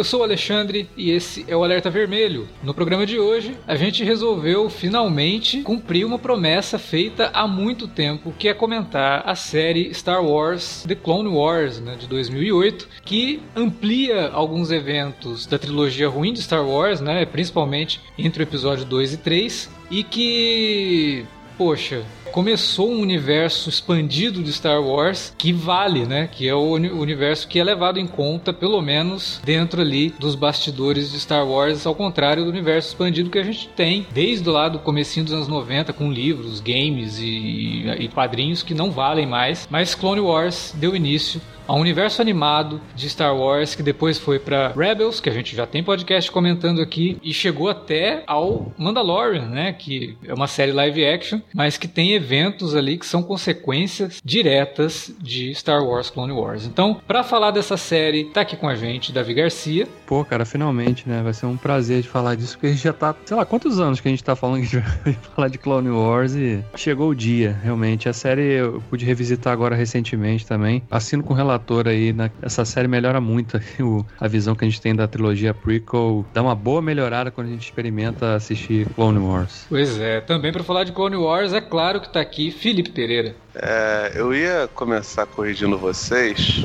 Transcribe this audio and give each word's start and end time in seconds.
eu 0.00 0.04
sou 0.04 0.20
o 0.20 0.22
Alexandre 0.22 0.88
e 0.96 1.10
esse 1.10 1.44
é 1.46 1.54
o 1.54 1.62
Alerta 1.62 1.90
Vermelho. 1.90 2.48
No 2.62 2.72
programa 2.72 3.04
de 3.04 3.18
hoje, 3.18 3.54
a 3.66 3.76
gente 3.76 4.02
resolveu 4.02 4.70
finalmente 4.70 5.60
cumprir 5.60 6.06
uma 6.06 6.18
promessa 6.18 6.78
feita 6.78 7.30
há 7.34 7.46
muito 7.46 7.86
tempo, 7.86 8.32
que 8.38 8.48
é 8.48 8.54
comentar 8.54 9.22
a 9.26 9.34
série 9.34 9.92
Star 9.92 10.24
Wars 10.24 10.86
The 10.88 10.94
Clone 10.94 11.28
Wars, 11.28 11.80
né, 11.80 11.96
de 11.96 12.06
2008, 12.06 12.88
que 13.04 13.42
amplia 13.54 14.30
alguns 14.30 14.70
eventos 14.70 15.44
da 15.44 15.58
trilogia 15.58 16.08
ruim 16.08 16.32
de 16.32 16.40
Star 16.40 16.66
Wars, 16.66 17.02
né, 17.02 17.26
principalmente 17.26 18.00
entre 18.16 18.42
o 18.42 18.44
episódio 18.44 18.86
2 18.86 19.12
e 19.12 19.16
3, 19.18 19.70
e 19.90 20.02
que 20.02 21.26
poxa, 21.58 22.02
começou 22.30 22.90
um 22.90 23.00
universo 23.00 23.68
expandido 23.68 24.42
de 24.42 24.52
Star 24.52 24.82
Wars 24.82 25.34
que 25.36 25.52
vale, 25.52 26.06
né? 26.06 26.28
Que 26.30 26.48
é 26.48 26.54
o 26.54 26.72
universo 26.72 27.48
que 27.48 27.58
é 27.58 27.64
levado 27.64 27.98
em 27.98 28.06
conta, 28.06 28.52
pelo 28.52 28.80
menos 28.80 29.40
dentro 29.44 29.80
ali 29.80 30.14
dos 30.18 30.34
bastidores 30.34 31.12
de 31.12 31.20
Star 31.20 31.46
Wars, 31.46 31.86
ao 31.86 31.94
contrário 31.94 32.44
do 32.44 32.50
universo 32.50 32.88
expandido 32.88 33.30
que 33.30 33.38
a 33.38 33.44
gente 33.44 33.68
tem 33.68 34.06
desde 34.12 34.48
o 34.48 34.52
lado 34.52 34.78
do 34.78 34.78
comecinho 34.78 35.24
dos 35.24 35.34
anos 35.34 35.48
90 35.48 35.92
com 35.92 36.10
livros, 36.10 36.60
games 36.60 37.18
e, 37.18 37.84
e 37.98 38.08
quadrinhos 38.08 38.62
que 38.62 38.74
não 38.74 38.90
valem 38.90 39.26
mais. 39.26 39.66
Mas 39.70 39.94
Clone 39.94 40.20
Wars 40.20 40.74
deu 40.76 40.94
início 40.94 41.40
ao 41.70 41.78
universo 41.78 42.20
animado 42.20 42.80
de 42.96 43.08
Star 43.08 43.32
Wars, 43.32 43.76
que 43.76 43.82
depois 43.82 44.18
foi 44.18 44.40
para 44.40 44.72
Rebels, 44.76 45.20
que 45.20 45.30
a 45.30 45.32
gente 45.32 45.54
já 45.54 45.68
tem 45.68 45.84
podcast 45.84 46.28
comentando 46.28 46.82
aqui, 46.82 47.16
e 47.22 47.32
chegou 47.32 47.68
até 47.68 48.24
ao 48.26 48.72
Mandalorian, 48.76 49.46
né? 49.46 49.72
Que 49.72 50.18
é 50.26 50.34
uma 50.34 50.48
série 50.48 50.72
live 50.72 51.06
action, 51.06 51.40
mas 51.54 51.76
que 51.76 51.86
tem 51.86 52.10
eventos 52.10 52.74
ali 52.74 52.98
que 52.98 53.06
são 53.06 53.22
consequências 53.22 54.20
diretas 54.24 55.14
de 55.20 55.54
Star 55.54 55.84
Wars 55.84 56.10
Clone 56.10 56.32
Wars. 56.32 56.66
Então, 56.66 57.00
para 57.06 57.22
falar 57.22 57.52
dessa 57.52 57.76
série, 57.76 58.24
tá 58.24 58.40
aqui 58.40 58.56
com 58.56 58.68
a 58.68 58.74
gente 58.74 59.12
Davi 59.12 59.32
Garcia. 59.32 59.86
Pô, 60.08 60.24
cara, 60.24 60.44
finalmente, 60.44 61.08
né? 61.08 61.22
Vai 61.22 61.32
ser 61.32 61.46
um 61.46 61.56
prazer 61.56 62.02
de 62.02 62.08
falar 62.08 62.34
disso, 62.34 62.54
porque 62.54 62.66
a 62.66 62.70
gente 62.70 62.82
já 62.82 62.92
tá, 62.92 63.14
sei 63.24 63.36
lá, 63.36 63.44
quantos 63.44 63.78
anos 63.78 64.00
que 64.00 64.08
a 64.08 64.10
gente 64.10 64.24
tá 64.24 64.34
falando 64.34 64.56
que 64.56 64.76
a 64.76 64.80
gente 64.80 65.02
vai 65.04 65.12
falar 65.36 65.48
de 65.48 65.56
Clone 65.58 65.90
Wars 65.90 66.34
e 66.34 66.64
chegou 66.74 67.10
o 67.10 67.14
dia, 67.14 67.56
realmente. 67.62 68.08
A 68.08 68.12
série 68.12 68.54
eu 68.54 68.82
pude 68.90 69.04
revisitar 69.04 69.52
agora 69.52 69.76
recentemente 69.76 70.44
também. 70.44 70.82
Assino 70.90 71.22
com 71.22 71.32
relatório 71.32 71.59
ator 71.60 71.86
aí. 71.88 72.12
Na, 72.12 72.30
essa 72.42 72.64
série 72.64 72.88
melhora 72.88 73.20
muito 73.20 73.60
o, 73.80 74.04
a 74.18 74.26
visão 74.26 74.54
que 74.54 74.64
a 74.64 74.68
gente 74.68 74.80
tem 74.80 74.94
da 74.94 75.06
trilogia 75.06 75.54
prequel. 75.54 76.24
Dá 76.32 76.42
uma 76.42 76.54
boa 76.54 76.82
melhorada 76.82 77.30
quando 77.30 77.48
a 77.48 77.50
gente 77.50 77.62
experimenta 77.62 78.34
assistir 78.34 78.88
Clone 78.94 79.18
Wars. 79.18 79.66
Pois 79.68 79.98
é, 80.00 80.20
também 80.20 80.52
para 80.52 80.64
falar 80.64 80.84
de 80.84 80.92
Clone 80.92 81.16
Wars, 81.16 81.52
é 81.52 81.60
claro 81.60 82.00
que 82.00 82.12
tá 82.12 82.20
aqui 82.20 82.50
Felipe 82.50 82.90
Pereira. 82.90 83.34
É, 83.54 84.12
eu 84.14 84.34
ia 84.34 84.68
começar 84.74 85.26
corrigindo 85.26 85.76
vocês 85.78 86.64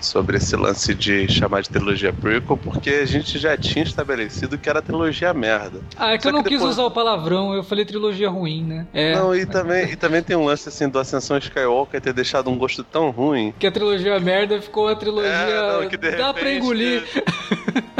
sobre 0.00 0.36
esse 0.36 0.56
lance 0.56 0.94
de 0.94 1.30
chamar 1.30 1.62
de 1.62 1.70
trilogia 1.70 2.12
prequel, 2.12 2.56
porque 2.56 2.90
a 2.90 3.06
gente 3.06 3.38
já 3.38 3.56
tinha 3.56 3.84
estabelecido 3.84 4.58
que 4.58 4.68
era 4.68 4.82
trilogia 4.82 5.32
merda. 5.32 5.80
Ah, 5.96 6.12
é 6.12 6.16
que 6.16 6.22
Só 6.22 6.28
eu 6.30 6.32
não 6.32 6.42
que 6.42 6.50
depois... 6.50 6.70
quis 6.70 6.78
usar 6.78 6.84
o 6.84 6.90
palavrão, 6.90 7.54
eu 7.54 7.62
falei 7.62 7.84
trilogia 7.84 8.28
ruim, 8.28 8.64
né? 8.64 8.86
É. 8.92 9.14
Não, 9.14 9.34
e 9.34 9.46
também, 9.46 9.90
e 9.90 9.96
também 9.96 10.22
tem 10.22 10.36
um 10.36 10.44
lance 10.44 10.68
assim 10.68 10.88
do 10.88 10.98
Ascensão 10.98 11.38
Skywalker 11.38 12.00
ter 12.00 12.12
deixado 12.12 12.50
um 12.50 12.58
gosto 12.58 12.82
tão 12.82 13.10
ruim. 13.10 13.52
Que 13.58 13.66
a 13.66 13.72
trilogia 13.72 14.18
merda 14.18 14.60
ficou 14.60 14.88
a 14.88 14.96
trilogia. 14.96 15.30
É, 15.30 15.80
não, 15.80 15.88
que 15.88 15.96
de 15.96 16.10
Dá 16.12 16.28
repente... 16.28 16.40
pra 16.40 16.52
engolir. 16.54 17.04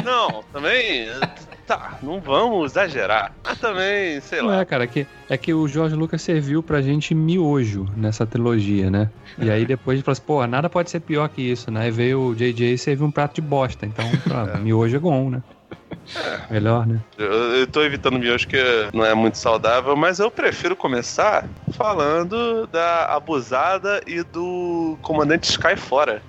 Não, 0.04 0.42
também 0.52 1.08
tá, 1.70 1.98
não 2.02 2.20
vamos 2.20 2.72
exagerar. 2.72 3.32
Mas 3.44 3.60
também, 3.60 4.20
sei 4.20 4.42
lá. 4.42 4.54
Não 4.54 4.60
é, 4.60 4.64
cara, 4.64 4.82
é 4.82 4.86
que, 4.88 5.06
é 5.28 5.36
que 5.36 5.54
o 5.54 5.68
George 5.68 5.94
Lucas 5.94 6.20
serviu 6.20 6.64
pra 6.64 6.82
gente 6.82 7.14
miojo 7.14 7.86
nessa 7.96 8.26
trilogia, 8.26 8.90
né? 8.90 9.08
E 9.38 9.48
aí 9.48 9.64
depois 9.64 9.94
ele 9.94 10.02
falou 10.02 10.14
assim, 10.14 10.22
pô, 10.26 10.44
nada 10.48 10.68
pode 10.68 10.90
ser 10.90 10.98
pior 10.98 11.28
que 11.28 11.40
isso, 11.40 11.70
né? 11.70 11.82
Aí 11.82 11.90
veio 11.92 12.20
o 12.20 12.34
JJ 12.34 12.74
e 12.74 12.78
serviu 12.78 13.06
um 13.06 13.10
prato 13.12 13.36
de 13.36 13.40
bosta. 13.40 13.86
Então, 13.86 14.04
pra, 14.26 14.54
é. 14.54 14.58
miojo 14.58 14.96
é 14.96 14.98
bom, 14.98 15.30
né? 15.30 15.42
É. 16.16 16.54
Melhor, 16.54 16.88
né? 16.88 16.98
Eu, 17.16 17.30
eu 17.30 17.66
tô 17.68 17.84
evitando 17.84 18.18
miojo 18.18 18.48
que 18.48 18.58
não 18.92 19.04
é 19.04 19.14
muito 19.14 19.38
saudável, 19.38 19.94
mas 19.94 20.18
eu 20.18 20.28
prefiro 20.28 20.74
começar 20.74 21.48
falando 21.74 22.66
da 22.66 23.04
abusada 23.14 24.00
e 24.08 24.24
do 24.24 24.98
comandante 25.02 25.48
Sky 25.48 25.76
fora. 25.76 26.20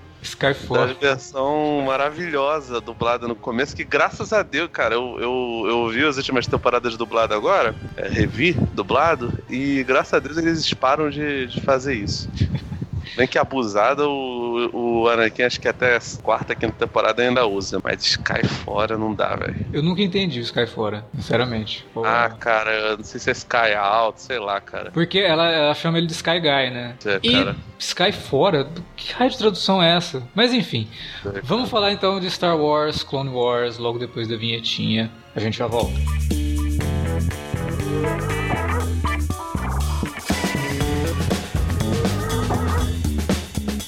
Da 0.87 0.93
versão 0.93 1.81
maravilhosa 1.85 2.79
dublada 2.79 3.27
no 3.27 3.35
começo, 3.35 3.75
que 3.75 3.83
graças 3.83 4.31
a 4.31 4.43
Deus, 4.43 4.69
cara, 4.71 4.95
eu, 4.95 5.17
eu, 5.19 5.65
eu 5.67 5.89
vi 5.89 6.05
as 6.05 6.17
últimas 6.17 6.45
temporadas 6.45 6.95
dublado 6.95 7.33
agora, 7.33 7.75
é, 7.97 8.07
revi 8.07 8.53
dublado, 8.73 9.33
e 9.49 9.83
graças 9.83 10.13
a 10.13 10.19
Deus 10.19 10.37
eles 10.37 10.73
param 10.73 11.09
de, 11.09 11.47
de 11.47 11.61
fazer 11.61 11.95
isso. 11.95 12.29
Bem 13.15 13.27
que 13.27 13.37
abusada, 13.37 14.07
o, 14.07 15.01
o 15.01 15.09
Anakin 15.09 15.43
acho 15.43 15.59
que 15.59 15.67
até 15.67 15.99
quarta, 16.21 16.55
quinta 16.55 16.73
temporada 16.73 17.21
ainda 17.21 17.45
usa, 17.45 17.79
mas 17.83 18.03
Sky 18.03 18.45
fora 18.47 18.97
não 18.97 19.13
dá, 19.13 19.35
velho. 19.35 19.65
Eu 19.73 19.83
nunca 19.83 20.01
entendi 20.01 20.39
o 20.39 20.43
Sky 20.43 20.65
fora, 20.65 21.05
sinceramente. 21.15 21.85
Pô, 21.93 22.03
ah, 22.05 22.29
cara, 22.39 22.71
eu 22.71 22.97
não 22.97 23.03
sei 23.03 23.19
se 23.19 23.29
é 23.29 23.33
Sky 23.33 23.73
Out, 23.77 24.21
sei 24.21 24.39
lá, 24.39 24.59
cara. 24.61 24.91
Porque 24.91 25.19
ela, 25.19 25.49
ela 25.49 25.73
chama 25.73 25.97
ele 25.97 26.07
de 26.07 26.13
Sky 26.13 26.39
Guy, 26.39 26.69
né? 26.71 26.95
É, 27.05 27.19
e 27.21 27.31
cara. 27.31 27.55
Sky 27.77 28.11
fora? 28.11 28.67
Que 28.95 29.13
raio 29.13 29.31
de 29.31 29.37
tradução 29.37 29.81
é 29.81 29.95
essa? 29.95 30.23
Mas 30.33 30.53
enfim, 30.53 30.87
é, 31.25 31.41
vamos 31.43 31.69
falar 31.69 31.91
então 31.91 32.19
de 32.19 32.29
Star 32.29 32.57
Wars, 32.57 33.03
Clone 33.03 33.29
Wars, 33.29 33.77
logo 33.77 33.99
depois 33.99 34.27
da 34.27 34.35
vinhetinha. 34.35 35.11
A 35.35 35.39
gente 35.39 35.57
já 35.57 35.67
volta. 35.67 35.91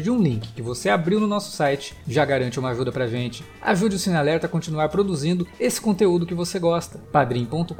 de 0.00 0.10
um 0.10 0.22
link 0.22 0.52
que 0.52 0.62
você 0.62 0.88
abriu 0.88 1.18
no 1.18 1.26
nosso 1.26 1.50
site 1.50 1.94
já 2.06 2.24
garante 2.24 2.58
uma 2.58 2.70
ajuda 2.70 2.92
pra 2.92 3.08
gente. 3.08 3.44
Ajude 3.60 3.96
o 3.96 3.98
Cinealerta 3.98 4.46
a 4.46 4.48
continuar 4.48 4.88
produzindo 4.88 5.46
esse 5.58 5.80
conteúdo 5.80 6.24
que 6.24 6.34
você 6.34 6.58
gosta. 6.58 6.98
padrim.com.br 7.10 7.74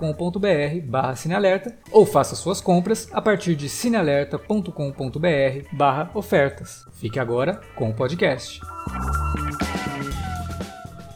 barra 0.85 1.15
Cinealerta 1.15 1.77
ou 1.91 2.05
faça 2.05 2.35
suas 2.35 2.61
compras 2.61 3.09
a 3.13 3.23
partir 3.23 3.55
de 3.55 3.69
cinealerta.com.br 3.69 5.69
barra 5.73 6.11
ofertas. 6.15 6.85
Fique 6.95 7.19
agora 7.19 7.61
com 7.77 7.91
o 7.91 7.95
podcast. 7.95 8.61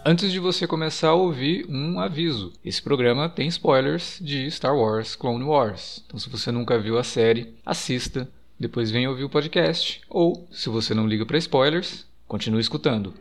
Antes 0.08 0.30
de 0.30 0.38
você 0.38 0.68
começar 0.68 1.08
a 1.08 1.14
ouvir, 1.14 1.66
um 1.68 1.98
aviso. 1.98 2.52
Esse 2.64 2.80
programa 2.80 3.28
tem 3.28 3.48
spoilers 3.48 4.20
de 4.20 4.48
Star 4.52 4.76
Wars 4.76 5.16
Clone 5.16 5.42
Wars. 5.42 6.00
Então 6.06 6.16
se 6.16 6.30
você 6.30 6.52
nunca 6.52 6.78
viu 6.78 6.96
a 6.96 7.02
série, 7.02 7.56
assista 7.66 8.28
depois 8.58 8.90
vem 8.90 9.06
ouvir 9.06 9.24
o 9.24 9.28
podcast, 9.28 10.00
ou, 10.08 10.46
se 10.50 10.68
você 10.68 10.94
não 10.94 11.06
liga 11.06 11.26
para 11.26 11.38
spoilers, 11.38 12.06
continue 12.26 12.60
escutando. 12.60 13.14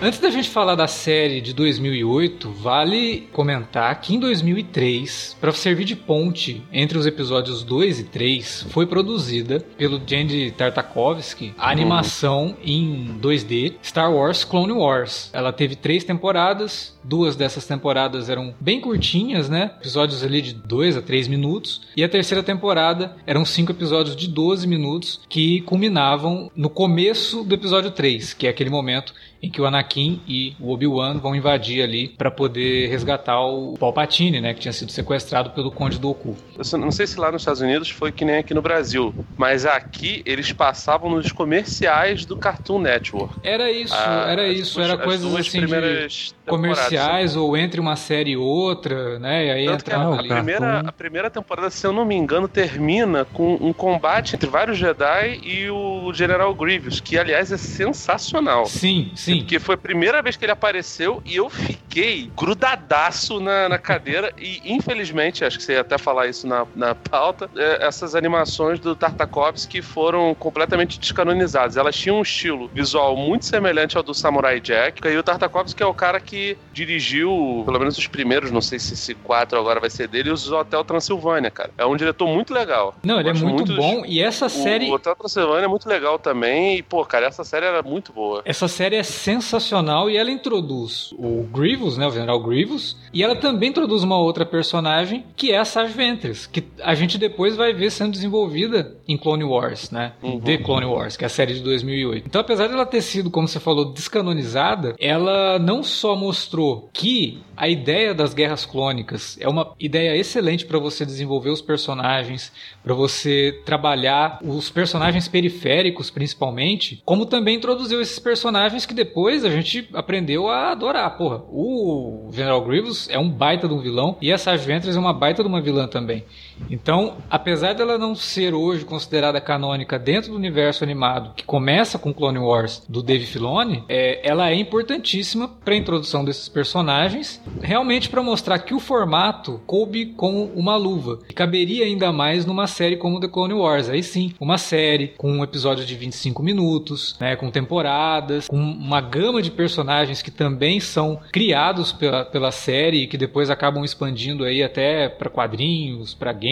Antes 0.00 0.20
da 0.20 0.28
gente 0.28 0.50
falar 0.50 0.74
da 0.74 0.86
série 0.86 1.40
de 1.40 1.54
2008, 1.54 2.50
vale 2.50 3.28
comentar 3.32 3.98
que 3.98 4.14
em 4.14 4.20
2003, 4.20 5.38
para 5.40 5.50
servir 5.52 5.84
de 5.84 5.96
ponte 5.96 6.62
entre 6.70 6.98
os 6.98 7.06
episódios 7.06 7.64
2 7.64 8.00
e 8.00 8.04
3, 8.04 8.66
foi 8.68 8.86
produzida 8.86 9.58
pelo 9.78 9.98
Jandy 10.06 10.50
Tartakovsky 10.50 11.54
a 11.56 11.70
animação 11.70 12.54
em 12.62 13.18
2D 13.22 13.76
Star 13.82 14.12
Wars 14.12 14.44
Clone 14.44 14.72
Wars. 14.72 15.30
Ela 15.32 15.50
teve 15.50 15.74
três 15.74 16.04
temporadas, 16.04 16.94
duas 17.02 17.34
dessas 17.34 17.66
temporadas 17.66 18.28
eram 18.28 18.54
bem 18.60 18.82
curtinhas, 18.82 19.48
né? 19.48 19.72
Episódios 19.80 20.22
ali 20.22 20.42
de 20.42 20.52
2 20.52 20.98
a 20.98 21.02
3 21.02 21.26
minutos, 21.26 21.80
e 21.96 22.04
a 22.04 22.08
terceira 22.08 22.42
temporada 22.42 23.16
eram 23.26 23.46
cinco 23.46 23.72
episódios 23.72 24.14
de 24.14 24.28
12 24.28 24.66
minutos 24.66 25.22
que 25.26 25.62
culminavam 25.62 26.50
no 26.54 26.68
começo 26.68 27.42
do 27.42 27.54
episódio 27.54 27.90
3, 27.90 28.34
que 28.34 28.46
é 28.46 28.50
aquele 28.50 28.68
momento 28.68 29.14
em 29.46 29.50
que 29.50 29.60
o 29.60 29.66
Anakin 29.66 30.20
e 30.26 30.54
o 30.60 30.72
Obi-Wan 30.72 31.18
vão 31.18 31.34
invadir 31.34 31.82
ali 31.82 32.08
para 32.08 32.30
poder 32.30 32.88
resgatar 32.88 33.40
o 33.40 33.76
Palpatine, 33.78 34.40
né, 34.40 34.54
que 34.54 34.60
tinha 34.60 34.72
sido 34.72 34.92
sequestrado 34.92 35.50
pelo 35.50 35.70
Conde 35.70 35.98
Dooku. 35.98 36.36
Eu 36.58 36.78
não 36.78 36.90
sei 36.90 37.06
se 37.06 37.18
lá 37.18 37.30
nos 37.30 37.42
Estados 37.42 37.60
Unidos 37.60 37.90
foi 37.90 38.12
que 38.12 38.24
nem 38.24 38.36
aqui 38.36 38.54
no 38.54 38.62
Brasil, 38.62 39.14
mas 39.36 39.64
aqui 39.66 40.22
eles 40.24 40.52
passavam 40.52 41.10
nos 41.10 41.32
comerciais 41.32 42.24
do 42.24 42.36
Cartoon 42.36 42.78
Network. 42.80 43.34
Era 43.42 43.70
isso, 43.70 43.94
ah, 43.96 44.26
era 44.28 44.48
isso, 44.48 44.80
era 44.80 44.96
coisas 44.96 45.34
assim 45.34 45.60
de 45.64 46.34
comerciais 46.46 47.36
ou 47.36 47.56
entre 47.56 47.80
uma 47.80 47.96
série 47.96 48.32
e 48.32 48.36
outra, 48.36 49.18
né? 49.18 49.46
E 49.46 49.50
aí 49.50 49.66
Tanto 49.66 49.80
entrava 49.80 50.16
a, 50.16 50.18
ali. 50.18 50.28
Primeira, 50.28 50.80
a 50.80 50.92
primeira 50.92 51.30
temporada, 51.30 51.70
se 51.70 51.86
eu 51.86 51.92
não 51.92 52.04
me 52.04 52.14
engano, 52.14 52.48
termina 52.48 53.24
com 53.24 53.54
um 53.60 53.72
combate 53.72 54.34
entre 54.34 54.48
vários 54.48 54.78
Jedi 54.78 55.40
e 55.42 55.70
o 55.70 56.12
General 56.12 56.52
Grievous, 56.54 57.00
que 57.00 57.18
aliás 57.18 57.52
é 57.52 57.56
sensacional. 57.56 58.66
Sim, 58.66 59.10
sim. 59.14 59.35
Porque 59.38 59.58
foi 59.58 59.74
a 59.74 59.78
primeira 59.78 60.22
vez 60.22 60.36
que 60.36 60.44
ele 60.44 60.52
apareceu 60.52 61.22
e 61.24 61.36
eu 61.36 61.48
fiquei 61.48 62.30
grudadaço 62.36 63.40
na, 63.40 63.68
na 63.68 63.78
cadeira 63.78 64.32
e 64.38 64.60
infelizmente, 64.64 65.44
acho 65.44 65.58
que 65.58 65.64
você 65.64 65.74
ia 65.74 65.80
até 65.80 65.98
falar 65.98 66.26
isso 66.26 66.46
na, 66.46 66.66
na 66.74 66.94
pauta, 66.94 67.50
é, 67.56 67.86
essas 67.86 68.14
animações 68.14 68.78
do 68.78 68.94
Tartakovsky 68.94 69.82
foram 69.82 70.34
completamente 70.34 70.98
descanonizadas. 70.98 71.76
Elas 71.76 71.96
tinham 71.96 72.18
um 72.18 72.22
estilo 72.22 72.68
visual 72.72 73.16
muito 73.16 73.44
semelhante 73.44 73.96
ao 73.96 74.02
do 74.02 74.14
Samurai 74.14 74.60
Jack, 74.60 75.06
e 75.06 75.16
o 75.16 75.22
Tartakovsky 75.22 75.82
é 75.82 75.86
o 75.86 75.94
cara 75.94 76.20
que 76.20 76.56
dirigiu, 76.72 77.62
pelo 77.64 77.78
menos 77.78 77.96
os 77.98 78.06
primeiros, 78.06 78.50
não 78.50 78.60
sei 78.60 78.78
se 78.78 78.94
esse 78.94 79.14
4 79.14 79.58
agora 79.58 79.80
vai 79.80 79.90
ser 79.90 80.08
dele, 80.08 80.30
os 80.30 80.50
Hotel 80.50 80.84
Transilvânia, 80.84 81.50
cara. 81.50 81.70
É 81.76 81.84
um 81.84 81.96
diretor 81.96 82.26
muito 82.28 82.52
legal. 82.52 82.94
Não, 83.02 83.20
ele 83.20 83.30
é 83.30 83.32
muito, 83.32 83.72
muito 83.72 83.76
bom 83.76 84.04
e 84.06 84.22
essa 84.22 84.48
série... 84.48 84.90
O 84.90 84.94
Hotel 84.94 85.16
Transilvânia 85.16 85.64
é 85.64 85.68
muito 85.68 85.88
legal 85.88 86.18
também 86.18 86.78
e, 86.78 86.82
pô, 86.82 87.04
cara, 87.04 87.26
essa 87.26 87.44
série 87.44 87.66
era 87.66 87.82
muito 87.82 88.12
boa. 88.12 88.42
Essa 88.44 88.68
série 88.68 88.96
é 88.96 89.02
sensacional 89.16 90.10
e 90.10 90.16
ela 90.16 90.30
introduz 90.30 91.12
o 91.18 91.42
Grievous, 91.44 91.96
né, 91.96 92.06
o 92.06 92.10
General 92.10 92.40
Grievous, 92.40 92.96
e 93.12 93.22
ela 93.22 93.34
também 93.34 93.70
introduz 93.70 94.02
uma 94.02 94.18
outra 94.18 94.44
personagem 94.44 95.24
que 95.34 95.52
é 95.52 95.58
a 95.58 95.64
Sage 95.64 95.92
Ventress, 95.92 96.48
que 96.48 96.64
a 96.82 96.94
gente 96.94 97.18
depois 97.18 97.56
vai 97.56 97.72
ver 97.72 97.90
sendo 97.90 98.12
desenvolvida 98.12 98.96
em 99.08 99.16
Clone 99.16 99.44
Wars, 99.44 99.90
né? 99.90 100.12
Uhum. 100.22 100.40
The 100.40 100.58
Clone 100.58 100.86
Wars, 100.86 101.16
que 101.16 101.24
é 101.24 101.26
a 101.26 101.30
série 101.30 101.54
de 101.54 101.60
2008. 101.60 102.26
Então, 102.26 102.40
apesar 102.40 102.68
dela 102.68 102.84
ter 102.84 103.02
sido, 103.02 103.30
como 103.30 103.48
você 103.48 103.58
falou, 103.58 103.92
descanonizada, 103.92 104.94
ela 104.98 105.58
não 105.58 105.82
só 105.82 106.14
mostrou 106.14 106.88
que 106.92 107.42
a 107.56 107.68
ideia 107.68 108.14
das 108.14 108.34
guerras 108.34 108.66
clônicas 108.66 109.38
é 109.40 109.48
uma 109.48 109.72
ideia 109.80 110.16
excelente 110.16 110.66
para 110.66 110.78
você 110.78 111.06
desenvolver 111.06 111.50
os 111.50 111.62
personagens, 111.62 112.52
para 112.82 112.94
você 112.94 113.60
trabalhar 113.64 114.38
os 114.42 114.68
personagens 114.68 115.26
periféricos, 115.26 116.10
principalmente, 116.10 117.02
como 117.04 117.24
também 117.24 117.56
introduziu 117.56 118.00
esses 118.00 118.18
personagens 118.18 118.84
que 118.84 118.92
depois 118.92 119.05
a 119.44 119.50
gente 119.50 119.88
aprendeu 119.92 120.48
a 120.48 120.72
adorar. 120.72 121.16
Porra, 121.16 121.42
o 121.50 122.30
General 122.32 122.64
Grievous 122.64 123.08
é 123.10 123.18
um 123.18 123.28
baita 123.28 123.68
de 123.68 123.74
um 123.74 123.80
vilão 123.80 124.16
e 124.20 124.30
essa 124.30 124.56
Ventress 124.56 124.96
é 124.96 125.00
uma 125.00 125.12
baita 125.12 125.42
de 125.42 125.48
uma 125.48 125.60
vilã 125.60 125.86
também. 125.86 126.24
Então, 126.70 127.16
apesar 127.30 127.74
dela 127.74 127.98
não 127.98 128.14
ser 128.14 128.54
hoje 128.54 128.84
considerada 128.84 129.40
canônica 129.40 129.98
dentro 129.98 130.30
do 130.30 130.36
universo 130.36 130.82
animado 130.82 131.34
que 131.36 131.44
começa 131.44 131.98
com 131.98 132.12
Clone 132.12 132.38
Wars 132.38 132.82
do 132.88 133.02
Dave 133.02 133.26
Filoni, 133.26 133.84
é, 133.88 134.26
ela 134.28 134.50
é 134.50 134.54
importantíssima 134.54 135.48
para 135.48 135.74
a 135.74 135.76
introdução 135.76 136.24
desses 136.24 136.48
personagens, 136.48 137.40
realmente 137.60 138.08
para 138.08 138.22
mostrar 138.22 138.58
que 138.58 138.74
o 138.74 138.80
formato 138.80 139.60
coube 139.66 140.06
como 140.06 140.44
uma 140.54 140.76
luva. 140.76 141.20
E 141.28 141.34
caberia 141.34 141.84
ainda 141.84 142.12
mais 142.12 142.44
numa 142.44 142.66
série 142.66 142.96
como 142.96 143.20
The 143.20 143.28
Clone 143.28 143.54
Wars. 143.54 143.88
Aí 143.88 144.02
sim, 144.02 144.32
uma 144.40 144.58
série 144.58 145.08
com 145.16 145.30
um 145.30 145.44
episódio 145.44 145.84
de 145.84 145.94
25 145.94 146.42
minutos, 146.42 147.16
né, 147.20 147.36
com 147.36 147.50
temporadas, 147.50 148.48
com 148.48 148.56
uma 148.56 149.00
gama 149.00 149.40
de 149.40 149.50
personagens 149.50 150.22
que 150.22 150.30
também 150.30 150.80
são 150.80 151.20
criados 151.32 151.92
pela, 151.92 152.24
pela 152.24 152.50
série 152.50 153.02
e 153.02 153.06
que 153.06 153.16
depois 153.16 153.50
acabam 153.50 153.84
expandindo 153.84 154.44
aí 154.44 154.62
até 154.62 155.08
para 155.08 155.30
quadrinhos, 155.30 156.14
para 156.14 156.32
games 156.32 156.45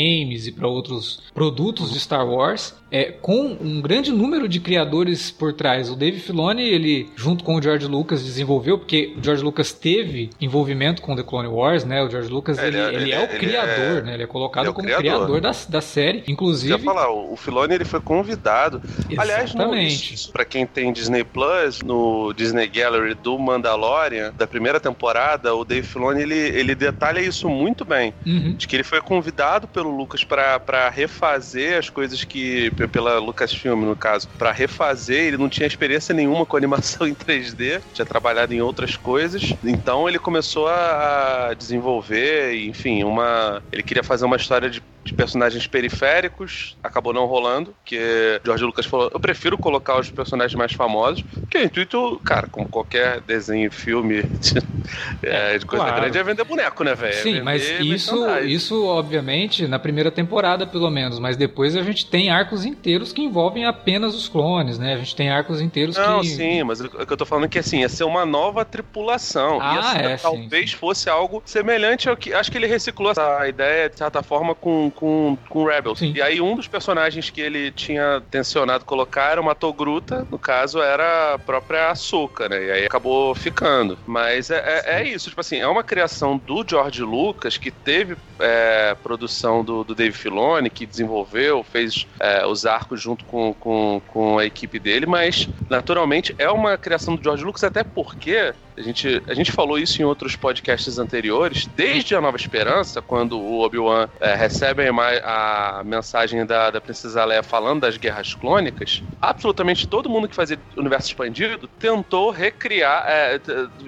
e 0.46 0.52
para 0.52 0.68
outros 0.68 1.22
produtos 1.32 1.92
de 1.92 1.98
Star 1.98 2.28
Wars 2.28 2.74
é, 2.94 3.10
com 3.10 3.58
um 3.60 3.82
grande 3.82 4.12
número 4.12 4.48
de 4.48 4.60
criadores 4.60 5.28
por 5.28 5.52
trás. 5.52 5.90
O 5.90 5.96
Dave 5.96 6.20
Filoni, 6.20 6.62
ele, 6.62 7.10
junto 7.16 7.42
com 7.42 7.56
o 7.56 7.60
George 7.60 7.88
Lucas, 7.88 8.22
desenvolveu, 8.22 8.78
porque 8.78 9.12
o 9.18 9.24
George 9.24 9.42
Lucas 9.42 9.72
teve 9.72 10.30
envolvimento 10.40 11.02
com 11.02 11.16
The 11.16 11.24
Clone 11.24 11.48
Wars, 11.48 11.84
né? 11.84 12.04
O 12.04 12.08
George 12.08 12.30
Lucas, 12.30 12.56
ele, 12.56 12.78
ele, 12.78 12.96
ele 12.96 13.12
é, 13.12 13.24
o 13.24 13.28
criador, 13.28 13.98
é... 13.98 14.02
né? 14.02 14.14
Ele 14.14 14.22
é 14.22 14.26
colocado 14.28 14.68
é 14.68 14.72
como 14.72 14.86
criador, 14.86 15.26
criador 15.26 15.40
da, 15.40 15.50
da 15.68 15.80
série, 15.80 16.22
inclusive... 16.28 16.72
Eu 16.72 16.78
falar, 16.78 17.10
o 17.10 17.34
Filoni, 17.34 17.74
ele 17.74 17.84
foi 17.84 18.00
convidado. 18.00 18.80
Exatamente. 19.10 19.20
Aliás, 19.20 20.26
para 20.28 20.44
quem 20.44 20.64
tem 20.64 20.92
Disney 20.92 21.24
Plus, 21.24 21.82
no 21.82 22.32
Disney 22.32 22.68
Gallery 22.68 23.14
do 23.14 23.36
Mandalorian, 23.36 24.32
da 24.38 24.46
primeira 24.46 24.78
temporada, 24.78 25.52
o 25.52 25.64
Dave 25.64 25.84
Filoni, 25.84 26.22
ele, 26.22 26.38
ele 26.38 26.76
detalha 26.76 27.18
isso 27.18 27.48
muito 27.48 27.84
bem. 27.84 28.14
Uhum. 28.24 28.54
De 28.54 28.68
que 28.68 28.76
ele 28.76 28.84
foi 28.84 29.00
convidado 29.00 29.66
pelo 29.66 29.90
Lucas 29.90 30.22
para 30.22 30.88
refazer 30.90 31.76
as 31.76 31.90
coisas 31.90 32.22
que 32.22 32.70
pela 32.88 33.18
Lucasfilm, 33.18 33.84
no 33.84 33.96
caso, 33.96 34.28
para 34.38 34.52
refazer. 34.52 35.24
Ele 35.24 35.36
não 35.36 35.48
tinha 35.48 35.66
experiência 35.66 36.14
nenhuma 36.14 36.46
com 36.46 36.56
animação 36.56 37.06
em 37.08 37.14
3D, 37.14 37.80
tinha 37.92 38.06
trabalhado 38.06 38.54
em 38.54 38.60
outras 38.60 38.96
coisas. 38.96 39.54
Então 39.64 40.08
ele 40.08 40.18
começou 40.18 40.68
a 40.68 41.54
desenvolver, 41.56 42.54
enfim, 42.54 43.04
uma. 43.04 43.62
Ele 43.72 43.82
queria 43.82 44.02
fazer 44.02 44.24
uma 44.24 44.36
história 44.36 44.70
de 44.70 44.82
de 45.04 45.12
personagens 45.12 45.66
periféricos, 45.66 46.76
acabou 46.82 47.12
não 47.12 47.26
rolando, 47.26 47.74
que 47.84 48.40
George 48.42 48.64
Lucas 48.64 48.86
falou, 48.86 49.10
eu 49.12 49.20
prefiro 49.20 49.58
colocar 49.58 50.00
os 50.00 50.10
personagens 50.10 50.54
mais 50.54 50.72
famosos, 50.72 51.22
que 51.50 51.58
o 51.58 51.62
intuito, 51.62 52.20
cara, 52.24 52.48
como 52.48 52.66
qualquer 52.68 53.20
desenho, 53.20 53.70
filme 53.70 54.22
de, 54.22 54.54
é, 55.22 55.58
de 55.58 55.66
coisa 55.66 55.84
claro. 55.84 56.00
grande, 56.00 56.18
é 56.18 56.22
vender 56.22 56.44
boneco, 56.44 56.82
né, 56.82 56.94
velho? 56.94 57.22
Sim, 57.22 57.38
é 57.38 57.42
mas 57.42 57.68
isso, 57.80 58.26
isso, 58.40 58.86
obviamente, 58.86 59.68
na 59.68 59.78
primeira 59.78 60.10
temporada, 60.10 60.66
pelo 60.66 60.90
menos, 60.90 61.18
mas 61.18 61.36
depois 61.36 61.76
a 61.76 61.82
gente 61.82 62.06
tem 62.06 62.30
arcos 62.30 62.64
inteiros 62.74 63.12
que 63.12 63.22
envolvem 63.22 63.64
apenas 63.64 64.14
os 64.14 64.28
clones, 64.28 64.78
né? 64.78 64.94
A 64.94 64.98
gente 64.98 65.16
tem 65.16 65.30
arcos 65.30 65.60
inteiros 65.60 65.96
não, 65.96 66.20
que... 66.20 66.28
Não, 66.28 66.36
sim, 66.36 66.62
mas 66.62 66.80
o 66.80 66.88
que 66.88 67.12
eu 67.12 67.16
tô 67.16 67.26
falando 67.26 67.46
é 67.46 67.48
que, 67.48 67.58
assim, 67.58 67.80
ia 67.80 67.88
ser 67.88 68.04
uma 68.04 68.24
nova 68.26 68.64
tripulação. 68.64 69.58
Ah, 69.60 69.78
assim, 69.78 69.98
é, 69.98 70.16
talvez 70.16 70.70
sim, 70.70 70.76
fosse 70.76 71.08
algo 71.08 71.42
semelhante 71.44 72.08
ao 72.08 72.16
que... 72.16 72.32
Acho 72.32 72.50
que 72.50 72.58
ele 72.58 72.66
reciclou 72.66 73.10
essa 73.10 73.48
ideia, 73.48 73.88
de 73.88 73.98
certa 73.98 74.22
forma, 74.22 74.54
com 74.54 74.90
com, 74.90 75.36
com 75.48 75.64
Rebels. 75.64 75.98
Sim. 75.98 76.12
E 76.14 76.22
aí 76.22 76.40
um 76.40 76.56
dos 76.56 76.66
personagens 76.66 77.30
que 77.30 77.40
ele 77.40 77.70
tinha 77.70 78.22
tensionado 78.30 78.84
colocar 78.84 79.30
era 79.30 79.40
uma 79.40 79.54
Togruta, 79.54 80.26
no 80.30 80.38
caso 80.38 80.80
era 80.80 81.34
a 81.34 81.38
própria 81.38 81.90
Ahsoka, 81.90 82.48
né? 82.48 82.64
E 82.64 82.70
aí 82.70 82.86
acabou 82.86 83.34
ficando. 83.34 83.98
Mas 84.06 84.50
é, 84.50 84.82
é, 84.86 85.02
é 85.02 85.08
isso, 85.08 85.28
tipo 85.28 85.40
assim, 85.40 85.58
é 85.58 85.66
uma 85.66 85.84
criação 85.84 86.36
do 86.36 86.64
George 86.66 87.02
Lucas 87.02 87.56
que 87.56 87.70
teve 87.70 88.16
é, 88.38 88.96
produção 89.02 89.64
do, 89.64 89.84
do 89.84 89.94
Dave 89.94 90.16
Filoni, 90.16 90.70
que 90.70 90.86
desenvolveu, 90.86 91.62
fez 91.62 92.06
é, 92.18 92.44
os 92.54 92.64
arcos 92.66 93.00
junto 93.00 93.24
com, 93.24 93.52
com, 93.54 94.00
com 94.08 94.38
a 94.38 94.44
equipe 94.46 94.78
dele, 94.78 95.06
mas 95.06 95.48
naturalmente 95.68 96.34
é 96.38 96.50
uma 96.50 96.78
criação 96.78 97.16
do 97.16 97.22
George 97.22 97.44
Lucas, 97.44 97.64
até 97.64 97.84
porque 97.84 98.54
a 98.76 98.80
gente, 98.82 99.22
a 99.28 99.34
gente 99.34 99.52
falou 99.52 99.78
isso 99.78 100.00
em 100.02 100.04
outros 100.04 100.34
podcasts 100.34 100.98
anteriores, 100.98 101.66
desde 101.76 102.14
A 102.14 102.20
Nova 102.20 102.36
Esperança, 102.36 103.00
quando 103.00 103.38
o 103.38 103.60
Obi-Wan 103.60 104.08
é, 104.20 104.34
recebe 104.34 104.82
a, 104.88 105.78
a 105.78 105.84
mensagem 105.84 106.44
da, 106.44 106.70
da 106.70 106.80
Princesa 106.80 107.24
Leia 107.24 107.42
falando 107.42 107.82
das 107.82 107.96
guerras 107.96 108.34
clônicas, 108.34 109.02
absolutamente 109.22 109.86
todo 109.86 110.10
mundo 110.10 110.28
que 110.28 110.34
fazia 110.34 110.58
universo 110.76 111.08
expandido 111.08 111.68
tentou 111.78 112.30
recriar, 112.30 113.04
é, 113.06 113.40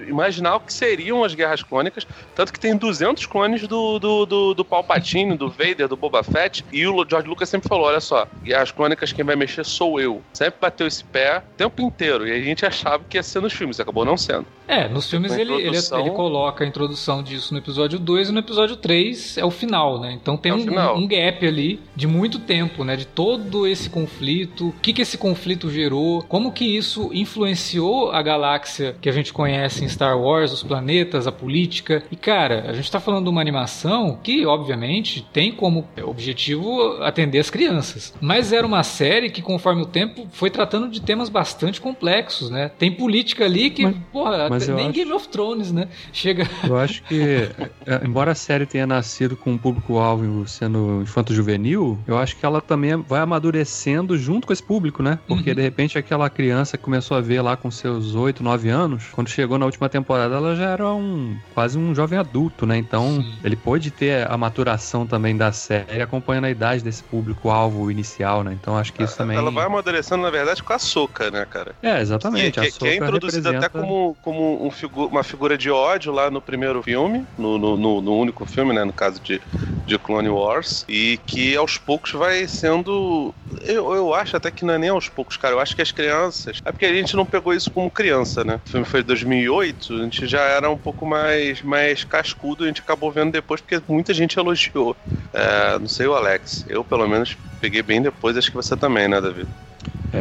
imaginar 0.07 0.55
o 0.55 0.59
que 0.61 0.73
seriam 0.73 1.23
as 1.23 1.33
guerras 1.33 1.61
clônicas, 1.61 2.07
tanto 2.33 2.53
que 2.53 2.59
tem 2.59 2.75
200 2.75 3.25
clones 3.25 3.67
do, 3.67 3.99
do, 3.99 4.25
do, 4.25 4.53
do 4.53 4.65
Palpatine, 4.65 5.35
do 5.35 5.49
Vader, 5.49 5.87
do 5.87 5.97
Boba 5.97 6.23
Fett, 6.23 6.63
e 6.71 6.87
o 6.87 7.05
George 7.07 7.27
Lucas 7.27 7.49
sempre 7.49 7.67
falou, 7.67 7.87
olha 7.87 7.99
só, 7.99 8.27
guerras 8.57 8.71
clônicas 8.71 9.13
quem 9.13 9.23
vai 9.23 9.35
mexer 9.35 9.63
sou 9.63 9.99
eu. 9.99 10.21
Sempre 10.33 10.59
bateu 10.61 10.87
esse 10.87 11.03
pé 11.03 11.37
o 11.37 11.57
tempo 11.57 11.81
inteiro, 11.81 12.27
e 12.27 12.31
a 12.31 12.41
gente 12.41 12.65
achava 12.65 13.03
que 13.07 13.17
ia 13.17 13.23
ser 13.23 13.41
nos 13.41 13.53
filmes, 13.53 13.79
acabou 13.79 14.03
não 14.03 14.17
sendo. 14.17 14.45
É, 14.67 14.87
nos 14.89 15.09
filmes 15.09 15.31
ele, 15.31 15.53
ele, 15.53 15.77
ele, 15.77 16.09
coloca 16.11 16.63
a 16.63 16.67
introdução 16.67 17.23
disso 17.23 17.53
no 17.53 17.59
episódio 17.59 17.97
2 17.97 18.29
e 18.29 18.31
no 18.33 18.39
episódio 18.39 18.75
3 18.75 19.37
é 19.37 19.45
o 19.45 19.49
final, 19.49 19.99
né? 20.01 20.11
Então 20.11 20.35
tem 20.35 20.51
é 20.51 20.55
um, 20.55 20.97
um, 20.97 21.07
gap 21.07 21.47
ali 21.47 21.79
de 21.95 22.05
muito 22.05 22.39
tempo, 22.39 22.83
né? 22.83 22.97
De 22.97 23.05
todo 23.05 23.65
esse 23.65 23.89
conflito, 23.89 24.69
o 24.69 24.73
que, 24.81 24.91
que 24.91 25.01
esse 25.01 25.17
conflito 25.17 25.69
gerou, 25.69 26.21
como 26.23 26.51
que 26.51 26.65
isso 26.65 27.09
influenciou 27.13 28.11
a 28.11 28.21
galáxia 28.21 28.95
que 28.99 29.07
a 29.07 29.11
gente 29.11 29.31
conhece 29.31 29.85
em 29.85 29.87
Star 29.87 30.19
Wars, 30.19 30.51
os 30.51 30.63
planetas, 30.63 31.27
a 31.27 31.31
política. 31.31 32.03
E 32.11 32.17
cara, 32.17 32.65
a 32.67 32.73
gente 32.73 32.91
tá 32.91 32.99
falando 32.99 33.23
de 33.23 33.29
uma 33.29 33.39
animação 33.39 34.19
que, 34.21 34.45
obviamente, 34.45 35.25
tem 35.31 35.51
como 35.51 35.87
objetivo 36.03 37.01
atender 37.03 37.39
as 37.39 37.49
crianças. 37.49 38.13
Mas 38.19 38.46
era 38.51 38.65
uma 38.65 38.83
série 38.83 39.29
que, 39.29 39.41
conforme 39.41 39.81
o 39.81 39.85
tempo, 39.85 40.27
foi 40.31 40.49
tratando 40.49 40.89
de 40.89 41.01
temas 41.01 41.29
bastante 41.29 41.79
complexos, 41.81 42.49
né? 42.49 42.71
Tem 42.77 42.91
política 42.91 43.45
ali 43.45 43.69
que, 43.69 43.83
mas, 43.83 43.95
porra, 44.11 44.49
mas 44.49 44.67
nem 44.67 44.85
acho... 44.87 44.93
Game 44.93 45.11
of 45.11 45.27
Thrones, 45.29 45.71
né? 45.71 45.87
Chega. 46.11 46.47
Eu 46.63 46.77
acho 46.77 47.03
que, 47.03 47.49
é, 47.85 48.01
embora 48.05 48.31
a 48.31 48.35
série 48.35 48.65
tenha 48.65 48.87
nascido 48.87 49.35
com 49.35 49.51
um 49.51 49.57
público-alvo 49.57 50.47
sendo 50.47 51.01
infanto-juvenil, 51.01 51.97
eu 52.07 52.17
acho 52.17 52.35
que 52.37 52.45
ela 52.45 52.61
também 52.61 52.95
vai 52.95 53.19
amadurecendo 53.21 54.17
junto 54.17 54.47
com 54.47 54.53
esse 54.53 54.63
público, 54.63 55.01
né? 55.03 55.19
Porque 55.27 55.49
Uhum. 55.51 55.55
de 55.55 55.61
repente 55.61 55.97
aquela 55.97 56.29
criança 56.29 56.77
que 56.77 56.83
começou 56.83 57.15
a 57.17 57.21
ver 57.21 57.41
lá 57.41 57.55
com 57.55 57.69
seus 57.71 58.15
8, 58.15 58.43
9 58.43 58.69
anos, 58.69 59.05
quando 59.11 59.29
chegou 59.29 59.57
na 59.57 59.65
última 59.65 59.87
temporada, 59.89 60.35
ela 60.35 60.55
já 60.55 60.69
era 60.71 60.91
um 60.93 61.37
quase 61.53 61.77
um 61.77 61.93
jovem 61.95 62.17
adulto, 62.19 62.65
né? 62.65 62.77
Então 62.77 63.21
Sim. 63.21 63.33
ele 63.43 63.55
pôde 63.55 63.91
ter 63.91 64.29
a 64.29 64.37
maturação 64.37 65.05
também 65.05 65.35
da 65.35 65.51
série, 65.51 66.01
acompanhando 66.01 66.45
a 66.45 66.49
idade 66.49 66.83
desse 66.83 67.03
público-alvo 67.03 67.89
inicial, 67.91 68.36
né? 68.43 68.53
Então 68.53 68.77
acho 68.77 68.93
que 68.93 69.03
isso 69.03 69.17
também. 69.17 69.37
Ela 69.37 69.51
vai 69.51 69.65
amadurecendo, 69.65 70.21
na 70.23 70.29
verdade, 70.29 70.61
com 70.63 70.73
a 70.73 70.79
Soca, 70.79 71.29
né, 71.31 71.45
cara? 71.45 71.75
É, 71.81 71.95
Que, 71.95 72.01
exatamente. 72.01 72.51
que- 72.51 72.59
a 72.59 72.61
que 72.63 72.67
é 72.67 72.69
Ahsoka 72.69 72.95
introduzida 72.95 73.49
até 73.49 73.57
representa- 73.59 73.79
como, 73.87 74.17
como 74.21 74.65
um 74.65 74.71
figu- 74.71 75.07
uma 75.07 75.23
figura 75.23 75.57
de 75.57 75.69
ódio 75.69 76.11
lá 76.11 76.29
no 76.31 76.41
primeiro 76.41 76.81
filme, 76.83 77.25
no, 77.37 77.57
no, 77.57 77.77
no- 77.77 78.01
no 78.01 78.17
único 78.17 78.45
filme, 78.45 78.73
né? 78.73 78.83
No 78.83 78.93
caso 78.93 79.19
de, 79.21 79.41
de 79.85 79.97
Clone 79.99 80.29
Wars. 80.29 80.85
E 80.87 81.19
que 81.25 81.55
aos 81.55 81.77
poucos 81.77 82.11
vai 82.11 82.47
sendo. 82.47 83.33
Eu, 83.61 83.93
eu 83.95 84.13
acho 84.13 84.35
até 84.37 84.51
que 84.51 84.65
não 84.65 84.73
é 84.73 84.77
nem 84.77 84.89
aos 84.89 85.09
poucos, 85.09 85.37
cara. 85.37 85.55
Eu 85.55 85.59
acho 85.59 85.75
que 85.75 85.81
as 85.81 85.91
crianças. 85.91 86.59
É 86.63 86.71
porque 86.71 86.85
a 86.85 86.93
gente 86.93 87.15
não 87.15 87.25
pegou 87.25 87.53
isso 87.53 87.71
como 87.71 87.89
criança, 87.89 88.43
né? 88.43 88.59
O 88.65 88.69
filme 88.69 88.85
foi 88.85 89.01
de 89.01 89.07
2008, 89.07 89.93
a 89.93 90.03
gente 90.03 90.27
já 90.27 90.41
era 90.41 90.69
um 90.69 90.77
pouco 90.77 91.05
mais, 91.05 91.61
mais 91.61 92.03
cascudo, 92.03 92.63
a 92.63 92.67
gente 92.67 92.81
acabou 92.81 93.11
vendo 93.11 93.31
depois 93.31 93.61
porque 93.61 93.81
muita 93.87 94.13
gente 94.13 94.37
elogiou. 94.37 94.95
É, 95.33 95.77
não 95.79 95.87
sei 95.87 96.07
o 96.07 96.13
Alex. 96.13 96.65
Eu, 96.67 96.83
pelo 96.83 97.07
menos, 97.07 97.35
peguei 97.59 97.81
bem 97.83 98.01
depois, 98.01 98.37
acho 98.37 98.49
que 98.49 98.55
você 98.55 98.77
também, 98.77 99.07
né, 99.07 99.19
Davi? 99.21 99.47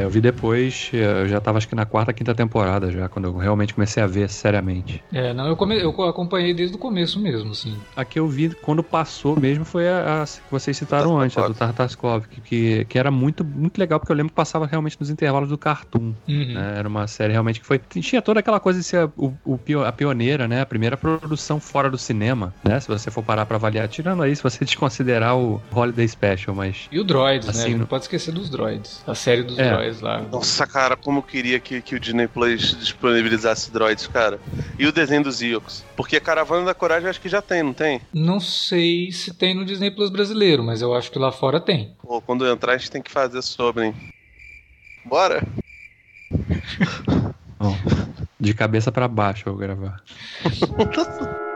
É, 0.01 0.05
eu 0.05 0.11
vi 0.11 0.21
depois, 0.21 0.91
eu 0.93 1.27
já 1.29 1.41
tava 1.41 1.59
acho 1.59 1.69
que 1.69 1.75
na 1.75 1.85
quarta, 1.87 2.13
quinta 2.13 2.35
temporada 2.35 2.91
já, 2.91 3.09
quando 3.09 3.27
eu 3.27 3.37
realmente 3.37 3.75
comecei 3.75 4.03
a 4.03 4.07
ver 4.07 4.29
seriamente. 4.29 5.03
É, 5.13 5.33
não, 5.33 5.47
eu, 5.47 5.57
come... 5.57 5.79
eu 5.81 5.91
acompanhei 6.03 6.53
desde 6.55 6.77
o 6.77 6.79
começo 6.79 7.21
mesmo, 7.21 7.51
assim. 7.53 7.77
A 7.95 8.05
que 8.05 8.19
eu 8.19 8.27
vi 8.29 8.51
quando 8.63 8.83
passou 8.83 9.39
mesmo 9.39 9.65
foi 9.65 9.89
a, 9.89 10.23
a 10.23 10.27
que 10.27 10.41
vocês 10.51 10.77
citaram 10.77 11.19
antes, 11.19 11.37
a 11.39 11.47
do 11.49 11.55
Tartaskov, 11.55 12.27
que, 12.29 12.41
que, 12.41 12.85
que 12.87 12.99
era 12.99 13.11
muito, 13.11 13.45
muito 13.45 13.79
legal, 13.79 13.99
porque 13.99 14.13
eu 14.13 14.17
lembro 14.17 14.31
que 14.31 14.37
passava 14.37 14.67
realmente 14.67 14.97
nos 14.99 15.11
intervalos 15.11 15.49
do 15.49 15.59
Cartoon. 15.59 16.13
Uhum. 16.29 16.55
né? 16.55 16.75
Era 16.79 16.89
uma 16.89 17.07
série 17.07 17.33
realmente 17.33 17.61
que 17.61 17.67
foi. 17.67 17.79
Tinha 17.79 18.21
toda 18.23 18.41
aquela 18.41 18.61
coisa 18.61 18.79
de 18.79 18.85
ser 18.85 19.09
o, 19.17 19.33
o 19.45 19.57
pio- 19.59 19.85
a 19.85 19.93
pioneira, 19.93 20.47
né? 20.49 20.61
A 20.61 20.67
primeira 20.67 20.97
produção 20.97 21.59
fora 21.61 21.91
do 21.91 21.99
cinema, 21.99 22.55
né? 22.65 22.79
Se 22.81 22.89
você 22.89 23.11
for 23.11 23.23
parar 23.23 23.47
pra 23.47 23.57
avaliar, 23.57 23.89
tirando 23.89 24.23
aí, 24.23 24.35
se 24.35 24.43
você 24.43 24.65
desconsiderar 24.65 25.37
o 25.37 25.61
Holiday 25.73 26.07
Special, 26.09 26.55
mas. 26.55 26.89
E 26.91 26.99
o 26.99 27.05
Droids, 27.05 27.49
Assim, 27.49 27.69
né? 27.71 27.75
Não 27.75 27.79
no- 27.81 27.87
pode 27.87 28.05
esquecer 28.05 28.33
dos 28.33 28.51
Droids. 28.51 29.03
A 29.07 29.15
série 29.15 29.43
dos 29.43 29.59
É. 29.59 29.71
Droids 29.71 29.86
lá. 30.01 30.21
Nossa, 30.21 30.67
cara, 30.67 30.97
como 30.97 31.19
eu 31.19 31.23
queria 31.23 31.61
que, 31.61 31.81
que 31.81 31.95
o 31.95 32.01
Disney 32.01 32.29
Plus 32.29 32.77
disponibilizasse 32.79 33.71
droids, 33.71 34.07
cara. 34.07 34.39
E 34.79 34.87
o 34.87 34.93
desenho 34.93 35.23
dos 35.23 35.41
Ewoks. 35.43 35.85
Porque 35.97 36.17
a 36.17 36.21
Caravana 36.21 36.65
da 36.67 36.75
Coragem 36.75 37.05
eu 37.05 37.11
acho 37.11 37.21
que 37.21 37.29
já 37.29 37.41
tem, 37.41 37.63
não 37.63 37.73
tem? 37.73 38.01
Não 38.13 38.41
sei 38.41 39.11
se 39.13 39.33
tem 39.35 39.55
no 39.55 39.65
Disney 39.65 39.91
Plus 39.91 40.11
brasileiro, 40.11 40.63
mas 40.63 40.83
eu 40.83 40.95
acho 40.95 41.11
que 41.11 41.19
lá 41.19 41.33
fora 41.33 41.61
tem. 41.61 41.95
Pô, 42.03 42.21
quando 42.21 42.47
entrar 42.47 42.75
a 42.75 42.77
gente 42.77 42.91
tem 42.91 43.03
que 43.03 43.11
fazer 43.11 43.43
sobre, 43.43 43.87
hein? 43.87 43.95
Bora? 45.05 45.43
Bom, 47.59 47.77
de 48.39 48.53
cabeça 48.55 48.93
pra 48.93 49.09
baixo 49.09 49.49
eu 49.49 49.53
vou 49.53 49.61
gravar. 49.61 50.03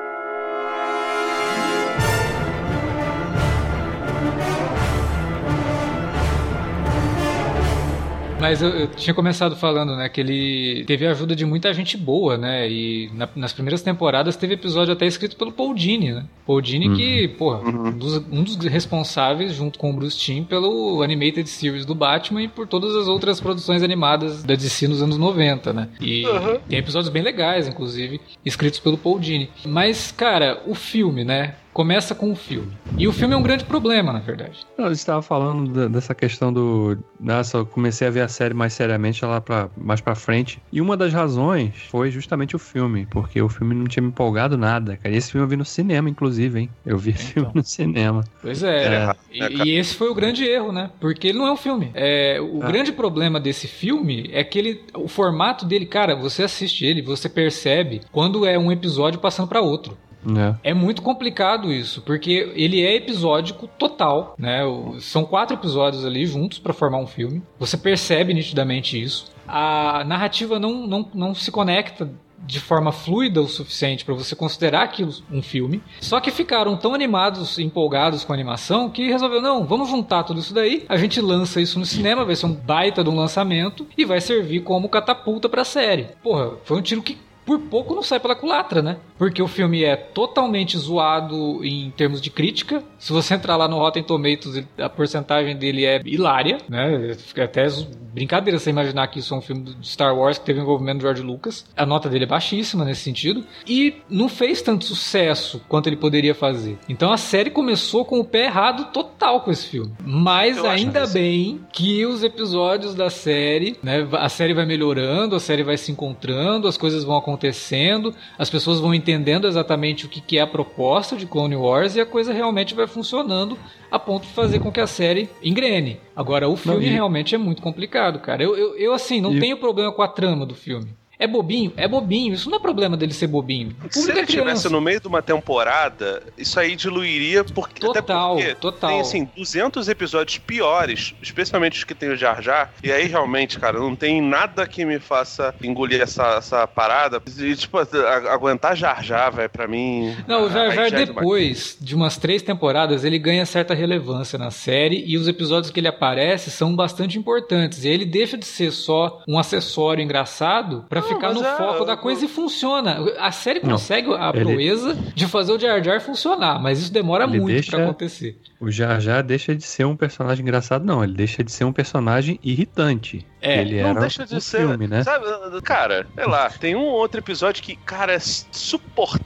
Mas 8.41 8.63
eu, 8.63 8.71
eu 8.71 8.87
tinha 8.89 9.13
começado 9.13 9.55
falando, 9.55 9.95
né, 9.97 10.09
que 10.09 10.21
ele 10.21 10.85
teve 10.87 11.07
a 11.07 11.11
ajuda 11.11 11.37
de 11.37 11.45
muita 11.45 11.73
gente 11.75 11.97
boa, 11.97 12.39
né? 12.39 12.69
E 12.71 13.11
na- 13.15 13.29
nas 13.37 13.53
primeiras 13.53 13.83
temporadas 13.83 14.35
teve 14.37 14.55
episódio 14.55 14.93
até 14.93 15.07
escrito 15.07 15.37
pelo 15.37 15.53
Paul 15.53 15.75
Dini, 15.75 16.13
né? 16.13 16.25
Paul 16.47 16.61
Dini 16.61 16.97
que, 16.97 17.29
porra, 17.29 17.59
Uhum. 17.59 17.89
um, 17.89 17.93
dos, 17.99 18.17
um 18.17 18.43
dos 18.43 18.57
responsáveis, 18.67 19.53
junto 19.53 19.79
com 19.79 19.91
o 19.91 19.93
Bruce 19.93 20.19
Timm, 20.19 20.43
pelo 20.45 21.03
Animated 21.03 21.49
Series 21.49 21.85
do 21.85 21.95
Batman 21.95 22.43
e 22.43 22.49
por 22.49 22.67
todas 22.67 22.97
as 22.97 23.07
outras 23.09 23.41
produções 23.41 23.83
animadas 23.83 24.43
da 24.43 24.55
DC 24.55 24.89
nos 24.89 25.03
anos 25.03 25.19
90, 25.19 25.73
né? 25.73 25.89
E 26.01 26.27
Uhum. 26.27 26.59
tem 26.69 26.79
episódios 26.79 27.11
bem 27.11 27.23
legais, 27.23 27.69
inclusive, 27.69 28.21
escritos 28.45 28.81
pelo 28.81 28.97
Paul 28.97 29.19
Dini. 29.21 29.51
Mas, 29.67 30.11
cara, 30.13 30.63
o 30.67 30.75
filme, 30.75 31.25
né? 31.25 31.57
Começa 31.73 32.15
com 32.17 32.33
o 32.33 32.35
filme. 32.37 32.73
E 32.99 33.07
o 33.07 33.13
filme 33.13 33.33
é 33.33 33.37
um 33.37 33.43
grande 33.43 33.65
problema, 33.65 34.13
na 34.13 34.19
verdade. 34.19 34.67
Eu 34.77 34.91
estava 34.91 35.23
falando 35.23 35.71
da- 35.73 35.87
dessa 35.89 36.15
questão 36.15 36.53
do. 36.53 36.99
Nossa, 37.19 37.59
eu 37.59 37.67
comecei 37.67 38.09
a 38.09 38.11
ver 38.11 38.23
a 38.23 38.29
série 38.29 38.53
mais 38.53 38.73
seriamente 38.73 39.25
lá 39.25 39.41
pra, 39.41 39.69
mais 39.77 40.01
pra 40.01 40.17
frente. 40.17 40.61
E 40.73 40.81
uma 40.81 40.97
das 40.97 41.13
razões 41.13 41.73
foi 41.89 42.11
justamente 42.11 42.57
o 42.57 42.59
filme, 42.59 43.07
porque 43.09 43.41
o 43.41 43.49
filme 43.49 43.73
não 43.75 43.85
tinha 43.85 44.03
me 44.03 44.09
empolgado 44.09 44.59
nada, 44.59 44.97
cara. 44.97 45.15
E 45.15 45.19
esse 45.19 45.31
filme 45.31 45.45
eu 45.45 45.49
vi 45.49 45.57
no 45.57 45.65
cinema, 45.65 46.11
inclusive, 46.11 46.59
hein? 46.59 46.71
Eu 46.85 46.99
vi 46.99 47.11
esse 47.11 47.33
filme 47.35 47.51
no 47.55 47.63
cinema. 47.63 48.25
Pois 48.43 48.63
é, 48.65 48.87
É, 48.87 49.15
e, 49.33 49.41
é, 49.43 49.49
cara. 49.51 49.69
e 49.69 49.71
esse 49.77 49.95
foi 49.95 50.09
o 50.11 50.15
grande 50.15 50.45
erro, 50.45 50.73
né? 50.73 50.91
Porque 51.01 51.29
ele 51.29 51.39
não 51.39 51.47
é 51.47 51.53
um 51.53 51.57
filme. 51.57 51.91
É, 51.95 52.39
o 52.41 52.63
Ah. 52.63 52.67
grande 52.67 52.91
problema 52.91 53.39
desse 53.39 53.69
filme 53.69 54.29
é 54.33 54.43
que 54.43 54.59
ele, 54.59 54.83
o 54.95 55.07
formato 55.07 55.65
dele, 55.65 55.87
cara, 55.87 56.17
você 56.17 56.43
assiste 56.43 56.85
ele, 56.85 57.01
você 57.01 57.29
percebe 57.29 58.01
quando 58.11 58.45
é 58.45 58.59
um 58.59 58.73
episódio 58.73 59.21
passando 59.21 59.49
pra 59.49 59.61
outro. 59.61 59.97
Né? 60.25 60.57
É 60.63 60.75
muito 60.75 61.03
complicado 61.03 61.73
isso, 61.73 62.03
porque 62.03 62.53
ele 62.55 62.83
é 62.83 62.95
episódico 62.97 63.67
total, 63.67 64.35
né? 64.39 64.61
São 65.01 65.25
quatro 65.25 65.57
episódios 65.57 66.05
ali 66.05 66.27
juntos 66.27 66.59
pra 66.59 66.73
formar 66.73 66.99
um 66.99 67.07
filme. 67.07 67.43
Você 67.59 67.77
percebe 67.77 68.35
nitidamente 68.35 69.01
isso. 69.01 69.27
A 69.47 70.05
narrativa 70.05 70.59
não, 70.59 70.87
não, 70.87 71.09
não 71.13 71.35
se 71.35 71.51
conecta 71.51 72.11
de 72.47 72.59
forma 72.59 72.91
fluida 72.91 73.41
o 73.41 73.49
suficiente 73.49 74.05
pra 74.05 74.15
você 74.15 74.35
considerar 74.35 74.83
aquilo 74.83 75.13
um 75.31 75.43
filme. 75.43 75.83
Só 76.01 76.21
que 76.21 76.31
ficaram 76.31 76.77
tão 76.77 76.95
animados, 76.95 77.59
empolgados 77.59 78.25
com 78.25 78.33
a 78.33 78.37
animação, 78.37 78.89
que 78.89 79.09
resolveu, 79.09 79.43
não, 79.43 79.65
vamos 79.65 79.89
juntar 79.89 80.25
tudo 80.25 80.41
isso 80.41 80.55
daí, 80.55 80.85
a 80.89 80.97
gente 80.97 81.21
lança 81.21 81.61
isso 81.61 81.79
no 81.79 81.85
cinema, 81.85 82.25
vai 82.25 82.35
ser 82.35 82.47
um 82.47 82.55
baita 82.55 83.05
de 83.05 83.11
um 83.11 83.17
lançamento 83.17 83.87
e 83.97 84.05
vai 84.05 84.21
servir 84.21 84.61
como 84.61 84.89
catapulta 84.89 85.49
pra 85.49 85.65
série. 85.65 86.09
Porra, 86.23 86.53
foi 86.65 86.79
um 86.79 86.83
tiro 86.83 87.03
que 87.03 87.19
por 87.45 87.59
pouco 87.59 87.95
não 87.95 88.03
sai 88.03 88.21
pela 88.21 88.35
culatra, 88.37 88.81
né? 88.83 88.97
Porque 89.19 89.43
o 89.43 89.49
filme 89.49 89.83
é 89.85 89.97
totalmente 89.97 90.77
zoado 90.79 91.65
em 91.65 91.91
termos 91.91 92.21
de 92.21 92.31
crítica. 92.31 92.83
Se 92.99 93.13
você 93.13 93.35
entrar 93.35 93.57
lá 93.57 93.67
no 93.67 93.77
Rotten 93.79 94.03
Tomatoes, 94.03 94.65
a 94.79 94.89
porcentagem 94.89 95.57
dele 95.57 95.85
é 95.85 96.01
hilária, 96.05 96.59
né? 96.69 97.15
Fica 97.15 97.45
até 97.45 97.69
zo- 97.69 97.89
brincadeira 98.13 98.59
você 98.59 98.71
imaginar 98.71 99.07
que 99.09 99.19
isso 99.19 99.35
é 99.35 99.37
um 99.37 99.41
filme 99.41 99.63
do 99.63 99.77
Star 99.85 100.17
Wars 100.17 100.39
que 100.39 100.45
teve 100.45 100.61
envolvimento 100.61 100.99
do 100.99 101.03
George 101.03 101.23
Lucas. 101.23 101.65
A 101.77 101.87
nota 101.87 102.09
dele 102.09 102.25
é 102.25 102.27
baixíssima 102.27 102.85
nesse 102.85 103.03
sentido. 103.03 103.45
E 103.67 103.97
não 104.09 104.29
fez 104.29 104.63
tanto 104.63 104.85
sucesso 104.85 105.61
quanto 105.69 105.89
ele 105.89 105.97
poderia 105.97 106.35
fazer. 106.35 106.79
Então 106.89 107.13
a 107.13 107.17
série 107.17 107.51
começou 107.51 108.05
com 108.05 108.21
o 108.21 108.25
pé 108.25 108.45
errado 108.45 108.93
total 108.93 109.41
com 109.41 109.51
esse 109.51 109.67
filme. 109.67 109.93
Mas 110.05 110.57
Eu 110.57 110.67
acho 110.67 110.85
ainda 110.85 111.07
bem 111.07 111.61
que 111.73 112.05
os 112.07 112.23
episódios 112.23 112.95
da 112.95 113.11
série, 113.11 113.77
né? 113.83 114.07
A 114.13 114.29
série 114.29 114.55
vai 114.55 114.67
melhorando, 114.67 115.37
a 115.37 115.41
série 115.41 115.63
vai 115.63 115.77
se 115.77 115.91
encontrando, 115.93 116.67
as 116.69 116.77
coisas 116.77 117.05
vão 117.05 117.17
acontecendo, 117.17 118.15
as 118.39 118.49
pessoas 118.51 118.81
vão 118.81 118.95
entendendo 118.95 119.47
exatamente 119.47 120.07
o 120.07 120.09
que, 120.09 120.39
é 120.39 120.41
a 120.41 120.47
proposta 120.47 121.17
de 121.17 121.27
Clone 121.27 121.57
Wars 121.57 121.97
e 121.97 122.01
a 122.01 122.07
coisa 122.07 122.33
realmente 122.33 122.75
vai 122.75 122.87
funcionando 122.87 123.59
a 123.91 123.99
ponto 123.99 124.27
de 124.27 124.33
fazer 124.33 124.61
com 124.61 124.71
que 124.71 124.81
a 124.81 124.87
série 124.87 125.29
engrene. 125.43 125.99
Agora, 126.15 126.49
o 126.49 126.57
filme 126.57 126.87
e- 126.87 126.91
realmente 126.91 127.35
é 127.35 127.39
muito 127.39 127.61
complicado, 127.61 127.91
cara. 128.19 128.43
Eu, 128.43 128.57
eu, 128.57 128.77
eu, 128.77 128.93
assim, 128.93 129.21
não 129.21 129.33
E- 129.35 129.41
tenho 129.41 129.57
problema 129.59 129.93
com 129.93 130.03
a 130.03 130.09
trama 130.09 130.47
do 130.47 130.55
filme. 130.55 130.97
É 131.21 131.27
bobinho? 131.27 131.73
É 131.77 131.87
bobinho. 131.87 132.35
Isso 132.35 132.49
não 132.51 132.59
é 132.59 132.61
problema 132.61 132.97
dele 132.97 133.13
ser 133.13 133.27
bobinho. 133.27 133.77
O 133.85 133.93
Se 133.93 134.11
ele 134.11 134.21
é 134.21 134.23
estivesse 134.25 134.69
no 134.71 134.81
meio 134.81 135.01
de 135.01 135.07
uma 135.07 135.21
temporada, 135.23 136.23
isso 136.37 136.59
aí 136.59 136.75
diluiria 136.75 137.45
porque 137.45 137.85
até 137.87 138.01
Total, 138.01 138.37
porque 138.37 138.55
total. 138.55 138.91
tem 138.91 139.01
assim 139.01 139.29
200 139.37 139.89
episódios 139.89 140.39
piores, 140.39 141.15
especialmente 141.23 141.79
os 141.79 141.85
que 141.85 141.95
tem 141.95 142.09
o 142.11 142.17
Jar 142.17 142.43
Jar, 142.43 142.73
e 142.83 142.91
aí 142.91 143.07
realmente, 143.07 143.59
cara, 143.59 143.79
não 143.79 143.95
tem 143.95 144.21
nada 144.23 144.67
que 144.67 144.85
me 144.85 144.99
faça 144.99 145.55
engolir 145.63 146.01
essa, 146.01 146.37
essa 146.39 146.67
parada. 146.67 147.21
E, 147.39 147.55
tipo, 147.55 147.79
a- 147.79 147.87
aguentar 148.33 148.75
Jar 148.77 149.03
Jar, 149.05 149.31
velho, 149.31 149.51
pra 149.51 149.69
mim. 149.69 150.17
Não, 150.27 150.45
o 150.47 150.51
Jar 150.51 150.71
Jar 150.73 150.87
é 150.87 150.91
depois 150.91 151.77
de 151.81 151.95
umas 151.95 152.17
três 152.17 152.41
temporadas, 152.43 153.05
ele 153.05 153.19
ganha 153.19 153.45
certa 153.45 153.75
relevância 153.75 154.39
na 154.39 154.51
série 154.51 155.05
e 155.07 155.19
os 155.19 155.29
episódios 155.29 155.71
que 155.71 155.79
ele 155.81 155.89
aparece 155.89 156.51
são 156.51 156.75
bastante 156.75 157.19
importantes. 157.19 157.85
E 157.85 157.89
ele 157.89 158.05
deixa 158.07 158.39
de 158.39 158.47
ser 158.47 158.71
só 158.71 159.23
um 159.29 159.39
acessório 159.39 160.03
engraçado 160.03 160.85
pra 160.89 161.01
Não, 161.01 161.09
ficar 161.15 161.33
no 161.35 161.45
é- 161.45 161.57
foco 161.57 161.85
da 161.85 161.97
coisa 161.97 162.25
e 162.25 162.29
funciona. 162.29 162.99
A 163.19 163.31
série 163.33 163.61
Não, 163.61 163.71
consegue 163.71 164.13
a 164.15 164.31
ele- 164.35 164.45
proeza 164.45 164.95
de 165.15 165.27
fazer 165.27 165.53
o 165.53 165.59
Jar 165.59 165.83
Jar 165.83 166.01
funcionar, 166.01 166.61
mas 166.61 166.79
isso 166.81 166.93
demora 166.93 167.25
Ele 167.25 167.39
muito 167.41 167.53
deixa- 167.55 167.71
pra 167.73 167.85
acontecer. 167.85 168.37
O 168.61 168.71
Jar 168.71 169.01
Jar 169.01 169.23
deixa 169.23 169.55
de 169.55 169.63
ser 169.65 169.85
um 169.87 169.97
personagem 169.97 170.43
engraçado, 170.43 170.85
não. 170.85 171.03
Ele 171.03 171.15
deixa 171.15 171.43
de 171.43 171.51
ser 171.51 171.65
um 171.65 171.73
personagem 171.73 172.39
irritante. 172.43 173.27
É, 173.41 173.61
ele 173.63 173.81
Não 173.83 173.89
era 173.91 174.01
deixa 174.01 174.27
de 174.27 174.35
no 174.35 174.41
ser. 174.41 174.59
filme, 174.67 174.87
né? 174.87 175.03
Sabe, 175.03 175.25
cara, 175.63 176.07
sei 176.15 176.27
lá, 176.27 176.51
tem 176.51 176.77
um 176.77 176.85
outro 176.85 177.21
episódio 177.21 177.63
que, 177.63 177.75
cara, 177.75 178.13
é 178.13 178.19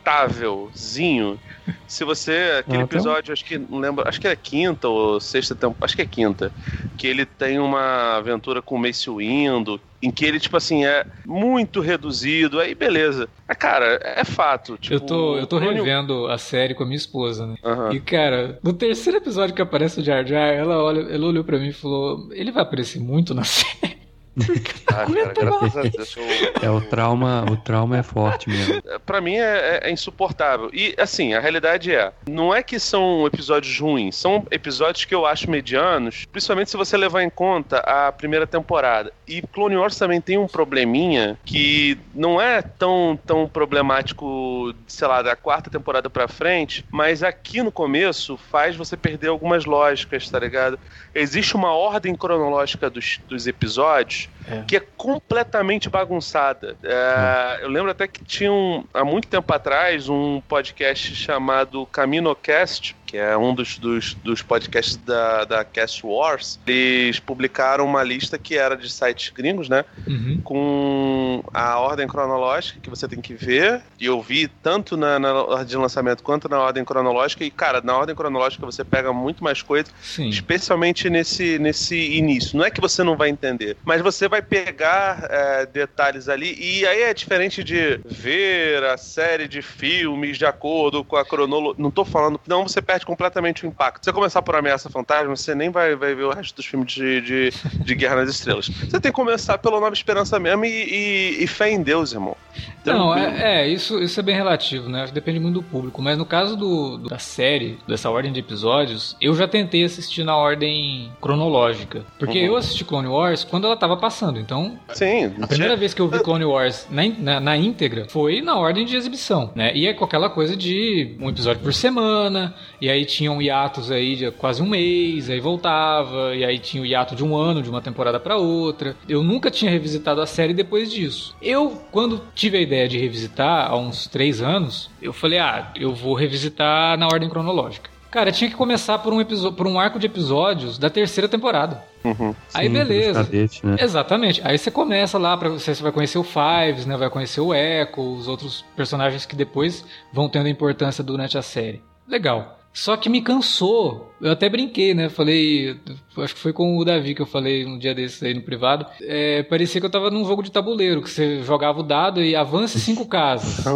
suportávelzinho. 0.05 1.39
Se 1.87 2.05
você. 2.05 2.33
Aquele 2.33 2.61
Ah, 2.61 2.63
tem 2.67 2.79
um- 2.79 2.83
episódio, 2.83 3.33
acho 3.33 3.45
que 3.45 3.59
não 3.59 3.79
lembro, 3.79 4.07
acho 4.07 4.21
que 4.21 4.29
é 4.29 4.37
quinta 4.37 4.89
ou 4.89 5.19
sexta 5.21 5.55
temporada. 5.55 5.85
Acho 5.87 5.97
que 5.97 6.03
é 6.03 6.07
quinta. 6.07 6.53
Que 6.97 7.07
ele 7.07 7.25
tem 7.25 7.59
uma 7.59 8.17
aventura 8.17 8.61
com 8.63 8.77
o 8.77 8.79
Mace 8.79 9.09
Windu, 9.11 9.81
em 10.05 10.11
que 10.11 10.25
ele, 10.25 10.39
tipo 10.39 10.57
assim, 10.57 10.85
é 10.85 11.05
muito 11.25 11.81
reduzido. 11.81 12.61
Aí 12.61 12.75
beleza. 12.75 13.29
Mas, 13.49 13.57
cara, 13.57 13.99
é 14.03 14.25
fato. 14.25 14.77
Tipo, 14.77 14.95
eu 14.95 15.01
tô, 15.01 15.37
eu 15.39 15.47
tô 15.47 15.59
revendo 15.59 16.27
a 16.27 16.37
série 16.37 16.75
com 16.75 16.83
a 16.83 16.87
minha 16.87 16.97
esposa, 16.97 17.47
né? 17.47 17.55
Aham. 17.65 17.93
E, 17.93 18.01
cara, 18.01 18.59
no 18.63 18.73
terceiro 18.73 19.19
episódio 19.19 19.55
que 19.55 19.63
aparece 19.63 20.01
o 20.01 20.05
Jar 20.05 20.27
Jar, 20.27 20.53
ela, 20.53 20.83
olha, 20.83 21.01
ela 21.13 21.27
olhou 21.27 21.43
pra 21.43 21.59
mim 21.59 21.69
e 21.69 21.73
falou: 21.73 22.29
ele 22.33 22.53
vai 22.53 22.63
aparecer 22.63 23.01
muito 23.01 23.35
na 23.35 23.45
série. 23.45 23.94
Ah, 24.87 25.07
cara, 25.07 25.33
graças 25.33 25.77
a 25.77 25.83
Deus. 25.83 26.17
eu- 26.17 26.25
É 26.63 26.71
o 26.71 26.81
trauma, 26.81 27.45
o 27.51 27.57
trauma 27.57 27.99
é 27.99 28.03
forte 28.05 28.49
mesmo. 28.49 28.81
Pra 29.05 29.21
mim 29.21 29.35
é, 29.37 29.81
é- 29.83 29.89
é 29.89 29.91
insuportável. 29.91 30.71
E 30.73 30.95
assim, 30.99 31.35
a 31.35 31.41
realidade 31.41 31.93
é, 31.93 32.13
não 32.29 32.55
é 32.55 32.63
que 32.63 32.79
são 32.79 33.27
episódios 33.27 33.77
ruins, 33.81 34.15
são 34.17 34.47
episódios 34.53 35.05
que 35.05 35.13
eu 35.15 35.27
acho 35.27 35.51
medianos, 35.51 36.27
principalmente 36.31 36.71
se 36.71 36.77
você 36.77 36.97
levar 36.97 37.23
em 37.25 37.31
conta 37.31 37.79
a 37.79 38.13
primeira 38.13 38.47
temporada. 38.47 39.13
E 39.27 39.43
Clone 39.43 39.77
Wars 39.77 39.97
também 39.99 40.21
tem 40.21 40.39
um 40.39 40.47
probleminha 40.47 41.37
que 41.45 41.99
não 42.15 42.41
é 42.41 42.63
tão, 42.63 43.19
tão 43.27 43.49
problemático, 43.49 44.75
sei 44.87 45.09
lá, 45.09 45.23
da 45.23 45.35
quarta 45.35 45.71
temporada 45.71 46.09
pra 46.11 46.29
frente, 46.29 46.85
mas 46.91 47.23
aqui 47.23 47.63
no 47.63 47.73
começo 47.73 48.37
faz 48.51 48.77
você 48.77 48.97
perder 48.97 49.29
algumas 49.29 49.65
lógicas, 49.65 50.29
tá 50.31 50.39
ligado? 50.39 50.79
Existe 51.15 51.57
uma 51.57 51.73
ordem 51.73 52.15
cronológica 52.15 52.89
dos, 52.91 53.19
dos 53.29 53.47
episódios 53.47 54.24
É. 54.47 54.63
que 54.67 54.77
é 54.77 54.81
completamente 54.81 55.89
bagunçada. 55.89 56.77
É, 56.83 57.61
eu 57.63 57.69
lembro 57.69 57.91
até 57.91 58.07
que 58.07 58.23
tinha 58.25 58.53
um, 58.53 58.85
há 58.93 59.05
muito 59.05 59.27
tempo 59.27 59.53
atrás 59.53 60.09
um 60.09 60.41
podcast 60.43 61.15
chamado 61.15 61.87
CaminoCast, 61.87 62.95
que 63.15 63.19
é 63.19 63.37
um 63.39 63.55
dos, 63.55 63.79
dos, 63.79 64.15
dos 64.15 64.43
podcasts 64.43 64.97
da, 64.97 65.45
da 65.45 65.65
Cast 65.65 66.05
Wars. 66.05 66.59
Eles 66.67 67.21
publicaram 67.21 67.85
uma 67.85 68.03
lista 68.03 68.37
que 68.37 68.59
era 68.59 68.77
de 68.77 68.91
sites 68.91 69.31
gringos, 69.31 69.69
né? 69.69 69.85
Uhum. 70.05 70.41
com 70.43 71.45
a 71.55 71.79
ordem 71.79 72.09
cronológica 72.09 72.81
que 72.81 72.91
você 72.91 73.07
tem 73.07 73.21
que 73.21 73.33
ver. 73.33 73.83
E 74.01 74.07
eu 74.07 74.21
vi 74.21 74.49
tanto 74.49 74.97
na, 74.97 75.21
na 75.21 75.33
ordem 75.33 75.67
de 75.67 75.77
lançamento 75.77 76.25
quanto 76.25 76.49
na 76.49 76.59
ordem 76.59 76.85
cronológica. 76.85 77.45
E, 77.45 77.53
cara, 77.53 77.81
na 77.81 77.97
ordem 77.97 78.17
cronológica 78.17 78.67
você 78.67 78.83
pega 78.83 79.13
muito 79.13 79.45
mais 79.45 79.63
coisa, 79.63 79.89
Sim. 80.03 80.29
especialmente 80.29 81.09
nesse, 81.09 81.57
nesse 81.61 82.17
início. 82.17 82.59
Não 82.59 82.65
é 82.65 82.71
que 82.71 82.81
você 82.81 83.05
não 83.05 83.17
vai 83.17 83.29
entender, 83.29 83.77
mas 83.85 84.03
você 84.03 84.27
vai 84.27 84.43
pegar 84.43 85.29
é, 85.31 85.67
detalhes 85.67 86.29
ali. 86.29 86.57
E 86.59 86.85
aí 86.85 87.03
é 87.03 87.15
diferente 87.15 87.63
de 87.63 88.01
ver 88.05 88.83
a 88.83 88.97
série 88.97 89.47
de 89.47 89.63
filmes 89.63 90.37
de 90.37 90.47
acordo 90.47 91.05
com 91.05 91.15
a 91.15 91.25
cronologia. 91.25 91.81
Não 91.81 91.93
tô 91.93 92.05
falando. 92.05 92.41
Não, 92.45 92.67
você 92.67 92.83
perde 92.83 93.04
completamente 93.05 93.65
o 93.65 93.69
impacto. 93.69 94.05
Se 94.05 94.11
você 94.11 94.13
começar 94.13 94.43
por 94.43 94.55
Ameaça 94.57 94.89
Fantasma, 94.91 95.35
você 95.37 95.55
nem 95.55 95.71
vai, 95.71 95.95
vai 95.95 96.15
ver 96.15 96.25
o 96.25 96.31
resto 96.33 96.57
dos 96.57 96.67
filmes 96.67 96.93
de, 96.93 97.21
de, 97.21 97.53
de 97.85 97.95
Guerra 97.95 98.17
nas 98.17 98.31
Estrelas. 98.31 98.67
Você 98.69 99.01
tem 99.01 99.11
que 99.11 99.13
começar 99.13 99.59
pela 99.59 99.79
Nova 99.81 99.95
Esperança 99.95 100.39
mesmo 100.41 100.65
e, 100.65 100.69
e- 100.69 101.45
e 101.45 101.47
fé 101.47 101.71
em 101.71 101.83
Deus, 101.83 102.13
irmão. 102.13 102.37
Não, 102.85 103.15
é, 103.17 103.63
é, 103.63 103.69
isso, 103.69 103.99
isso 104.03 104.21
é 104.21 104.23
bem 104.23 104.35
relativo, 104.35 104.89
né? 104.89 105.07
Depende 105.13 105.41
muito 105.41 105.55
do 105.55 105.63
público. 105.63 106.03
Mas 106.03 106.19
no 106.19 106.27
caso 106.27 106.57
do, 106.57 106.99
do- 106.99 107.09
da 107.09 107.19
série, 107.19 107.79
dessa 107.89 108.11
ordem 108.11 108.31
de 108.33 108.41
episódios, 108.41 109.17
eu 109.21 109.35
já 109.35 109.49
tentei 109.49 109.85
assistir 109.85 110.23
na 110.23 110.37
ordem 110.37 111.11
cronológica. 111.21 112.03
Porque 112.19 112.39
Uhum. 112.41 112.45
eu 112.47 112.57
assisti 112.57 112.85
Clone 112.85 113.09
Wars 113.09 113.43
quando 113.45 113.67
ela 113.67 113.77
tava 113.77 113.97
passando. 113.97 114.39
Então, 114.39 114.79
Sim, 114.93 115.33
a 115.41 115.47
primeira 115.47 115.77
vez 115.77 115.95
que 115.95 116.01
eu 116.01 116.09
vi 116.09 116.19
Clone 116.21 116.45
Wars 116.45 116.87
na, 116.91 117.03
na, 117.19 117.41
na 117.41 117.57
íntegra 117.57 118.07
foi 118.09 118.41
na 118.41 118.57
ordem 118.59 118.85
de 118.85 118.97
exibição, 118.97 119.51
né? 119.55 119.73
E 119.75 119.87
é 119.87 119.95
com 119.95 120.05
aquela 120.05 120.29
coisa 120.31 120.55
de 120.57 121.17
um 121.21 121.29
episódio 121.31 121.63
por 121.63 121.73
semana, 121.73 122.55
e 122.85 122.91
aí 122.91 123.07
tinham 123.07 123.41
hiatos 123.41 123.91
aí 123.91 124.15
de 124.15 124.31
quase 124.31 124.63
um 124.63 124.69
mês, 124.69 125.31
aí 125.31 125.41
voltava, 125.41 126.37
e 126.37 126.45
aí 126.45 126.59
tinha 126.59 126.83
o 126.83 126.87
hiato 126.87 127.17
de 127.17 127.25
um 127.25 127.35
ano, 127.35 127.63
de 127.63 127.71
uma 127.71 127.81
temporada 127.81 128.21
pra 128.21 128.37
outra. 128.37 128.95
Eu 129.09 129.23
nunca 129.23 129.51
tinha 129.51 129.71
revisitado 129.71 130.21
a 130.21 130.27
série 130.27 130.53
depois 130.53 130.93
disso. 130.93 131.35
Eu, 131.41 131.81
quando 131.91 132.21
tive 132.35 132.59
a 132.59 132.61
ideia 132.61 132.87
de 132.87 132.99
revisitar, 132.99 133.71
há 133.71 133.75
uns 133.75 134.07
três 134.07 134.43
anos, 134.43 134.91
eu 135.01 135.15
falei, 135.15 135.39
ah, 135.39 135.73
eu 135.75 135.95
vou 135.95 136.13
revisitar 136.13 136.99
na 136.99 137.07
ordem 137.07 137.27
cronológica. 137.27 137.89
Cara, 138.11 138.31
tinha 138.31 138.51
que 138.51 138.55
começar 138.55 138.99
por 138.99 139.15
um, 139.15 139.21
episódio, 139.23 139.57
por 139.57 139.67
um 139.67 139.81
arco 139.81 139.99
de 139.99 140.05
episódios 140.05 140.77
da 140.77 140.91
terceira 140.91 141.27
temporada. 141.27 141.83
Uhum. 142.05 142.35
Aí 142.53 142.67
Sim, 142.67 142.75
beleza. 142.75 143.21
dos 143.21 143.29
cadetes, 143.29 143.63
né? 143.63 143.77
Exatamente. 143.81 144.43
Aí 144.45 144.59
você 144.59 144.71
começa 144.71 145.17
lá, 145.17 145.39
pra, 145.39 145.49
você 145.49 145.75
você 145.75 145.83
vai 145.83 145.91
conhecer 145.91 146.19
o 146.19 146.23
Fives, 146.23 146.85
né? 146.85 146.99
Vai 146.99 147.09
conhecer 147.09 147.41
o 147.41 147.55
Echo, 147.55 148.03
os 148.03 148.29
outros 148.29 148.63
personagens 148.77 149.25
que 149.25 149.35
depois 149.35 149.87
vão 150.13 150.29
tendo 150.29 150.51
importância 150.51 151.03
durante 151.03 151.39
a 151.39 151.43
série. 151.43 151.83
Legal. 152.07 152.59
Só 152.75 152.97
que 152.97 153.09
me 153.09 153.23
cansou. 153.23 154.13
Eu 154.21 154.33
até 154.33 154.49
brinquei, 154.49 154.95
né? 154.95 155.09
Falei. 155.09 155.79
Acho 156.19 156.35
que 156.35 156.41
foi 156.41 156.53
com 156.53 156.77
o 156.77 156.85
Davi 156.85 157.15
que 157.15 157.23
eu 157.23 157.27
falei 157.27 157.65
um 157.65 157.79
dia 157.79 157.95
desses 157.95 158.21
aí 158.23 158.35
no 158.35 158.43
privado. 158.43 158.85
É, 159.01 159.45
parecia 159.45 159.81
que 159.81 159.87
eu 159.87 159.91
tava 159.91 160.11
num 160.11 160.25
jogo 160.25 160.43
de 160.43 160.51
tabuleiro, 160.51 161.01
que 161.01 161.09
você 161.09 161.41
jogava 161.43 161.81
o 161.81 161.83
dado 161.85 162.21
e 162.21 162.35
avance 162.35 162.81
cinco 162.81 163.07
casas. 163.07 163.65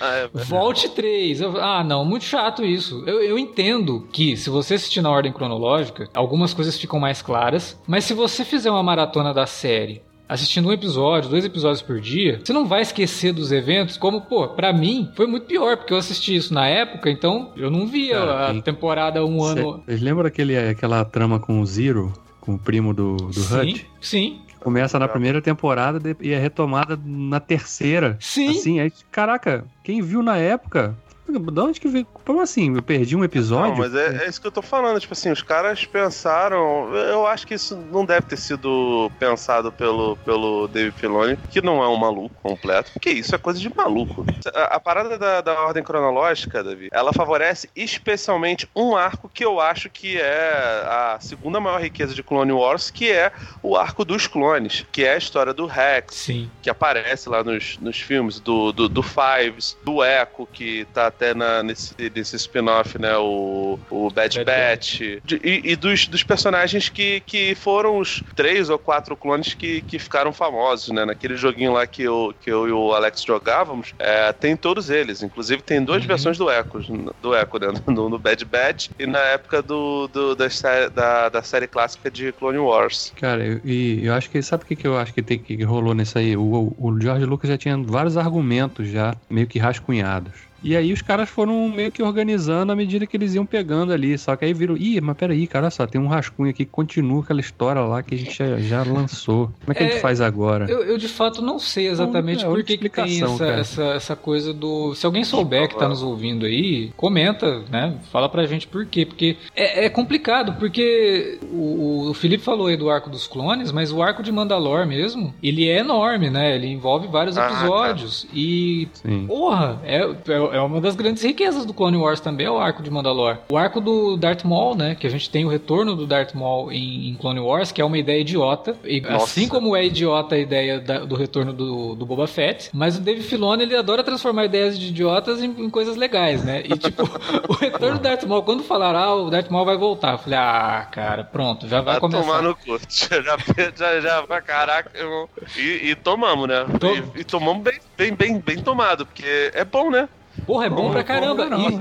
É, 0.00 0.28
Volte 0.32 0.88
três. 0.90 1.40
Ah, 1.42 1.82
não, 1.84 2.04
muito 2.04 2.24
chato 2.24 2.64
isso. 2.64 3.02
Eu, 3.06 3.22
eu 3.22 3.38
entendo 3.38 4.06
que 4.12 4.36
se 4.36 4.50
você 4.50 4.74
assistir 4.74 5.00
na 5.00 5.10
ordem 5.10 5.32
cronológica, 5.32 6.08
algumas 6.14 6.52
coisas 6.52 6.78
ficam 6.78 7.00
mais 7.00 7.22
claras, 7.22 7.80
mas 7.86 8.04
se 8.04 8.14
você 8.14 8.44
fizer 8.44 8.70
uma 8.70 8.82
maratona 8.82 9.32
da 9.32 9.46
série. 9.46 10.02
Assistindo 10.28 10.68
um 10.68 10.72
episódio, 10.72 11.30
dois 11.30 11.44
episódios 11.44 11.80
por 11.80 11.98
dia, 12.00 12.40
você 12.44 12.52
não 12.52 12.66
vai 12.66 12.82
esquecer 12.82 13.32
dos 13.32 13.50
eventos, 13.50 13.96
como, 13.96 14.20
pô, 14.20 14.48
pra 14.48 14.72
mim 14.72 15.10
foi 15.16 15.26
muito 15.26 15.46
pior, 15.46 15.76
porque 15.78 15.92
eu 15.92 15.96
assisti 15.96 16.36
isso 16.36 16.52
na 16.52 16.66
época, 16.68 17.10
então 17.10 17.50
eu 17.56 17.70
não 17.70 17.86
via 17.86 18.18
Cara, 18.18 18.48
a 18.48 18.52
tem- 18.52 18.60
temporada 18.60 19.24
um 19.24 19.40
Cê- 19.40 19.60
ano. 19.60 19.82
Vocês 19.86 20.00
lembram 20.02 20.26
aquele, 20.26 20.56
aquela 20.58 21.04
trama 21.04 21.40
com 21.40 21.60
o 21.60 21.66
Zero, 21.66 22.12
com 22.40 22.54
o 22.54 22.58
primo 22.58 22.92
do, 22.92 23.16
do 23.16 23.32
sim, 23.32 23.56
Hut? 23.72 23.86
sim, 24.00 24.40
Começa 24.60 24.98
na 24.98 25.06
primeira 25.08 25.40
temporada 25.40 26.14
e 26.20 26.32
é 26.32 26.38
retomada 26.38 26.98
na 27.06 27.38
terceira. 27.40 28.16
sim. 28.20 28.48
Assim, 28.50 28.80
aí, 28.80 28.92
caraca, 29.10 29.64
quem 29.84 30.02
viu 30.02 30.20
na 30.22 30.36
época. 30.36 30.94
De 31.28 31.60
onde 31.60 31.80
que 31.80 31.88
veio? 31.88 32.06
Como 32.24 32.40
assim? 32.40 32.74
Eu 32.74 32.82
perdi 32.82 33.14
um 33.14 33.22
episódio? 33.22 33.70
Não, 33.70 33.76
mas 33.76 33.94
é, 33.94 34.24
é 34.24 34.28
isso 34.28 34.40
que 34.40 34.46
eu 34.46 34.52
tô 34.52 34.62
falando. 34.62 34.98
Tipo 34.98 35.12
assim, 35.12 35.30
os 35.30 35.42
caras 35.42 35.84
pensaram. 35.84 36.94
Eu 36.94 37.26
acho 37.26 37.46
que 37.46 37.54
isso 37.54 37.76
não 37.76 38.04
deve 38.04 38.26
ter 38.26 38.36
sido 38.36 39.10
pensado 39.18 39.70
pelo, 39.70 40.16
pelo 40.18 40.68
Dave 40.68 40.90
Filoni, 40.92 41.36
que 41.50 41.60
não 41.60 41.82
é 41.82 41.88
um 41.88 41.96
maluco 41.96 42.34
completo. 42.42 42.92
Porque 42.92 43.10
isso 43.10 43.34
é 43.34 43.38
coisa 43.38 43.60
de 43.60 43.74
maluco. 43.74 44.24
A, 44.54 44.76
a 44.76 44.80
parada 44.80 45.18
da, 45.18 45.40
da 45.40 45.60
ordem 45.60 45.82
cronológica, 45.82 46.64
Davi, 46.64 46.88
ela 46.90 47.12
favorece 47.12 47.68
especialmente 47.76 48.68
um 48.74 48.96
arco 48.96 49.28
que 49.28 49.44
eu 49.44 49.60
acho 49.60 49.90
que 49.90 50.18
é 50.18 50.84
a 50.86 51.18
segunda 51.20 51.60
maior 51.60 51.80
riqueza 51.80 52.14
de 52.14 52.22
Clone 52.22 52.52
Wars, 52.52 52.90
que 52.90 53.10
é 53.10 53.32
o 53.62 53.76
arco 53.76 54.04
dos 54.04 54.26
clones, 54.26 54.86
que 54.90 55.04
é 55.04 55.14
a 55.14 55.18
história 55.18 55.52
do 55.52 55.66
Rex, 55.66 56.14
Sim. 56.14 56.50
que 56.62 56.70
aparece 56.70 57.28
lá 57.28 57.44
nos, 57.44 57.78
nos 57.78 58.00
filmes 58.00 58.40
do, 58.40 58.72
do, 58.72 58.88
do 58.88 59.02
Fives, 59.02 59.76
do 59.84 60.02
Echo, 60.02 60.46
que 60.52 60.86
tá 60.94 61.10
até 61.18 61.34
na, 61.34 61.62
nesse, 61.62 61.94
nesse 62.14 62.36
spin-off, 62.36 62.98
né? 62.98 63.16
O, 63.18 63.78
o 63.90 64.10
Bad 64.10 64.40
Bad 64.44 64.44
Batch. 64.44 65.00
De- 65.24 65.40
e 65.44 65.72
e 65.72 65.76
dos, 65.76 66.06
dos 66.08 66.22
personagens 66.22 66.88
que, 66.88 67.20
que 67.22 67.54
foram 67.54 67.98
os 67.98 68.22
três 68.34 68.70
ou 68.70 68.78
quatro 68.78 69.16
clones 69.16 69.54
que, 69.54 69.82
que 69.82 69.98
ficaram 69.98 70.32
famosos, 70.32 70.88
né? 70.88 71.04
Naquele 71.04 71.36
joguinho 71.36 71.72
lá 71.72 71.86
que 71.86 72.02
eu, 72.02 72.34
que 72.40 72.50
eu 72.50 72.68
e 72.68 72.72
o 72.72 72.92
Alex 72.94 73.22
jogávamos, 73.24 73.92
é, 73.98 74.32
tem 74.32 74.56
todos 74.56 74.90
eles. 74.90 75.22
Inclusive 75.22 75.62
tem 75.62 75.84
duas 75.84 76.02
Uhum. 76.02 76.06
versões 76.06 76.38
do 76.38 76.48
Echo, 76.50 76.78
do 77.20 77.34
Echo, 77.34 77.58
né? 77.58 77.68
No, 77.98 78.08
no 78.08 78.18
Bad 78.18 78.44
Batch 78.44 78.88
e 78.98 79.06
na 79.06 79.18
época 79.18 79.62
do, 79.62 80.06
do, 80.08 80.36
da, 80.36 80.46
da, 80.94 81.28
da 81.30 81.42
série 81.42 81.66
clássica 81.66 82.10
de 82.10 82.32
Clone 82.32 82.58
Wars. 82.58 83.12
Cara, 83.16 83.44
eu- 83.46 83.60
e 83.64 84.04
eu 84.06 84.14
acho 84.14 84.30
que. 84.30 84.40
Sabe 84.42 84.64
o 84.64 84.66
que, 84.66 84.76
que 84.76 84.86
eu 84.86 84.96
acho 84.96 85.12
que, 85.12 85.22
tem, 85.22 85.42
que 85.42 85.62
rolou 85.64 85.94
nisso 85.94 86.18
aí? 86.18 86.36
O, 86.36 86.74
o 86.78 87.00
George 87.00 87.24
Lucas 87.26 87.50
já 87.50 87.58
tinha 87.58 87.76
vários 87.76 88.16
argumentos 88.16 88.88
já 88.88 89.20
meio 89.28 89.46
que 89.48 89.58
rascunhados. 89.58 90.47
E 90.62 90.76
aí 90.76 90.92
os 90.92 91.02
caras 91.02 91.28
foram 91.28 91.68
meio 91.68 91.90
que 91.92 92.02
organizando 92.02 92.72
à 92.72 92.76
medida 92.76 93.06
que 93.06 93.16
eles 93.16 93.34
iam 93.34 93.46
pegando 93.46 93.92
ali. 93.92 94.16
Só 94.18 94.34
que 94.36 94.44
aí 94.44 94.52
viram, 94.52 94.76
ih, 94.76 95.00
mas 95.00 95.16
peraí, 95.16 95.46
cara, 95.46 95.66
olha 95.66 95.70
só, 95.70 95.86
tem 95.86 96.00
um 96.00 96.06
rascunho 96.08 96.50
aqui 96.50 96.64
que 96.64 96.70
continua 96.70 97.22
aquela 97.22 97.40
história 97.40 97.80
lá 97.82 98.02
que 98.02 98.14
a 98.14 98.18
gente 98.18 98.36
já, 98.36 98.58
já 98.58 98.82
lançou. 98.82 99.50
Como 99.60 99.72
é 99.72 99.74
que 99.74 99.82
a 99.82 99.86
É, 99.86 99.90
gente 99.92 100.00
faz 100.00 100.20
agora? 100.20 100.66
Eu, 100.68 100.82
eu, 100.82 100.98
de 100.98 101.08
fato 101.08 101.40
não 101.42 101.58
sei 101.58 101.88
exatamente 101.88 102.44
é 102.44 102.48
por 102.48 102.62
que, 102.64 102.76
que 102.76 102.88
tem 102.88 103.22
essa, 103.22 103.46
essa, 103.46 103.84
essa 103.84 104.16
coisa 104.16 104.52
do. 104.52 104.94
Se 104.94 105.06
alguém 105.06 105.24
souber 105.24 105.68
que 105.68 105.78
tá 105.78 105.88
nos 105.88 106.02
ouvindo 106.02 106.44
aí, 106.46 106.90
comenta, 106.96 107.62
né? 107.70 107.94
Fala 108.10 108.28
pra 108.28 108.46
gente 108.46 108.66
por 108.66 108.84
quê. 108.86 109.04
Porque 109.06 109.36
é, 109.54 109.84
é 109.84 109.88
complicado, 109.88 110.54
porque 110.58 111.38
o, 111.52 112.08
o 112.10 112.14
Felipe 112.14 112.42
falou 112.42 112.66
aí 112.66 112.76
do 112.76 112.90
arco 112.90 113.08
dos 113.10 113.26
clones, 113.26 113.70
mas 113.72 113.92
o 113.92 114.02
arco 114.02 114.22
de 114.22 114.32
Mandalor 114.32 114.86
mesmo, 114.86 115.34
ele 115.42 115.68
é 115.68 115.78
enorme, 115.78 116.30
né? 116.30 116.54
Ele 116.54 116.66
envolve 116.66 117.06
vários 117.08 117.36
Ah, 117.36 117.46
episódios. 117.46 118.26
E 118.32 118.88
Sim. 118.92 119.26
Porra, 119.26 119.80
é, 119.84 119.98
é 120.00 120.47
é 120.52 120.60
uma 120.60 120.80
das 120.80 120.96
grandes 120.96 121.22
riquezas 121.22 121.64
do 121.64 121.74
Clone 121.74 121.96
Wars 121.96 122.20
também, 122.20 122.46
é 122.46 122.50
o 122.50 122.58
arco 122.58 122.82
de 122.82 122.90
Mandalore. 122.90 123.38
O 123.50 123.56
arco 123.56 123.80
do 123.80 124.16
Darth 124.16 124.44
Maul, 124.44 124.74
né? 124.74 124.94
Que 124.94 125.06
a 125.06 125.10
gente 125.10 125.28
tem 125.30 125.44
o 125.44 125.48
retorno 125.48 125.94
do 125.94 126.06
Darth 126.06 126.34
Maul 126.34 126.72
em, 126.72 127.08
em 127.08 127.14
Clone 127.14 127.40
Wars, 127.40 127.72
que 127.72 127.80
é 127.80 127.84
uma 127.84 127.98
ideia 127.98 128.20
idiota. 128.20 128.76
E, 128.84 129.02
assim 129.08 129.48
como 129.48 129.76
é 129.76 129.84
idiota 129.84 130.34
a 130.34 130.38
ideia 130.38 130.80
da, 130.80 131.00
do 131.00 131.14
retorno 131.14 131.52
do, 131.52 131.94
do 131.94 132.06
Boba 132.06 132.26
Fett, 132.26 132.70
mas 132.72 132.96
o 132.96 133.00
Dave 133.00 133.22
Filoni, 133.22 133.62
ele 133.62 133.76
adora 133.76 134.02
transformar 134.02 134.44
ideias 134.44 134.78
de 134.78 134.88
idiotas 134.88 135.42
em, 135.42 135.50
em 135.50 135.70
coisas 135.70 135.96
legais, 135.96 136.44
né? 136.44 136.62
E 136.64 136.76
tipo, 136.76 137.02
o 137.48 137.52
retorno 137.54 137.98
do 137.98 138.02
Darth 138.02 138.24
Maul, 138.24 138.42
quando 138.42 138.62
falaram, 138.62 138.98
ah, 138.98 139.14
o 139.14 139.30
Darth 139.30 139.50
Maul 139.50 139.64
vai 139.64 139.76
voltar, 139.76 140.12
eu 140.12 140.18
falei, 140.18 140.38
ah, 140.38 140.86
cara, 140.90 141.24
pronto, 141.24 141.68
já 141.68 141.80
vai, 141.80 141.94
vai 141.94 142.00
começar. 142.00 142.22
tomar 142.22 142.42
no 142.42 142.54
cu. 142.54 142.78
Já, 142.88 143.22
já, 143.22 143.36
já, 143.76 144.00
já 144.00 144.42
caraca, 144.42 144.90
irmão. 144.98 145.28
E, 145.56 145.90
e 145.90 145.94
tomamos, 145.94 146.48
né? 146.48 146.66
Tom... 146.80 146.94
E, 146.94 147.20
e, 147.20 147.24
tomamos 147.24 147.62
bem, 147.62 147.78
bem, 147.96 148.14
bem, 148.14 148.38
bem 148.38 148.58
tomado, 148.62 149.06
porque 149.06 149.50
é 149.54 149.64
bom, 149.64 149.90
né? 149.90 150.08
Porra, 150.46 150.66
é 150.66 150.70
bom, 150.70 150.90
pra 150.90 151.04
caramba. 151.04 151.46
Não, 151.46 151.70
e... 151.70 151.78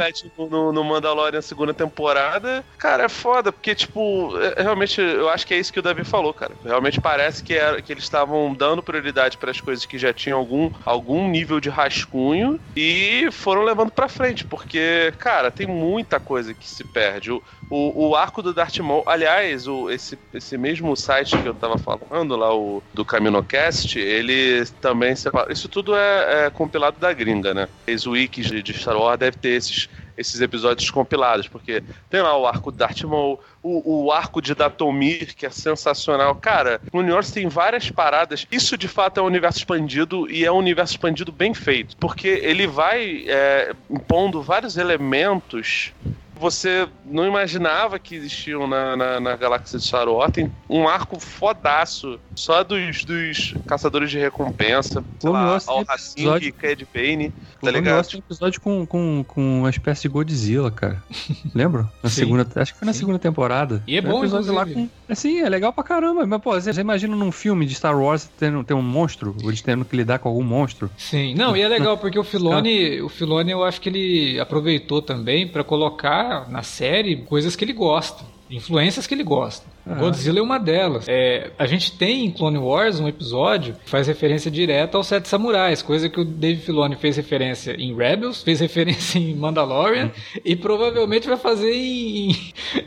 no, 0.50 0.72
no 0.72 0.84
Mandalorian 0.84 1.42
segunda 1.42 1.74
temporada, 1.74 2.64
cara, 2.78 3.04
é 3.04 3.10
foda, 3.10 3.52
porque, 3.52 3.74
tipo, 3.74 4.34
é, 4.40 4.64
realmente, 4.64 5.02
eu 5.02 5.30
acho 5.30 5.46
que 5.46 5.54
é 5.54 5.58
isso 5.58 5.72
que 5.72 5.80
o 5.80 5.82
Davi 5.82 6.04
falou, 6.04 6.34
cara. 6.34 6.54
Realmente 6.64 7.00
parece 7.00 7.44
que, 7.44 7.54
era, 7.54 7.82
que 7.82 7.92
eles 7.92 8.04
estavam 8.04 8.54
dando 8.54 8.84
prioridade 8.84 9.38
para 9.38 9.52
as 9.52 9.62
coisas 9.62 9.86
que 9.86 9.98
já 9.98 10.14
tinham 10.14 10.38
algum, 10.38 10.72
algum 10.86 11.28
nível 11.30 11.60
de 11.60 11.70
rascunho 11.70 12.60
e 12.76 13.30
foram 13.32 13.64
levando 13.64 13.92
pra 13.92 14.08
frente, 14.08 14.46
porque, 14.46 15.14
cara, 15.18 15.52
tem 15.52 15.68
muita 15.68 16.20
coisa 16.20 16.54
que 16.54 16.68
se 16.68 16.84
perde. 16.84 17.32
O, 17.32 17.42
o, 17.70 18.10
o 18.10 18.16
arco 18.16 18.42
do 18.42 18.54
Darth 18.54 18.78
Maul, 18.80 19.04
aliás, 19.06 19.68
o, 19.68 19.90
esse, 19.90 20.18
esse 20.34 20.58
mesmo 20.58 20.96
site 20.96 21.38
que 21.38 21.48
eu 21.48 21.54
tava 21.54 21.78
falando 21.78 22.36
lá, 22.36 22.54
o 22.56 22.82
do 22.94 23.06
CaminoCast, 23.06 24.00
ele 24.00 24.66
também 24.82 25.16
separa. 25.16 25.52
Isso 25.52 25.68
tudo 25.68 25.96
é, 25.96 26.46
é 26.46 26.50
compilado 26.50 26.98
da 27.00 27.12
gringa, 27.14 27.54
né? 27.54 27.68
Os 27.88 28.06
wikis 28.06 28.47
de, 28.48 28.64
de 28.64 28.74
Star 28.74 28.98
Wars 28.98 29.20
deve 29.20 29.38
ter 29.38 29.50
esses, 29.50 29.90
esses 30.18 30.42
episódios 30.42 30.90
compilados, 30.90 31.48
porque 31.48 31.84
tem 32.10 32.22
lá 32.22 32.38
o 32.38 32.46
arco 32.46 32.72
do 32.72 32.78
Darth 32.78 33.04
Maul, 33.04 33.40
o, 33.62 34.06
o 34.06 34.12
arco 34.12 34.42
de 34.42 34.56
Datomir, 34.56 35.36
que 35.36 35.46
é 35.46 35.50
sensacional. 35.50 36.36
Cara, 36.36 36.82
no 36.92 37.00
universo 37.00 37.34
tem 37.34 37.48
várias 37.48 37.90
paradas. 37.92 38.48
Isso 38.52 38.78
de 38.78 38.88
fato 38.88 39.20
é 39.20 39.24
um 39.24 39.28
universo 39.28 39.60
expandido 39.60 40.30
e 40.30 40.46
é 40.46 40.52
um 40.52 40.58
universo 40.58 40.94
expandido 40.94 41.32
bem 41.32 41.54
feito, 41.54 41.96
porque 41.98 42.28
ele 42.28 42.68
vai 42.68 43.26
é, 43.28 43.74
impondo 43.90 44.42
vários 44.42 44.78
elementos 44.78 45.94
você 46.38 46.88
não 47.06 47.26
imaginava 47.26 48.00
que 48.00 48.16
existiam 48.16 48.68
na, 48.68 48.96
na, 48.96 49.20
na 49.20 49.36
galáxia 49.36 49.80
de 49.80 49.86
Star 49.86 50.08
Wars. 50.08 50.32
Tem 50.32 50.52
um 50.70 50.88
arco 50.88 51.20
fodaço 51.20 52.20
só 52.36 52.64
dos, 52.64 53.04
dos 53.04 53.56
caçadores 53.66 54.10
de 54.10 54.18
recompensa. 54.18 55.04
Sei 55.20 55.30
lá, 55.30 55.60
Al 55.68 55.84
Racing, 55.84 56.52
Cad 56.52 56.88
Bane, 56.94 57.34
tá 57.62 57.72
ligado? 57.72 58.08
Tem 58.08 58.20
um 58.20 58.24
episódio 58.24 58.62
com, 58.62 58.86
com, 58.86 59.26
com 59.28 59.60
uma 59.60 59.70
espécie 59.70 60.04
de 60.04 60.10
Godzilla, 60.10 60.72
cara. 60.72 61.04
Lembra? 61.54 61.90
Na 62.02 62.10
Sim. 62.10 62.22
segunda, 62.22 62.48
acho 62.56 62.74
que 62.74 62.80
foi 62.80 62.86
na 62.86 62.94
Sim. 62.94 63.00
segunda 63.00 63.20
temporada. 63.20 63.84
E 63.88 63.98
é 63.98 64.02
bom, 64.02 64.20
um 64.20 64.20
episódio 64.20 64.54
lá 64.54 64.66
com, 64.66 64.88
Assim, 65.10 65.40
é 65.40 65.50
legal 65.50 65.72
pra 65.72 65.84
caramba. 65.84 66.26
Mas, 66.26 66.42
pô, 66.42 66.60
você 66.60 66.82
imagina 66.82 67.16
num 67.16 67.32
filme 67.32 67.66
de 67.66 67.74
Star 67.74 67.98
Wars 67.98 68.30
tendo, 68.38 68.64
ter 68.64 68.74
um 68.74 68.82
monstro, 68.82 69.36
ou 69.42 69.50
eles 69.50 69.62
tendo 69.62 69.86
que 69.86 69.96
lidar 69.96 70.20
com 70.20 70.30
algum 70.30 70.44
monstro. 70.44 70.90
Sim, 70.98 71.34
não, 71.36 71.56
e 71.56 71.62
é 71.62 71.68
legal 71.68 71.98
porque 71.98 72.20
o 72.20 72.24
Filone, 72.24 73.02
o 73.02 73.10
Filone 73.10 73.52
eu 73.52 73.64
acho 73.64 73.80
que 73.80 73.90
ele 73.90 74.40
aproveitou 74.40 75.02
também 75.02 75.48
para 75.48 75.64
colocar 75.64 76.27
na 76.50 76.64
série 76.64 77.18
coisas 77.18 77.56
que 77.56 77.64
ele 77.66 77.74
gosta 77.74 78.24
influências 78.50 79.06
que 79.06 79.14
ele 79.14 79.24
gosta. 79.24 79.66
Uhum. 79.86 79.96
Godzilla 80.00 80.40
é 80.40 80.42
uma 80.42 80.60
delas. 80.60 81.06
É, 81.08 81.52
a 81.58 81.66
gente 81.66 81.98
tem 81.98 82.26
em 82.26 82.32
Clone 82.32 82.58
Wars 82.58 83.00
um 83.00 83.08
episódio 83.08 83.74
que 83.74 83.90
faz 83.90 84.08
referência 84.08 84.52
direta 84.52 84.98
aos 84.98 85.08
Sete 85.08 85.28
Samurais, 85.28 85.82
coisa 85.82 86.10
que 86.10 86.20
o 86.20 86.26
Dave 86.26 86.62
Filoni 86.62 86.96
fez 86.96 87.16
referência 87.16 87.74
em 87.78 87.96
Rebels, 87.96 88.44
fez 88.44 88.60
referência 88.60 89.18
em 89.18 89.34
Mandalorian 89.34 90.12
e 90.44 90.56
provavelmente 90.56 91.28
vai 91.28 91.38
fazer 91.38 91.74
em, 91.74 92.36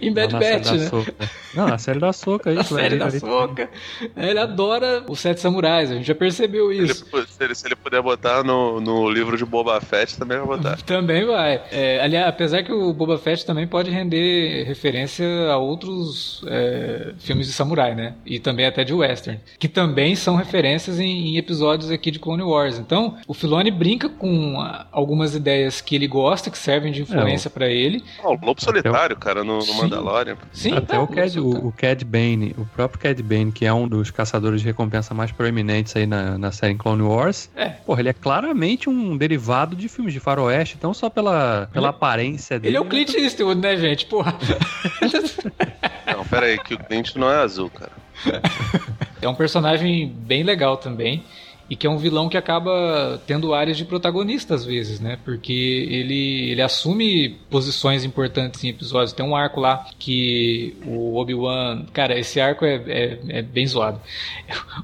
em 0.01 0.13
Bad 0.13 0.35
Batch, 0.35 0.73
né? 0.73 0.91
Não, 1.55 1.67
na 1.67 1.79
série 1.79 1.99
da 1.99 2.13
Soca. 2.13 2.53
Na 2.61 2.65
série 2.65 2.97
da 2.97 3.11
Soca. 3.11 3.69
Ele 4.17 4.39
adora 4.39 5.05
os 5.09 5.21
Sete 5.21 5.41
Samurais, 5.41 5.91
a 5.91 5.95
gente 5.95 6.07
já 6.07 6.15
percebeu 6.15 6.73
isso. 6.73 7.07
Ele, 7.13 7.27
se, 7.27 7.45
ele, 7.45 7.55
se, 7.55 7.67
ele, 7.67 7.77
puder 7.77 8.03
botar 8.03 8.45
no, 8.45 8.81
no 8.81 9.11
livro 9.11 9.37
de 9.37 9.45
Boba 9.45 9.81
Fett, 9.81 10.19
também 10.19 10.39
vai 10.39 10.47
botar. 10.47 10.77
também 10.83 11.25
vai. 11.25 11.63
É, 11.73 12.01
aliás, 12.03 12.29
apesar 12.29 12.63
que 12.63 12.73
o 12.73 12.93
Boba 12.93 13.19
Fett 13.19 13.45
também 13.47 13.67
pode 13.67 13.91
render 13.91 14.65
referência 14.65 15.25
a 15.51 15.59
outros 15.59 16.43
é, 16.47 17.13
filmes 17.19 17.47
de 17.47 17.53
samurai, 17.53 17.95
né? 17.95 18.15
E 18.25 18.39
também 18.39 18.67
até 18.67 18.85
de 18.85 18.95
western, 18.95 19.41
que 19.59 19.69
também 19.69 20.15
são 20.15 20.37
referências 20.37 20.99
em, 20.99 21.29
em 21.29 21.37
episódios 21.37 21.91
aqui 21.91 22.11
de 22.11 22.19
Clone 22.19 22.43
Wars. 22.43 22.79
Então, 22.79 23.17
o 23.27 23.35
Filoni 23.35 23.71
brinca 23.71 24.09
com 24.09 24.61
a, 24.61 24.87
algumas 24.93 25.35
ideias 25.35 25.81
que 25.81 25.95
ele 25.95 26.07
gosta, 26.07 26.51
que 26.51 26.59
servem 26.59 26.93
de 26.93 27.03
influência 27.03 27.49
é, 27.49 27.51
para 27.51 27.69
ele. 27.69 28.03
Oh, 28.23 28.35
o 28.35 28.47
Lobo 28.47 28.63
Solitário, 28.63 29.17
o... 29.17 29.19
cara, 29.19 29.45
no, 29.45 29.59
no 29.59 29.75
Mandalorian. 29.75 30.37
Sim, 30.53 30.73
até 30.73 30.95
tá, 30.95 31.03
o, 31.03 31.07
Cad, 31.07 31.39
o, 31.39 31.69
o 31.69 31.73
Cad 31.73 32.05
Bane, 32.05 32.55
o 32.57 32.65
próprio 32.65 33.01
Cad 33.01 33.23
Bane, 33.23 33.53
que 33.53 33.67
é 33.67 33.73
um 33.73 33.89
dos 33.89 34.11
caçadores 34.11 34.61
de 34.61 34.67
recompensa 34.67 35.15
mais 35.15 35.33
proeminentes 35.33 35.95
aí 35.97 36.07
na, 36.07 36.39
na 36.39 36.53
série 36.53 36.75
Clone 36.75 37.03
Wars. 37.03 37.51
É. 37.55 37.69
Porra, 37.69 38.01
ele 38.01 38.09
é 38.09 38.13
claramente 38.13 38.89
um 38.89 39.17
derivado 39.17 39.77
de 39.77 39.89
filmes 39.89 40.13
de 40.13 40.21
faroeste, 40.21 40.79
não 40.83 40.95
só 40.95 41.09
pela, 41.09 41.69
pela 41.73 41.89
ele, 41.89 41.97
aparência 41.97 42.59
dele. 42.59 42.71
Ele 42.71 42.77
é 42.77 42.81
o 42.81 42.85
Clint 42.85 43.15
Eastwood, 43.15 43.61
né, 43.61 43.77
gente? 43.77 44.07
Porra. 44.07 44.37
Não, 46.07 46.25
pera 46.25 46.47
aí, 46.47 46.59
que 46.59 46.75
o 46.75 46.79
Clint 46.79 47.15
não 47.17 47.31
é 47.31 47.37
azul, 47.37 47.71
cara. 47.71 47.93
É 49.23 49.29
um 49.29 49.35
personagem 49.35 50.09
bem 50.09 50.43
legal 50.43 50.77
também 50.77 51.25
e 51.71 51.77
que 51.77 51.87
é 51.87 51.91
um 51.91 51.97
vilão 51.97 52.29
que 52.29 52.37
acaba 52.37 53.23
tendo 53.29 53.55
áreas 53.55 53.77
de 53.77 53.85
protagonista 53.85 54.57
às 54.57 54.65
vezes, 54.65 54.99
né? 54.99 55.17
Porque 55.25 55.53
ele, 55.53 56.51
ele 56.51 56.61
assume 56.61 57.39
posições 57.49 58.05
importantes 58.05 58.65
em 58.65 58.71
episódios. 58.71 59.13
Tem 59.13 59.25
um 59.25 59.37
arco 59.37 59.61
lá 59.61 59.87
que 59.97 60.77
o 60.85 61.17
Obi-Wan. 61.17 61.85
Cara, 61.93 62.19
esse 62.19 62.41
arco 62.41 62.65
é, 62.65 62.75
é, 62.75 63.19
é 63.29 63.43
bem 63.43 63.65
zoado. 63.69 64.01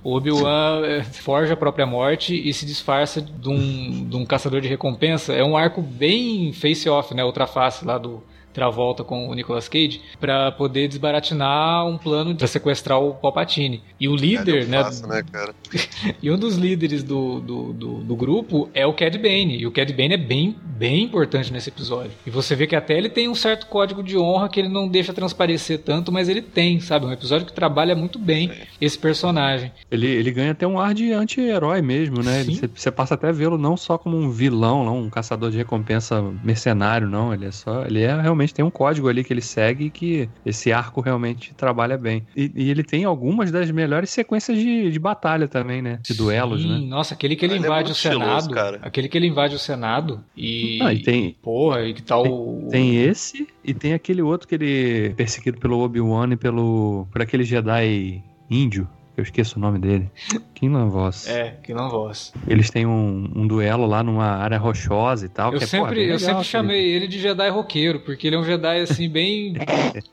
O 0.05 0.15
Obi-Wan 0.15 1.03
forja 1.11 1.55
a 1.55 1.57
própria 1.57 1.87
morte 1.87 2.37
e 2.49 2.55
se 2.55 2.65
disfarça 2.65 3.21
de 3.21 3.49
um, 3.49 4.09
de 4.09 4.17
um 4.17 4.25
caçador 4.25 4.61
de 4.61 4.69
recompensa. 4.69 5.33
É 5.33 5.43
um 5.43 5.57
arco 5.57 5.83
bem 5.83 6.53
face-off, 6.53 7.13
né? 7.13 7.25
Outra 7.25 7.49
face 7.49 7.85
lá 7.85 7.99
do 7.99 8.23
Travolta 8.57 9.05
com 9.05 9.29
o 9.29 9.35
Nicolas 9.35 9.69
Cage 9.69 10.01
para 10.19 10.51
poder 10.51 10.89
desbaratinar 10.89 11.87
um 11.87 11.99
plano 11.99 12.33
de 12.33 12.49
sequestrar 12.49 12.99
o 12.99 13.13
Palpatine. 13.13 13.83
E 14.01 14.09
o 14.09 14.17
líder, 14.17 14.63
é 14.63 14.65
né? 14.65 14.83
Fácil, 14.83 15.09
né 15.09 15.23
e 16.23 16.31
um 16.31 16.39
dos 16.39 16.57
líderes 16.57 17.03
do, 17.03 17.39
do, 17.41 17.73
do, 17.75 17.95
do, 17.99 18.17
grupo 18.17 18.71
é 18.73 18.87
o 18.87 18.95
Cad 18.95 19.19
Bane. 19.19 19.59
E 19.59 19.67
o 19.67 19.71
Cad 19.71 19.93
Bane 19.93 20.15
é 20.15 20.17
bem, 20.17 20.57
bem 20.65 21.05
importante 21.05 21.53
nesse 21.53 21.69
episódio. 21.69 22.13
E 22.27 22.31
você 22.31 22.55
vê 22.55 22.67
que 22.67 22.75
até 22.75 22.97
ele 22.97 23.11
tem 23.11 23.29
um 23.29 23.35
certo 23.35 23.67
código 23.67 24.03
de 24.03 24.17
honra 24.17 24.49
que 24.49 24.59
ele 24.59 24.71
não 24.71 24.89
deixa 24.89 25.13
transparecer 25.13 25.83
tanto, 25.83 26.11
mas 26.11 26.29
ele 26.29 26.41
tem, 26.41 26.81
sabe? 26.81 27.05
Um 27.05 27.13
episódio 27.13 27.47
que 27.47 27.53
trabalha 27.53 27.95
muito 27.95 28.19
bem 28.19 28.49
Sim. 28.49 28.55
esse 28.81 28.99
personagem. 28.99 29.71
Ele, 29.91 30.07
ele 30.07 30.31
ganha 30.31 30.53
até 30.53 30.67
um 30.67 30.81
ar 30.81 30.95
de 30.95 31.13
anti-herói 31.13 31.83
mesmo, 31.83 32.23
né? 32.23 32.43
Você, 32.43 32.71
você 32.75 32.91
passa 32.91 33.15
até 33.15 33.29
a 33.29 33.33
vê-lo 33.33 33.59
não 33.59 33.77
só 33.77 33.99
como 33.99 34.17
um 34.17 34.31
vilão, 34.31 34.85
não 34.85 34.99
um 34.99 35.11
caçador 35.11 35.51
de 35.51 35.59
recompensa 35.59 36.23
mercenário, 36.43 37.09
não. 37.09 37.35
Ele 37.35 37.47
é 37.47 37.51
só. 37.51 37.85
Ele 37.85 38.03
é 38.03 38.21
realmente 38.21 38.46
realmente 38.47 38.55
tem 38.55 38.65
um 38.65 38.71
código 38.71 39.09
ali 39.09 39.25
que 39.25 39.33
ele 39.33 39.43
segue 39.43 39.91
que 39.91 40.29
esse 40.45 40.73
arco 40.73 41.01
realmente 41.01 41.55
trabalha 41.55 41.99
bem. 41.99 42.27
E, 42.37 42.51
e 42.55 42.71
ele 42.71 42.83
tem 42.83 43.05
algumas 43.05 43.51
das 43.51 43.71
melhores 43.71 44.11
sequências 44.11 44.59
de, 44.59 44.91
de 44.91 44.99
batalha 44.99 45.49
também, 45.49 45.83
né? 45.83 45.99
De 46.03 46.15
duelos, 46.15 46.63
Sim, 46.63 46.69
né? 46.69 46.87
Nossa, 46.87 47.15
aquele 47.15 47.37
que 47.37 47.45
ele 47.45 47.55
Mas 47.55 47.65
é 47.65 47.67
invade 47.67 47.89
é 47.89 47.93
o 47.93 47.95
Senado. 47.95 48.39
Estiloso, 48.39 48.79
aquele 48.83 49.09
que 49.09 49.19
ele 49.19 49.27
invade 49.27 49.55
o 49.55 49.59
Senado 49.59 50.25
e. 50.37 50.79
Ah, 50.83 50.95
e 50.95 51.03
tem. 51.03 51.37
Porra, 51.43 51.83
e 51.83 51.95
que 51.95 52.03
tal 52.03 52.23
tá 52.23 52.31
o. 52.31 52.69
Tem 52.71 52.97
esse 52.97 53.47
e 53.65 53.75
tem 53.75 53.93
aquele 53.93 54.23
outro 54.23 54.47
que 54.47 54.55
ele. 54.55 55.15
perseguido 55.17 55.59
pelo 55.59 55.81
Obi-Wan 55.81 56.33
e 56.33 56.37
pelo. 56.37 57.07
por 57.11 57.21
aquele 57.21 57.45
Jedi 57.45 58.23
índio. 58.49 58.89
Eu 59.17 59.23
esqueço 59.23 59.59
o 59.59 59.61
nome 59.61 59.79
dele. 59.79 60.11
Kinlan 60.55 60.89
Voss. 60.91 61.27
É, 61.27 61.57
Kinlan 61.63 61.89
Voss. 61.89 62.35
Eles 62.47 62.69
têm 62.69 62.85
um, 62.85 63.31
um, 63.35 63.47
duelo 63.47 63.87
lá 63.87 64.03
numa 64.03 64.27
área 64.27 64.59
rochosa 64.59 65.25
e 65.25 65.29
tal. 65.29 65.53
Eu 65.53 65.59
é, 65.59 65.67
sempre, 65.67 66.05
é, 66.05 66.13
eu 66.13 66.19
sempre 66.19 66.45
chamei 66.45 66.85
ele 66.85 67.09
de 67.09 67.19
Jedi 67.19 67.49
roqueiro, 67.49 68.01
porque 68.01 68.27
ele 68.27 68.37
é 68.37 68.39
um 68.39 68.45
Jedi 68.45 68.81
assim, 68.81 69.09
bem. 69.09 69.55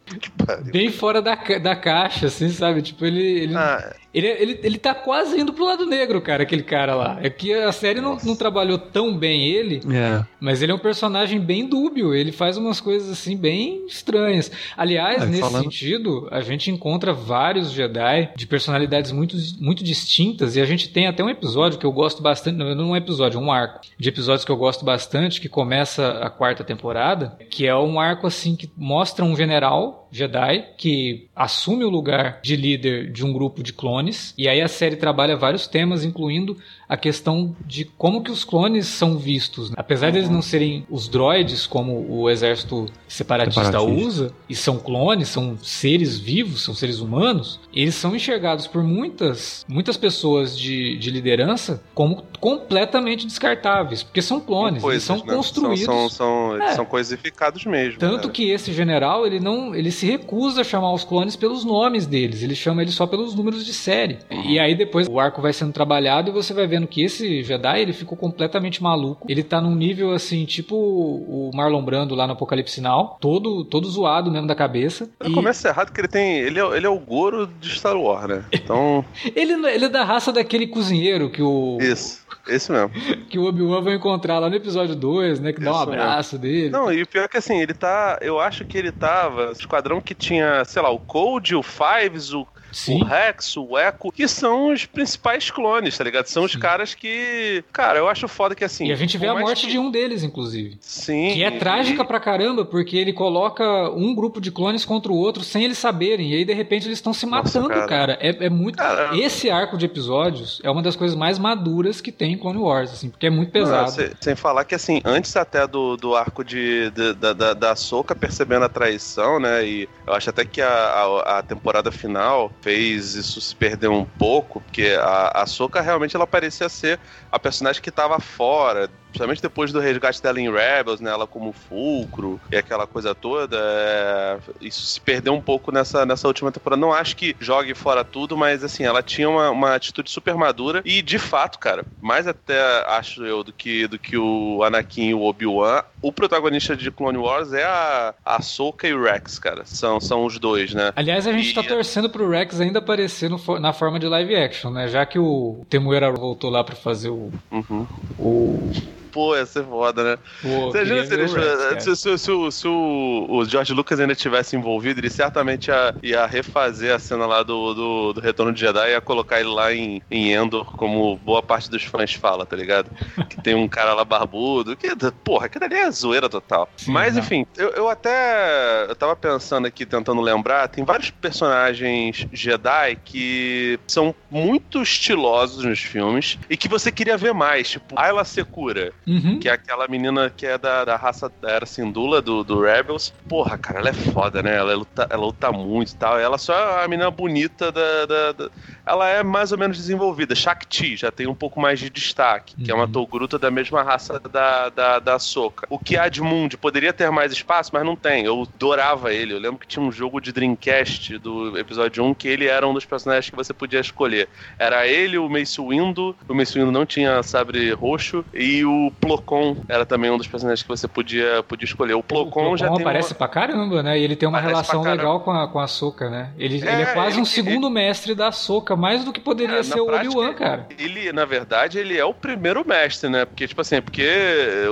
bem 0.72 0.90
fora 0.90 1.22
da, 1.22 1.36
da 1.36 1.76
caixa, 1.76 2.28
assim, 2.28 2.50
sabe? 2.50 2.82
Tipo, 2.82 3.06
ele. 3.06 3.22
ele... 3.22 3.56
Ah, 3.56 3.94
ele, 4.14 4.28
ele, 4.28 4.60
ele 4.64 4.78
tá 4.78 4.94
quase 4.94 5.40
indo 5.40 5.52
pro 5.52 5.66
lado 5.66 5.86
negro, 5.86 6.22
cara, 6.22 6.44
aquele 6.44 6.62
cara 6.62 6.96
lá. 6.96 7.18
É 7.22 7.30
que 7.30 7.52
a 7.54 7.72
série 7.72 8.00
não, 8.00 8.18
não 8.24 8.36
trabalhou 8.36 8.78
tão 8.78 9.18
bem 9.18 9.48
ele, 9.48 9.82
é. 9.92 10.24
mas 10.40 10.62
ele 10.62 10.72
é 10.72 10.76
um 10.76 10.80
personagem 10.80 11.40
bem 11.40 11.68
dúbio. 11.68 12.14
Ele 12.14 12.32
faz 12.32 12.56
umas 12.56 12.80
coisas 12.80 13.10
assim 13.10 13.36
bem 13.36 13.86
estranhas. 13.88 14.52
Aliás, 14.78 15.24
é, 15.24 15.26
nesse 15.26 15.42
falando... 15.42 15.64
sentido, 15.64 16.28
a 16.32 16.42
gente 16.42 16.70
encontra 16.70 17.12
vários 17.12 17.72
Jedi 17.72 18.32
de 18.36 18.46
personalidades 18.46 19.12
muito, 19.12 19.36
muito 19.60 19.84
distintas. 19.84 20.56
E 20.56 20.62
a 20.62 20.66
gente 20.66 20.90
tem 20.90 21.08
até 21.08 21.24
um 21.24 21.30
episódio 21.30 21.80
que 21.80 21.86
eu 21.86 21.92
gosto 21.92 22.22
bastante. 22.22 22.56
Não, 22.56 22.76
não 22.76 22.86
é 22.86 22.88
um 22.90 22.96
episódio, 22.96 23.40
é 23.40 23.42
um 23.42 23.52
arco. 23.52 23.82
De 23.98 24.10
episódios 24.10 24.46
que 24.46 24.52
eu 24.52 24.58
gosto 24.58 24.86
bastante, 24.86 25.42
que 25.42 25.50
começa 25.50 26.20
a 26.20 26.30
quarta 26.30 26.64
temporada, 26.64 27.38
que 27.50 27.66
é 27.66 27.76
um 27.76 28.00
arco 28.00 28.28
assim 28.28 28.56
que 28.56 28.72
mostra 28.78 29.26
um 29.26 29.36
general 29.36 30.03
Jedi 30.14 30.64
que 30.78 31.28
assume 31.36 31.84
o 31.84 31.90
lugar 31.90 32.40
de 32.44 32.56
líder 32.56 33.12
de 33.12 33.26
um 33.26 33.34
grupo 33.34 33.64
de 33.64 33.74
clones. 33.74 34.34
E 34.38 34.48
aí 34.48 34.62
a 34.62 34.68
série 34.68 34.96
trabalha 34.96 35.36
vários 35.36 35.68
temas, 35.68 36.06
incluindo 36.06 36.56
a 36.88 36.98
questão 36.98 37.56
de 37.66 37.86
como 37.86 38.24
que 38.24 38.32
os 38.32 38.44
clones 38.44 38.88
são 38.88 39.18
vistos. 39.18 39.70
Né? 39.70 39.76
Apesar 39.78 40.12
de 40.12 40.18
eles 40.18 40.30
não 40.30 40.42
serem 40.42 40.86
os 40.90 41.08
droids 41.08 41.66
como 41.66 42.06
o 42.10 42.30
exército 42.30 42.88
separatista, 43.08 43.64
separatista, 43.64 44.06
usa, 44.06 44.34
e 44.50 44.56
são 44.56 44.78
clones, 44.78 45.30
são 45.30 45.58
seres 45.62 46.20
vivos, 46.20 46.64
são 46.64 46.74
seres 46.74 47.00
humanos, 47.00 47.60
eles 47.74 47.96
são 47.96 48.16
enxergados 48.16 48.68
por 48.68 48.84
muitas, 48.84 49.66
muitas 49.68 49.98
pessoas 49.98 50.58
de, 50.58 50.98
de 50.98 51.10
liderança 51.10 51.82
como 51.94 52.24
completamente 52.40 53.26
descartáveis, 53.26 54.04
porque 54.04 54.22
são 54.22 54.40
clones, 54.40 54.82
coisas, 54.82 55.10
eles 55.10 55.22
são 55.22 55.28
né? 55.28 55.36
construídos. 55.36 55.86
São, 55.86 56.10
são, 56.10 56.58
são, 56.58 56.62
é. 56.62 56.74
são 56.74 56.86
coisificados 56.86 57.66
mesmo. 57.66 58.00
Tanto 58.00 58.28
né? 58.28 58.34
que 58.34 58.50
esse 58.50 58.74
general, 58.74 59.26
ele 59.26 59.40
não 59.40 59.74
ele 59.74 59.92
se 59.92 60.06
recusa 60.06 60.62
a 60.62 60.64
chamar 60.64 60.94
os 60.94 61.04
clones 61.04 61.36
pelos 61.36 61.64
nomes 61.64 62.06
deles, 62.06 62.44
ele 62.44 62.56
chama 62.56 62.82
eles 62.82 62.94
só 62.94 63.08
pelos 63.08 63.34
números 63.34 63.66
de 63.66 63.74
série. 63.74 64.20
Uhum. 64.30 64.44
E 64.46 64.60
aí 64.60 64.76
depois 64.76 65.08
o 65.08 65.20
arco 65.20 65.42
vai 65.42 65.54
sendo 65.54 65.72
trabalhado 65.72 66.30
e 66.30 66.34
você 66.34 66.54
vai 66.54 66.68
vendo 66.74 66.88
que 66.88 67.04
esse 67.04 67.44
Jedi, 67.44 67.82
ele 67.82 67.94
ficou 67.94 68.18
completamente 68.18 68.82
maluco. 68.82 69.28
Ele 69.30 69.44
tá 69.44 69.62
num 69.62 69.76
nível 69.76 70.12
assim, 70.12 70.44
tipo 70.44 70.76
o 70.76 71.52
Marlon 71.54 71.84
Brando 71.84 72.16
lá 72.16 72.26
no 72.26 72.34
Apocalipse 72.34 72.82
Now, 72.82 73.18
todo, 73.22 73.64
todo 73.64 73.88
zoado 73.88 74.32
mesmo 74.32 74.48
da 74.48 74.56
cabeça. 74.56 75.08
E... 75.24 75.32
Começa 75.32 75.68
errado 75.68 75.92
que 75.92 76.02
ele 76.02 76.08
tem. 76.08 76.38
Ele 76.38 76.60
é, 76.60 76.78
ele 76.78 76.86
é 76.88 76.90
o 76.90 76.98
Goro 77.00 77.46
de 77.46 77.70
Star 77.70 77.96
Wars, 77.96 78.28
né? 78.28 78.46
Então. 78.52 79.06
ele, 79.36 79.54
ele 79.54 79.86
é 79.86 79.90
da 79.90 80.04
raça 80.04 80.32
daquele 80.32 80.68
cozinheiro 80.68 81.30
que 81.30 81.42
o. 81.42 81.78
Isso. 81.80 82.24
Esse 82.48 82.72
mesmo. 82.72 82.90
que 83.30 83.38
o 83.38 83.46
Obi-Wan 83.46 83.82
vai 83.82 83.96
encontrar 83.96 84.40
lá 84.40 84.50
no 84.50 84.56
episódio 84.56 84.96
2, 84.96 85.40
né? 85.40 85.54
Que 85.54 85.62
dá 85.62 85.74
um 85.74 85.80
abraço 85.80 86.40
mesmo. 86.40 86.52
dele. 86.52 86.70
Não, 86.70 86.92
e 86.92 87.04
o 87.04 87.08
pior 87.08 87.26
é 87.26 87.28
que 87.28 87.38
assim, 87.38 87.60
ele 87.60 87.74
tá. 87.74 88.18
Eu 88.22 88.40
acho 88.40 88.66
que 88.66 88.78
ele 88.78 88.92
tava. 88.92 89.52
Esquadrão 89.52 90.02
que 90.02 90.16
tinha, 90.16 90.66
sei 90.66 90.82
lá, 90.82 90.90
o 90.90 91.00
Code, 91.00 91.56
o 91.56 91.64
Fives, 91.64 92.34
o 92.34 92.48
Sim. 92.74 93.02
o 93.02 93.06
Rex, 93.06 93.56
o 93.58 93.78
Echo, 93.78 94.12
que 94.12 94.28
são 94.28 94.74
os 94.74 94.86
principais 94.86 95.50
clones, 95.50 95.98
tá 95.98 96.04
ligado? 96.04 96.26
São 96.26 96.44
os 96.44 96.54
Sim. 96.54 96.60
caras 96.60 96.94
que. 96.94 97.64
Cara, 97.72 98.00
eu 98.00 98.08
acho 98.08 98.28
foda 98.28 98.56
que 98.56 98.64
assim. 98.64 98.88
E 98.88 98.92
a 98.92 98.96
gente 98.96 99.18
vê 99.18 99.28
a 99.28 99.36
morte 99.36 99.66
que... 99.66 99.72
de 99.72 99.80
um 99.80 99.90
deles, 99.90 100.24
inclusive. 100.24 100.78
Sim. 100.82 101.34
Que 101.34 101.44
é 101.44 101.48
e... 101.48 101.60
trágica 101.60 102.04
pra 102.04 102.20
caramba, 102.20 102.66
porque 102.66 102.98
ele 102.98 103.14
coloca 103.14 103.64
um 103.92 104.14
grupo 104.14 104.42
de 104.42 104.52
clones 104.52 104.84
contra 104.84 105.12
o 105.12 105.16
outro 105.16 105.44
sem 105.44 105.64
eles 105.64 105.78
saberem. 105.78 106.32
E 106.32 106.36
aí, 106.36 106.46
de 106.46 106.54
repente, 106.54 106.88
eles 106.88 106.98
estão 106.98 107.14
se 107.14 107.26
matando, 107.26 107.70
Nossa, 107.70 107.88
cara. 107.88 108.18
cara. 108.18 108.18
É, 108.20 108.46
é 108.46 108.50
muito. 108.50 108.78
Cara... 108.78 109.16
Esse 109.18 109.50
arco 109.50 109.78
de 109.78 109.86
episódios 109.86 110.60
é 110.64 110.70
uma 110.70 110.82
das 110.82 110.96
coisas 110.96 111.16
mais 111.16 111.38
maduras 111.38 112.02
que 112.02 112.12
tem 112.12 112.34
em 112.34 112.38
Clone 112.38 112.60
Wars, 112.60 112.92
assim, 112.92 113.10
porque 113.10 113.28
é 113.28 113.30
muito 113.30 113.52
pesado. 113.52 113.92
Não, 114.02 114.10
sem 114.20 114.36
falar 114.36 114.66
que, 114.66 114.76
assim, 114.76 115.02
antes 115.06 115.36
até 115.36 115.68
do, 115.68 115.96
do 115.96 116.16
arco 116.16 116.44
de, 116.44 116.90
de 116.92 117.14
da, 117.14 117.34
da, 117.34 117.54
da 117.54 117.76
Soca 117.76 118.16
percebendo 118.16 118.66
a 118.66 118.70
traição, 118.70 119.40
né? 119.40 119.66
E 119.66 119.90
eu 120.06 120.14
acho 120.14 120.30
até 120.30 120.44
que 120.44 120.62
a, 120.62 120.68
a, 120.68 121.40
a 121.40 121.44
temporada 121.44 121.92
final 121.92 122.52
fez 122.64 123.14
isso 123.14 123.42
se 123.42 123.54
perder 123.54 123.90
um 123.90 124.06
pouco, 124.06 124.62
porque 124.62 124.96
a, 124.98 125.42
a 125.44 125.46
Soca 125.46 125.82
realmente 125.82 126.16
ela 126.16 126.26
parecia 126.26 126.70
ser 126.70 126.98
a 127.30 127.38
personagem 127.38 127.82
que 127.82 127.90
estava 127.90 128.18
fora, 128.20 128.90
principalmente 129.14 129.42
depois 129.42 129.72
do 129.72 129.80
resgate 129.80 130.22
dela 130.22 130.42
em 130.42 130.52
Rebels, 130.52 131.00
né, 131.00 131.12
ela 131.12 131.28
como 131.28 131.54
fulcro 131.54 132.40
e 132.52 132.58
aquela 132.58 132.88
coisa 132.88 133.14
toda, 133.14 133.58
é... 133.60 134.38
isso 134.60 134.86
se 134.86 135.00
perdeu 135.00 135.34
um 135.34 135.42
pouco 135.42 135.72
nessa, 135.72 136.06
nessa 136.06 136.28
última 136.28 136.52
temporada. 136.52 136.80
Não 136.80 136.92
acho 136.92 137.16
que 137.16 137.36
jogue 137.40 137.74
fora 137.74 138.04
tudo, 138.04 138.36
mas 138.36 138.64
assim, 138.64 138.84
ela 138.84 139.02
tinha 139.02 139.30
uma, 139.30 139.50
uma 139.52 139.76
atitude 139.76 140.10
super 140.10 140.36
madura 140.36 140.82
e 140.84 141.02
de 141.02 141.20
fato, 141.20 141.60
cara, 141.60 141.86
mais 142.02 142.28
até 142.28 142.60
acho 142.88 143.26
eu 143.26 143.44
do 143.44 143.54
que, 143.54 143.88
do 143.88 144.00
que 144.00 144.18
o 144.18 144.64
Anakin 144.64 145.10
e 145.10 145.14
o 145.14 145.22
Obi-Wan, 145.22 145.84
o 146.02 146.12
protagonista 146.12 146.76
de 146.76 146.92
Clone 146.92 147.18
Wars 147.18 147.54
é 147.54 147.64
a, 147.64 148.14
a 148.26 148.36
Ahsoka 148.38 148.88
e 148.88 148.94
o 148.94 149.04
Rex, 149.04 149.40
cara. 149.40 149.64
São, 149.66 150.00
são 150.02 150.26
os 150.26 150.38
dois, 150.40 150.74
né? 150.74 150.92
Aliás, 150.96 151.28
a 151.28 151.32
gente 151.32 151.52
e... 151.52 151.54
tá 151.54 151.64
torcendo 151.64 152.10
pro 152.10 152.30
Rex 152.30 152.60
ainda 152.60 152.80
aparecer 152.80 153.30
no, 153.30 153.40
na 153.60 153.72
forma 153.72 154.00
de 154.00 154.08
live 154.08 154.36
action, 154.36 154.72
né? 154.72 154.88
Já 154.88 155.06
que 155.06 155.18
o 155.18 155.66
Temuera 155.70 156.12
voltou 156.12 156.50
lá 156.50 156.64
para 156.64 156.76
fazer 156.76 157.10
o 157.10 157.32
Uhum. 157.52 157.88
O 158.18 158.72
Pô, 159.14 159.38
ia 159.38 159.46
ser 159.46 159.64
foda, 159.64 160.04
né? 160.04 160.18
Pô, 160.42 160.72
Você 160.72 160.80
imagina 160.80 161.06
se, 161.06 161.14
eles, 161.14 161.34
Rex, 161.34 161.84
se, 161.84 161.96
se, 161.96 162.18
se, 162.18 162.52
se, 162.52 162.68
o, 162.68 163.28
o 163.30 163.46
George 163.46 163.72
Lucas 163.72 164.00
ainda 164.00 164.16
tivesse 164.16 164.56
envolvido, 164.56 165.00
ele 165.00 165.10
certamente 165.10 165.68
ia, 165.68 165.96
ia 166.02 166.26
refazer 166.26 166.94
a 166.94 166.98
cena 166.98 167.28
lá 167.28 167.44
do, 167.44 167.74
do, 167.76 168.14
do, 168.14 168.22
Retorno 168.22 168.52
de 168.52 168.60
Jedi 168.60 168.90
e 168.90 168.92
ia 168.94 169.02
colocar 169.02 169.40
ele 169.40 169.50
lá 169.50 169.72
em, 169.72 170.02
em 170.10 170.34
Endor, 170.34 170.66
como 170.76 171.16
boa 171.18 171.44
parte 171.44 171.70
dos 171.70 171.84
fãs 171.84 172.16
fala, 172.16 172.44
tá 172.44 172.56
ligado? 172.56 172.90
que 173.30 173.40
tem 173.40 173.54
um 173.54 173.68
cara 173.68 173.94
lá 173.94 174.04
barbudo, 174.04 174.76
que, 174.76 174.90
porra, 175.24 175.46
aquilo 175.46 175.66
ali 175.66 175.76
é 175.76 175.92
zoeira 175.92 176.28
total. 176.28 176.68
Sim, 176.76 176.92
Mas, 176.92 177.16
enfim, 177.16 177.46
eu, 177.56 177.70
eu 177.70 177.88
até 177.88 178.86
eu 178.90 178.96
tava 178.96 179.16
pensando 179.16 179.68
aqui, 179.68 179.86
tentando 179.86 180.22
lembrar, 180.22 180.68
tem 180.70 180.84
vários 180.84 181.12
personagens 181.12 182.26
Jedi 182.34 182.98
que 183.06 183.80
são 183.86 184.16
muito 184.32 184.82
estilosos 184.82 185.64
nos 185.64 185.80
filmes 185.80 186.40
e 186.50 186.58
que 186.58 186.68
você 186.68 186.92
queria 186.92 187.16
ver 187.16 187.34
mais, 187.34 187.70
tipo 187.70 187.94
Ayla 187.96 188.26
Secura 188.26 188.92
uhum. 189.08 189.40
que 189.40 189.50
é 189.50 189.54
aquela 189.54 189.88
menina 189.88 190.30
que 190.30 190.46
é 190.46 190.58
da, 190.58 190.86
da 190.86 190.96
raça 190.96 191.32
da 191.42 191.52
Era 191.52 191.66
Sindula, 191.66 192.22
do, 192.22 192.44
do 192.44 192.62
Rebels. 192.62 193.14
Porra, 193.28 193.58
cara, 193.58 193.80
ela 193.80 193.90
é 193.90 193.94
foda, 193.94 194.42
né? 194.42 194.56
Ela 194.56 194.76
luta, 194.76 195.08
ela 195.10 195.26
luta 195.26 195.52
muito 195.52 195.92
e 195.92 195.96
tal. 195.96 196.20
Ela 196.20 196.38
só 196.38 196.54
é 196.54 196.86
a 196.86 196.88
menina 196.88 197.12
bonita 197.12 197.72
da, 197.72 198.06
da, 198.06 198.32
da, 198.32 198.50
Ela 198.86 199.10
é 199.10 199.24
mais 199.24 199.52
ou 199.52 199.58
menos 199.58 199.78
desenvolvida. 199.78 200.36
Shakti 200.36 200.96
já 200.96 201.12
tem 201.12 201.28
um 201.28 201.36
pouco 201.36 201.60
mais 201.60 201.80
de 201.80 201.90
destaque, 201.90 202.56
uhum. 202.58 202.66
que 202.66 202.72
é 202.72 202.76
uma 202.76 202.86
uhum. 202.86 202.92
Togruta 202.92 203.40
da 203.40 203.50
mesma 203.50 203.82
raça 203.82 204.20
da, 204.20 204.70
da, 204.70 205.00
da 205.00 205.20
Soka. 205.20 205.66
O 205.70 205.80
que 205.80 205.98
Admund 205.98 206.58
poderia 206.58 206.94
ter 206.94 207.10
mais 207.10 207.32
espaço, 207.32 207.72
mas 207.74 207.86
não 207.86 207.96
tem. 207.96 208.26
Eu 208.26 208.48
adorava 208.56 209.14
ele. 209.14 209.34
Eu 209.34 209.40
lembro 209.40 209.60
que 209.60 209.68
tinha 209.68 209.84
um 209.84 209.92
jogo 209.92 210.20
de 210.20 210.32
Dreamcast 210.32 211.18
do 211.18 211.58
episódio 211.58 212.04
1 212.04 212.14
que 212.14 212.28
ele 212.28 212.48
era 212.48 212.68
um 212.68 212.74
dos 212.74 212.86
personagens 212.86 213.30
que 213.30 213.36
você 213.36 213.54
podia 213.54 213.80
escolher. 213.80 214.28
Era 214.58 214.88
ele, 214.88 215.18
o 215.18 215.30
Mace 215.30 215.62
Windu. 215.62 216.16
O 216.28 216.34
Mace 216.34 216.58
Windu 216.58 216.72
não 216.72 216.86
tinha 216.86 217.22
sabre 217.24 217.72
roxo. 217.74 218.24
E 218.34 218.64
o 218.66 218.92
Plocon 219.00 219.58
era 219.68 219.86
também 219.86 220.12
um 220.12 220.18
dos 220.18 220.28
personagens 220.28 220.62
que 220.62 220.70
você 220.70 220.88
podia, 220.88 221.44
podia 221.44 221.66
escolher. 221.66 221.94
O 221.94 222.04
Plocon, 222.04 222.30
o 222.30 222.32
Plocon 222.32 222.58
já 222.58 222.68
aparece 222.68 223.12
uma... 223.12 223.18
pra 223.18 223.28
caramba, 223.28 223.82
né? 223.82 223.98
E 224.00 224.04
ele 224.04 224.16
tem 224.16 224.28
uma 224.28 224.40
relação 224.40 224.82
legal 224.82 225.22
com 225.22 225.32
a, 225.32 225.48
com 225.48 225.60
a 225.60 225.68
Soca, 225.68 226.10
né? 226.10 226.32
Ele 226.38 226.56
é, 226.56 226.74
ele 226.74 226.82
é 226.84 226.94
quase 226.94 227.16
ele, 227.16 227.22
um 227.22 227.26
segundo 227.26 227.68
ele... 227.68 227.74
mestre 227.74 228.14
da 228.16 228.32
Soca, 228.32 228.73
mais 228.76 229.04
do 229.04 229.12
que 229.12 229.20
poderia 229.20 229.60
é, 229.60 229.64
ser 229.64 229.80
o 229.80 229.94
Obi-Wan, 229.94 230.34
cara. 230.34 230.68
Ele, 230.78 231.12
na 231.12 231.26
verdade, 231.26 231.80
ele 231.80 231.98
é 231.98 232.06
o 232.06 232.14
primeiro 232.14 232.68
mestre, 232.68 233.10
né? 233.10 233.26
Porque, 233.26 233.48
tipo 233.48 233.62
assim, 233.62 233.82
porque 233.82 234.08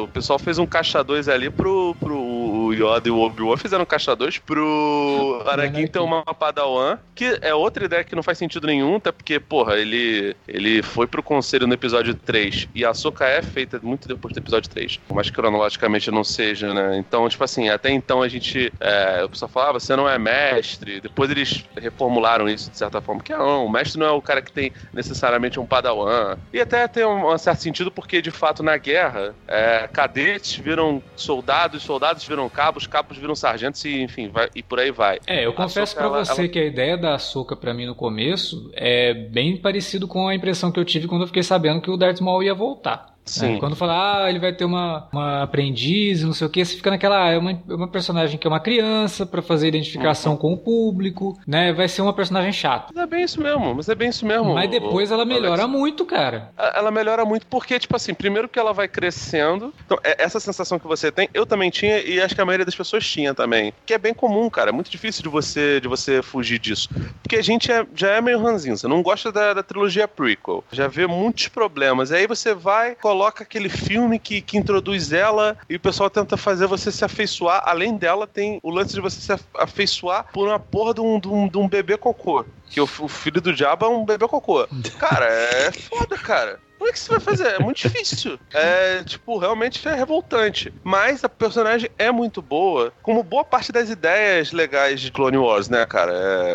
o 0.02 0.08
pessoal 0.08 0.40
fez 0.40 0.58
um 0.58 0.66
caixa 0.66 1.04
2 1.04 1.30
ali 1.30 1.50
pro, 1.50 1.96
pro 2.00 2.41
Yoda 2.74 3.08
e 3.08 3.12
o 3.12 3.20
Obi-Wan 3.20 3.58
fizeram 3.58 3.86
caixa 3.86 4.16
2 4.16 4.40
pro 4.40 5.44
Anakin 5.48 5.88
ter 5.88 6.00
uma 6.00 6.24
Padawan, 6.24 6.98
que 7.16 7.38
é 7.42 7.54
outra 7.54 7.86
ideia 7.86 8.04
que 8.04 8.16
não 8.16 8.24
faz 8.24 8.38
sentido 8.38 8.68
nenhum, 8.68 8.96
até 8.96 9.12
porque, 9.12 9.40
porra, 9.40 9.76
ele, 9.76 10.36
ele 10.48 10.82
foi 10.82 11.08
pro 11.08 11.24
conselho 11.24 11.68
no 11.68 11.74
episódio 11.74 12.14
3 12.14 12.70
e 12.74 12.86
a 12.86 12.94
Soca 12.94 13.26
é 13.26 13.42
feita 13.42 13.80
muito 13.82 14.08
depois 14.08 14.34
do 14.34 14.40
episódio 14.40 14.70
3. 14.70 14.98
Por 14.98 15.16
mais 15.16 15.30
que 15.30 15.36
cronologicamente 15.36 16.10
não 16.12 16.24
seja, 16.24 16.74
né? 16.74 16.98
Então, 16.98 17.28
tipo 17.28 17.44
assim, 17.44 17.70
até 17.70 17.92
então 17.92 18.22
a 18.22 18.28
gente. 18.28 18.72
É, 18.80 19.24
o 19.24 19.30
pessoal 19.30 19.50
falava, 19.50 19.72
ah, 19.72 19.74
você 19.80 19.96
não 19.96 20.10
é 20.10 20.18
mestre. 20.18 21.02
Depois 21.02 21.30
eles 21.30 21.66
reformularam 21.76 22.48
isso 22.48 22.70
de 22.72 22.78
certa 22.78 23.02
forma. 23.02 23.22
Que 23.22 23.34
não, 23.34 23.66
o 23.66 23.72
mestre 23.72 24.00
não 24.00 24.08
é 24.08 24.12
o 24.12 24.22
cara 24.22 24.42
que 24.42 24.52
tem 24.52 24.72
necessariamente 24.94 25.60
um 25.60 25.66
padawan. 25.66 26.38
E 26.54 26.60
até 26.60 26.88
tem 26.88 27.06
um, 27.06 27.32
um 27.32 27.38
certo 27.38 27.60
sentido, 27.60 27.92
porque 27.92 28.22
de 28.22 28.32
fato 28.32 28.64
na 28.64 28.78
guerra, 28.78 29.34
é, 29.48 29.90
cadetes 29.92 30.56
viram 30.56 31.02
soldados, 31.16 31.84
soldados 31.84 32.26
viram 32.26 32.50
cabos, 32.62 32.86
cabos 32.86 33.18
viram 33.18 33.34
sargentos 33.34 33.84
e 33.86 34.02
enfim, 34.02 34.30
vai, 34.30 34.50
e 34.56 34.62
por 34.62 34.80
aí 34.80 34.92
vai. 34.92 35.20
É, 35.26 35.46
eu 35.46 35.54
confesso 35.54 35.96
para 35.96 36.08
você 36.08 36.42
ela... 36.42 36.48
que 36.48 36.60
a 36.60 36.66
ideia 36.66 36.96
da 36.96 37.18
Soca 37.18 37.56
para 37.56 37.74
mim 37.74 37.88
no 37.88 37.96
começo 37.96 38.70
é 38.74 39.14
bem 39.14 39.58
parecido 39.58 40.08
com 40.08 40.28
a 40.28 40.36
impressão 40.36 40.72
que 40.72 40.80
eu 40.80 40.86
tive 40.86 41.08
quando 41.08 41.22
eu 41.22 41.28
fiquei 41.28 41.42
sabendo 41.42 41.82
que 41.82 41.90
o 41.90 41.98
Darth 41.98 42.22
Maul 42.22 42.44
ia 42.44 42.54
voltar. 42.54 43.11
Sim. 43.26 43.56
É, 43.56 43.60
quando 43.60 43.76
fala, 43.76 44.24
ah, 44.26 44.30
ele 44.30 44.40
vai 44.40 44.54
ter 44.54 44.66
uma, 44.66 45.08
uma 45.12 45.44
aprendiz, 45.44 46.24
não 46.24 46.34
sei 46.34 46.48
o 46.48 46.50
que, 46.50 46.64
você 46.64 46.76
fica 46.76 46.90
naquela, 46.90 47.26
ah, 47.26 47.30
é 47.30 47.38
uma, 47.38 47.52
é 47.52 47.74
uma 47.74 47.88
personagem 47.88 48.38
que 48.38 48.48
é 48.48 48.50
uma 48.50 48.60
criança 48.60 49.26
para 49.26 49.42
fazer 49.42 49.68
identificação 49.68 50.34
uhum. 50.34 50.38
com 50.38 50.54
o 50.54 50.58
público, 50.58 51.40
né? 51.48 51.72
Vai 51.74 51.88
ser 51.88 52.02
uma 52.02 52.14
personagem 52.14 52.52
chata. 52.52 52.92
Mas 52.94 53.04
é 53.04 53.08
bem 53.08 53.24
isso 53.24 53.42
mesmo, 53.42 53.76
mas 53.76 53.90
é 53.90 53.96
bem 53.96 54.10
isso 54.10 54.26
mesmo. 54.26 54.54
Mas 54.54 54.70
depois 54.70 55.12
ela 55.12 55.26
melhora 55.26 55.64
Alex. 55.64 55.80
muito, 55.80 56.06
cara. 56.06 56.52
Ela 56.58 56.92
melhora 56.92 57.26
muito 57.26 57.46
porque, 57.48 57.80
tipo 57.80 57.96
assim, 57.96 58.14
primeiro 58.14 58.50
que 58.50 58.60
ela 58.60 58.74
vai 58.74 58.88
crescendo. 58.88 59.74
Então, 59.86 59.98
é 60.04 60.24
essa 60.24 60.40
sensação 60.40 60.80
que 60.80 60.88
você 60.88 61.12
tem, 61.12 61.30
eu 61.34 61.46
também 61.46 61.70
tinha 61.70 62.00
e 62.00 62.22
acho 62.22 62.36
que 62.36 62.42
a 62.42 62.46
maioria 62.46 62.66
das 62.66 62.76
pessoas 62.76 63.08
tinha 63.08 63.34
também. 63.34 63.74
Que 63.86 63.94
é 63.94 63.98
bem 63.98 64.14
comum, 64.14 64.50
cara. 64.50 64.70
É 64.70 64.74
muito 64.74 64.90
difícil 64.90 65.24
de 65.24 65.30
você, 65.30 65.80
de 65.80 65.88
você 65.88 66.22
fugir 66.22 66.60
disso. 66.60 66.90
Porque 67.22 67.36
a 67.36 67.42
gente 67.42 67.72
é, 67.72 67.86
já 67.96 68.12
é 68.12 68.22
meio 68.22 68.42
ranzinho, 68.42 68.78
você 68.78 68.88
não 68.88 69.02
gosta 69.02 69.32
da, 69.32 69.54
da 69.54 69.64
trilogia 69.64 70.08
prequel. 70.08 70.64
Já 70.72 70.88
vê 70.88 71.08
muitos 71.08 71.48
problemas. 71.48 72.12
E 72.12 72.16
aí 72.16 72.28
você 72.28 72.54
vai, 72.54 72.96
coloca 73.12 73.44
aquele 73.44 73.68
filme 73.68 74.18
que, 74.18 74.40
que 74.40 74.58
introduz 74.58 75.12
ela 75.12 75.58
e 75.70 75.76
o 75.76 75.80
pessoal 75.82 76.10
tenta 76.10 76.38
fazer 76.38 76.66
você 76.66 76.90
se 76.90 77.04
afeiçoar. 77.04 77.62
Além 77.66 77.98
dela, 77.98 78.26
tem 78.26 78.58
o 78.64 78.72
lance 78.72 78.94
de 78.94 79.02
você 79.02 79.20
se 79.20 79.44
afeiçoar 79.56 80.28
por 80.32 80.48
uma 80.48 80.58
porra 80.58 80.94
de 80.94 81.02
um, 81.02 81.20
de 81.20 81.28
um, 81.28 81.50
de 81.50 81.58
um 81.58 81.68
bebê 81.68 81.98
cocô. 81.98 82.46
Que 82.70 82.80
o, 82.80 82.86
o 82.86 83.08
filho 83.10 83.42
do 83.42 83.52
diabo 83.52 83.86
é 83.86 83.90
um 83.90 84.06
bebê 84.06 84.26
cocô. 84.30 84.66
Cara, 84.98 85.26
é 85.26 85.74
foda, 85.74 86.18
cara. 86.18 86.58
Como 86.82 86.90
é 86.90 86.94
que 86.94 87.00
você 87.00 87.12
vai 87.12 87.20
fazer? 87.20 87.48
É 87.48 87.60
muito 87.60 87.78
difícil. 87.78 88.40
É, 88.54 89.04
tipo, 89.04 89.38
realmente 89.38 89.88
é 89.88 89.96
revoltante. 89.96 90.74
Mas 90.84 91.24
a 91.24 91.30
personagem 91.30 91.90
é 91.98 92.12
muito 92.12 92.42
boa, 92.42 92.92
como 93.02 93.24
boa 93.24 93.44
parte 93.44 93.72
das 93.72 93.90
ideias 93.90 94.52
legais 94.52 95.00
de 95.00 95.12
Clone 95.12 95.38
Wars, 95.38 95.70
né, 95.70 95.86
cara? 95.86 96.12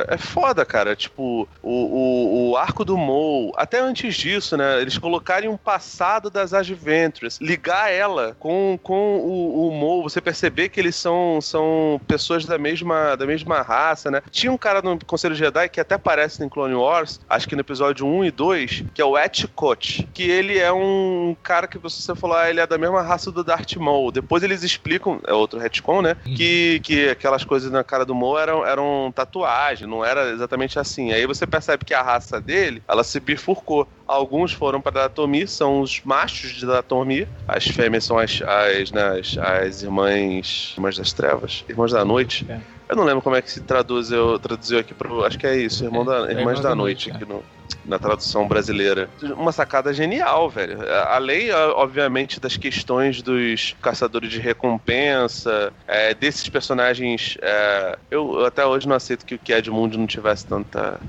É, 0.08 0.14
é 0.14 0.18
foda, 0.18 0.64
cara. 0.64 0.94
Tipo, 0.94 1.48
o, 1.62 1.70
o, 1.70 2.50
o 2.50 2.56
arco 2.56 2.84
do 2.84 2.96
Maul, 2.98 3.52
até 3.56 3.80
antes 3.80 4.14
disso, 4.14 4.56
né? 4.56 4.80
Eles 4.80 4.98
colocarem 4.98 5.48
um 5.48 5.56
passado 5.56 6.28
das 6.28 6.52
Adventures, 6.52 7.38
ligar 7.40 7.90
ela 7.90 8.36
com, 8.38 8.78
com 8.82 9.16
o, 9.18 9.68
o 9.68 9.80
Maul, 9.80 10.02
você 10.02 10.20
perceber 10.20 10.68
que 10.68 10.78
eles 10.78 10.96
são, 10.96 11.40
são 11.40 12.00
pessoas 12.06 12.44
da 12.44 12.58
mesma, 12.58 13.16
da 13.16 13.26
mesma 13.26 13.62
raça, 13.62 14.10
né? 14.10 14.22
Tinha 14.30 14.52
um 14.52 14.58
cara 14.58 14.82
no 14.82 14.98
Conselho 15.04 15.34
Jedi 15.34 15.68
que 15.68 15.80
até 15.80 15.94
aparece 15.94 16.44
em 16.44 16.48
Clone 16.48 16.74
Wars, 16.74 17.20
acho 17.28 17.48
que 17.48 17.54
no 17.54 17.62
episódio 17.62 18.06
1 18.06 18.24
e 18.26 18.30
2, 18.30 18.84
que 18.94 19.00
é 19.00 19.04
o 19.04 19.16
Etchikot, 19.16 20.06
que 20.16 20.22
ele 20.22 20.58
é 20.58 20.72
um 20.72 21.36
cara 21.42 21.66
que 21.66 21.76
você 21.76 22.14
falou, 22.14 22.38
ah, 22.38 22.48
ele 22.48 22.58
é 22.58 22.66
da 22.66 22.78
mesma 22.78 23.02
raça 23.02 23.30
do 23.30 23.44
Darth 23.44 23.76
Maul. 23.76 24.10
Depois 24.10 24.42
eles 24.42 24.62
explicam, 24.62 25.20
é 25.26 25.34
outro 25.34 25.60
retcon, 25.60 26.00
né? 26.00 26.16
Uhum. 26.24 26.34
Que, 26.34 26.80
que 26.80 27.10
aquelas 27.10 27.44
coisas 27.44 27.70
na 27.70 27.84
cara 27.84 28.02
do 28.02 28.14
Maul 28.14 28.38
eram, 28.38 28.66
eram 28.66 29.12
tatuagem, 29.14 29.86
não 29.86 30.02
era 30.02 30.30
exatamente 30.30 30.78
assim. 30.78 31.12
Aí 31.12 31.26
você 31.26 31.46
percebe 31.46 31.84
que 31.84 31.92
a 31.92 32.00
raça 32.00 32.40
dele, 32.40 32.82
ela 32.88 33.04
se 33.04 33.20
bifurcou. 33.20 33.86
Alguns 34.06 34.54
foram 34.54 34.80
para 34.80 35.02
Datomir, 35.02 35.48
são 35.48 35.82
os 35.82 36.00
machos 36.02 36.52
de 36.52 36.64
Datomir. 36.64 37.28
As 37.46 37.66
fêmeas 37.66 38.04
são 38.04 38.18
as, 38.18 38.40
as, 38.40 38.90
né, 38.90 39.20
as, 39.20 39.36
as 39.36 39.82
irmãs, 39.82 40.72
irmãs 40.78 40.96
das 40.96 41.12
trevas, 41.12 41.62
irmãs 41.68 41.92
da 41.92 42.06
noite. 42.06 42.46
É. 42.48 42.58
Eu 42.88 42.96
não 42.96 43.04
lembro 43.04 43.20
como 43.20 43.36
é 43.36 43.42
que 43.42 43.50
se 43.50 43.60
traduziu, 43.60 44.38
traduziu 44.38 44.78
aqui 44.78 44.94
pro. 44.94 45.26
Acho 45.26 45.38
que 45.38 45.46
é 45.46 45.58
isso, 45.58 45.84
Irmão 45.84 46.02
é, 46.02 46.06
da, 46.06 46.32
é 46.32 46.38
Irmãs 46.38 46.60
da, 46.60 46.70
da, 46.70 46.74
Noite, 46.74 47.10
noite 47.10 47.22
aqui 47.22 47.30
no, 47.30 47.42
na 47.84 47.98
tradução 47.98 48.46
brasileira. 48.48 49.08
Uma 49.36 49.52
sacada 49.52 49.92
genial, 49.92 50.50
velho. 50.50 50.78
Além, 51.08 51.50
obviamente, 51.52 52.40
das 52.40 52.56
questões 52.56 53.22
dos 53.22 53.76
caçadores 53.80 54.30
de 54.30 54.40
recompensa, 54.40 55.72
é, 55.86 56.14
desses 56.14 56.48
personagens. 56.48 57.36
É, 57.40 57.98
eu, 58.10 58.44
até 58.44 58.64
hoje 58.64 58.88
não 58.88 58.96
aceito 58.96 59.24
que 59.24 59.34
o 59.34 59.56
Edmund 59.56 59.96
não 59.96 60.06
tivesse 60.06 60.46
tanta 60.46 61.00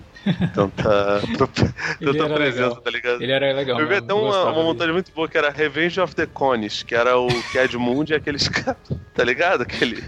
tanta, 0.53 1.21
tanta 1.99 2.29
presença, 2.29 2.67
legal. 2.67 2.75
tá 2.75 2.91
ligado? 2.91 3.21
Ele 3.21 3.31
era 3.31 3.53
legal. 3.53 3.79
Eu 3.79 3.87
vi 3.87 3.95
até 3.95 4.13
uma, 4.13 4.43
uma 4.45 4.63
montagem 4.63 4.93
muito 4.93 5.11
boa 5.11 5.27
que 5.27 5.37
era 5.37 5.49
Revenge 5.49 5.99
of 5.99 6.15
the 6.15 6.25
Cones, 6.25 6.83
que 6.83 6.95
era 6.95 7.17
o 7.17 7.27
Cad 7.53 7.73
Moon 7.77 8.03
e 8.07 8.13
aqueles 8.13 8.47
caras, 8.49 8.77
tá 9.13 9.23
ligado? 9.23 9.61
Aquele, 9.61 10.03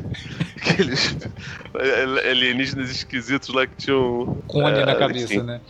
aqueles 0.58 1.16
alienígenas 2.30 2.90
esquisitos 2.92 3.50
lá 3.50 3.66
que 3.68 3.76
tinham. 3.76 4.42
Cone 4.48 4.80
é, 4.80 4.86
na 4.86 4.96
cabeça, 4.96 5.34
enfim. 5.34 5.44
né? 5.44 5.62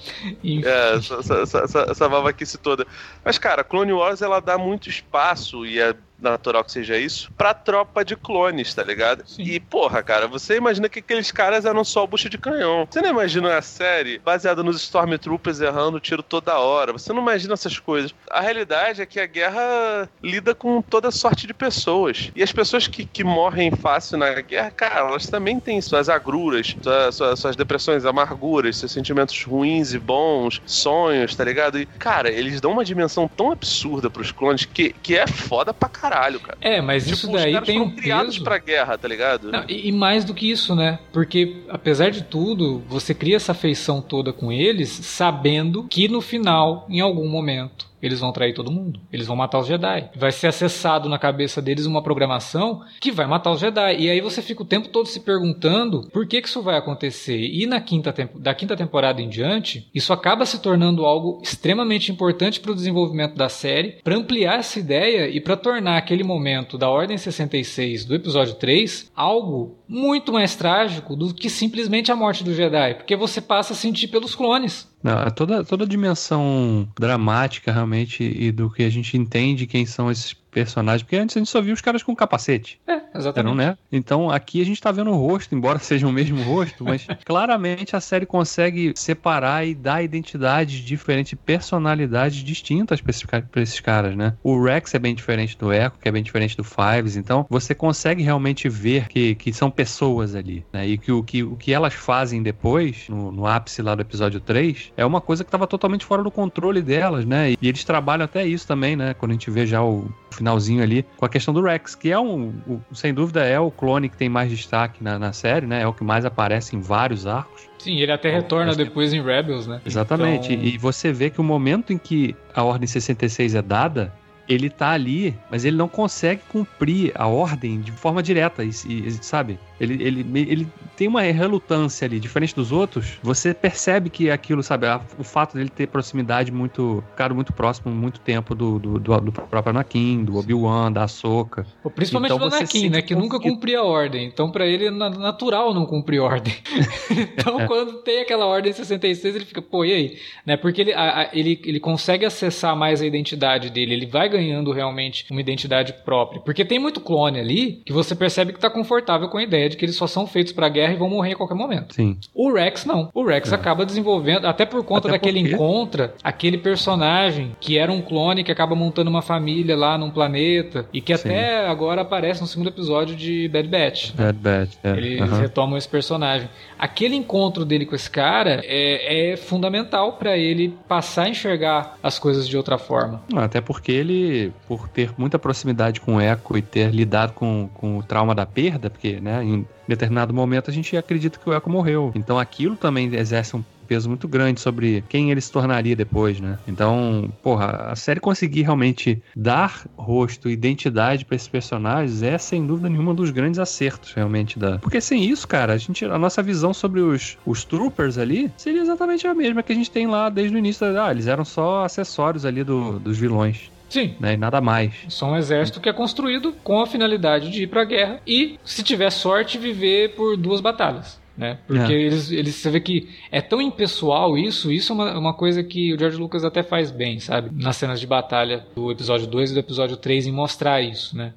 Enfim. 0.44 0.62
É, 0.66 0.96
essa, 0.96 1.16
essa, 1.16 1.60
essa, 1.60 1.80
essa 1.90 2.58
toda. 2.58 2.86
Mas, 3.24 3.38
cara, 3.38 3.64
Clone 3.64 3.94
Wars 3.94 4.22
ela 4.22 4.40
dá 4.40 4.58
muito 4.58 4.90
espaço 4.90 5.66
e 5.66 5.80
é 5.80 5.96
natural 6.22 6.64
que 6.64 6.72
seja 6.72 6.98
isso, 6.98 7.32
pra 7.38 7.54
tropa 7.54 8.04
de 8.04 8.16
clones, 8.16 8.74
tá 8.74 8.84
ligado? 8.84 9.24
Sim. 9.26 9.44
E, 9.44 9.60
porra, 9.60 10.04
cara, 10.04 10.28
você 10.28 10.58
imagina 10.58 10.90
que 10.90 11.00
aqueles 11.00 11.32
caras 11.32 11.66
eram 11.66 11.84
só 11.84 12.06
bucha 12.06 12.30
de 12.30 12.38
canhão. 12.38 12.88
Você 12.90 13.02
não 13.02 13.10
imagina 13.10 13.58
a 13.58 13.62
série 13.62 14.20
baseada 14.20 14.62
nos 14.62 14.82
Stormtroopers 14.82 15.62
errando 15.62 16.00
tiro 16.00 16.22
toda 16.22 16.58
hora. 16.60 16.92
Você 16.92 17.14
não 17.14 17.22
imagina 17.22 17.54
essas 17.54 17.80
coisas. 17.80 18.14
A 18.30 18.42
realidade 18.42 19.02
é 19.02 19.06
que 19.06 19.20
a 19.20 19.26
guerra 19.26 20.10
lida 20.22 20.54
com 20.54 20.82
toda 20.82 21.12
sorte 21.12 21.48
de 21.48 21.54
pessoas. 21.54 22.32
E 22.36 22.44
as 22.44 22.52
pessoas 22.52 22.88
que, 22.88 23.06
que 23.06 23.24
morrem 23.24 23.72
fácil 23.72 24.18
na 24.18 24.34
guerra, 24.42 24.72
cara, 24.72 25.00
elas 25.00 25.28
também 25.28 25.60
têm 25.60 25.82
suas 25.82 26.10
agruras, 26.10 26.76
suas, 26.82 27.16
suas, 27.16 27.40
suas 27.40 27.56
depressões, 27.56 28.06
amarguras, 28.06 28.78
seus 28.78 28.92
sentimentos 28.92 29.44
ruins 29.44 29.94
e 29.94 30.00
bons, 30.00 30.62
sonhos, 30.66 31.36
tá 31.36 31.44
ligado? 31.44 31.80
E, 31.80 31.86
cara, 31.86 32.30
eles 32.30 32.60
dão 32.60 32.72
uma 32.72 32.86
dimensão 32.86 33.28
tão 33.28 33.52
absurda 33.52 34.10
pros 34.10 34.32
clones 34.32 34.66
que, 34.66 34.94
que 35.02 35.16
é 35.16 35.28
foda 35.28 35.74
pra 35.74 35.88
caralho 35.90 36.09
caralho, 36.10 36.40
cara. 36.40 36.58
É, 36.62 36.82
mas 36.82 37.04
tipo, 37.04 37.16
isso 37.16 37.32
daí 37.32 37.62
tem 37.62 37.80
um 37.80 37.90
peso. 37.90 38.44
pra 38.44 38.58
guerra, 38.58 38.98
tá 38.98 39.08
ligado? 39.08 39.52
Não, 39.52 39.64
e, 39.68 39.88
e, 39.88 39.92
mais 39.92 40.24
do 40.26 40.34
que 40.34 40.50
isso, 40.50 40.76
né? 40.76 41.00
Porque, 41.12 41.58
apesar 41.70 42.10
de 42.10 42.24
tudo, 42.24 42.84
você 42.88 43.14
cria 43.14 43.36
essa 43.36 43.52
afeição 43.52 44.02
toda 44.02 44.34
com 44.34 44.52
eles, 44.52 44.90
sabendo 44.90 45.84
que 45.84 46.08
no 46.08 46.22
final, 46.22 46.86
em 46.90 47.00
algum 47.00 47.28
momento, 47.28 47.89
eles 48.02 48.20
vão 48.20 48.32
trair 48.32 48.54
todo 48.54 48.72
mundo. 48.72 49.00
Eles 49.12 49.28
vão 49.28 49.36
matar 49.36 49.60
os 49.60 49.68
Jedi. 49.68 50.10
Vai 50.16 50.32
ser 50.32 50.48
acessado 50.48 51.10
na 51.10 51.18
cabeça 51.18 51.62
deles 51.62 51.86
uma 51.86 52.02
programação 52.02 52.82
que 53.00 53.12
vai 53.12 53.28
matar 53.28 53.52
os 53.52 53.60
Jedi. 53.60 53.98
E 54.00 54.10
aí 54.10 54.22
você 54.22 54.42
fica 54.42 54.62
o 54.62 54.66
tempo 54.66 54.90
todo 54.90 55.08
se 55.08 55.20
perguntando 55.20 56.08
por 56.12 56.28
que, 56.28 56.42
que 56.42 56.48
isso 56.48 56.62
vai 56.62 56.78
acontecer. 56.78 57.40
E 57.40 57.66
na 57.66 57.80
quinta 57.80 58.14
da 58.36 58.54
quinta 58.54 58.76
temporada 58.76 59.22
em 59.22 59.30
diante, 59.30 59.88
isso 59.94 60.14
acaba 60.14 60.46
se 60.46 60.62
tornando 60.62 61.06
algo 61.06 61.40
extremamente 61.42 62.12
importante 62.12 62.60
para 62.60 62.72
o 62.72 62.76
desenvolvimento 62.76 63.36
da 63.36 63.50
série, 63.50 63.98
para 64.04 64.16
ampliar 64.16 64.60
essa 64.60 64.80
ideia 64.80 65.30
e 65.30 65.40
para 65.40 65.58
tornar 65.58 65.98
aquele 65.98 66.24
momento 66.24 66.78
da 66.78 66.90
Ordem 66.90 67.18
66 67.18 68.06
do 68.06 68.16
episódio 68.16 68.56
3 68.56 69.12
algo 69.16 69.79
muito 69.90 70.32
mais 70.32 70.56
trágico 70.56 71.16
do 71.16 71.34
que 71.34 71.50
simplesmente 71.50 72.12
a 72.12 72.16
morte 72.16 72.44
do 72.44 72.54
Jedi, 72.54 72.94
porque 72.94 73.16
você 73.16 73.42
passa 73.42 73.74
a 73.74 73.76
sentir 73.76 74.08
pelos 74.08 74.36
clones. 74.36 74.88
Não, 75.02 75.30
toda, 75.32 75.64
toda 75.64 75.84
a 75.84 75.88
dimensão 75.88 76.88
dramática 76.98 77.72
realmente 77.72 78.24
e 78.24 78.52
do 78.52 78.70
que 78.70 78.84
a 78.84 78.90
gente 78.90 79.18
entende 79.18 79.66
quem 79.66 79.86
são 79.86 80.12
esses 80.12 80.34
personagem, 80.52 81.06
porque 81.06 81.16
antes 81.16 81.36
a 81.36 81.40
gente 81.40 81.50
só 81.50 81.62
viu 81.62 81.74
os 81.74 81.82
caras 81.82 82.04
com 82.04 82.16
capacete. 82.16 82.80
É, 82.88 82.99
exatamente. 83.20 83.56
né? 83.56 83.78
Então 83.92 84.30
aqui 84.30 84.62
a 84.62 84.66
gente 84.66 84.82
tá 84.82 84.92
vendo 84.92 85.12
o 85.12 85.16
rosto, 85.16 85.54
embora 85.54 85.80
seja 85.80 86.08
o 86.08 86.12
mesmo 86.12 86.42
rosto, 86.44 86.84
mas 86.84 87.06
claramente 87.26 87.96
a 87.96 88.00
série 88.00 88.26
consegue 88.26 88.94
separar 88.96 89.66
e 89.66 89.76
dar 89.76 90.04
identidades 90.04 90.80
diferentes, 90.80 91.38
personalidades 91.46 92.44
distintas 92.44 93.02
pra 93.02 93.12
esses, 93.12 93.24
pra 93.24 93.62
esses 93.62 93.80
caras, 93.80 94.16
né? 94.16 94.34
O 94.44 94.62
Rex 94.62 94.94
é 94.94 95.00
bem 95.00 95.14
diferente 95.14 95.58
do 95.58 95.72
Echo, 95.72 95.98
que 96.02 96.08
é 96.08 96.12
bem 96.12 96.24
diferente 96.24 96.56
do 96.56 96.64
Fives, 96.64 97.16
então 97.16 97.46
você 97.50 97.74
consegue 97.76 98.24
realmente 98.24 98.68
ver 98.70 99.08
que, 99.08 99.36
que 99.36 99.54
são 99.54 99.70
pessoas 99.70 100.36
ali, 100.36 100.66
né? 100.72 100.88
E 100.88 100.98
que 100.98 101.12
o 101.12 101.24
que, 101.24 101.44
o 101.44 101.56
que 101.56 101.74
elas 101.74 101.94
fazem 101.94 102.42
depois, 102.42 103.08
no, 103.10 103.32
no 103.32 103.46
ápice 103.46 103.82
lá 103.82 103.96
do 103.96 104.02
episódio 104.02 104.40
3, 104.40 104.94
é 104.96 105.06
uma 105.06 105.22
coisa 105.22 105.44
que 105.44 105.52
tava 105.52 105.68
totalmente 105.68 106.06
fora 106.06 106.24
do 106.24 106.32
controle 106.32 106.82
delas, 106.82 107.26
né? 107.26 107.52
E, 107.52 107.58
e 107.62 107.68
eles 107.68 107.84
trabalham 107.84 108.26
até 108.26 108.46
isso 108.46 108.68
também, 108.68 108.96
né? 108.96 109.14
Quando 109.14 109.32
a 109.32 109.34
gente 109.34 109.50
vê 109.52 109.66
já 109.66 109.84
o 109.84 110.10
finalzinho 110.32 110.82
ali, 110.82 111.06
com 111.18 111.26
a 111.26 111.30
questão 111.30 111.54
do 111.54 111.62
Rex, 111.62 111.96
que 111.96 112.12
é 112.12 112.20
um, 112.20 112.54
um 112.68 112.80
sem 112.94 113.09
dúvida, 113.14 113.44
é 113.44 113.60
o 113.60 113.72
clone 113.72 114.10
que 114.10 114.18
tem 114.18 114.30
mais 114.30 114.50
destaque 114.50 115.04
na, 115.04 115.20
na, 115.20 115.34
série, 115.34 115.66
né? 115.66 115.82
É 115.82 115.88
o 115.88 115.94
que 115.94 116.04
mais 116.04 116.26
aparece 116.26 116.76
em 116.76 116.80
vários 116.80 117.26
arcos. 117.28 117.70
Sim, 117.78 117.98
ele 118.00 118.12
até 118.12 118.30
retorna 118.30 118.76
depois 118.76 119.14
em 119.14 119.22
Rebels, 119.22 119.68
né? 119.68 119.82
Exatamente. 119.86 120.54
Então... 120.54 120.66
E 120.66 120.78
você 120.78 121.12
vê 121.12 121.30
que 121.30 121.40
o 121.40 121.44
momento 121.44 121.94
em 121.94 121.98
que 121.98 122.36
a 122.54 122.64
Ordem 122.64 122.88
66 122.88 123.56
é 123.56 123.62
dada, 123.62 124.14
ele 124.50 124.70
tá 124.70 124.90
ali, 124.90 125.38
mas 125.50 125.64
ele 125.64 125.78
não 125.78 125.88
consegue 125.88 126.42
cumprir 126.50 127.12
a 127.16 127.28
ordem 127.28 127.80
de 127.80 127.92
forma 127.92 128.24
direta, 128.24 128.64
e, 128.64 128.70
e 128.70 129.12
sabe? 129.22 129.60
Ele, 129.80 130.04
ele, 130.04 130.26
ele 130.34 130.68
tem 130.98 131.08
uma 131.08 131.22
relutância 131.22 132.06
ali, 132.06 132.20
diferente 132.20 132.54
dos 132.54 132.72
outros. 132.72 133.18
Você 133.24 133.54
percebe 133.54 134.10
que 134.10 134.30
aquilo, 134.30 134.62
sabe, 134.62 134.86
a, 134.86 135.00
o 135.18 135.24
fato 135.24 135.56
dele 135.56 135.70
ter 135.70 135.88
proximidade 135.88 136.52
muito, 136.52 137.02
ficado 137.12 137.34
muito 137.34 137.54
próximo, 137.54 137.94
muito 137.94 138.20
tempo 138.20 138.54
do, 138.54 138.78
do, 138.78 139.00
do, 139.00 139.22
do 139.22 139.32
próprio 139.32 139.70
Anakin, 139.70 140.26
do 140.26 140.38
Obi-Wan, 140.38 140.92
da 140.92 141.04
Ahsoka. 141.04 141.66
Principalmente 141.96 142.34
então, 142.34 142.50
do 142.50 142.54
Anakin, 142.54 142.90
né, 142.90 143.02
que 143.02 143.16
nunca 143.16 143.40
cumpria 143.40 143.80
a 143.80 143.84
ordem. 143.84 144.26
Então, 144.26 144.52
para 144.52 144.68
ele 144.68 144.88
é 144.88 144.92
natural 144.92 145.74
não 145.74 145.86
cumprir 145.86 146.20
ordem. 146.20 146.54
então, 147.10 147.66
quando 147.66 148.02
tem 148.04 148.22
aquela 148.22 148.46
ordem 148.46 148.74
66, 148.74 149.36
ele 149.36 149.46
fica, 149.46 149.62
pô, 149.62 149.86
e 149.86 149.94
aí? 149.94 150.18
Né, 150.46 150.58
porque 150.58 150.82
ele, 150.82 150.94
a, 150.94 151.22
a, 151.22 151.30
ele, 151.32 151.62
ele 151.64 151.80
consegue 151.80 152.26
acessar 152.26 152.76
mais 152.76 153.02
a 153.02 153.06
identidade 153.06 153.70
dele, 153.70 153.94
ele 153.94 154.06
vai 154.06 154.28
ganhando 154.28 154.74
realmente 154.74 155.26
uma 155.32 155.40
identidade 155.40 155.94
própria. 156.04 156.42
Porque 156.42 156.66
tem 156.66 156.78
muito 156.78 157.00
clone 157.00 157.40
ali 157.40 157.82
que 157.86 157.94
você 157.94 158.14
percebe 158.14 158.52
que 158.52 158.60
tá 158.60 158.70
confortável 158.70 159.30
com 159.30 159.38
a 159.38 159.44
ideia 159.44 159.69
de 159.70 159.78
que 159.78 159.86
eles 159.86 159.96
só 159.96 160.08
são 160.08 160.28
feitos 160.28 160.54
pra 160.54 160.68
guerra 160.70 160.94
e 160.94 160.98
vão 160.98 161.10
morrer 161.10 161.34
a 161.34 161.36
qualquer 161.36 161.56
momento. 161.56 161.94
Sim. 161.94 162.18
O 162.34 162.52
Rex 162.52 162.86
não. 162.86 163.10
O 163.14 163.24
Rex 163.24 163.52
é. 163.52 163.56
acaba 163.56 163.86
desenvolvendo, 163.86 164.46
até 164.46 164.66
por 164.66 164.84
conta 164.84 165.08
até 165.08 165.18
daquele 165.18 165.42
porque... 165.42 165.56
encontra, 165.56 166.14
aquele 166.24 166.58
personagem 166.58 167.56
que 167.60 167.78
era 167.78 167.92
um 167.92 168.02
clone 168.02 168.44
que 168.44 168.52
acaba 168.52 168.76
montando 168.76 169.10
uma 169.10 169.22
família 169.22 169.76
lá 169.76 169.98
num 169.98 170.10
planeta 170.10 170.86
e 170.92 171.02
que 171.02 171.16
Sim. 171.16 171.30
até 171.30 171.68
agora 171.68 172.02
aparece 172.02 172.42
no 172.42 172.48
segundo 172.48 172.68
episódio 172.68 173.16
de 173.16 173.48
Bad 173.48 173.68
Batch. 173.68 174.12
Bad 174.14 174.38
Batch, 174.38 174.76
é. 174.84 174.92
Eles 174.92 175.32
uhum. 175.32 175.40
retomam 175.40 175.78
esse 175.78 175.88
personagem. 175.88 176.50
Aquele 176.78 177.16
encontro 177.16 177.66
dele 177.66 177.86
com 177.86 177.96
esse 177.96 178.10
cara 178.10 178.62
é, 178.64 179.32
é 179.32 179.38
fundamental 179.38 180.14
para 180.14 180.38
ele 180.38 180.74
passar 180.88 181.24
a 181.24 181.30
enxergar 181.30 181.98
as 182.02 182.18
coisas 182.18 182.48
de 182.48 182.58
outra 182.58 182.78
forma. 182.78 183.22
Até 183.36 183.62
porque 183.62 183.92
ele, 183.92 184.52
por 184.68 184.88
ter 184.88 185.12
muita 185.18 185.38
proximidade 185.38 186.00
com 186.02 186.16
o 186.16 186.22
Echo 186.22 186.58
e 186.58 186.62
ter 186.62 186.92
lidado 186.92 187.34
com, 187.34 187.70
com 187.74 187.98
o 187.98 188.04
trauma 188.04 188.34
da 188.34 188.46
perda, 188.46 188.90
porque, 188.90 189.20
né, 189.20 189.44
em 189.44 189.59
determinado 189.88 190.34
momento 190.34 190.70
a 190.70 190.74
gente 190.74 190.96
acredita 190.96 191.40
que 191.40 191.50
o 191.50 191.54
Echo 191.54 191.70
morreu. 191.70 192.12
Então 192.16 192.38
aquilo 192.38 192.76
também 192.76 193.14
exerce 193.16 193.56
um 193.56 193.64
peso 193.90 194.08
muito 194.08 194.28
grande 194.28 194.62
sobre 194.62 195.04
quem 195.10 195.32
ele 195.32 195.42
se 195.42 195.52
tornaria 195.52 195.96
depois, 195.96 196.40
né? 196.40 196.60
Então, 196.68 197.34
porra, 197.42 197.88
a 197.90 197.96
série 197.96 198.20
conseguir 198.20 198.62
realmente 198.62 199.20
dar 199.36 199.88
rosto, 199.98 200.48
identidade 200.48 201.26
para 201.26 201.36
esses 201.36 201.48
personagens 201.48 202.22
é 202.22 202.38
sem 202.38 202.68
dúvida 202.68 202.88
nenhuma 202.88 203.14
um 203.14 203.16
dos 203.16 203.32
grandes 203.32 203.60
acertos 203.60 204.14
realmente 204.14 204.60
da. 204.60 204.78
Porque 204.78 205.02
sem 205.02 205.26
isso, 205.26 205.48
cara, 205.48 205.74
a 205.74 205.78
gente 205.78 206.06
a 206.06 206.20
nossa 206.20 206.44
visão 206.44 206.72
sobre 206.72 207.02
os, 207.02 207.36
os 207.44 207.64
troopers 207.64 208.20
ali 208.20 208.52
seria 208.56 208.82
exatamente 208.82 209.26
a 209.26 209.34
mesma 209.34 209.64
que 209.64 209.72
a 209.72 209.76
gente 209.76 209.90
tem 209.90 210.06
lá 210.06 210.30
desde 210.30 210.56
o 210.56 210.60
início. 210.60 210.94
Da... 210.94 211.08
Ah, 211.08 211.12
eles 211.12 211.26
eram 211.26 211.44
só 211.44 211.84
acessórios 211.84 212.46
ali 212.46 212.64
do, 212.64 213.00
dos 213.00 213.18
vilões. 213.18 213.72
Sim. 213.90 214.16
Né, 214.20 214.34
e 214.34 214.38
nada 214.38 214.62
mais. 214.62 214.94
Só 215.10 215.32
um 215.32 215.38
exército 215.38 215.82
que 215.82 215.90
é 215.90 215.94
construído 215.94 216.54
com 216.64 216.82
a 216.82 216.88
finalidade 216.88 217.50
de 217.50 217.64
ir 217.64 217.68
pra 217.68 217.84
guerra 217.84 218.22
e, 218.26 218.60
se 218.64 218.84
tiver 218.84 219.10
sorte, 219.10 219.58
viver 219.58 220.16
por 220.16 220.38
duas 220.38 220.62
batalhas. 220.62 221.20
Né? 221.36 221.58
Porque 221.66 221.94
é. 221.94 222.02
eles, 222.02 222.32
eles, 222.32 222.56
você 222.56 222.70
vê 222.70 222.82
que 222.82 223.08
é 223.32 223.40
tão 223.40 223.62
impessoal 223.62 224.38
isso, 224.38 224.70
isso 224.70 224.92
é 224.92 224.96
uma, 224.96 225.18
uma 225.18 225.34
coisa 225.34 225.64
que 225.64 225.94
o 225.94 225.98
George 225.98 226.18
Lucas 226.18 226.44
até 226.44 226.62
faz 226.62 226.92
bem, 226.92 227.18
sabe? 227.22 227.50
Nas 227.54 227.78
cenas 227.78 228.00
de 228.00 228.06
batalha 228.06 228.66
do 228.76 228.92
episódio 228.92 229.26
2 229.26 229.52
e 229.52 229.54
do 229.54 229.60
episódio 229.62 229.96
3 229.96 230.28
em 230.28 230.34
mostrar 230.34 230.82
isso, 230.82 231.16
né? 231.16 231.34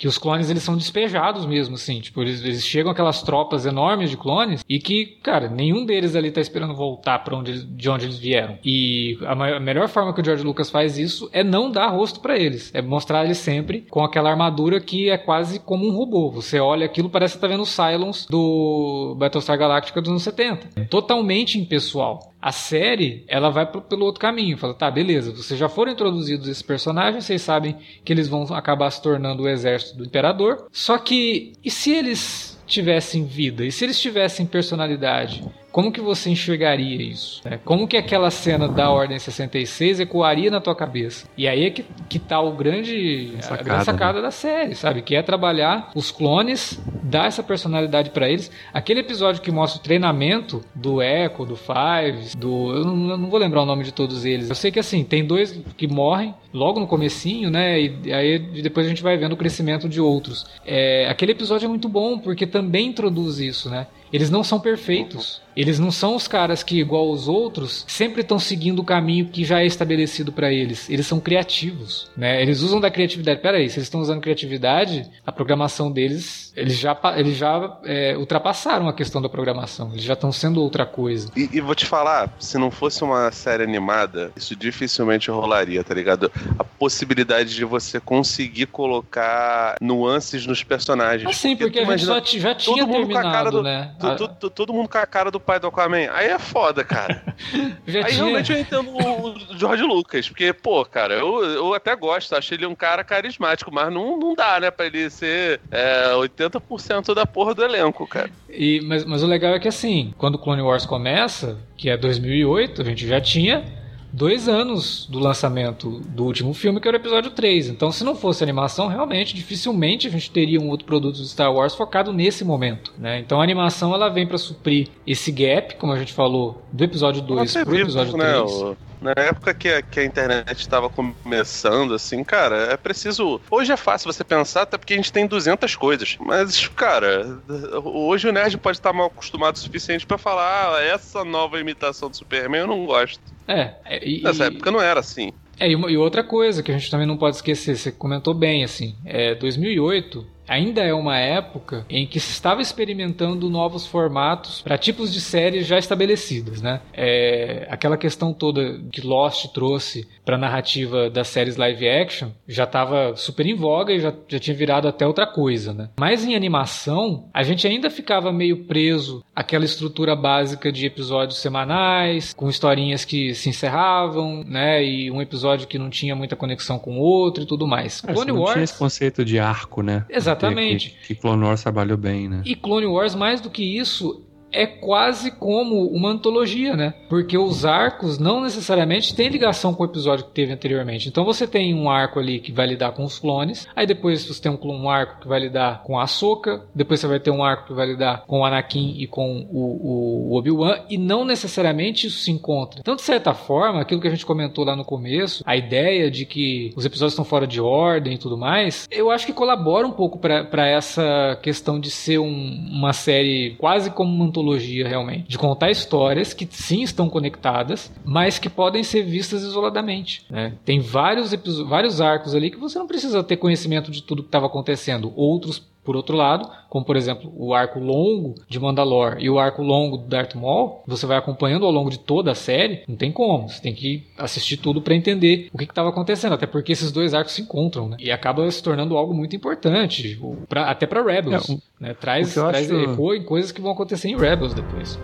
Que 0.00 0.08
os 0.08 0.16
clones 0.16 0.48
eles 0.48 0.62
são 0.62 0.78
despejados 0.78 1.44
mesmo, 1.44 1.74
assim. 1.74 2.00
Tipo, 2.00 2.22
eles, 2.22 2.42
eles 2.42 2.66
chegam 2.66 2.90
aquelas 2.90 3.22
tropas 3.22 3.66
enormes 3.66 4.08
de 4.08 4.16
clones 4.16 4.64
e 4.66 4.78
que, 4.78 5.04
cara, 5.22 5.46
nenhum 5.46 5.84
deles 5.84 6.16
ali 6.16 6.30
tá 6.30 6.40
esperando 6.40 6.74
voltar 6.74 7.18
para 7.18 7.36
onde 7.36 7.66
de 7.66 7.90
onde 7.90 8.06
eles 8.06 8.18
vieram. 8.18 8.58
E 8.64 9.18
a, 9.26 9.32
a, 9.32 9.60
melhor 9.60 9.90
forma 9.90 10.14
que 10.14 10.22
o 10.22 10.24
George 10.24 10.42
Lucas 10.42 10.70
faz 10.70 10.96
isso 10.96 11.28
é 11.34 11.44
não 11.44 11.70
dar 11.70 11.88
rosto 11.88 12.20
para 12.20 12.38
eles. 12.38 12.70
É 12.74 12.80
mostrar 12.80 13.26
eles 13.26 13.36
sempre 13.36 13.84
com 13.90 14.02
aquela 14.02 14.30
armadura 14.30 14.80
que 14.80 15.10
é 15.10 15.18
quase 15.18 15.58
como 15.58 15.86
um 15.86 15.94
robô. 15.94 16.30
Você 16.30 16.58
olha 16.58 16.86
aquilo, 16.86 17.10
parece 17.10 17.34
que 17.34 17.40
tá 17.42 17.48
vendo 17.48 17.64
o 17.64 17.66
Cylons 17.66 18.24
do 18.24 19.14
Battlestar 19.18 19.58
Galactica 19.58 20.00
dos 20.00 20.08
anos 20.08 20.22
70. 20.22 20.86
Totalmente 20.86 21.58
impessoal. 21.58 22.29
A 22.40 22.52
série, 22.52 23.24
ela 23.28 23.50
vai 23.50 23.66
pelo 23.66 24.06
outro 24.06 24.20
caminho. 24.20 24.56
Fala, 24.56 24.72
tá, 24.72 24.90
beleza, 24.90 25.32
vocês 25.32 25.58
já 25.58 25.68
foram 25.68 25.92
introduzidos 25.92 26.48
esses 26.48 26.62
personagens, 26.62 27.24
vocês 27.24 27.42
sabem 27.42 27.76
que 28.04 28.12
eles 28.12 28.28
vão 28.28 28.42
acabar 28.54 28.90
se 28.90 29.02
tornando 29.02 29.42
o 29.42 29.48
exército 29.48 29.98
do 29.98 30.04
imperador. 30.04 30.66
Só 30.72 30.96
que, 30.96 31.52
e 31.62 31.70
se 31.70 31.92
eles 31.92 32.58
tivessem 32.66 33.24
vida? 33.24 33.64
E 33.64 33.72
se 33.72 33.84
eles 33.84 34.00
tivessem 34.00 34.46
personalidade? 34.46 35.44
Como 35.70 35.92
que 35.92 36.00
você 36.00 36.30
enxergaria 36.30 37.00
isso? 37.00 37.40
É, 37.44 37.56
como 37.56 37.86
que 37.86 37.96
aquela 37.96 38.30
cena 38.30 38.68
da 38.68 38.90
Ordem 38.90 39.18
66 39.18 40.00
ecoaria 40.00 40.50
na 40.50 40.60
tua 40.60 40.74
cabeça? 40.74 41.28
E 41.36 41.46
aí 41.46 41.64
é 41.64 41.70
que, 41.70 41.84
que 42.08 42.18
tá 42.18 42.40
o 42.40 42.52
grande, 42.52 43.32
sacada, 43.40 43.60
a 43.60 43.64
grande 43.64 43.84
sacada 43.84 44.12
né? 44.14 44.22
da 44.22 44.30
série, 44.30 44.74
sabe? 44.74 45.02
Que 45.02 45.14
é 45.14 45.22
trabalhar 45.22 45.90
os 45.94 46.10
clones, 46.10 46.80
dar 47.02 47.26
essa 47.26 47.42
personalidade 47.42 48.10
para 48.10 48.28
eles. 48.28 48.50
Aquele 48.72 49.00
episódio 49.00 49.40
que 49.40 49.50
mostra 49.50 49.80
o 49.80 49.82
treinamento 49.82 50.64
do 50.74 51.00
Echo, 51.00 51.44
do 51.44 51.56
Fives, 51.56 52.34
do... 52.34 52.72
Eu 52.72 52.84
não, 52.84 53.10
eu 53.10 53.18
não, 53.18 53.30
vou 53.30 53.38
lembrar 53.38 53.62
o 53.62 53.66
nome 53.66 53.84
de 53.84 53.92
todos 53.92 54.24
eles. 54.24 54.48
Eu 54.48 54.54
sei 54.56 54.70
que 54.70 54.80
assim, 54.80 55.04
tem 55.04 55.24
dois 55.24 55.60
que 55.76 55.86
morrem 55.86 56.34
logo 56.52 56.80
no 56.80 56.86
comecinho, 56.86 57.48
né? 57.48 57.80
E 57.80 58.12
aí 58.12 58.38
depois 58.38 58.86
a 58.86 58.88
gente 58.88 59.02
vai 59.02 59.16
vendo 59.16 59.32
o 59.32 59.36
crescimento 59.36 59.88
de 59.88 60.00
outros. 60.00 60.46
É, 60.66 61.08
aquele 61.08 61.32
episódio 61.32 61.66
é 61.66 61.68
muito 61.68 61.88
bom 61.88 62.18
porque 62.18 62.46
também 62.46 62.88
introduz 62.88 63.38
isso, 63.38 63.70
né? 63.70 63.86
Eles 64.12 64.30
não 64.30 64.42
são 64.42 64.58
perfeitos. 64.58 65.40
Eles 65.56 65.78
não 65.78 65.90
são 65.90 66.14
os 66.14 66.28
caras 66.28 66.62
que, 66.62 66.78
igual 66.78 67.10
os 67.10 67.28
outros, 67.28 67.84
sempre 67.88 68.22
estão 68.22 68.38
seguindo 68.38 68.80
o 68.80 68.84
caminho 68.84 69.26
que 69.26 69.44
já 69.44 69.60
é 69.60 69.66
estabelecido 69.66 70.32
para 70.32 70.52
eles. 70.52 70.88
Eles 70.88 71.06
são 71.06 71.20
criativos, 71.20 72.10
né? 72.16 72.40
Eles 72.40 72.60
usam 72.60 72.80
da 72.80 72.90
criatividade. 72.90 73.40
Pera 73.40 73.58
aí, 73.58 73.68
se 73.68 73.78
eles 73.78 73.86
estão 73.86 74.00
usando 74.00 74.20
criatividade, 74.20 75.10
a 75.26 75.32
programação 75.32 75.90
deles, 75.90 76.52
eles 76.56 76.78
já, 76.78 76.96
eles 77.16 77.36
já 77.36 77.78
é, 77.84 78.16
ultrapassaram 78.16 78.88
a 78.88 78.92
questão 78.92 79.20
da 79.20 79.28
programação. 79.28 79.90
Eles 79.92 80.04
já 80.04 80.14
estão 80.14 80.32
sendo 80.32 80.62
outra 80.62 80.86
coisa. 80.86 81.30
E, 81.36 81.48
e, 81.52 81.60
vou 81.60 81.74
te 81.74 81.86
falar, 81.86 82.32
se 82.38 82.58
não 82.58 82.70
fosse 82.70 83.02
uma 83.02 83.30
série 83.32 83.62
animada, 83.62 84.32
isso 84.36 84.54
dificilmente 84.56 85.30
rolaria, 85.30 85.82
tá 85.82 85.94
ligado? 85.94 86.30
A 86.58 86.64
possibilidade 86.64 87.54
de 87.54 87.64
você 87.64 88.00
conseguir 88.00 88.66
colocar 88.66 89.76
nuances 89.80 90.46
nos 90.46 90.62
personagens. 90.62 91.28
Ah, 91.28 91.32
sim, 91.32 91.56
porque, 91.56 91.80
porque 91.80 91.92
a 91.92 91.96
gente 91.96 92.38
já, 92.38 92.50
já 92.50 92.54
tinha 92.54 92.86
terminado, 92.86 93.50
do, 93.50 93.62
né? 93.62 93.94
todo, 93.98 94.50
todo 94.50 94.72
mundo 94.72 94.88
com 94.88 94.98
a 94.98 95.06
cara 95.06 95.30
do 95.30 95.40
pai 95.50 95.58
do 95.58 95.66
Aquaman. 95.66 96.08
Aí 96.12 96.28
é 96.28 96.38
foda, 96.38 96.84
cara. 96.84 97.24
aí 97.52 97.74
tinha... 97.84 98.02
realmente 98.06 98.52
eu 98.52 98.60
entendo 98.60 98.88
o 98.96 99.58
George 99.58 99.82
Lucas, 99.82 100.28
porque, 100.28 100.52
pô, 100.52 100.84
cara, 100.84 101.14
eu, 101.14 101.44
eu 101.44 101.74
até 101.74 101.96
gosto, 101.96 102.36
acho 102.36 102.54
ele 102.54 102.66
um 102.66 102.74
cara 102.74 103.02
carismático, 103.02 103.72
mas 103.74 103.92
não, 103.92 104.16
não 104.16 104.34
dá, 104.34 104.60
né, 104.60 104.70
pra 104.70 104.86
ele 104.86 105.10
ser 105.10 105.60
é, 105.72 106.12
80% 106.12 107.14
da 107.14 107.26
porra 107.26 107.52
do 107.52 107.64
elenco, 107.64 108.06
cara. 108.06 108.30
E, 108.48 108.80
mas, 108.82 109.04
mas 109.04 109.24
o 109.24 109.26
legal 109.26 109.54
é 109.54 109.58
que, 109.58 109.66
assim, 109.66 110.14
quando 110.16 110.36
o 110.36 110.38
Clone 110.38 110.62
Wars 110.62 110.86
começa, 110.86 111.58
que 111.76 111.90
é 111.90 111.96
2008, 111.96 112.82
a 112.82 112.84
gente 112.84 113.08
já 113.08 113.20
tinha 113.20 113.64
dois 114.12 114.48
anos 114.48 115.06
do 115.10 115.18
lançamento 115.18 116.00
do 116.08 116.24
último 116.24 116.52
filme, 116.54 116.80
que 116.80 116.88
era 116.88 116.96
o 116.96 117.00
episódio 117.00 117.30
3. 117.30 117.68
Então, 117.68 117.92
se 117.92 118.04
não 118.04 118.14
fosse 118.14 118.42
animação, 118.42 118.88
realmente, 118.88 119.34
dificilmente 119.34 120.06
a 120.06 120.10
gente 120.10 120.30
teria 120.30 120.60
um 120.60 120.68
outro 120.68 120.86
produto 120.86 121.16
de 121.16 121.28
Star 121.28 121.52
Wars 121.52 121.74
focado 121.74 122.12
nesse 122.12 122.44
momento. 122.44 122.92
Né? 122.98 123.18
Então, 123.20 123.40
a 123.40 123.44
animação 123.44 123.94
ela 123.94 124.08
vem 124.08 124.26
para 124.26 124.38
suprir 124.38 124.88
esse 125.06 125.30
gap, 125.30 125.76
como 125.76 125.92
a 125.92 125.98
gente 125.98 126.12
falou, 126.12 126.62
do 126.72 126.84
episódio 126.84 127.22
2 127.22 127.52
pro 127.64 127.78
episódio 127.78 128.12
3. 128.14 128.62
Né? 128.62 128.76
Na 129.00 129.12
época 129.16 129.54
que 129.54 129.68
a, 129.68 129.80
que 129.80 130.00
a 130.00 130.04
internet 130.04 130.60
estava 130.60 130.90
começando, 130.90 131.94
assim, 131.94 132.22
cara, 132.22 132.72
é 132.72 132.76
preciso. 132.76 133.40
Hoje 133.50 133.72
é 133.72 133.76
fácil 133.76 134.12
você 134.12 134.22
pensar, 134.22 134.62
até 134.62 134.76
porque 134.76 134.92
a 134.92 134.96
gente 134.96 135.12
tem 135.12 135.26
200 135.26 135.74
coisas. 135.76 136.16
Mas, 136.20 136.68
cara, 136.68 137.40
hoje 137.82 138.28
o 138.28 138.32
nerd 138.32 138.58
pode 138.58 138.78
estar 138.78 138.92
mal 138.92 139.06
acostumado 139.06 139.56
o 139.56 139.58
suficiente 139.58 140.06
para 140.06 140.18
falar: 140.18 140.74
ah, 140.74 140.82
essa 140.82 141.24
nova 141.24 141.58
imitação 141.58 142.10
do 142.10 142.16
Superman 142.16 142.62
eu 142.62 142.66
não 142.66 142.84
gosto. 142.84 143.20
É. 143.48 143.74
é 143.84 144.06
e, 144.06 144.22
Nessa 144.22 144.44
época 144.44 144.70
não 144.70 144.80
era 144.80 145.00
assim. 145.00 145.32
É, 145.58 145.68
e, 145.68 145.72
e 145.72 145.96
outra 145.96 146.24
coisa 146.24 146.62
que 146.62 146.70
a 146.70 146.78
gente 146.78 146.90
também 146.90 147.06
não 147.06 147.16
pode 147.16 147.36
esquecer, 147.36 147.76
você 147.76 147.92
comentou 147.92 148.32
bem, 148.32 148.64
assim, 148.64 148.96
é 149.04 149.34
2008 149.34 150.26
ainda 150.50 150.82
é 150.82 150.92
uma 150.92 151.16
época 151.16 151.86
em 151.88 152.04
que 152.04 152.18
se 152.18 152.32
estava 152.32 152.60
experimentando 152.60 153.48
novos 153.48 153.86
formatos 153.86 154.60
para 154.60 154.76
tipos 154.76 155.12
de 155.12 155.20
séries 155.20 155.64
já 155.66 155.78
estabelecidas, 155.78 156.60
né? 156.60 156.80
É, 156.92 157.68
aquela 157.70 157.96
questão 157.96 158.32
toda 158.32 158.80
que 158.90 159.00
Lost 159.00 159.46
trouxe 159.54 160.08
para 160.24 160.34
a 160.34 160.38
narrativa 160.38 161.08
das 161.08 161.28
séries 161.28 161.56
live 161.56 161.88
action 161.88 162.30
já 162.48 162.64
estava 162.64 163.14
super 163.14 163.46
em 163.46 163.54
voga 163.54 163.92
e 163.92 164.00
já, 164.00 164.12
já 164.28 164.38
tinha 164.38 164.56
virado 164.56 164.88
até 164.88 165.06
outra 165.06 165.26
coisa, 165.26 165.72
né? 165.72 165.88
Mas 165.98 166.24
em 166.24 166.34
animação, 166.34 167.28
a 167.32 167.44
gente 167.44 167.66
ainda 167.66 167.88
ficava 167.88 168.32
meio 168.32 168.64
preso 168.64 169.24
àquela 169.34 169.64
estrutura 169.64 170.16
básica 170.16 170.72
de 170.72 170.84
episódios 170.84 171.38
semanais, 171.38 172.34
com 172.34 172.48
historinhas 172.48 173.04
que 173.04 173.34
se 173.34 173.48
encerravam, 173.48 174.42
né? 174.44 174.84
E 174.84 175.10
um 175.10 175.22
episódio 175.22 175.68
que 175.68 175.78
não 175.78 175.90
tinha 175.90 176.16
muita 176.16 176.34
conexão 176.34 176.78
com 176.78 176.98
o 176.98 177.00
outro 177.00 177.44
e 177.44 177.46
tudo 177.46 177.66
mais. 177.66 178.02
É, 178.04 178.12
Clone 178.12 178.32
não 178.32 178.40
Wars... 178.40 178.52
tinha 178.54 178.64
esse 178.64 178.78
conceito 178.78 179.24
de 179.24 179.38
arco, 179.38 179.82
né? 179.82 180.04
Exatamente. 180.08 180.39
Exatamente. 180.46 180.90
Que, 180.90 181.14
que 181.14 181.20
Clone 181.20 181.44
Wars 181.44 181.62
trabalhou 181.62 181.98
bem, 181.98 182.28
né? 182.28 182.42
E 182.44 182.54
Clone 182.54 182.86
Wars, 182.86 183.14
mais 183.14 183.40
do 183.40 183.50
que 183.50 183.62
isso, 183.62 184.24
é 184.52 184.66
quase 184.66 185.30
como 185.30 185.86
uma 185.88 186.10
antologia, 186.10 186.76
né? 186.76 186.94
Porque 187.08 187.36
os 187.38 187.64
arcos 187.64 188.18
não 188.18 188.42
necessariamente 188.42 189.14
têm 189.14 189.28
ligação 189.28 189.74
com 189.74 189.82
o 189.82 189.86
episódio 189.86 190.24
que 190.24 190.32
teve 190.32 190.52
anteriormente. 190.52 191.08
Então 191.08 191.24
você 191.24 191.46
tem 191.46 191.74
um 191.74 191.88
arco 191.88 192.18
ali 192.18 192.40
que 192.40 192.52
vai 192.52 192.66
lidar 192.66 192.92
com 192.92 193.04
os 193.04 193.18
clones, 193.18 193.66
aí 193.74 193.86
depois 193.86 194.24
você 194.24 194.40
tem 194.40 194.52
um, 194.52 194.88
arco 194.88 195.20
que 195.20 195.28
vai 195.28 195.40
lidar 195.40 195.82
com 195.82 195.98
a 195.98 196.04
Ahsoka, 196.04 196.64
depois 196.74 197.00
você 197.00 197.06
vai 197.06 197.20
ter 197.20 197.30
um 197.30 197.42
arco 197.42 197.68
que 197.68 197.74
vai 197.74 197.86
lidar 197.86 198.24
com 198.26 198.40
o 198.40 198.44
Anakin 198.44 198.94
e 198.98 199.06
com 199.06 199.46
o, 199.50 200.30
o 200.30 200.36
Obi-Wan, 200.36 200.80
e 200.88 200.98
não 200.98 201.24
necessariamente 201.24 202.06
isso 202.06 202.18
se 202.18 202.30
encontra. 202.30 202.80
Então, 202.80 202.96
de 202.96 203.02
certa 203.02 203.34
forma, 203.34 203.80
aquilo 203.80 204.00
que 204.00 204.08
a 204.08 204.10
gente 204.10 204.26
comentou 204.26 204.64
lá 204.64 204.74
no 204.74 204.84
começo, 204.84 205.42
a 205.46 205.56
ideia 205.56 206.10
de 206.10 206.26
que 206.26 206.72
os 206.76 206.84
episódios 206.84 207.12
estão 207.12 207.24
fora 207.24 207.46
de 207.46 207.60
ordem 207.60 208.14
e 208.14 208.18
tudo 208.18 208.36
mais, 208.36 208.88
eu 208.90 209.10
acho 209.10 209.26
que 209.26 209.32
colabora 209.32 209.86
um 209.86 209.92
pouco 209.92 210.18
para 210.18 210.66
essa 210.66 211.38
questão 211.42 211.78
de 211.78 211.90
ser 211.90 212.18
um, 212.18 212.68
uma 212.70 212.92
série 212.92 213.56
quase 213.58 213.90
como 213.90 214.12
uma 214.12 214.26
antologia 214.26 214.39
antologia 214.40 214.88
realmente, 214.88 215.28
de 215.28 215.38
contar 215.38 215.70
histórias 215.70 216.32
que 216.32 216.48
sim 216.50 216.82
estão 216.82 217.08
conectadas, 217.08 217.92
mas 218.04 218.38
que 218.38 218.48
podem 218.48 218.82
ser 218.82 219.02
vistas 219.02 219.42
isoladamente. 219.42 220.24
Né? 220.30 220.54
Tem 220.64 220.80
vários, 220.80 221.34
vários 221.68 222.00
arcos 222.00 222.34
ali 222.34 222.50
que 222.50 222.58
você 222.58 222.78
não 222.78 222.86
precisa 222.86 223.22
ter 223.22 223.36
conhecimento 223.36 223.90
de 223.90 224.02
tudo 224.02 224.22
que 224.22 224.28
estava 224.28 224.46
acontecendo. 224.46 225.12
Outros 225.14 225.68
por 225.84 225.96
outro 225.96 226.16
lado, 226.16 226.48
como 226.68 226.84
por 226.84 226.96
exemplo 226.96 227.32
o 227.36 227.54
arco 227.54 227.78
longo 227.78 228.34
de 228.48 228.58
Mandalore 228.60 229.22
e 229.22 229.30
o 229.30 229.38
arco 229.38 229.62
longo 229.62 229.96
do 229.96 230.06
Darth 230.06 230.34
Maul, 230.34 230.82
você 230.86 231.06
vai 231.06 231.16
acompanhando 231.16 231.64
ao 231.64 231.72
longo 231.72 231.90
de 231.90 231.98
toda 231.98 232.30
a 232.30 232.34
série, 232.34 232.82
não 232.86 232.96
tem 232.96 233.10
como. 233.10 233.48
Você 233.48 233.60
tem 233.60 233.74
que 233.74 234.06
assistir 234.18 234.56
tudo 234.56 234.80
para 234.80 234.94
entender 234.94 235.48
o 235.52 235.58
que 235.58 235.64
estava 235.64 235.88
acontecendo, 235.88 236.34
até 236.34 236.46
porque 236.46 236.72
esses 236.72 236.92
dois 236.92 237.14
arcos 237.14 237.32
se 237.32 237.42
encontram, 237.42 237.88
né? 237.88 237.96
E 237.98 238.10
acaba 238.10 238.50
se 238.50 238.62
tornando 238.62 238.96
algo 238.96 239.14
muito 239.14 239.34
importante, 239.34 240.20
pra, 240.48 240.70
até 240.70 240.86
para 240.86 241.02
Rebels. 241.02 241.50
É, 241.50 241.56
né? 241.80 241.94
Traz, 241.94 242.34
traz 242.34 242.70
acho... 242.70 242.92
eco 242.92 243.14
em 243.14 243.24
coisas 243.24 243.52
que 243.52 243.60
vão 243.60 243.72
acontecer 243.72 244.08
em 244.08 244.16
Rebels 244.16 244.54
depois. 244.54 244.98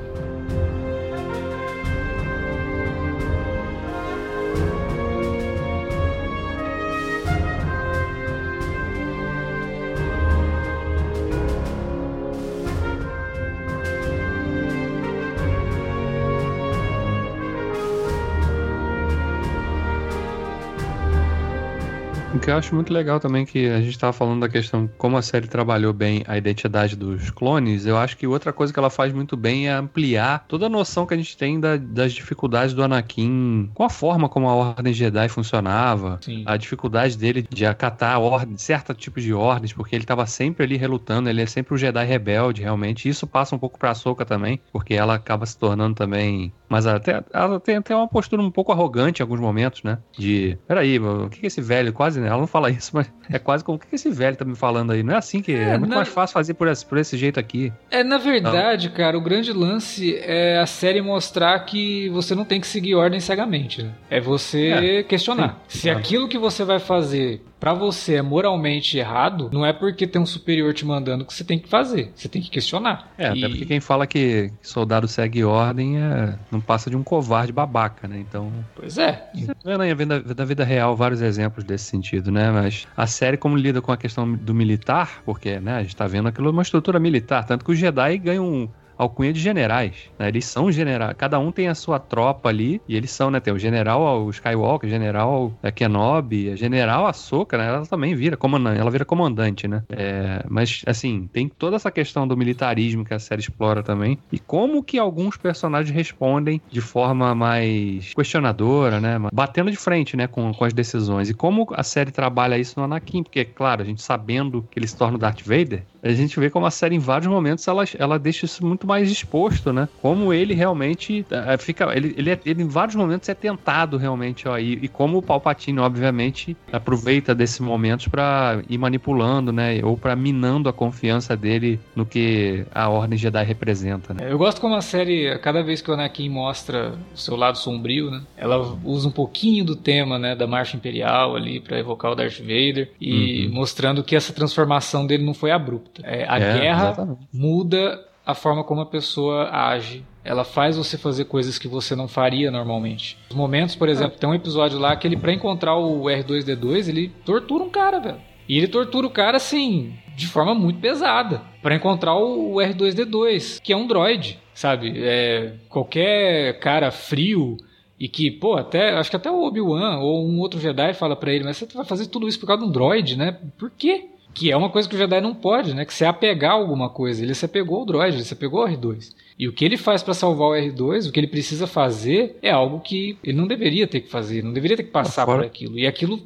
Que 22.46 22.50
eu 22.52 22.56
acho 22.56 22.76
muito 22.76 22.92
legal 22.92 23.18
também 23.18 23.44
que 23.44 23.66
a 23.66 23.80
gente 23.80 23.90
estava 23.90 24.12
falando 24.12 24.42
da 24.42 24.48
questão 24.48 24.88
como 24.96 25.16
a 25.16 25.22
série 25.22 25.48
trabalhou 25.48 25.92
bem 25.92 26.22
a 26.28 26.38
identidade 26.38 26.94
dos 26.94 27.28
clones, 27.28 27.86
eu 27.86 27.98
acho 27.98 28.16
que 28.16 28.24
outra 28.24 28.52
coisa 28.52 28.72
que 28.72 28.78
ela 28.78 28.88
faz 28.88 29.12
muito 29.12 29.36
bem 29.36 29.66
é 29.66 29.72
ampliar 29.72 30.44
toda 30.46 30.66
a 30.66 30.68
noção 30.68 31.04
que 31.04 31.12
a 31.12 31.16
gente 31.16 31.36
tem 31.36 31.58
da, 31.58 31.76
das 31.76 32.12
dificuldades 32.12 32.72
do 32.72 32.84
Anakin 32.84 33.68
com 33.74 33.82
a 33.82 33.90
forma 33.90 34.28
como 34.28 34.48
a 34.48 34.54
Ordem 34.54 34.94
Jedi 34.94 35.28
funcionava, 35.28 36.20
Sim. 36.22 36.44
a 36.46 36.56
dificuldade 36.56 37.18
dele 37.18 37.44
de 37.50 37.66
acatar 37.66 38.20
ordem, 38.20 38.56
certo 38.56 38.94
tipo 38.94 39.20
de 39.20 39.34
ordens, 39.34 39.72
porque 39.72 39.96
ele 39.96 40.04
estava 40.04 40.24
sempre 40.24 40.62
ali 40.62 40.76
relutando, 40.76 41.28
ele 41.28 41.42
é 41.42 41.46
sempre 41.46 41.74
o 41.74 41.76
Jedi 41.76 42.04
rebelde, 42.04 42.62
realmente. 42.62 43.08
Isso 43.08 43.26
passa 43.26 43.56
um 43.56 43.58
pouco 43.58 43.76
pra 43.76 43.92
Soca 43.92 44.24
também, 44.24 44.60
porque 44.72 44.94
ela 44.94 45.14
acaba 45.16 45.46
se 45.46 45.58
tornando 45.58 45.96
também 45.96 46.52
mas 46.68 46.86
até, 46.86 47.22
ela 47.32 47.60
tem 47.60 47.76
até 47.76 47.94
uma 47.94 48.08
postura 48.08 48.42
um 48.42 48.50
pouco 48.50 48.72
arrogante 48.72 49.20
em 49.20 49.22
alguns 49.22 49.40
momentos, 49.40 49.82
né? 49.82 49.98
De, 50.12 50.58
peraí, 50.66 50.98
o 50.98 51.28
que, 51.28 51.40
que 51.40 51.46
esse 51.46 51.60
velho, 51.60 51.92
quase, 51.92 52.20
né? 52.20 52.28
Ela 52.28 52.38
não 52.38 52.46
fala 52.46 52.70
isso, 52.70 52.90
mas 52.94 53.10
é 53.30 53.38
quase 53.38 53.64
como, 53.64 53.76
o 53.76 53.80
que, 53.80 53.86
que 53.86 53.94
esse 53.94 54.10
velho 54.10 54.36
tá 54.36 54.44
me 54.44 54.56
falando 54.56 54.92
aí? 54.92 55.02
Não 55.02 55.14
é 55.14 55.18
assim 55.18 55.40
que 55.40 55.52
é, 55.52 55.70
é 55.70 55.78
muito 55.78 55.90
na... 55.90 55.96
mais 55.96 56.08
fácil 56.08 56.34
fazer 56.34 56.54
por 56.54 56.68
esse, 56.68 56.84
por 56.84 56.98
esse 56.98 57.16
jeito 57.16 57.38
aqui. 57.38 57.72
É, 57.90 58.02
na 58.02 58.18
verdade, 58.18 58.90
cara, 58.90 59.16
o 59.16 59.20
grande 59.20 59.52
lance 59.52 60.16
é 60.16 60.58
a 60.58 60.66
série 60.66 61.00
mostrar 61.00 61.58
que 61.60 62.08
você 62.10 62.34
não 62.34 62.44
tem 62.44 62.60
que 62.60 62.66
seguir 62.66 62.94
ordem 62.94 63.20
cegamente, 63.20 63.82
né? 63.82 63.92
É 64.10 64.20
você 64.20 64.68
é, 64.68 65.02
questionar. 65.02 65.60
Sim, 65.68 65.78
Se 65.78 65.90
aquilo 65.90 66.28
que 66.28 66.38
você 66.38 66.64
vai 66.64 66.78
fazer 66.78 67.42
para 67.66 67.74
você 67.74 68.14
é 68.14 68.22
moralmente 68.22 68.96
errado, 68.96 69.50
não 69.52 69.66
é 69.66 69.72
porque 69.72 70.06
tem 70.06 70.22
um 70.22 70.26
superior 70.26 70.72
te 70.72 70.86
mandando 70.86 71.24
que 71.24 71.34
você 71.34 71.42
tem 71.42 71.58
que 71.58 71.68
fazer. 71.68 72.12
Você 72.14 72.28
tem 72.28 72.40
que 72.40 72.48
questionar. 72.48 73.12
É, 73.18 73.34
e... 73.34 73.38
até 73.38 73.48
porque 73.48 73.66
quem 73.66 73.80
fala 73.80 74.06
que 74.06 74.52
soldado 74.62 75.08
segue 75.08 75.42
ordem 75.42 76.00
é... 76.00 76.38
não 76.48 76.60
passa 76.60 76.88
de 76.88 76.96
um 76.96 77.02
covarde 77.02 77.52
babaca, 77.52 78.06
né? 78.06 78.20
Então. 78.20 78.52
Pois 78.76 78.98
é. 78.98 79.28
Você 79.34 79.52
vê 79.64 79.76
na 79.76 79.92
vida, 79.94 80.44
vida 80.46 80.62
real 80.62 80.94
vários 80.94 81.20
exemplos 81.20 81.64
desse 81.64 81.86
sentido, 81.86 82.30
né? 82.30 82.52
Mas 82.52 82.86
a 82.96 83.08
série, 83.08 83.36
como 83.36 83.56
lida 83.56 83.82
com 83.82 83.90
a 83.90 83.96
questão 83.96 84.32
do 84.32 84.54
militar, 84.54 85.22
porque 85.24 85.58
né, 85.58 85.78
a 85.78 85.82
gente 85.82 85.96
tá 85.96 86.06
vendo 86.06 86.28
aquilo 86.28 86.52
uma 86.52 86.62
estrutura 86.62 87.00
militar, 87.00 87.44
tanto 87.44 87.64
que 87.64 87.72
os 87.72 87.78
Jedi 87.80 88.16
ganham 88.18 88.46
um 88.46 88.68
alcunha 88.96 89.32
de 89.32 89.40
generais. 89.40 89.94
Né? 90.18 90.28
Eles 90.28 90.44
são 90.44 90.70
generais, 90.70 91.14
cada 91.16 91.38
um 91.38 91.52
tem 91.52 91.68
a 91.68 91.74
sua 91.74 91.98
tropa 91.98 92.48
ali, 92.48 92.80
e 92.88 92.96
eles 92.96 93.10
são, 93.10 93.30
né? 93.30 93.40
Tem 93.40 93.52
o 93.52 93.58
general 93.58 94.24
o 94.24 94.30
Skywalker, 94.30 94.88
o 94.88 94.90
general 94.90 95.52
a 95.62 95.70
Kenobi, 95.70 96.50
a 96.50 96.56
general 96.56 97.06
Ahsoka, 97.06 97.56
né? 97.56 97.66
Ela 97.66 97.86
também 97.86 98.14
vira 98.14 98.36
comandante, 98.36 98.80
ela 98.80 98.90
vira 98.90 99.04
comandante, 99.04 99.68
né? 99.68 99.82
É, 99.90 100.44
mas, 100.48 100.82
assim, 100.86 101.28
tem 101.32 101.48
toda 101.48 101.76
essa 101.76 101.90
questão 101.90 102.26
do 102.26 102.36
militarismo 102.36 103.04
que 103.04 103.14
a 103.14 103.18
série 103.18 103.40
explora 103.40 103.82
também, 103.82 104.18
e 104.32 104.38
como 104.38 104.82
que 104.82 104.98
alguns 104.98 105.36
personagens 105.36 105.94
respondem 105.94 106.60
de 106.70 106.80
forma 106.80 107.34
mais 107.34 108.12
questionadora, 108.14 109.00
né? 109.00 109.18
Batendo 109.32 109.70
de 109.70 109.76
frente, 109.76 110.16
né? 110.16 110.26
Com, 110.26 110.52
com 110.52 110.64
as 110.64 110.72
decisões. 110.72 111.28
E 111.28 111.34
como 111.34 111.66
a 111.72 111.82
série 111.82 112.10
trabalha 112.10 112.58
isso 112.58 112.78
no 112.78 112.84
Anakin, 112.84 113.22
porque, 113.22 113.44
claro, 113.44 113.82
a 113.82 113.84
gente 113.84 114.02
sabendo 114.02 114.66
que 114.70 114.78
ele 114.78 114.86
se 114.86 114.96
torna 114.96 115.16
o 115.16 115.20
Darth 115.20 115.42
Vader, 115.42 115.82
a 116.02 116.12
gente 116.12 116.38
vê 116.38 116.48
como 116.48 116.66
a 116.66 116.70
série, 116.70 116.94
em 116.94 117.00
vários 117.00 117.26
momentos, 117.26 117.66
ela, 117.66 117.84
ela 117.98 118.18
deixa 118.18 118.44
isso 118.44 118.64
muito 118.64 118.85
mais 118.86 119.10
exposto, 119.10 119.72
né? 119.72 119.88
Como 120.00 120.32
ele 120.32 120.54
realmente 120.54 121.26
é, 121.30 121.56
fica. 121.58 121.94
Ele, 121.96 122.14
ele, 122.16 122.30
é, 122.30 122.40
ele, 122.44 122.62
em 122.62 122.68
vários 122.68 122.96
momentos 122.96 123.28
é 123.28 123.34
tentado 123.34 123.96
realmente, 123.96 124.48
ó. 124.48 124.58
E, 124.58 124.74
e 124.82 124.88
como 124.88 125.18
o 125.18 125.22
Palpatine, 125.22 125.78
obviamente, 125.78 126.56
aproveita 126.72 127.34
desses 127.34 127.60
momentos 127.60 128.08
para 128.08 128.62
ir 128.68 128.78
manipulando, 128.78 129.52
né? 129.52 129.80
Ou 129.82 129.96
para 129.96 130.14
minando 130.16 130.68
a 130.68 130.72
confiança 130.72 131.36
dele 131.36 131.80
no 131.94 132.06
que 132.06 132.64
a 132.74 132.88
Ordem 132.88 133.18
Jedi 133.18 133.44
representa, 133.44 134.14
né? 134.14 134.30
Eu 134.30 134.38
gosto 134.38 134.60
como 134.60 134.74
a 134.74 134.80
série, 134.80 135.38
cada 135.38 135.62
vez 135.62 135.80
que 135.80 135.90
o 135.90 135.94
Anakin 135.94 136.28
mostra 136.28 136.94
o 137.14 137.18
seu 137.18 137.36
lado 137.36 137.58
sombrio, 137.58 138.10
né? 138.10 138.22
Ela 138.36 138.58
usa 138.84 139.08
um 139.08 139.12
pouquinho 139.12 139.64
do 139.64 139.76
tema, 139.76 140.18
né? 140.18 140.34
Da 140.34 140.46
Marcha 140.46 140.76
Imperial 140.76 141.34
ali 141.34 141.60
para 141.60 141.78
evocar 141.78 142.12
o 142.12 142.14
Darth 142.14 142.38
Vader 142.38 142.90
e 143.00 143.46
uhum. 143.46 143.54
mostrando 143.54 144.02
que 144.02 144.14
essa 144.14 144.32
transformação 144.32 145.06
dele 145.06 145.24
não 145.24 145.34
foi 145.34 145.50
abrupta. 145.50 146.02
É, 146.04 146.26
a 146.28 146.38
é, 146.38 146.58
guerra 146.60 146.90
exatamente. 146.90 147.20
muda 147.32 148.00
a 148.26 148.34
forma 148.34 148.64
como 148.64 148.80
a 148.80 148.86
pessoa 148.86 149.48
age. 149.52 150.04
Ela 150.24 150.42
faz 150.42 150.76
você 150.76 150.98
fazer 150.98 151.26
coisas 151.26 151.58
que 151.58 151.68
você 151.68 151.94
não 151.94 152.08
faria 152.08 152.50
normalmente. 152.50 153.16
Os 153.30 153.36
momentos, 153.36 153.76
por 153.76 153.88
exemplo, 153.88 154.18
tem 154.18 154.28
um 154.28 154.34
episódio 154.34 154.80
lá 154.80 154.96
que 154.96 155.06
ele, 155.06 155.16
para 155.16 155.32
encontrar 155.32 155.76
o 155.76 156.02
R2D2, 156.02 156.88
ele 156.88 157.12
tortura 157.24 157.62
um 157.62 157.70
cara, 157.70 158.00
velho. 158.00 158.20
E 158.48 158.58
ele 158.58 158.66
tortura 158.66 159.06
o 159.06 159.10
cara 159.10 159.36
assim, 159.36 159.94
de 160.16 160.26
forma 160.26 160.54
muito 160.54 160.80
pesada, 160.80 161.42
para 161.62 161.76
encontrar 161.76 162.16
o 162.16 162.54
R2D2, 162.54 163.60
que 163.62 163.72
é 163.72 163.76
um 163.76 163.86
droid, 163.86 164.38
sabe? 164.52 164.92
É, 164.96 165.54
qualquer 165.68 166.58
cara 166.58 166.90
frio 166.90 167.56
e 167.98 168.08
que, 168.08 168.30
pô, 168.30 168.56
até 168.56 168.90
acho 168.90 169.10
que 169.10 169.16
até 169.16 169.30
o 169.30 169.44
Obi-Wan 169.44 169.98
ou 169.98 170.26
um 170.26 170.38
outro 170.40 170.60
Jedi 170.60 170.94
fala 170.94 171.16
para 171.16 171.32
ele, 171.32 171.44
mas 171.44 171.56
você 171.56 171.66
vai 171.66 171.84
fazer 171.84 172.06
tudo 172.06 172.28
isso 172.28 172.38
por 172.38 172.46
causa 172.46 172.62
de 172.62 172.68
um 172.68 172.72
droid, 172.72 173.16
né? 173.16 173.38
Por 173.56 173.70
quê? 173.70 174.10
Que 174.36 174.52
é 174.52 174.56
uma 174.56 174.68
coisa 174.68 174.86
que 174.86 174.94
o 174.94 174.98
Jedi 174.98 175.18
não 175.18 175.34
pode, 175.34 175.72
né? 175.72 175.86
Que 175.86 175.94
se 175.94 176.04
apegar 176.04 176.50
a 176.50 176.54
alguma 176.54 176.90
coisa. 176.90 177.22
Ele 177.22 177.32
se 177.32 177.46
apegou 177.46 177.78
ao 177.78 177.86
droid, 177.86 178.16
ele 178.16 178.22
se 178.22 178.34
apegou 178.34 178.60
ao 178.60 178.68
R2. 178.68 179.14
E 179.38 179.48
o 179.48 179.52
que 179.52 179.64
ele 179.64 179.78
faz 179.78 180.02
para 180.02 180.12
salvar 180.12 180.48
o 180.48 180.52
R2, 180.52 181.08
o 181.08 181.12
que 181.12 181.18
ele 181.18 181.26
precisa 181.26 181.66
fazer, 181.66 182.38
é 182.42 182.50
algo 182.50 182.80
que 182.80 183.16
ele 183.24 183.34
não 183.34 183.46
deveria 183.46 183.86
ter 183.86 184.02
que 184.02 184.10
fazer, 184.10 184.44
não 184.44 184.52
deveria 184.52 184.76
ter 184.76 184.82
que 184.82 184.90
passar 184.90 185.24
por 185.24 185.42
aquilo. 185.42 185.78
E 185.78 185.86
aquilo 185.86 186.20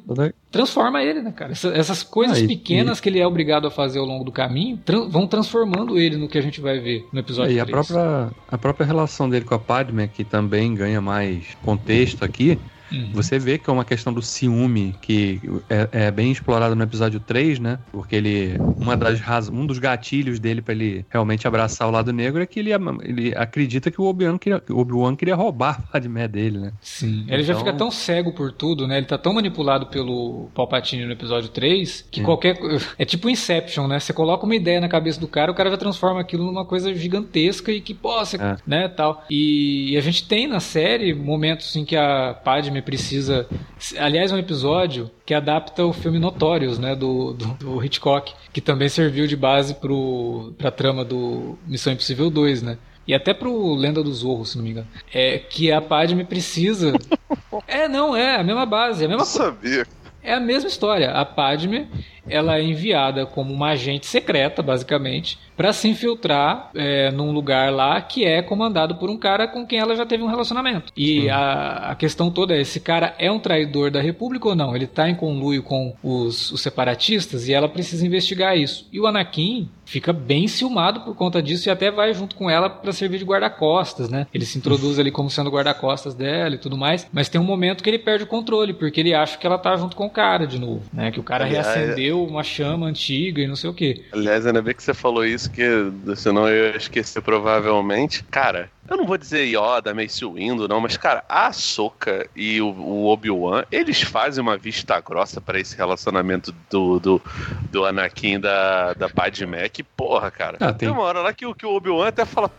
transforma 0.51 1.01
ele, 1.01 1.21
né, 1.21 1.31
cara? 1.31 1.53
Essas, 1.53 2.03
coisas 2.03 2.43
ah, 2.43 2.47
pequenas 2.47 2.99
e... 2.99 3.01
que 3.01 3.07
ele 3.07 3.19
é 3.19 3.25
obrigado 3.25 3.65
a 3.65 3.71
fazer 3.71 3.99
ao 3.99 4.05
longo 4.05 4.25
do 4.25 4.31
caminho 4.31 4.77
tra 4.83 4.99
vão 4.99 5.25
transformando 5.25 5.97
ele 5.97 6.17
no 6.17 6.27
que 6.27 6.37
a 6.37 6.41
gente 6.41 6.59
vai 6.59 6.79
ver 6.79 7.07
no 7.13 7.19
episódio 7.21 7.51
é, 7.51 7.55
3. 7.55 7.57
E 7.57 7.61
a 7.61 7.65
própria, 7.65 8.31
a 8.49 8.57
própria 8.57 8.85
relação 8.85 9.29
dele 9.29 9.45
com 9.45 9.55
a 9.55 9.59
Padme, 9.59 10.09
que 10.09 10.25
também 10.25 10.75
ganha 10.75 10.99
mais 10.99 11.45
contexto 11.63 12.25
aqui, 12.25 12.59
Uhum. 12.91 13.11
Você 13.13 13.39
vê 13.39 13.57
que 13.57 13.69
é 13.69 13.73
uma 13.73 13.85
questão 13.85 14.13
do 14.13 14.21
ciúme 14.21 14.95
que 15.01 15.39
é, 15.69 15.89
é, 15.91 16.11
bem 16.11 16.31
explorado 16.31 16.75
no 16.75 16.83
episódio 16.83 17.19
3, 17.19 17.59
né? 17.59 17.79
Porque 17.91 18.15
ele. 18.15 18.57
Uma 18.77 18.97
das 18.97 19.19
raz... 19.19 19.49
Um 19.49 19.65
dos 19.65 19.79
gatilhos 19.79 20.39
dele 20.39 20.61
para 20.61 20.73
ele 20.73 21.05
realmente 21.09 21.47
abraçar 21.47 21.87
o 21.87 21.91
lado 21.91 22.11
negro 22.11 22.41
é 22.41 22.45
que 22.45 22.59
ele, 22.59 22.71
ele 23.03 23.33
acredita 23.35 23.89
que 23.89 24.01
o 24.01 24.05
Obi-Wan 24.05 24.37
queria, 24.37 24.61
Obi 24.69 25.15
queria 25.17 25.35
roubar 25.35 25.79
a 25.79 25.91
Padmé 25.93 26.27
dele, 26.27 26.59
né? 26.59 26.73
Sim. 26.81 27.25
Ele 27.27 27.43
já 27.43 27.53
então 27.53 27.65
fica 27.65 27.77
tão 27.77 27.91
cego 27.91 28.33
por 28.33 28.51
tudo, 28.51 28.87
né? 28.87 28.97
Ele 28.97 29.05
tá 29.05 29.17
tão 29.17 29.33
manipulado 29.33 29.87
pelo 29.87 30.49
Palpatine 30.53 31.05
no 31.05 31.11
episódio 31.11 31.49
3 31.49 32.07
que 32.11 32.19
Sim. 32.19 32.25
qualquer. 32.25 32.57
É 32.97 33.05
tipo 33.05 33.29
Inception, 33.29 33.87
né? 33.87 33.99
Você 33.99 34.13
coloca 34.13 34.45
uma 34.45 34.55
ideia 34.55 34.79
na 34.79 34.89
cabeça 34.89 35.19
do 35.19 35.27
cara, 35.27 35.51
o 35.51 35.55
cara 35.55 35.69
já 35.69 35.77
transforma 35.77 36.19
aquilo 36.19 36.45
numa 36.45 36.65
coisa 36.65 36.93
gigantesca 36.93 37.71
e 37.71 37.81
que, 37.81 37.93
pô, 37.93 38.19
você, 38.19 38.37
é. 38.37 38.57
né, 38.65 38.87
tal. 38.87 39.23
E, 39.29 39.93
e 39.93 39.97
a 39.97 40.01
gente 40.01 40.27
tem 40.27 40.47
na 40.47 40.59
série 40.59 41.13
momentos 41.13 41.75
em 41.75 41.85
que 41.85 41.95
a 41.95 42.33
Padme 42.33 42.80
precisa. 42.81 43.47
Aliás, 43.97 44.31
é 44.31 44.35
um 44.35 44.39
episódio 44.39 45.09
que 45.25 45.33
adapta 45.33 45.85
o 45.85 45.93
filme 45.93 46.19
Notorious, 46.19 46.77
né, 46.79 46.95
do, 46.95 47.33
do, 47.33 47.45
do 47.53 47.83
Hitchcock, 47.83 48.33
que 48.51 48.61
também 48.61 48.89
serviu 48.89 49.27
de 49.27 49.35
base 49.35 49.75
para 49.75 50.67
a 50.67 50.71
trama 50.71 51.05
do 51.05 51.57
Missão 51.67 51.93
Impossível 51.93 52.29
2, 52.29 52.61
né? 52.61 52.77
E 53.07 53.13
até 53.13 53.33
pro 53.33 53.75
Lenda 53.75 54.03
do 54.03 54.13
Zorro, 54.13 54.45
se 54.45 54.57
não 54.57 54.63
me 54.63 54.71
engano. 54.71 54.87
É 55.13 55.39
que 55.39 55.71
a 55.71 55.81
Padme 55.81 56.23
precisa. 56.23 56.93
é, 57.67 57.87
não, 57.87 58.15
é 58.15 58.35
a 58.35 58.43
mesma 58.43 58.65
base, 58.65 59.03
é 59.03 59.05
a 59.05 59.09
mesma 59.09 59.25
coisa. 59.25 59.43
sabia. 59.43 59.87
É 60.23 60.33
a 60.33 60.39
mesma 60.39 60.69
história. 60.69 61.11
A 61.11 61.25
Padme, 61.25 61.89
ela 62.27 62.57
é 62.57 62.63
enviada 62.63 63.25
como 63.25 63.53
uma 63.53 63.69
agente 63.69 64.05
secreta, 64.05 64.61
basicamente, 64.61 65.37
para 65.55 65.73
se 65.73 65.87
infiltrar 65.87 66.71
é, 66.73 67.11
num 67.11 67.31
lugar 67.31 67.71
lá 67.71 68.01
que 68.01 68.25
é 68.25 68.41
comandado 68.41 68.95
por 68.95 69.09
um 69.09 69.17
cara 69.17 69.47
com 69.47 69.65
quem 69.65 69.79
ela 69.79 69.95
já 69.95 70.05
teve 70.05 70.23
um 70.23 70.27
relacionamento. 70.27 70.91
E 70.95 71.29
a, 71.29 71.91
a, 71.91 71.95
questão 71.95 72.31
toda 72.31 72.55
é: 72.55 72.61
esse 72.61 72.79
cara 72.79 73.15
é 73.19 73.31
um 73.31 73.39
traidor 73.39 73.91
da 73.91 74.01
República 74.01 74.49
ou 74.49 74.55
não? 74.55 74.75
Ele 74.75 74.87
tá 74.87 75.09
em 75.09 75.15
conluio 75.15 75.63
com 75.63 75.95
os, 76.03 76.51
os 76.51 76.61
separatistas 76.61 77.47
e 77.47 77.53
ela 77.53 77.69
precisa 77.69 78.05
investigar 78.05 78.57
isso. 78.57 78.87
E 78.91 78.99
o 78.99 79.07
Anakin 79.07 79.69
fica 79.85 80.13
bem 80.13 80.47
ciumado 80.47 81.01
por 81.01 81.13
conta 81.15 81.41
disso 81.43 81.67
e 81.67 81.69
até 81.69 81.91
vai 81.91 82.13
junto 82.13 82.35
com 82.35 82.49
ela 82.49 82.69
para 82.69 82.93
servir 82.93 83.17
de 83.17 83.25
guarda-costas, 83.25 84.09
né? 84.09 84.25
Ele 84.33 84.45
se 84.45 84.57
introduz 84.57 84.97
ali 84.97 85.11
como 85.11 85.29
sendo 85.29 85.49
guarda-costas 85.49 86.15
dela 86.15 86.55
e 86.55 86.57
tudo 86.57 86.77
mais, 86.77 87.05
mas 87.11 87.27
tem 87.27 87.41
um 87.41 87.43
momento 87.43 87.83
que 87.83 87.89
ele 87.89 87.99
perde 87.99 88.23
o 88.23 88.27
controle, 88.27 88.73
porque 88.73 89.01
ele 89.01 89.13
acha 89.13 89.37
que 89.37 89.45
ela 89.45 89.57
tá 89.57 89.75
junto 89.75 89.95
com 89.95 90.05
o 90.05 90.09
cara 90.09 90.47
de 90.47 90.57
novo, 90.57 90.83
né? 90.93 91.11
Que 91.11 91.19
o 91.19 91.23
cara 91.23 91.43
Aliás, 91.43 91.67
uma 92.25 92.43
chama 92.43 92.87
antiga 92.87 93.41
e 93.41 93.47
não 93.47 93.55
sei 93.55 93.69
o 93.69 93.73
quê. 93.73 94.03
Aliás, 94.11 94.45
ainda 94.45 94.61
bem 94.61 94.73
que 94.73 94.83
você 94.83 94.93
falou 94.93 95.25
isso, 95.25 95.51
que 95.51 95.63
senão 96.15 96.47
eu 96.47 96.71
ia 96.71 96.77
esquecer 96.77 97.21
provavelmente. 97.21 98.23
Cara, 98.23 98.69
eu 98.87 98.97
não 98.97 99.05
vou 99.05 99.17
dizer 99.17 99.45
Yoda, 99.45 99.93
Mace 99.93 100.25
Windu, 100.25 100.67
não, 100.67 100.81
mas, 100.81 100.97
cara, 100.97 101.23
a 101.29 101.51
Soka 101.53 102.27
e 102.35 102.61
o, 102.61 102.67
o 102.67 103.05
Obi-Wan, 103.07 103.63
eles 103.71 104.01
fazem 104.01 104.41
uma 104.41 104.57
vista 104.57 104.99
grossa 104.99 105.39
para 105.39 105.59
esse 105.59 105.77
relacionamento 105.77 106.53
do, 106.69 106.99
do, 106.99 107.21
do 107.71 107.85
Anakin 107.85 108.39
da, 108.39 108.93
da 108.93 109.07
Padmé, 109.07 109.69
que 109.69 109.81
porra, 109.83 110.29
cara. 110.29 110.57
Ah, 110.59 110.73
tem... 110.73 110.87
tem 110.87 110.89
uma 110.89 111.03
hora 111.03 111.21
lá 111.21 111.33
que, 111.33 111.51
que 111.53 111.65
o 111.65 111.75
Obi-Wan 111.75 112.07
até 112.07 112.25
fala, 112.25 112.51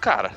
cara, 0.00 0.32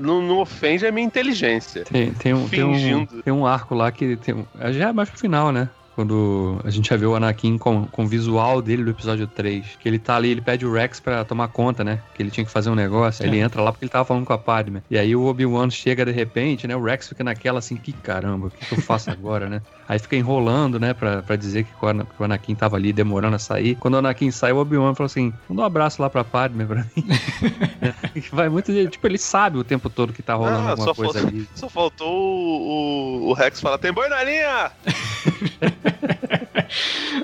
não, 0.00 0.22
não, 0.22 0.38
ofende 0.38 0.86
a 0.86 0.92
minha 0.92 1.06
inteligência. 1.06 1.84
Tem, 1.84 2.12
tem, 2.12 2.32
um, 2.32 2.48
tem, 2.48 2.64
um, 2.64 3.06
tem 3.06 3.32
um 3.32 3.46
arco 3.46 3.74
lá 3.74 3.90
que 3.90 4.16
tem, 4.16 4.46
já 4.70 4.88
é 4.88 4.92
mais 4.92 5.10
pro 5.10 5.18
final, 5.18 5.52
né? 5.52 5.68
Quando 5.98 6.60
a 6.62 6.70
gente 6.70 6.90
já 6.90 6.96
vê 6.96 7.06
o 7.06 7.16
Anakin 7.16 7.58
com, 7.58 7.84
com 7.84 8.04
o 8.04 8.06
visual 8.06 8.62
dele 8.62 8.84
do 8.84 8.90
episódio 8.90 9.26
3. 9.26 9.78
Que 9.80 9.88
ele 9.88 9.98
tá 9.98 10.14
ali, 10.14 10.30
ele 10.30 10.40
pede 10.40 10.64
o 10.64 10.72
Rex 10.72 11.00
pra 11.00 11.24
tomar 11.24 11.48
conta, 11.48 11.82
né? 11.82 12.00
Que 12.14 12.22
ele 12.22 12.30
tinha 12.30 12.44
que 12.46 12.52
fazer 12.52 12.70
um 12.70 12.74
negócio. 12.76 13.24
Aí 13.24 13.28
ele 13.28 13.40
entra 13.40 13.60
lá 13.60 13.72
porque 13.72 13.84
ele 13.84 13.90
tava 13.90 14.04
falando 14.04 14.24
com 14.24 14.32
a 14.32 14.38
Padme. 14.38 14.80
E 14.88 14.96
aí 14.96 15.16
o 15.16 15.24
Obi-Wan 15.24 15.68
chega 15.70 16.04
de 16.04 16.12
repente, 16.12 16.68
né? 16.68 16.76
O 16.76 16.84
Rex 16.84 17.08
fica 17.08 17.24
naquela 17.24 17.58
assim, 17.58 17.74
que 17.74 17.92
caramba, 17.92 18.46
o 18.46 18.50
que, 18.50 18.64
que 18.64 18.74
eu 18.74 18.80
faço 18.80 19.10
agora, 19.10 19.48
né? 19.48 19.60
Aí 19.88 19.98
fica 19.98 20.16
enrolando, 20.16 20.78
né? 20.78 20.92
Pra, 20.92 21.22
pra 21.22 21.34
dizer 21.34 21.64
que 21.64 21.70
o 21.82 22.24
Anakin 22.24 22.54
tava 22.54 22.76
ali 22.76 22.92
demorando 22.92 23.36
a 23.36 23.38
sair. 23.38 23.74
Quando 23.76 23.94
o 23.94 23.98
Anakin 23.98 24.30
sai, 24.30 24.52
o 24.52 24.58
Obi-Wan 24.58 24.94
falou 24.94 25.06
assim: 25.06 25.32
manda 25.48 25.62
um 25.62 25.64
abraço 25.64 26.02
lá 26.02 26.10
pra 26.10 26.22
Padme 26.22 26.66
pra 26.66 26.84
mim. 26.94 27.06
Vai 28.32 28.48
muito. 28.48 28.72
Tipo, 28.88 29.06
ele 29.06 29.18
sabe 29.18 29.58
o 29.58 29.64
tempo 29.64 29.88
todo 29.88 30.12
que 30.12 30.22
tá 30.22 30.34
rolando 30.34 30.68
ah, 30.68 30.70
alguma 30.72 30.94
coisa 30.94 31.20
faltou, 31.20 31.28
ali. 31.28 31.48
Só 31.54 31.68
faltou 31.68 32.12
o, 32.12 33.26
o, 33.26 33.30
o 33.30 33.32
Rex 33.32 33.60
falar: 33.60 33.78
tem 33.78 33.92
boi 33.92 34.08
na 34.08 34.22
linha! 34.22 34.72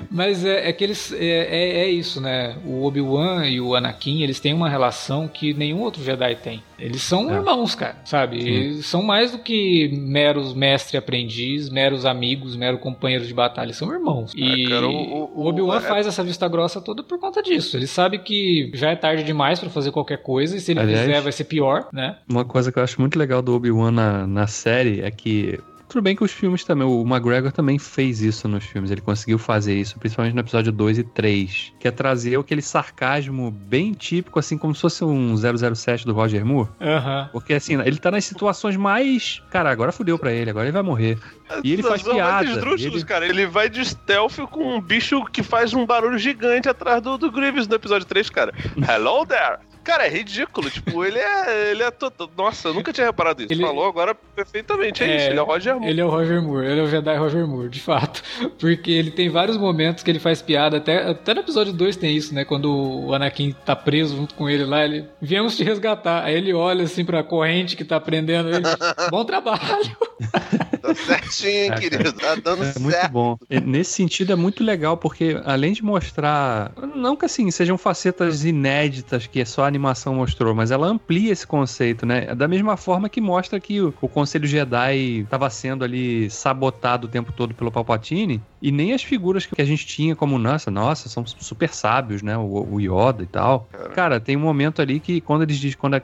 Mas 0.09 0.45
é, 0.45 0.69
é 0.69 0.73
que 0.73 0.83
eles. 0.83 1.11
É, 1.11 1.17
é, 1.17 1.79
é 1.81 1.89
isso, 1.89 2.21
né? 2.21 2.57
O 2.65 2.85
Obi-Wan 2.85 3.45
e 3.47 3.59
o 3.59 3.75
Anakin, 3.75 4.21
eles 4.23 4.39
têm 4.39 4.53
uma 4.53 4.69
relação 4.69 5.27
que 5.27 5.53
nenhum 5.53 5.81
outro 5.81 6.03
Jedi 6.03 6.35
tem. 6.35 6.63
Eles 6.79 7.01
são 7.01 7.29
é. 7.29 7.35
irmãos, 7.35 7.75
cara, 7.75 7.97
sabe? 8.05 8.37
Eles 8.37 8.85
são 8.85 9.01
mais 9.03 9.31
do 9.31 9.39
que 9.39 9.89
meros 9.89 10.53
mestre 10.53 10.97
aprendiz, 10.97 11.69
meros 11.69 12.05
amigos, 12.05 12.54
meros 12.55 12.79
companheiros 12.79 13.27
de 13.27 13.33
batalha. 13.33 13.73
São 13.73 13.91
irmãos. 13.91 14.33
É, 14.35 14.39
e 14.39 14.69
cara, 14.69 14.87
o, 14.87 14.91
o, 14.91 15.41
o 15.41 15.45
Obi-Wan 15.47 15.77
é- 15.77 15.81
faz 15.81 16.07
essa 16.07 16.23
vista 16.23 16.47
grossa 16.47 16.81
toda 16.81 17.03
por 17.03 17.19
conta 17.19 17.41
disso. 17.41 17.77
Ele 17.77 17.87
sabe 17.87 18.19
que 18.19 18.71
já 18.73 18.91
é 18.91 18.95
tarde 18.95 19.23
demais 19.23 19.59
para 19.59 19.69
fazer 19.69 19.91
qualquer 19.91 20.21
coisa, 20.21 20.55
e 20.55 20.59
se 20.59 20.71
ele 20.71 20.79
Aliás, 20.79 21.01
fizer 21.01 21.21
vai 21.21 21.31
ser 21.31 21.45
pior, 21.45 21.87
né? 21.91 22.17
Uma 22.29 22.45
coisa 22.45 22.71
que 22.71 22.79
eu 22.79 22.83
acho 22.83 22.99
muito 22.99 23.17
legal 23.17 23.41
do 23.41 23.53
Obi-Wan 23.55 23.91
na, 23.91 24.27
na 24.27 24.47
série 24.47 25.01
é 25.01 25.11
que 25.11 25.59
tudo 25.87 26.01
bem 26.01 26.15
que 26.15 26.23
os 26.23 26.31
filmes 26.31 26.63
também, 26.63 26.87
o 26.87 27.01
McGregor 27.01 27.51
também 27.51 27.77
fez 27.77 28.21
isso 28.21 28.47
nos 28.47 28.63
filmes, 28.63 28.91
ele 28.91 29.01
conseguiu 29.01 29.37
fazer 29.37 29.75
isso, 29.75 29.97
principalmente 29.99 30.33
no 30.33 30.41
episódio 30.41 30.71
2 30.71 30.99
e 30.99 31.03
3, 31.03 31.73
que 31.79 31.87
é 31.87 31.91
trazer 31.91 32.39
aquele 32.39 32.61
sarcasmo 32.61 33.51
bem 33.51 33.93
típico, 33.93 34.39
assim, 34.39 34.57
como 34.57 34.73
se 34.73 34.81
fosse 34.81 35.03
um 35.03 35.35
007 35.35 36.05
do 36.05 36.13
Roger 36.13 36.45
Moore. 36.45 36.69
Uhum. 36.79 37.27
Porque, 37.31 37.53
assim, 37.53 37.79
ele 37.81 37.97
tá 37.97 38.11
nas 38.11 38.25
situações 38.25 38.75
mais. 38.75 39.41
Cara, 39.49 39.69
agora 39.69 39.91
fudeu 39.91 40.17
pra 40.17 40.31
ele, 40.31 40.49
agora 40.49 40.65
ele 40.65 40.73
vai 40.73 40.83
morrer. 40.83 41.17
E 41.63 41.73
ele 41.73 41.83
faz 41.83 42.01
piada. 42.01 42.49
Ele... 42.49 43.03
Cara, 43.03 43.27
ele 43.27 43.45
vai 43.45 43.69
de 43.69 43.85
stealth 43.85 44.37
com 44.51 44.75
um 44.75 44.81
bicho 44.81 45.23
que 45.25 45.43
faz 45.43 45.73
um 45.73 45.85
barulho 45.85 46.17
gigante 46.17 46.67
atrás 46.67 47.01
do, 47.01 47.17
do 47.17 47.31
Grievous 47.31 47.67
no 47.67 47.75
episódio 47.75 48.07
3, 48.07 48.29
cara. 48.29 48.53
Hello 48.89 49.25
there! 49.25 49.59
Cara, 49.85 50.07
é 50.07 50.09
ridículo. 50.09 50.69
Tipo, 50.71 51.05
ele 51.05 51.19
é. 51.19 51.71
Ele 51.71 51.83
é 51.83 51.91
todo. 51.91 52.29
Nossa, 52.35 52.69
eu 52.69 52.73
nunca 52.73 52.91
tinha 52.91 53.05
reparado 53.05 53.43
isso. 53.43 53.53
Ele 53.53 53.61
Falou 53.61 53.85
agora 53.85 54.15
perfeitamente. 54.35 55.03
É, 55.03 55.07
é, 55.07 55.17
isso. 55.17 55.29
Ele 55.29 55.39
é 55.39 55.41
o 55.41 55.45
Roger 55.45 55.75
Moore. 55.75 55.89
Ele 55.89 56.01
é 56.01 56.05
o 56.05 56.09
Roger 56.09 56.41
Moore. 56.41 56.65
Ele 56.65 56.79
é 56.79 56.83
o 56.83 56.87
Jedi 56.87 57.15
Roger 57.15 57.47
Moore, 57.47 57.69
de 57.69 57.79
fato. 57.79 58.23
Porque 58.59 58.91
ele 58.91 59.11
tem 59.11 59.29
vários 59.29 59.57
momentos 59.57 60.03
que 60.03 60.09
ele 60.09 60.19
faz 60.19 60.41
piada. 60.41 60.77
Até, 60.77 61.07
até 61.07 61.35
no 61.35 61.41
episódio 61.41 61.71
2 61.71 61.95
tem 61.97 62.17
isso, 62.17 62.33
né? 62.33 62.43
Quando 62.43 62.71
o 63.05 63.13
Anakin 63.13 63.55
tá 63.63 63.75
preso 63.75 64.15
junto 64.15 64.33
com 64.33 64.49
ele 64.49 64.65
lá, 64.65 64.83
ele. 64.83 65.05
Viemos 65.21 65.55
te 65.55 65.63
resgatar. 65.63 66.23
Aí 66.23 66.35
ele 66.35 66.51
olha 66.51 66.83
assim 66.83 67.05
pra 67.05 67.23
corrente 67.23 67.77
que 67.77 67.85
tá 67.85 67.99
prendendo 67.99 68.49
ele. 68.49 68.65
Bom 69.11 69.23
trabalho. 69.23 69.95
tá 70.93 70.95
certinho, 70.95 71.73
é, 71.73 71.79
querido. 71.79 72.13
Tá 72.13 72.35
dando 72.35 72.63
é 72.63 72.71
certo. 72.73 72.81
Muito 72.81 73.09
bom. 73.09 73.37
Nesse 73.65 73.91
sentido 73.93 74.33
é 74.33 74.35
muito 74.35 74.63
legal, 74.63 74.97
porque 74.97 75.39
além 75.45 75.73
de 75.73 75.83
mostrar. 75.83 76.71
Não 76.95 77.15
que 77.15 77.25
assim, 77.25 77.49
sejam 77.51 77.77
facetas 77.77 78.45
inéditas 78.45 79.27
que 79.27 79.41
é 79.41 79.45
só 79.45 79.63
a 79.63 79.67
animação 79.67 80.15
mostrou, 80.15 80.53
mas 80.53 80.71
ela 80.71 80.87
amplia 80.87 81.31
esse 81.31 81.45
conceito, 81.45 82.05
né? 82.05 82.33
Da 82.35 82.47
mesma 82.47 82.77
forma 82.77 83.09
que 83.09 83.21
mostra 83.21 83.59
que 83.59 83.81
o, 83.81 83.93
o 84.01 84.07
Conselho 84.07 84.47
Jedi 84.47 85.21
estava 85.21 85.49
sendo 85.49 85.83
ali 85.83 86.29
sabotado 86.29 87.07
o 87.07 87.09
tempo 87.09 87.31
todo 87.31 87.53
pelo 87.53 87.71
Palpatine, 87.71 88.41
e 88.61 88.71
nem 88.71 88.93
as 88.93 89.03
figuras 89.03 89.45
que 89.45 89.61
a 89.61 89.65
gente 89.65 89.85
tinha 89.85 90.15
como, 90.15 90.39
nossa, 90.39 90.71
nossa, 90.71 91.07
são 91.07 91.25
super 91.25 91.69
sábios, 91.69 92.21
né? 92.21 92.35
O, 92.35 92.67
o 92.71 92.81
Yoda 92.81 93.21
e 93.21 93.27
tal. 93.27 93.67
Cara. 93.71 93.89
Cara. 93.89 94.19
tem 94.19 94.35
um 94.35 94.39
momento 94.39 94.81
ali 94.81 94.99
que 94.99 95.21
quando 95.21 95.43
eles 95.43 95.75
quando 95.75 95.95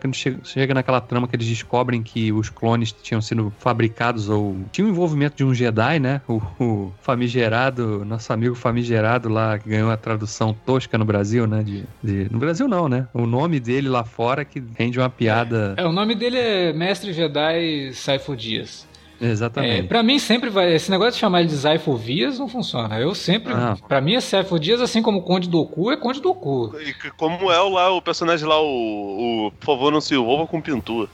chega 0.44 0.74
naquela 0.74 1.02
trama 1.02 1.28
que 1.28 1.36
eles 1.36 1.48
descobrem 1.48 2.04
que 2.04 2.32
os 2.32 2.50
clones 2.50 2.92
tinham 2.92 3.22
sido 3.22 3.52
fabricados 3.58 4.30
ou 4.30 4.56
tinha 4.72 4.86
o 4.86 4.88
um 4.88 4.92
envolvimento 4.92 5.36
de 5.36 5.44
um 5.44 5.54
Jedi, 5.54 6.00
né? 6.00 6.22
O, 6.28 6.42
o, 6.60 6.94
famigerado, 7.02 8.06
nosso 8.06 8.32
amigo 8.32 8.56
famigerado 8.56 9.30
lá 9.30 9.60
que 9.60 9.70
ganhou 9.70 9.92
a 9.92 9.98
tradução 9.98 10.56
tosca 10.66 10.98
no 10.98 11.06
Brasil, 11.06 11.46
né? 11.46 11.64
De, 11.64 11.84
de, 12.02 12.32
no 12.32 12.40
Brasil 12.40 12.68
não, 12.68 12.88
né? 12.88 13.08
O 13.14 13.26
nome 13.26 13.60
dele 13.60 13.90
lá 13.90 14.04
fora 14.04 14.46
que 14.46 14.64
rende 14.78 15.00
uma 15.00 15.10
piada. 15.10 15.74
É, 15.78 15.86
o 15.86 15.92
nome 15.92 16.16
dele 16.16 16.38
é 16.38 16.74
Mestre 16.74 17.14
Jedi 17.14 17.92
Saifo 17.94 18.36
Dias. 18.36 18.90
Exatamente. 19.22 19.82
É, 19.82 19.84
pra 19.84 20.02
mim 20.02 20.18
sempre 20.18 20.50
vai. 20.50 20.74
Esse 20.74 20.90
negócio 20.90 21.14
de 21.14 21.20
chamar 21.20 21.42
ele 21.42 21.50
de 21.50 21.56
Zaifo 21.56 21.96
Vias 21.96 22.40
não 22.40 22.48
funciona. 22.48 23.00
Eu 23.00 23.14
sempre. 23.14 23.54
Ah. 23.54 23.78
Pra 23.88 24.02
mim 24.02 24.16
é 24.16 24.20
Zaifo 24.20 24.60
Dias, 24.60 24.82
assim 24.82 25.04
como 25.04 25.20
o 25.20 25.22
Conde 25.22 25.48
do 25.48 25.60
Oku, 25.60 25.92
é 25.92 25.98
Conde 25.98 26.20
do 26.20 26.32
Oku. 26.32 26.76
E 26.80 27.12
como 27.12 27.52
é 27.52 27.60
lá 27.60 27.92
o 27.92 28.02
personagem 28.02 28.48
lá, 28.48 28.60
o. 28.60 29.48
o 29.48 29.52
por 29.52 29.66
favor, 29.68 29.92
não 29.92 30.02
se 30.02 30.16
envolva 30.16 30.48
com 30.48 30.60
pintura. 30.60 31.08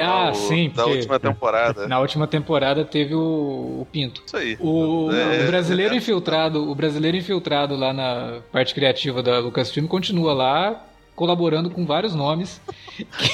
Ah, 0.00 0.30
o, 0.30 0.34
sim. 0.34 0.72
Da 0.74 0.86
última 0.86 1.18
temporada. 1.18 1.86
Na 1.88 2.00
última 2.00 2.26
temporada 2.26 2.84
teve 2.84 3.14
o, 3.14 3.80
o 3.80 3.86
Pinto. 3.90 4.22
Isso 4.26 4.36
aí. 4.36 4.56
O, 4.60 5.10
é, 5.12 5.44
o 5.44 5.46
brasileiro 5.46 5.94
é, 5.94 5.96
infiltrado, 5.96 6.70
o 6.70 6.74
brasileiro 6.74 7.16
infiltrado 7.16 7.76
lá 7.76 7.92
na 7.92 8.40
parte 8.52 8.74
criativa 8.74 9.22
da 9.22 9.38
Lucasfilm 9.38 9.86
continua 9.86 10.32
lá 10.32 10.84
colaborando 11.18 11.68
com 11.68 11.84
vários 11.84 12.14
nomes. 12.14 12.60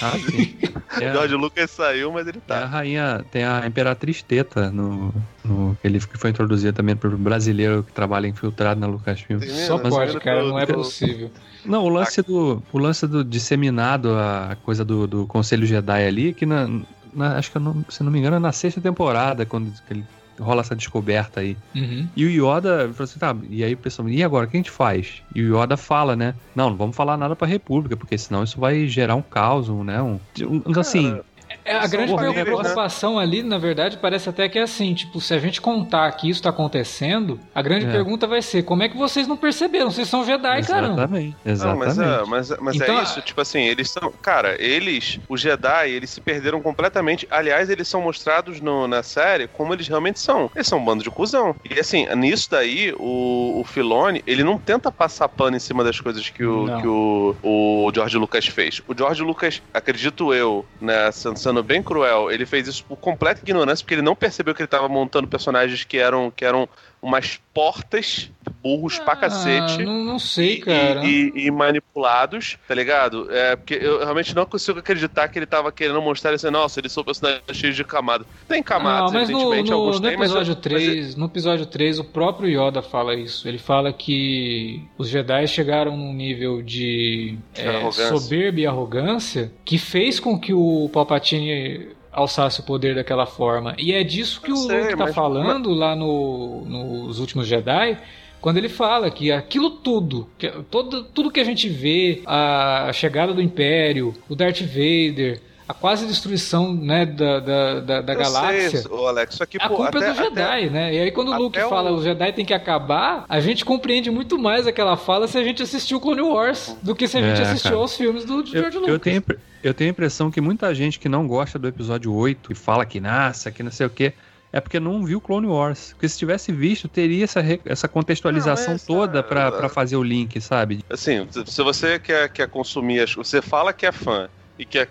Ah, 0.00 0.16
sim. 0.30 0.56
É, 0.98 1.10
o 1.10 1.12
George 1.12 1.34
Lucas 1.34 1.70
saiu, 1.70 2.10
mas 2.10 2.26
ele 2.26 2.40
tá. 2.40 2.56
É 2.56 2.62
a 2.62 2.66
rainha, 2.66 3.24
tem 3.30 3.44
a 3.44 3.66
Imperatriz 3.66 4.22
Teta 4.22 4.70
no, 4.70 5.12
no 5.44 5.76
ele 5.84 6.00
que 6.00 6.16
foi 6.16 6.30
introduzido 6.30 6.72
também 6.72 6.96
para 6.96 7.10
o 7.10 7.18
brasileiro 7.18 7.82
que 7.82 7.92
trabalha 7.92 8.26
infiltrado 8.26 8.80
na 8.80 8.86
Lucasfilm. 8.86 9.38
Só 9.66 9.76
pode, 9.76 10.18
cara, 10.18 10.44
não 10.44 10.58
é 10.58 10.64
possível. 10.64 11.30
Não, 11.64 11.84
o 11.84 11.88
lance 11.88 12.22
do 12.22 12.62
o 12.72 12.78
lance 12.78 13.06
do 13.06 13.24
disseminado 13.24 14.16
a 14.16 14.56
coisa 14.62 14.84
do, 14.84 15.06
do 15.06 15.26
Conselho 15.26 15.66
Jedi 15.66 16.06
ali 16.06 16.34
que 16.34 16.44
na, 16.44 16.68
na 17.12 17.38
acho 17.38 17.50
que 17.50 17.58
não, 17.58 17.84
se 17.88 18.02
não 18.02 18.10
me 18.12 18.18
engano 18.18 18.36
é 18.36 18.38
na 18.38 18.52
sexta 18.52 18.80
temporada 18.80 19.46
quando 19.46 19.72
ele 19.90 20.04
rola 20.40 20.60
essa 20.60 20.74
descoberta 20.74 21.40
aí. 21.40 21.56
Uhum. 21.74 22.08
E 22.16 22.24
o 22.24 22.28
Yoda 22.28 22.90
falou 22.92 23.04
assim, 23.04 23.18
tá, 23.18 23.36
e 23.48 23.62
aí 23.62 23.74
o 23.74 23.78
pessoal, 23.78 24.08
e 24.08 24.22
agora, 24.22 24.46
o 24.46 24.48
que 24.48 24.56
a 24.56 24.58
gente 24.58 24.70
faz? 24.70 25.22
E 25.34 25.42
o 25.42 25.56
Yoda 25.56 25.76
fala, 25.76 26.16
né, 26.16 26.34
não, 26.54 26.70
não 26.70 26.76
vamos 26.76 26.96
falar 26.96 27.16
nada 27.16 27.36
pra 27.36 27.46
República, 27.46 27.96
porque 27.96 28.18
senão 28.18 28.42
isso 28.42 28.58
vai 28.58 28.86
gerar 28.86 29.14
um 29.14 29.22
caos, 29.22 29.68
né, 29.68 30.02
um, 30.02 30.18
um 30.40 30.80
assim... 30.80 31.20
É, 31.64 31.74
a 31.74 31.86
grande 31.86 32.14
preocupação 32.14 33.16
né? 33.16 33.22
ali, 33.22 33.42
na 33.42 33.58
verdade, 33.58 33.96
parece 33.96 34.28
até 34.28 34.48
que 34.48 34.58
é 34.58 34.62
assim, 34.62 34.92
tipo, 34.94 35.20
se 35.20 35.32
a 35.32 35.38
gente 35.38 35.60
contar 35.60 36.10
que 36.12 36.28
isso 36.28 36.42
tá 36.42 36.50
acontecendo, 36.50 37.40
a 37.54 37.62
grande 37.62 37.86
é. 37.86 37.90
pergunta 37.90 38.26
vai 38.26 38.42
ser, 38.42 38.62
como 38.64 38.82
é 38.82 38.88
que 38.88 38.96
vocês 38.96 39.26
não 39.26 39.36
perceberam? 39.36 39.90
Vocês 39.90 40.08
são 40.08 40.24
Jedi, 40.24 40.62
caramba. 40.62 41.02
Exatamente, 41.02 41.36
exatamente. 41.44 41.96
Não, 41.96 42.26
mas, 42.26 42.50
é, 42.50 42.56
mas, 42.56 42.60
mas 42.60 42.80
é 42.80 42.84
então, 42.84 42.98
é 42.98 43.02
isso, 43.02 43.20
tipo 43.22 43.40
assim, 43.40 43.62
eles 43.62 43.90
são, 43.90 44.12
cara, 44.22 44.60
eles, 44.62 45.18
os 45.28 45.40
Jedi, 45.40 45.90
eles 45.90 46.10
se 46.10 46.20
perderam 46.20 46.60
completamente, 46.60 47.26
aliás, 47.30 47.70
eles 47.70 47.88
são 47.88 48.02
mostrados 48.02 48.60
no, 48.60 48.86
na 48.86 49.02
série 49.02 49.48
como 49.48 49.72
eles 49.72 49.88
realmente 49.88 50.20
são. 50.20 50.50
Eles 50.54 50.66
são 50.66 50.78
um 50.78 50.84
bando 50.84 51.02
de 51.02 51.10
cuzão. 51.10 51.54
E 51.68 51.78
assim, 51.78 52.06
nisso 52.14 52.50
daí, 52.50 52.94
o, 52.98 53.60
o 53.60 53.64
Filone, 53.64 54.22
ele 54.26 54.44
não 54.44 54.58
tenta 54.58 54.92
passar 54.92 55.28
pano 55.28 55.56
em 55.56 55.60
cima 55.60 55.82
das 55.82 56.00
coisas 56.00 56.28
que 56.28 56.44
o, 56.44 56.80
que 56.80 56.86
o, 56.86 57.36
o 57.42 57.92
George 57.94 58.18
Lucas 58.18 58.46
fez. 58.46 58.82
O 58.86 58.94
George 58.96 59.22
Lucas, 59.22 59.62
acredito 59.72 60.34
eu, 60.34 60.64
né, 60.80 61.10
sendo 61.12 61.53
bem 61.62 61.82
cruel, 61.82 62.30
ele 62.30 62.46
fez 62.46 62.66
isso 62.68 62.84
por 62.84 62.96
completa 62.96 63.40
ignorância, 63.42 63.84
porque 63.84 63.94
ele 63.94 64.02
não 64.02 64.14
percebeu 64.14 64.54
que 64.54 64.62
ele 64.62 64.66
estava 64.66 64.88
montando 64.88 65.28
personagens 65.28 65.84
que 65.84 65.98
eram, 65.98 66.30
que 66.30 66.44
eram 66.44 66.68
umas 67.04 67.38
portas 67.52 68.30
burros 68.62 68.98
ah, 68.98 69.04
pra 69.04 69.16
cacete. 69.16 69.84
Não, 69.84 70.02
não 70.02 70.18
sei, 70.18 70.56
cara. 70.56 71.04
E, 71.04 71.30
e, 71.34 71.46
e, 71.46 71.50
manipulados, 71.50 72.58
tá 72.66 72.74
ligado? 72.74 73.30
É, 73.30 73.54
porque 73.54 73.74
eu 73.74 73.98
realmente 73.98 74.34
não 74.34 74.46
consigo 74.46 74.78
acreditar 74.78 75.28
que 75.28 75.38
ele 75.38 75.44
tava 75.44 75.70
querendo 75.70 76.00
mostrar 76.00 76.32
assim, 76.32 76.48
nossa, 76.48 76.80
eles 76.80 76.90
são 76.90 77.04
personagens 77.04 77.44
cheios 77.52 77.76
de 77.76 77.84
camadas. 77.84 78.26
Tem 78.48 78.62
camadas, 78.62 79.12
não, 79.12 79.20
mas 79.20 79.28
evidentemente, 79.28 79.70
no, 79.70 79.76
alguns 79.76 80.00
no 80.00 80.06
tem, 80.06 80.14
episódio 80.14 80.54
mas, 80.54 80.62
3, 80.62 81.06
mas... 81.06 81.16
No 81.16 81.26
episódio 81.26 81.66
3, 81.66 81.98
o 81.98 82.04
próprio 82.04 82.48
Yoda 82.48 82.80
fala 82.80 83.14
isso. 83.14 83.46
Ele 83.46 83.58
fala 83.58 83.92
que 83.92 84.82
os 84.96 85.08
Jedi 85.10 85.46
chegaram 85.46 85.94
num 85.94 86.14
nível 86.14 86.62
de 86.62 87.38
é, 87.54 87.90
soberba 87.90 88.60
e 88.60 88.66
arrogância 88.66 89.52
que 89.62 89.76
fez 89.76 90.18
com 90.18 90.38
que 90.38 90.54
o 90.54 90.88
Palpatine 90.90 91.94
alçasse 92.14 92.60
o 92.60 92.62
poder 92.62 92.94
daquela 92.94 93.26
forma. 93.26 93.74
E 93.78 93.92
é 93.92 94.02
disso 94.02 94.40
que 94.40 94.50
eu 94.50 94.54
o 94.54 94.58
sei, 94.58 94.80
Luke 94.82 94.96
tá 94.96 95.04
mas... 95.04 95.14
falando 95.14 95.74
lá 95.74 95.94
no, 95.94 96.64
nos 96.64 97.18
últimos 97.18 97.46
Jedi. 97.46 97.98
Quando 98.40 98.58
ele 98.58 98.68
fala 98.68 99.10
que 99.10 99.32
aquilo 99.32 99.70
tudo, 99.70 100.28
que, 100.36 100.50
todo, 100.70 101.04
tudo 101.04 101.30
que 101.30 101.40
a 101.40 101.44
gente 101.44 101.68
vê, 101.68 102.22
a 102.26 102.90
chegada 102.92 103.32
do 103.32 103.40
Império, 103.40 104.14
o 104.28 104.34
Darth 104.34 104.60
Vader, 104.60 105.40
a 105.68 105.72
quase 105.72 106.06
destruição 106.06 106.74
né, 106.74 107.06
da, 107.06 107.40
da, 107.40 107.80
da, 107.80 108.00
da 108.02 108.14
galáxia. 108.14 108.82
Sei, 108.82 109.06
Alex, 109.06 109.34
só 109.34 109.46
que, 109.46 109.56
a 109.58 109.68
culpa 109.68 109.98
até, 109.98 110.08
é 110.08 110.12
do 110.12 110.16
Jedi, 110.16 110.40
até, 110.40 110.70
né? 110.70 110.94
E 110.94 110.98
aí 111.00 111.10
quando 111.10 111.32
o 111.32 111.38
Luke 111.38 111.58
fala 111.60 111.90
o... 111.90 112.02
Jedi 112.02 112.32
tem 112.32 112.44
que 112.44 112.52
acabar, 112.52 113.24
a 113.28 113.40
gente 113.40 113.64
compreende 113.64 114.10
muito 114.10 114.38
mais 114.38 114.66
aquela 114.66 114.96
fala 114.96 115.26
se 115.26 115.38
a 115.38 115.44
gente 115.44 115.62
assistiu 115.62 116.00
Clone 116.00 116.20
Wars 116.20 116.76
do 116.82 116.94
que 116.94 117.08
se 117.08 117.16
a 117.16 117.22
gente 117.22 117.40
é, 117.40 117.44
assistiu 117.44 117.70
cara. 117.70 117.82
aos 117.82 117.96
filmes 117.96 118.24
do 118.24 118.44
George 118.44 118.76
eu, 118.76 118.80
Lucas. 118.80 118.88
Eu 118.88 118.98
tenho, 118.98 119.24
eu 119.62 119.74
tenho 119.74 119.90
a 119.90 119.92
impressão 119.92 120.30
que 120.30 120.40
muita 120.40 120.74
gente 120.74 120.98
que 120.98 121.08
não 121.08 121.26
gosta 121.26 121.58
do 121.58 121.66
episódio 121.66 122.12
8 122.12 122.52
e 122.52 122.54
fala 122.54 122.84
que 122.84 123.00
nasce, 123.00 123.50
que 123.50 123.62
não 123.62 123.70
sei 123.70 123.86
o 123.86 123.90
quê, 123.90 124.12
é 124.52 124.60
porque 124.60 124.78
não 124.78 125.04
viu 125.04 125.20
Clone 125.20 125.46
Wars. 125.46 125.94
Porque 125.94 126.08
se 126.08 126.18
tivesse 126.18 126.52
visto, 126.52 126.86
teria 126.86 127.24
essa, 127.24 127.40
essa 127.64 127.88
contextualização 127.88 128.68
não, 128.68 128.74
essa, 128.74 128.86
toda 128.86 129.22
pra, 129.22 129.50
pra 129.50 129.68
fazer 129.68 129.96
o 129.96 130.02
link, 130.02 130.40
sabe? 130.40 130.84
Assim, 130.90 131.26
se 131.46 131.62
você 131.62 131.98
quer, 131.98 132.28
quer 132.28 132.48
consumir, 132.48 133.08
você 133.16 133.40
fala 133.40 133.72
que 133.72 133.86
é 133.86 133.90
fã 133.90 134.28
e 134.58 134.64
quer 134.64 134.88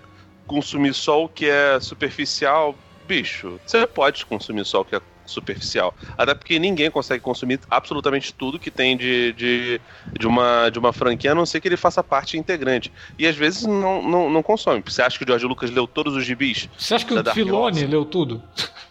consumir 0.48 0.94
só 0.94 1.24
o 1.24 1.30
que 1.30 1.48
é 1.48 1.80
superficial, 1.80 2.76
bicho, 3.08 3.60
você 3.66 3.86
pode 3.86 4.26
consumir 4.26 4.66
só 4.66 4.82
o 4.82 4.86
que 4.86 4.96
é 4.96 5.02
superficial. 5.26 5.94
Até 6.18 6.34
porque 6.34 6.60
ninguém 6.60 6.92
consegue 6.92 7.24
consumir 7.24 7.60
absolutamente 7.70 8.34
tudo 8.34 8.60
que 8.60 8.70
tem 8.70 8.98
de, 8.98 9.34
de, 9.34 9.82
de, 10.20 10.28
uma, 10.28 10.70
de 10.70 10.80
uma 10.80 10.92
franquia, 10.92 11.32
a 11.32 11.36
não 11.36 11.46
ser 11.46 11.62
que 11.62 11.68
ele 11.68 11.78
faça 11.78 12.04
parte 12.04 12.38
integrante. 12.38 12.92
E 13.18 13.26
às 13.26 13.36
vezes 13.36 13.64
não, 13.64 14.02
não, 14.02 14.30
não 14.30 14.44
consome. 14.44 14.84
Você 14.86 15.02
acha 15.02 15.18
que 15.18 15.24
o 15.24 15.28
George 15.28 15.46
Lucas 15.46 15.72
leu 15.72 15.88
todos 15.88 16.16
os 16.16 16.26
gibis? 16.26 16.70
Você 16.78 16.96
acha 16.96 17.06
que 17.06 17.14
o 17.14 17.34
Filone 17.34 17.86
leu 17.86 18.06
tudo? 18.06 18.42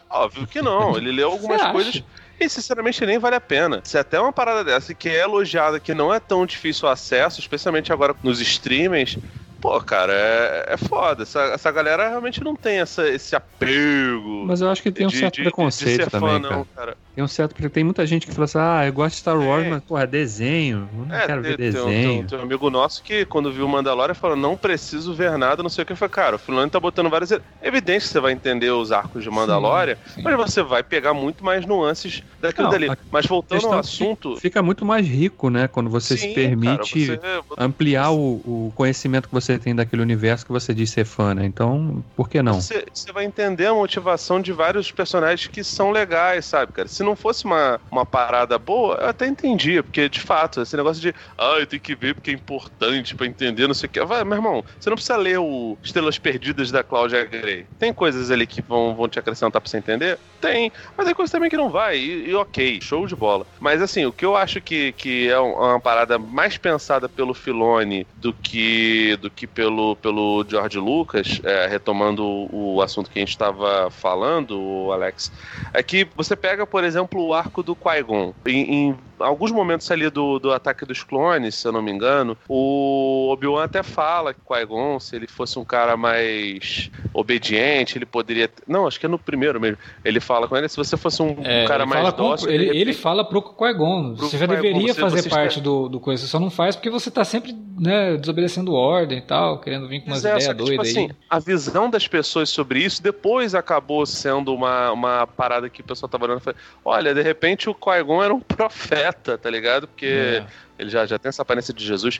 Óbvio 0.08 0.46
que 0.46 0.60
não. 0.60 0.96
Ele 0.96 1.12
leu 1.12 1.30
algumas 1.32 1.62
coisas. 1.70 2.02
E 2.40 2.48
sinceramente 2.48 3.04
nem 3.06 3.18
vale 3.18 3.36
a 3.36 3.40
pena. 3.40 3.80
Se 3.84 3.96
até 3.96 4.20
uma 4.20 4.32
parada 4.32 4.64
dessa 4.64 4.92
que 4.92 5.08
é 5.08 5.20
elogiada, 5.20 5.78
que 5.78 5.94
não 5.94 6.12
é 6.12 6.18
tão 6.18 6.44
difícil 6.44 6.88
o 6.88 6.90
acesso, 6.90 7.40
especialmente 7.40 7.92
agora 7.92 8.16
nos 8.22 8.40
streamings, 8.40 9.16
pô, 9.62 9.80
cara, 9.80 10.12
é, 10.12 10.74
é 10.74 10.76
foda. 10.76 11.22
Essa, 11.22 11.40
essa 11.44 11.70
galera 11.70 12.08
realmente 12.08 12.42
não 12.42 12.56
tem 12.56 12.80
essa, 12.80 13.08
esse 13.08 13.36
apego. 13.36 14.44
Mas 14.44 14.60
eu 14.60 14.68
acho 14.68 14.82
que 14.82 14.90
tem 14.90 15.06
um 15.06 15.08
de, 15.08 15.18
certo 15.18 15.36
de, 15.36 15.42
preconceito 15.42 16.04
de 16.04 16.10
também, 16.10 16.30
fã, 16.30 16.42
cara. 16.42 16.56
Não, 16.56 16.64
cara. 16.74 16.96
Tem 17.14 17.22
um 17.22 17.28
certo. 17.28 17.54
Porque 17.54 17.68
tem 17.68 17.84
muita 17.84 18.04
gente 18.04 18.26
que 18.26 18.32
fala 18.32 18.44
assim, 18.46 18.58
ah, 18.58 18.86
eu 18.86 18.92
gosto 18.92 19.14
de 19.14 19.20
Star 19.20 19.38
Wars, 19.38 19.64
é. 19.64 19.70
mas, 19.70 19.82
porra, 19.84 20.02
é 20.02 20.06
desenho. 20.06 20.88
Eu 20.98 21.06
não 21.06 21.14
é, 21.14 21.26
quero 21.26 21.42
ver 21.42 21.56
desenho. 21.56 21.86
Tem, 21.86 22.16
tem, 22.18 22.26
tem, 22.26 22.38
um 22.38 22.42
amigo 22.42 22.68
nosso 22.70 23.02
que, 23.04 23.24
quando 23.24 23.52
viu 23.52 23.64
o 23.66 23.68
Mandalorian, 23.68 24.14
falou: 24.14 24.36
não 24.36 24.56
preciso 24.56 25.14
ver 25.14 25.38
nada, 25.38 25.62
não 25.62 25.70
sei 25.70 25.84
o 25.84 25.86
que. 25.86 25.94
foi 25.94 26.08
cara, 26.08 26.36
o 26.36 26.38
Fulano 26.38 26.68
tá 26.68 26.80
botando 26.80 27.08
várias. 27.08 27.30
É 27.30 27.40
evidente 27.62 28.06
que 28.06 28.08
você 28.08 28.18
vai 28.18 28.32
entender 28.32 28.70
os 28.70 28.90
arcos 28.90 29.22
de 29.22 29.30
Mandalorian, 29.30 29.96
sim, 30.06 30.14
sim. 30.14 30.22
mas 30.22 30.36
você 30.36 30.62
vai 30.62 30.82
pegar 30.82 31.14
muito 31.14 31.44
mais 31.44 31.64
nuances 31.64 32.22
daquilo 32.40 32.64
não, 32.64 32.72
dali. 32.72 32.88
Mas 33.12 33.26
voltando 33.26 33.66
ao 33.66 33.78
assunto. 33.78 34.36
Fica 34.38 34.60
muito 34.60 34.84
mais 34.84 35.06
rico, 35.06 35.50
né? 35.50 35.68
Quando 35.68 35.88
você 35.88 36.16
sim, 36.16 36.28
se 36.28 36.34
permite 36.34 37.06
cara, 37.16 37.42
você... 37.48 37.54
ampliar 37.62 38.10
o, 38.10 38.34
o 38.44 38.72
conhecimento 38.74 39.28
que 39.28 39.34
você 39.34 39.51
tem 39.58 39.74
daquele 39.74 40.02
universo 40.02 40.46
que 40.46 40.52
você 40.52 40.74
diz 40.74 40.90
ser 40.90 41.04
fã, 41.04 41.34
né? 41.34 41.44
Então, 41.44 42.04
por 42.16 42.28
que 42.28 42.42
não? 42.42 42.60
Você, 42.60 42.84
você 42.92 43.12
vai 43.12 43.24
entender 43.24 43.66
a 43.66 43.74
motivação 43.74 44.40
de 44.40 44.52
vários 44.52 44.90
personagens 44.90 45.46
que 45.48 45.62
são 45.64 45.90
legais, 45.90 46.44
sabe, 46.44 46.72
cara? 46.72 46.88
Se 46.88 47.02
não 47.02 47.16
fosse 47.16 47.44
uma, 47.44 47.80
uma 47.90 48.04
parada 48.06 48.58
boa, 48.58 48.96
eu 48.96 49.08
até 49.08 49.26
entendia, 49.26 49.82
porque 49.82 50.08
de 50.08 50.20
fato, 50.20 50.60
esse 50.60 50.76
negócio 50.76 51.00
de, 51.00 51.14
ah, 51.38 51.56
eu 51.58 51.66
tenho 51.66 51.82
que 51.82 51.94
ver 51.94 52.14
porque 52.14 52.30
é 52.30 52.34
importante 52.34 53.14
pra 53.14 53.26
entender, 53.26 53.66
não 53.66 53.74
sei 53.74 53.88
o 53.88 53.90
que. 53.90 54.04
Vai, 54.04 54.24
meu 54.24 54.36
irmão, 54.36 54.64
você 54.78 54.90
não 54.90 54.96
precisa 54.96 55.16
ler 55.16 55.38
o 55.38 55.76
Estrelas 55.82 56.18
Perdidas 56.18 56.70
da 56.70 56.82
Cláudia 56.82 57.24
Grey. 57.24 57.66
Tem 57.78 57.92
coisas 57.92 58.30
ali 58.30 58.46
que 58.46 58.62
vão, 58.62 58.94
vão 58.94 59.08
te 59.08 59.18
acrescentar 59.18 59.60
pra 59.60 59.70
você 59.70 59.78
entender? 59.78 60.18
Tem. 60.40 60.72
Mas 60.96 61.06
tem 61.06 61.14
coisas 61.14 61.30
também 61.30 61.48
que 61.48 61.56
não 61.56 61.70
vai. 61.70 61.96
E, 61.96 62.30
e, 62.30 62.34
ok, 62.34 62.80
show 62.80 63.06
de 63.06 63.14
bola. 63.14 63.46
Mas 63.60 63.80
assim, 63.80 64.04
o 64.04 64.12
que 64.12 64.24
eu 64.24 64.36
acho 64.36 64.60
que, 64.60 64.92
que 64.92 65.28
é 65.28 65.38
uma 65.38 65.80
parada 65.80 66.18
mais 66.18 66.56
pensada 66.56 67.08
pelo 67.08 67.34
Filone 67.34 68.06
do 68.16 68.32
que, 68.32 69.16
do 69.16 69.30
que 69.30 69.41
pelo, 69.46 69.96
pelo 69.96 70.44
George 70.48 70.78
Lucas, 70.78 71.40
é, 71.44 71.66
retomando 71.66 72.24
o, 72.24 72.76
o 72.76 72.82
assunto 72.82 73.10
que 73.10 73.18
a 73.18 73.22
gente 73.22 73.30
estava 73.30 73.90
falando, 73.90 74.90
Alex, 74.92 75.32
é 75.72 75.82
que 75.82 76.06
você 76.16 76.36
pega, 76.36 76.66
por 76.66 76.84
exemplo, 76.84 77.24
o 77.24 77.34
arco 77.34 77.62
do 77.62 77.74
Qui-Gon. 77.74 78.34
Em, 78.46 78.74
em 78.74 78.98
alguns 79.22 79.50
momentos 79.50 79.90
ali 79.90 80.08
do, 80.10 80.38
do 80.38 80.52
ataque 80.52 80.84
dos 80.84 81.02
clones, 81.02 81.54
se 81.54 81.66
eu 81.66 81.72
não 81.72 81.82
me 81.82 81.90
engano, 81.90 82.36
o 82.48 83.30
Obi-Wan 83.32 83.64
até 83.64 83.82
fala 83.82 84.34
que 84.34 84.40
Qui-Gon, 84.40 85.00
se 85.00 85.16
ele 85.16 85.26
fosse 85.26 85.58
um 85.58 85.64
cara 85.64 85.96
mais 85.96 86.90
obediente, 87.14 87.98
ele 87.98 88.06
poderia. 88.06 88.50
Não, 88.66 88.86
acho 88.86 88.98
que 88.98 89.06
é 89.06 89.08
no 89.08 89.18
primeiro 89.18 89.60
mesmo. 89.60 89.78
Ele 90.04 90.20
fala 90.20 90.48
com 90.48 90.56
ele, 90.56 90.68
se 90.68 90.76
você 90.76 90.96
fosse 90.96 91.22
um, 91.22 91.36
é, 91.42 91.64
cara 91.66 91.86
mais 91.86 92.12
dócil. 92.14 92.50
ele, 92.50 92.68
ele, 92.68 92.78
ele 92.78 92.92
fala 92.92 93.24
pro 93.24 93.42
Qui-Gon. 93.42 94.16
Você 94.16 94.38
já 94.38 94.46
deveria 94.46 94.92
você, 94.92 95.00
fazer 95.00 95.22
você 95.22 95.28
parte 95.28 95.58
está... 95.58 95.62
do, 95.62 95.88
do 95.88 96.00
coisa, 96.00 96.22
você 96.22 96.28
só 96.28 96.38
não 96.38 96.50
faz 96.50 96.76
porque 96.76 96.90
você 96.90 97.10
tá 97.10 97.24
sempre 97.24 97.54
né, 97.78 98.16
desobedecendo 98.16 98.74
ordem 98.74 99.18
e 99.18 99.22
tal, 99.22 99.60
querendo 99.60 99.88
vir 99.88 100.00
com 100.00 100.08
umas 100.08 100.24
é, 100.24 100.28
ideias 100.28 100.48
tipo 100.48 100.64
doidas 100.64 100.88
tipo, 100.88 101.00
aí. 101.00 101.06
Assim, 101.06 101.16
a 101.28 101.38
visão 101.38 101.90
das 101.90 102.06
pessoas 102.06 102.50
sobre 102.50 102.80
isso 102.80 103.02
depois 103.02 103.54
acabou 103.54 104.04
sendo 104.06 104.54
uma, 104.54 104.92
uma 104.92 105.26
parada 105.26 105.68
que 105.68 105.80
o 105.80 105.84
pessoal 105.84 106.08
tava 106.08 106.24
olhando 106.24 106.38
e 106.38 106.42
falou: 106.42 106.58
olha, 106.84 107.14
de 107.14 107.22
repente 107.22 107.68
o 107.68 107.74
Qui-Gon 107.74 108.22
era 108.22 108.34
um 108.34 108.40
profeta 108.42 109.11
profeta, 109.12 109.38
tá 109.38 109.50
ligado? 109.50 109.86
Porque 109.86 110.06
é. 110.06 110.46
Ele 110.78 110.90
já, 110.90 111.06
já 111.06 111.18
tem 111.18 111.28
essa 111.28 111.42
aparência 111.42 111.72
de 111.72 111.84
Jesus. 111.84 112.18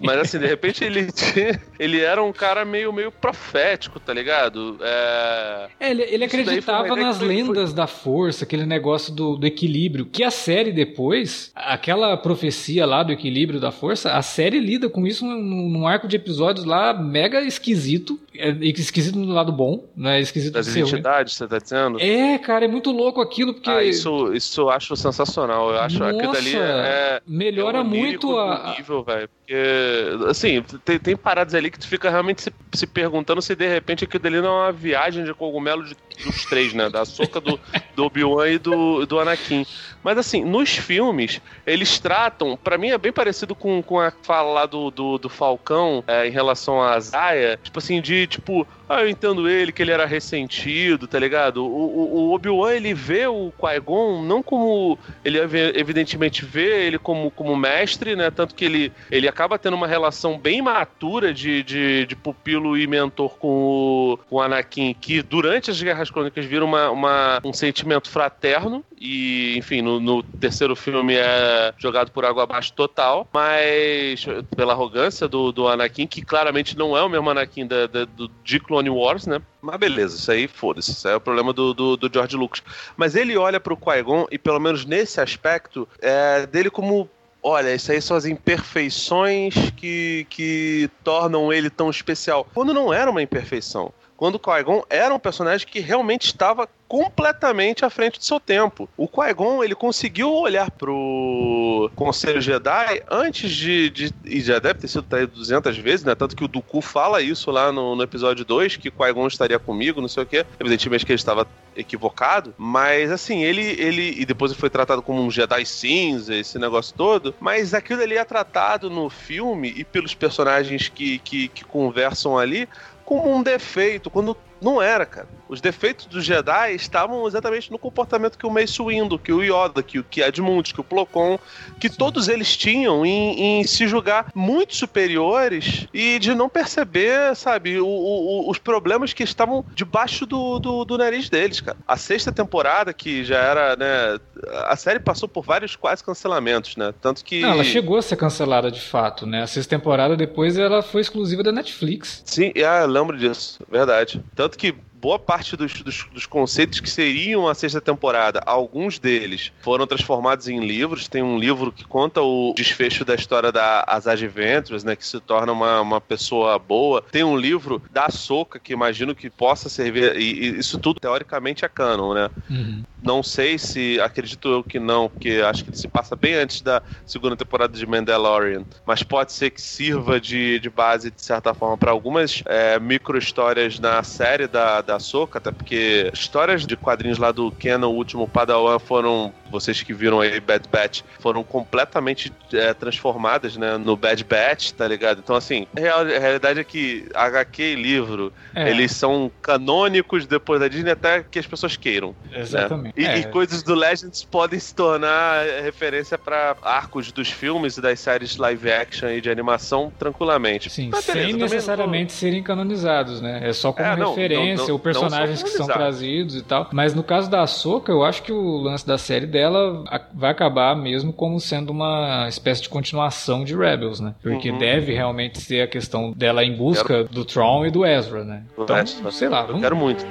Mas 0.00 0.18
assim, 0.18 0.38
de 0.38 0.46
repente 0.46 0.84
ele 0.84 1.10
tinha, 1.12 1.60
ele 1.78 2.00
era 2.00 2.22
um 2.22 2.32
cara 2.32 2.64
meio, 2.64 2.92
meio 2.92 3.10
profético, 3.10 3.98
tá 3.98 4.12
ligado? 4.12 4.78
É, 4.80 5.68
é 5.78 5.90
ele, 5.90 6.02
ele 6.02 6.24
acreditava 6.24 6.96
nas 6.96 7.20
lendas 7.20 7.70
foi... 7.70 7.76
da 7.76 7.86
força, 7.86 8.44
aquele 8.44 8.64
negócio 8.64 9.12
do, 9.12 9.36
do 9.36 9.46
equilíbrio. 9.46 10.06
Que 10.06 10.24
a 10.24 10.30
série 10.30 10.72
depois, 10.72 11.50
aquela 11.54 12.16
profecia 12.16 12.86
lá 12.86 13.02
do 13.02 13.12
equilíbrio 13.12 13.60
da 13.60 13.70
força, 13.70 14.12
a 14.12 14.22
série 14.22 14.58
lida 14.58 14.88
com 14.88 15.06
isso 15.06 15.24
num, 15.24 15.68
num 15.68 15.86
arco 15.86 16.08
de 16.08 16.16
episódios 16.16 16.64
lá 16.64 16.94
mega 16.94 17.42
esquisito. 17.42 18.18
É 18.36 18.50
esquisito 18.62 19.18
no 19.18 19.32
lado 19.32 19.52
bom, 19.52 19.84
né? 19.94 20.20
Esquisito 20.20 20.54
das 20.54 20.68
identidades, 20.68 21.34
você 21.34 21.46
tá 21.46 21.58
dizendo? 21.58 22.00
É, 22.00 22.38
cara, 22.38 22.64
é 22.64 22.68
muito 22.68 22.90
louco 22.90 23.20
aquilo, 23.20 23.52
porque. 23.52 23.68
Ah, 23.68 23.82
isso, 23.82 24.32
isso 24.32 24.60
eu 24.60 24.70
acho 24.70 24.96
sensacional. 24.96 25.70
Eu 25.70 25.80
acho 25.80 25.98
Nossa, 25.98 26.16
aquilo 26.16 26.32
ali 26.36 26.56
é. 26.56 27.20
Melhora 27.26 27.79
é 27.80 27.84
muito 27.84 28.38
a. 28.38 28.74
Nível, 28.76 29.02
velho. 29.02 29.28
Porque, 29.50 30.28
assim, 30.28 30.62
tem, 30.84 30.96
tem 30.96 31.16
paradas 31.16 31.56
ali 31.56 31.72
que 31.72 31.78
tu 31.80 31.88
fica 31.88 32.08
realmente 32.08 32.40
se, 32.40 32.52
se 32.72 32.86
perguntando 32.86 33.42
se 33.42 33.56
de 33.56 33.66
repente 33.66 34.04
aquilo 34.04 34.24
ali 34.24 34.40
não 34.40 34.60
é 34.60 34.62
uma 34.66 34.72
viagem 34.72 35.24
de 35.24 35.34
cogumelo 35.34 35.82
de, 35.82 35.96
dos 36.24 36.44
três, 36.44 36.72
né? 36.72 36.88
Da 36.88 37.04
soca 37.04 37.40
do, 37.40 37.58
do 37.96 38.04
Obi-Wan 38.04 38.48
e 38.48 38.58
do, 38.58 39.04
do 39.06 39.18
Anakin. 39.18 39.66
Mas 40.04 40.18
assim, 40.18 40.44
nos 40.44 40.70
filmes, 40.76 41.40
eles 41.66 41.98
tratam, 41.98 42.56
para 42.56 42.78
mim 42.78 42.90
é 42.90 42.98
bem 42.98 43.12
parecido 43.12 43.56
com, 43.56 43.82
com 43.82 43.98
a 43.98 44.12
fala 44.22 44.52
lá 44.52 44.66
do, 44.66 44.88
do, 44.88 45.18
do 45.18 45.28
Falcão 45.28 46.04
é, 46.06 46.28
em 46.28 46.30
relação 46.30 46.80
a 46.80 47.00
Zaya, 47.00 47.58
tipo 47.60 47.80
assim, 47.80 48.00
de 48.00 48.28
tipo, 48.28 48.64
ah, 48.88 49.02
eu 49.02 49.08
entendo 49.08 49.48
ele, 49.48 49.70
que 49.70 49.80
ele 49.80 49.92
era 49.92 50.04
ressentido, 50.04 51.06
tá 51.06 51.16
ligado? 51.16 51.64
O, 51.64 51.68
o, 51.68 52.14
o 52.14 52.34
Obi-Wan, 52.34 52.72
ele 52.72 52.92
vê 52.92 53.24
o 53.26 53.52
Qui-Gon 53.56 54.22
não 54.22 54.42
como. 54.42 54.98
Ele 55.24 55.38
evidentemente 55.38 56.44
vê 56.44 56.86
ele 56.86 56.98
como, 56.98 57.30
como 57.30 57.54
mestre, 57.54 58.16
né? 58.16 58.32
Tanto 58.32 58.52
que 58.52 58.64
ele, 58.64 58.92
ele 59.08 59.28
acaba 59.28 59.39
tendo 59.58 59.74
uma 59.74 59.86
relação 59.86 60.38
bem 60.38 60.62
matura 60.62 61.32
de, 61.32 61.62
de, 61.62 62.06
de 62.06 62.16
pupilo 62.16 62.76
e 62.76 62.86
mentor 62.86 63.30
com 63.38 63.48
o, 63.48 64.18
com 64.28 64.36
o 64.36 64.40
Anakin, 64.40 64.94
que 64.98 65.22
durante 65.22 65.70
as 65.70 65.80
Guerras 65.80 66.10
Crônicas 66.10 66.44
vira 66.44 66.64
uma, 66.64 66.90
uma, 66.90 67.40
um 67.44 67.52
sentimento 67.52 68.08
fraterno. 68.08 68.84
E, 69.00 69.56
enfim, 69.56 69.80
no, 69.80 69.98
no 69.98 70.22
terceiro 70.22 70.76
filme 70.76 71.14
é 71.14 71.72
jogado 71.78 72.10
por 72.10 72.24
água 72.24 72.42
abaixo 72.42 72.72
total. 72.72 73.26
Mas 73.32 74.26
pela 74.56 74.72
arrogância 74.72 75.26
do, 75.26 75.52
do 75.52 75.68
Anakin, 75.68 76.06
que 76.06 76.22
claramente 76.22 76.76
não 76.76 76.96
é 76.96 77.02
o 77.02 77.08
mesmo 77.08 77.30
Anakin 77.30 77.66
da, 77.66 77.86
da, 77.86 78.04
do, 78.04 78.30
de 78.44 78.60
Clone 78.60 78.90
Wars, 78.90 79.26
né? 79.26 79.40
Mas 79.62 79.76
beleza, 79.76 80.16
isso 80.16 80.30
aí 80.30 80.48
foda-se, 80.48 80.92
isso 80.92 81.06
aí 81.06 81.14
é 81.14 81.16
o 81.16 81.20
problema 81.20 81.52
do, 81.52 81.74
do, 81.74 81.96
do 81.96 82.10
George 82.12 82.36
Lucas. 82.36 82.62
Mas 82.96 83.14
ele 83.14 83.36
olha 83.36 83.60
pro 83.60 83.76
Qui-Gon 83.76 84.26
e, 84.30 84.38
pelo 84.38 84.58
menos 84.58 84.84
nesse 84.84 85.20
aspecto, 85.20 85.86
é 86.00 86.46
dele 86.46 86.70
como 86.70 87.08
olha, 87.42 87.74
isso 87.74 87.92
aí 87.92 88.00
são 88.00 88.16
as 88.16 88.24
imperfeições 88.24 89.54
que, 89.76 90.26
que 90.28 90.90
tornam 91.02 91.52
ele 91.52 91.70
tão 91.70 91.90
especial. 91.90 92.46
Quando 92.54 92.74
não 92.74 92.92
era 92.92 93.10
uma 93.10 93.22
imperfeição. 93.22 93.92
Quando 94.20 94.34
o 94.34 94.38
Qui-Gon 94.38 94.84
era 94.90 95.14
um 95.14 95.18
personagem 95.18 95.66
que 95.66 95.80
realmente 95.80 96.26
estava 96.26 96.68
completamente 96.86 97.86
à 97.86 97.88
frente 97.88 98.18
do 98.18 98.24
seu 98.24 98.38
tempo. 98.38 98.86
O 98.94 99.08
Qui-Gon, 99.08 99.64
ele 99.64 99.74
conseguiu 99.74 100.30
olhar 100.30 100.70
pro 100.72 101.90
Conselho 101.96 102.38
Jedi 102.38 103.02
antes 103.10 103.50
de, 103.50 103.88
de, 103.88 104.14
e 104.26 104.42
já 104.42 104.58
deve 104.58 104.80
ter 104.80 104.88
sido 104.88 105.04
traído 105.04 105.32
200 105.32 105.78
vezes, 105.78 106.04
né? 106.04 106.14
Tanto 106.14 106.36
que 106.36 106.44
o 106.44 106.48
Dooku 106.48 106.82
fala 106.82 107.22
isso 107.22 107.50
lá 107.50 107.72
no, 107.72 107.96
no 107.96 108.02
episódio 108.02 108.44
2, 108.44 108.76
que 108.76 108.90
Qui-Gon 108.90 109.26
estaria 109.26 109.58
comigo, 109.58 110.02
não 110.02 110.08
sei 110.08 110.24
o 110.24 110.26
quê. 110.26 110.44
Evidentemente 110.58 111.06
que 111.06 111.12
ele 111.12 111.18
estava 111.18 111.46
equivocado, 111.76 112.52
mas 112.58 113.10
assim, 113.10 113.42
ele, 113.42 113.62
ele 113.80 114.20
e 114.20 114.26
depois 114.26 114.50
ele 114.50 114.60
foi 114.60 114.68
tratado 114.68 115.00
como 115.00 115.22
um 115.22 115.30
Jedi 115.30 115.64
cinza, 115.64 116.34
esse 116.34 116.58
negócio 116.58 116.94
todo, 116.94 117.34
mas 117.40 117.72
aquilo 117.72 118.02
ali 118.02 118.16
é 118.16 118.24
tratado 118.24 118.90
no 118.90 119.08
filme 119.08 119.72
e 119.76 119.84
pelos 119.84 120.12
personagens 120.12 120.88
que, 120.88 121.18
que, 121.20 121.48
que 121.48 121.64
conversam 121.64 122.36
ali 122.36 122.68
como 123.10 123.34
um 123.34 123.42
defeito, 123.42 124.08
quando 124.08 124.36
não 124.62 124.80
era, 124.80 125.04
cara. 125.04 125.26
Os 125.50 125.60
defeitos 125.60 126.06
do 126.06 126.20
Jedi 126.20 126.76
estavam 126.76 127.26
exatamente 127.26 127.72
no 127.72 127.78
comportamento 127.78 128.38
que 128.38 128.46
o 128.46 128.50
Mace 128.50 128.80
Windu, 128.80 129.18
que 129.18 129.32
o 129.32 129.42
Yoda, 129.42 129.82
que 129.82 129.98
o 129.98 130.04
que 130.04 130.22
Edmund, 130.22 130.72
que 130.72 130.80
o 130.80 130.84
Plocon, 130.84 131.40
que 131.80 131.90
todos 131.90 132.28
eles 132.28 132.56
tinham 132.56 133.04
em, 133.04 133.58
em, 133.58 133.64
se 133.64 133.88
julgar 133.88 134.30
muito 134.32 134.76
superiores 134.76 135.88
e 135.92 136.20
de 136.20 136.36
não 136.36 136.48
perceber, 136.48 137.34
sabe, 137.34 137.80
o, 137.80 137.84
o, 137.84 138.48
os 138.48 138.58
problemas 138.58 139.12
que 139.12 139.24
estavam 139.24 139.64
debaixo 139.74 140.24
do, 140.24 140.60
do, 140.60 140.84
do, 140.84 140.96
nariz 140.96 141.28
deles, 141.28 141.60
cara. 141.60 141.76
A 141.84 141.96
sexta 141.96 142.30
temporada, 142.30 142.92
que 142.92 143.24
já 143.24 143.38
era, 143.38 143.74
né, 143.74 144.20
a 144.66 144.76
série 144.76 145.00
passou 145.00 145.28
por 145.28 145.44
vários 145.44 145.74
quase 145.74 146.04
cancelamentos, 146.04 146.76
né, 146.76 146.94
tanto 147.02 147.24
que... 147.24 147.40
Não, 147.40 147.54
ela 147.54 147.64
chegou 147.64 147.96
a 147.96 148.02
ser 148.02 148.14
cancelada 148.14 148.70
de 148.70 148.80
fato, 148.80 149.26
né, 149.26 149.42
a 149.42 149.48
sexta 149.48 149.76
temporada 149.76 150.16
depois 150.16 150.56
ela 150.56 150.80
foi 150.80 151.00
exclusiva 151.00 151.42
da 151.42 151.50
Netflix. 151.50 152.22
Sim, 152.24 152.52
ah, 152.58 152.82
eu 152.82 152.86
lembro 152.86 153.18
disso, 153.18 153.58
verdade. 153.68 154.22
Tanto 154.36 154.56
que 154.56 154.76
boa 155.00 155.18
parte 155.18 155.56
dos, 155.56 155.82
dos, 155.82 156.06
dos, 156.12 156.26
conceitos 156.26 156.78
que 156.78 156.90
seriam 156.90 157.48
a 157.48 157.54
sexta 157.54 157.80
temporada, 157.80 158.42
alguns 158.44 158.98
deles 158.98 159.50
foram 159.60 159.86
transformados 159.86 160.46
em 160.48 160.60
livros. 160.60 161.08
Tem 161.08 161.22
um 161.22 161.38
livro 161.38 161.72
que 161.72 161.84
conta 161.84 162.20
o 162.20 162.52
desfecho 162.54 163.04
da 163.04 163.14
história 163.14 163.50
da 163.50 163.84
Asajj 163.86 164.26
Ventress, 164.28 164.84
né, 164.84 164.94
que 164.94 165.06
se 165.06 165.18
torna 165.20 165.52
uma, 165.52 165.80
uma 165.80 166.00
pessoa 166.00 166.58
boa. 166.58 167.02
Tem 167.10 167.24
um 167.24 167.36
livro 167.36 167.82
da 167.90 168.10
Soca 168.10 168.58
que 168.58 168.72
imagino 168.72 169.14
que 169.14 169.30
possa 169.30 169.68
servir, 169.68 170.16
e, 170.16 170.32
e 170.32 170.58
isso 170.58 170.78
tudo 170.78 171.00
teoricamente 171.00 171.64
é 171.64 171.68
canon, 171.68 172.14
né? 172.14 172.30
Uhum. 172.50 172.82
Não 173.02 173.22
sei 173.22 173.58
se, 173.58 174.00
acredito 174.00 174.48
eu 174.48 174.64
que 174.64 174.78
não, 174.78 175.08
porque 175.08 175.42
acho 175.44 175.64
que 175.64 175.70
ele 175.70 175.76
se 175.76 175.88
passa 175.88 176.14
bem 176.14 176.34
antes 176.34 176.60
da 176.60 176.82
segunda 177.06 177.36
temporada 177.36 177.76
de 177.76 177.86
Mandalorian, 177.86 178.64
mas 178.84 179.02
pode 179.02 179.32
ser 179.32 179.50
que 179.50 179.60
sirva 179.60 180.20
de, 180.20 180.58
de 180.58 180.70
base, 180.70 181.10
de 181.10 181.22
certa 181.22 181.54
forma, 181.54 181.76
para 181.76 181.90
algumas 181.90 182.42
é, 182.46 182.78
micro-histórias 182.78 183.78
na 183.78 184.02
série 184.02 184.46
da, 184.46 184.80
da 184.80 184.98
Soca, 184.98 185.38
até 185.38 185.50
porque 185.50 186.10
histórias 186.12 186.66
de 186.66 186.76
quadrinhos 186.76 187.18
lá 187.18 187.32
do 187.32 187.50
Ken, 187.52 187.78
o 187.78 187.90
último 187.90 188.28
Padawan, 188.28 188.78
foram, 188.78 189.32
vocês 189.50 189.82
que 189.82 189.94
viram 189.94 190.20
aí 190.20 190.40
Bad 190.40 190.68
Batch, 190.68 191.02
foram 191.18 191.42
completamente 191.42 192.32
é, 192.52 192.74
transformadas 192.74 193.56
né, 193.56 193.76
no 193.76 193.96
Bad 193.96 194.22
Batch, 194.24 194.72
tá 194.72 194.86
ligado? 194.86 195.20
Então, 195.22 195.36
assim, 195.36 195.66
a, 195.76 195.80
real, 195.80 196.00
a 196.00 196.18
realidade 196.18 196.60
é 196.60 196.64
que 196.64 197.08
HQ 197.14 197.62
e 197.62 197.74
livro, 197.74 198.32
é. 198.54 198.70
eles 198.70 198.92
são 198.92 199.30
canônicos 199.40 200.26
depois 200.26 200.60
da 200.60 200.68
Disney 200.68 200.90
até 200.90 201.22
que 201.22 201.38
as 201.38 201.46
pessoas 201.46 201.76
queiram. 201.76 202.14
Né? 202.30 202.40
Exatamente. 202.40 202.86
Né? 202.86 202.89
E, 202.96 203.04
é. 203.04 203.18
e, 203.18 203.24
coisas 203.24 203.62
do 203.62 203.74
Legends 203.74 204.24
podem 204.24 204.58
se 204.58 204.74
tornar 204.74 205.44
referência 205.62 206.18
para 206.18 206.56
arcos 206.62 207.12
dos 207.12 207.30
filmes 207.30 207.76
e 207.76 207.80
das 207.80 208.00
séries 208.00 208.36
live 208.36 208.70
action 208.70 209.08
e 209.08 209.20
de 209.20 209.30
animação 209.30 209.92
tranquilamente. 209.98 210.70
Sim, 210.70 210.90
Mas, 210.90 211.06
beleza, 211.06 211.28
sem 211.28 211.36
necessariamente 211.36 212.12
serem 212.12 212.42
canonizados, 212.42 213.20
né? 213.20 213.48
É 213.48 213.52
só 213.52 213.72
como 213.72 213.86
é, 213.86 213.96
não, 213.96 214.10
referência, 214.10 214.56
não, 214.56 214.66
não, 214.66 214.72
ou 214.74 214.78
personagens 214.78 215.42
que 215.42 215.50
são 215.50 215.66
trazidos 215.66 216.36
e 216.36 216.42
tal. 216.42 216.68
Mas 216.72 216.94
no 216.94 217.02
caso 217.02 217.30
da 217.30 217.42
Ahsoka, 217.42 217.92
eu 217.92 218.04
acho 218.04 218.22
que 218.22 218.32
o 218.32 218.58
lance 218.58 218.86
da 218.86 218.98
série 218.98 219.26
dela 219.26 219.84
vai 220.12 220.30
acabar 220.30 220.76
mesmo 220.76 221.12
como 221.12 221.40
sendo 221.40 221.70
uma 221.70 222.26
espécie 222.28 222.62
de 222.62 222.68
continuação 222.68 223.44
de 223.44 223.56
Rebels, 223.56 224.00
né? 224.00 224.14
Porque 224.22 224.50
uhum. 224.50 224.58
deve 224.58 224.92
realmente 224.92 225.40
ser 225.40 225.62
a 225.62 225.66
questão 225.66 226.12
dela 226.12 226.44
em 226.44 226.56
busca 226.56 226.86
quero... 226.86 227.08
do 227.08 227.24
Tron 227.24 227.66
e 227.66 227.70
do 227.70 227.84
Ezra, 227.84 228.24
né? 228.24 228.42
Então, 228.58 229.10
sei 229.10 229.28
lá. 229.28 229.46
Eu 229.48 229.60
quero 229.60 229.76
muito. 229.76 230.04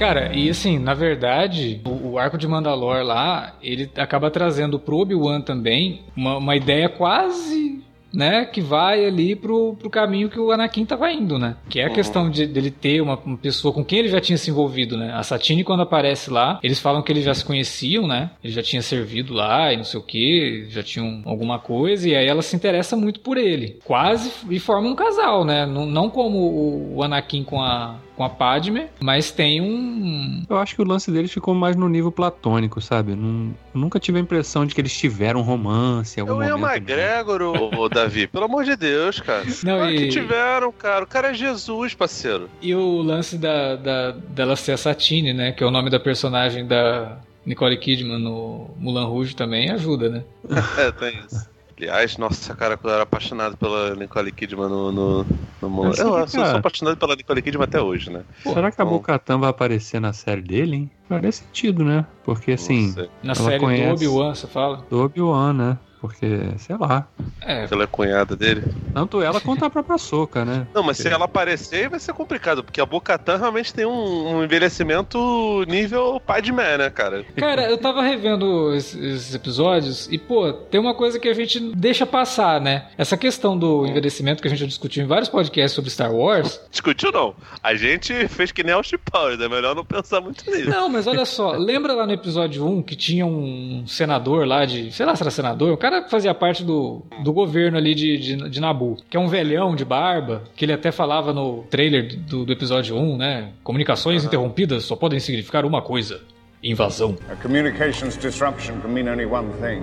Cara, 0.00 0.34
e 0.34 0.48
assim, 0.48 0.78
na 0.78 0.94
verdade, 0.94 1.78
o, 1.84 2.12
o 2.12 2.18
arco 2.18 2.38
de 2.38 2.48
Mandalor 2.48 3.04
lá, 3.04 3.54
ele 3.62 3.90
acaba 3.98 4.30
trazendo 4.30 4.78
pro 4.78 4.96
Obi-Wan 4.96 5.42
também 5.42 6.00
uma, 6.16 6.38
uma 6.38 6.56
ideia 6.56 6.88
quase 6.88 7.84
né, 8.10 8.46
que 8.46 8.62
vai 8.62 9.04
ali 9.04 9.36
pro, 9.36 9.76
pro 9.78 9.90
caminho 9.90 10.30
que 10.30 10.40
o 10.40 10.50
Anakin 10.50 10.86
tava 10.86 11.12
indo, 11.12 11.38
né? 11.38 11.56
Que 11.68 11.80
é 11.80 11.84
a 11.84 11.88
uhum. 11.88 11.94
questão 11.94 12.30
de 12.30 12.46
dele 12.46 12.70
ter 12.70 13.00
uma, 13.00 13.16
uma, 13.16 13.36
pessoa 13.36 13.72
com 13.72 13.84
quem 13.84 14.00
ele 14.00 14.08
já 14.08 14.20
tinha 14.20 14.38
se 14.38 14.50
envolvido, 14.50 14.96
né? 14.96 15.12
A 15.12 15.22
Satine, 15.22 15.62
quando 15.62 15.82
aparece 15.82 16.30
lá, 16.30 16.58
eles 16.62 16.80
falam 16.80 17.02
que 17.02 17.12
eles 17.12 17.22
já 17.22 17.34
se 17.34 17.44
conheciam, 17.44 18.06
né? 18.06 18.30
Ele 18.42 18.52
já 18.52 18.62
tinha 18.62 18.82
servido 18.82 19.34
lá 19.34 19.72
e 19.72 19.76
não 19.76 19.84
sei 19.84 20.00
o 20.00 20.02
que, 20.02 20.66
já 20.70 20.82
tinham 20.82 21.22
alguma 21.24 21.58
coisa, 21.58 22.08
e 22.08 22.16
aí 22.16 22.26
ela 22.26 22.42
se 22.42 22.56
interessa 22.56 22.96
muito 22.96 23.20
por 23.20 23.36
ele. 23.36 23.78
Quase 23.84 24.32
e 24.48 24.58
forma 24.58 24.88
um 24.88 24.94
casal, 24.94 25.44
né? 25.44 25.66
Não, 25.66 25.86
não 25.86 26.10
como 26.10 26.38
o, 26.38 26.96
o 26.96 27.02
Anakin 27.02 27.44
com 27.44 27.60
a, 27.62 27.96
com 28.20 28.24
a 28.24 28.28
Padme, 28.28 28.86
mas 29.00 29.30
tem 29.30 29.62
um. 29.62 30.44
Eu 30.46 30.58
acho 30.58 30.74
que 30.74 30.82
o 30.82 30.84
lance 30.84 31.10
deles 31.10 31.32
ficou 31.32 31.54
mais 31.54 31.74
no 31.74 31.88
nível 31.88 32.12
platônico, 32.12 32.78
sabe? 32.78 33.16
Não, 33.16 33.54
nunca 33.72 33.98
tive 33.98 34.18
a 34.18 34.20
impressão 34.20 34.66
de 34.66 34.74
que 34.74 34.80
eles 34.82 34.94
tiveram 34.94 35.40
romance. 35.40 36.20
Algum 36.20 36.32
eu 36.42 36.58
momento, 36.58 36.60
e 36.60 36.62
o 36.62 36.70
McGregor, 36.70 37.40
ô, 37.78 37.88
Davi, 37.88 38.26
pelo 38.26 38.44
amor 38.44 38.64
de 38.64 38.76
Deus, 38.76 39.20
cara. 39.20 39.46
Não, 39.64 39.78
claro 39.78 39.90
e... 39.90 39.96
que 39.96 40.08
tiveram, 40.08 40.70
cara. 40.70 41.02
O 41.02 41.06
cara 41.06 41.30
é 41.30 41.34
Jesus, 41.34 41.94
parceiro. 41.94 42.50
E 42.60 42.74
o 42.74 43.00
lance 43.00 43.38
da, 43.38 43.76
da, 43.76 44.10
dela 44.10 44.54
ser 44.54 44.72
a 44.72 44.76
Satine, 44.76 45.32
né? 45.32 45.52
Que 45.52 45.64
é 45.64 45.66
o 45.66 45.70
nome 45.70 45.88
da 45.88 45.98
personagem 45.98 46.66
da 46.66 47.16
Nicole 47.46 47.78
Kidman 47.78 48.18
no 48.18 48.68
Mulan 48.76 49.06
Rouge 49.06 49.34
também 49.34 49.70
ajuda, 49.70 50.10
né? 50.10 50.24
é, 50.76 50.92
tem 50.92 51.18
isso. 51.24 51.48
Aliás, 51.80 52.18
nossa, 52.18 52.54
cara, 52.54 52.78
eu 52.82 52.90
era 52.90 53.04
apaixonado 53.04 53.56
pela 53.56 53.94
Nicole 53.94 54.30
Kidman 54.30 54.68
no, 54.68 54.92
no, 54.92 55.26
no 55.62 55.70
Mulan. 55.70 55.94
Eu, 55.96 56.18
eu 56.18 56.28
sou, 56.28 56.44
sou, 56.44 56.56
apaixonado 56.56 56.98
pela 56.98 57.16
Nicole 57.16 57.40
Kidman 57.40 57.64
até 57.64 57.80
hoje, 57.80 58.10
né? 58.10 58.22
Pô, 58.44 58.52
Será 58.52 58.70
que 58.70 58.82
a 58.82 58.84
Bocatan 58.84 59.38
vai 59.38 59.48
aparecer 59.48 59.98
na 59.98 60.12
série 60.12 60.42
dele, 60.42 60.76
hein? 60.76 60.90
Faria 61.08 61.32
sentido, 61.32 61.82
né? 61.82 62.04
Porque 62.22 62.52
assim. 62.52 62.94
Na 63.22 63.34
série 63.34 63.58
conhece... 63.58 63.88
do 63.88 63.94
Obi-Wan, 63.94 64.34
você 64.34 64.46
fala? 64.46 64.84
Do 64.90 65.02
Obi-Wan, 65.04 65.54
né? 65.54 65.78
Porque, 66.00 66.26
sei 66.56 66.76
lá. 66.78 67.06
É. 67.42 67.66
Ela 67.70 67.84
é 67.84 67.86
cunhada 67.86 68.34
dele. 68.34 68.64
Tanto 68.94 69.20
ela 69.20 69.40
quanto 69.40 69.64
a 69.64 69.70
própria 69.70 69.98
Soca, 69.98 70.44
né? 70.44 70.66
Não, 70.74 70.82
mas 70.82 70.96
porque... 70.96 71.08
se 71.08 71.14
ela 71.14 71.26
aparecer, 71.26 71.88
vai 71.88 72.00
ser 72.00 72.14
complicado, 72.14 72.64
porque 72.64 72.80
a 72.80 72.86
Bocatan 72.86 73.36
realmente 73.36 73.74
tem 73.74 73.84
um, 73.84 74.36
um, 74.36 74.44
envelhecimento 74.44 75.64
nível 75.68 76.20
pai 76.24 76.40
de 76.40 76.52
mé, 76.52 76.78
né, 76.78 76.90
cara? 76.90 77.24
Cara, 77.36 77.70
eu 77.70 77.76
tava 77.76 78.02
revendo 78.02 78.74
esses 78.74 79.34
episódios 79.34 80.08
e, 80.10 80.16
pô, 80.16 80.52
tem 80.52 80.80
uma 80.80 80.94
coisa 80.94 81.18
que 81.18 81.28
a 81.28 81.34
gente 81.34 81.60
deixa 81.74 82.06
passar, 82.06 82.60
né? 82.60 82.86
Essa 82.96 83.16
questão 83.16 83.58
do 83.58 83.86
envelhecimento 83.86 84.40
que 84.40 84.48
a 84.48 84.50
gente 84.50 84.60
já 84.60 84.66
discutiu 84.66 85.04
em 85.04 85.06
vários 85.06 85.28
podcasts 85.28 85.72
sobre 85.72 85.90
Star 85.90 86.12
Wars. 86.12 86.60
Discutiu 86.70 87.12
não. 87.12 87.34
A 87.62 87.74
gente 87.74 88.26
fez 88.28 88.50
que 88.52 88.62
nem 88.62 88.74
o 88.74 88.80
Powers, 89.12 89.40
é 89.40 89.48
melhor 89.48 89.74
não 89.74 89.84
pensar 89.84 90.20
muito 90.20 90.48
nisso. 90.50 90.70
Não, 90.70 90.88
mas 90.88 91.06
olha 91.06 91.24
só, 91.24 91.52
lembra 91.52 91.92
lá 91.92 92.06
no 92.06 92.12
episódio 92.12 92.66
1 92.66 92.82
que 92.82 92.96
tinha 92.96 93.26
um 93.26 93.84
senador 93.86 94.46
lá 94.46 94.64
de, 94.64 94.90
sei 94.92 95.04
lá 95.04 95.14
se 95.14 95.22
era 95.22 95.30
senador, 95.30 95.72
o 95.72 95.76
cara 95.76 95.89
cara 95.90 96.02
que 96.02 96.10
fazia 96.10 96.32
parte 96.32 96.62
do, 96.62 97.02
do 97.24 97.32
governo 97.32 97.76
ali 97.76 97.94
de, 97.94 98.16
de, 98.16 98.48
de 98.48 98.60
Nabu, 98.60 98.96
que 99.10 99.16
é 99.16 99.20
um 99.20 99.26
velhão 99.26 99.74
de 99.74 99.84
barba, 99.84 100.44
que 100.54 100.64
ele 100.64 100.72
até 100.72 100.92
falava 100.92 101.32
no 101.32 101.64
trailer 101.64 102.16
do, 102.16 102.44
do 102.44 102.52
episódio 102.52 102.96
1, 102.96 103.16
né? 103.16 103.52
Comunicações 103.64 104.22
uhum. 104.22 104.28
interrompidas 104.28 104.84
só 104.84 104.94
podem 104.94 105.18
significar 105.18 105.64
uma 105.64 105.82
coisa: 105.82 106.20
invasão. 106.62 107.16
A 107.28 107.34
communications 107.34 108.16
disruption 108.16 108.80
can 108.80 108.88
mean 108.88 109.10
only 109.10 109.26
one 109.26 109.48
thing: 109.54 109.82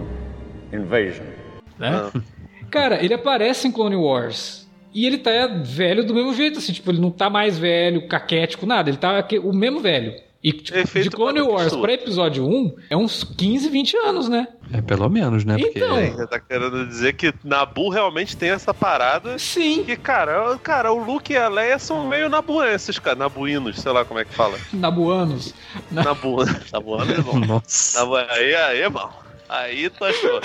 invasion. 0.76 1.26
Né? 1.78 2.10
Uhum. 2.16 2.22
Cara, 2.72 3.04
ele 3.04 3.14
aparece 3.14 3.68
em 3.68 3.72
Clone 3.72 3.96
Wars. 3.96 4.66
E 4.94 5.06
ele 5.06 5.18
tá 5.18 5.32
velho 5.64 6.04
do 6.04 6.14
mesmo 6.14 6.34
jeito, 6.34 6.58
assim, 6.58 6.74
tipo, 6.74 6.90
ele 6.90 7.00
não 7.00 7.12
tá 7.12 7.30
mais 7.30 7.60
velho, 7.60 8.08
caquético, 8.08 8.66
nada. 8.66 8.90
Ele 8.90 8.98
tá 8.98 9.26
o 9.44 9.54
mesmo 9.54 9.80
velho. 9.80 10.14
E 10.44 10.52
tipo, 10.54 11.00
de 11.00 11.10
Clone 11.10 11.42
Wars 11.42 11.76
para 11.76 11.94
episódio 11.94 12.48
1 12.48 12.76
é 12.92 12.98
uns 12.98 13.24
15, 13.24 13.70
20 13.70 13.98
anos, 13.98 14.30
né? 14.30 14.48
É 14.72 14.82
pelo 14.82 15.10
menos, 15.10 15.44
né? 15.44 15.58
Porque... 15.58 15.80
Então. 15.80 15.96
Você 15.96 16.28
tá 16.28 16.40
querendo 16.40 16.86
dizer 16.88 17.14
que 17.14 17.34
Nabu 17.44 17.90
realmente 17.90 18.36
tem 18.36 18.50
essa 18.50 18.74
parada. 18.74 19.40
Sim. 19.40 19.84
Que, 19.84 19.96
cara, 19.96 20.58
cara, 20.62 20.92
o 20.92 21.04
Luke 21.04 21.34
e 21.34 21.38
a 21.38 21.48
Leia 21.48 21.80
são 21.80 22.08
meio 22.08 22.30
nabuenses, 22.30 23.00
cara. 23.00 23.16
Nabuinos, 23.16 23.80
sei 23.80 23.92
lá 23.92 24.06
como 24.06 24.20
é 24.20 24.26
que 24.26 24.34
fala. 24.34 24.58
Nabuanos. 24.74 25.54
Nabu... 25.90 26.38
Nabuanos, 26.72 27.10
irmão. 27.10 27.40
Nossa. 27.40 28.00
Nabu... 28.00 28.16
Aí, 28.16 28.56
aí, 28.56 28.80
irmão. 28.82 29.10
Aí 29.50 29.90
tu 29.90 30.04
achou. 30.04 30.42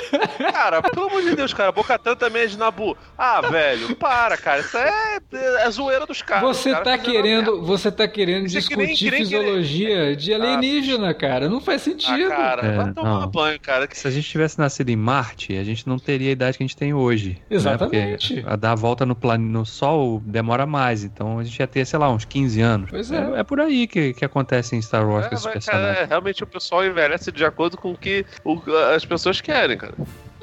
Cara, 0.52 0.82
pelo 0.82 1.06
amor 1.06 1.22
de 1.22 1.34
Deus, 1.34 1.52
cara, 1.52 1.72
Bocatan 1.72 2.14
também 2.14 2.42
é 2.42 2.46
de 2.46 2.56
Nabu. 2.56 2.96
Ah, 3.18 3.40
velho, 3.40 3.96
para, 3.96 4.36
cara. 4.36 4.60
Isso 4.60 4.76
é, 4.78 5.18
é 5.32 5.70
zoeira 5.70 6.06
dos 6.06 6.22
caras. 6.22 6.56
Você 6.56 6.70
cara 6.70 6.84
tá 6.84 6.98
querendo, 6.98 7.62
você 7.62 7.90
tá 7.90 8.06
querendo 8.06 8.46
discutir 8.46 9.10
nem, 9.10 9.20
fisiologia 9.20 10.14
de 10.14 10.32
alienígena, 10.32 11.10
ah, 11.10 11.14
cara. 11.14 11.48
Não 11.48 11.60
faz 11.60 11.82
sentido. 11.82 12.32
Ah, 12.32 12.36
cara, 12.36 12.66
é, 12.66 12.76
vai 12.76 12.92
tomar 12.92 13.20
não. 13.20 13.28
banho, 13.28 13.60
cara. 13.60 13.88
Se 13.92 14.06
a 14.06 14.10
gente 14.10 14.28
tivesse 14.28 14.58
nascido 14.58 14.90
em 14.90 14.96
Marte, 14.96 15.56
a 15.56 15.64
gente 15.64 15.88
não 15.88 15.98
teria 15.98 16.28
a 16.28 16.32
idade 16.32 16.56
que 16.56 16.62
a 16.62 16.66
gente 16.66 16.76
tem 16.76 16.94
hoje. 16.94 17.30
Né? 17.50 17.56
Exatamente. 17.56 18.36
Né? 18.36 18.42
a 18.46 18.56
dar 18.56 18.72
a 18.72 18.74
volta 18.74 19.04
no, 19.04 19.14
plan... 19.14 19.38
no 19.38 19.64
Sol 19.64 20.22
demora 20.24 20.66
mais. 20.66 21.04
Então 21.04 21.38
a 21.38 21.44
gente 21.44 21.58
ia 21.58 21.66
ter, 21.66 21.84
sei 21.84 21.98
lá, 21.98 22.10
uns 22.10 22.24
15 22.24 22.60
anos. 22.60 22.90
Pois 22.90 23.10
é. 23.10 23.16
É, 23.16 23.40
é 23.40 23.42
por 23.42 23.60
aí 23.60 23.86
que, 23.86 24.12
que 24.14 24.24
acontece 24.24 24.76
em 24.76 24.82
Star 24.82 25.08
Wars 25.08 25.26
é, 25.26 25.28
com 25.28 25.34
esses 25.34 25.46
personagens. 25.46 25.94
Cara, 25.94 26.04
é, 26.04 26.08
realmente 26.08 26.42
o 26.42 26.46
pessoal 26.46 26.84
envelhece 26.84 27.32
de 27.32 27.44
acordo 27.44 27.76
com 27.76 27.92
o 27.92 27.96
que 27.96 28.24
o, 28.44 28.60
as 28.96 29.04
pessoas 29.04 29.40
querem, 29.40 29.76
cara. 29.76 29.94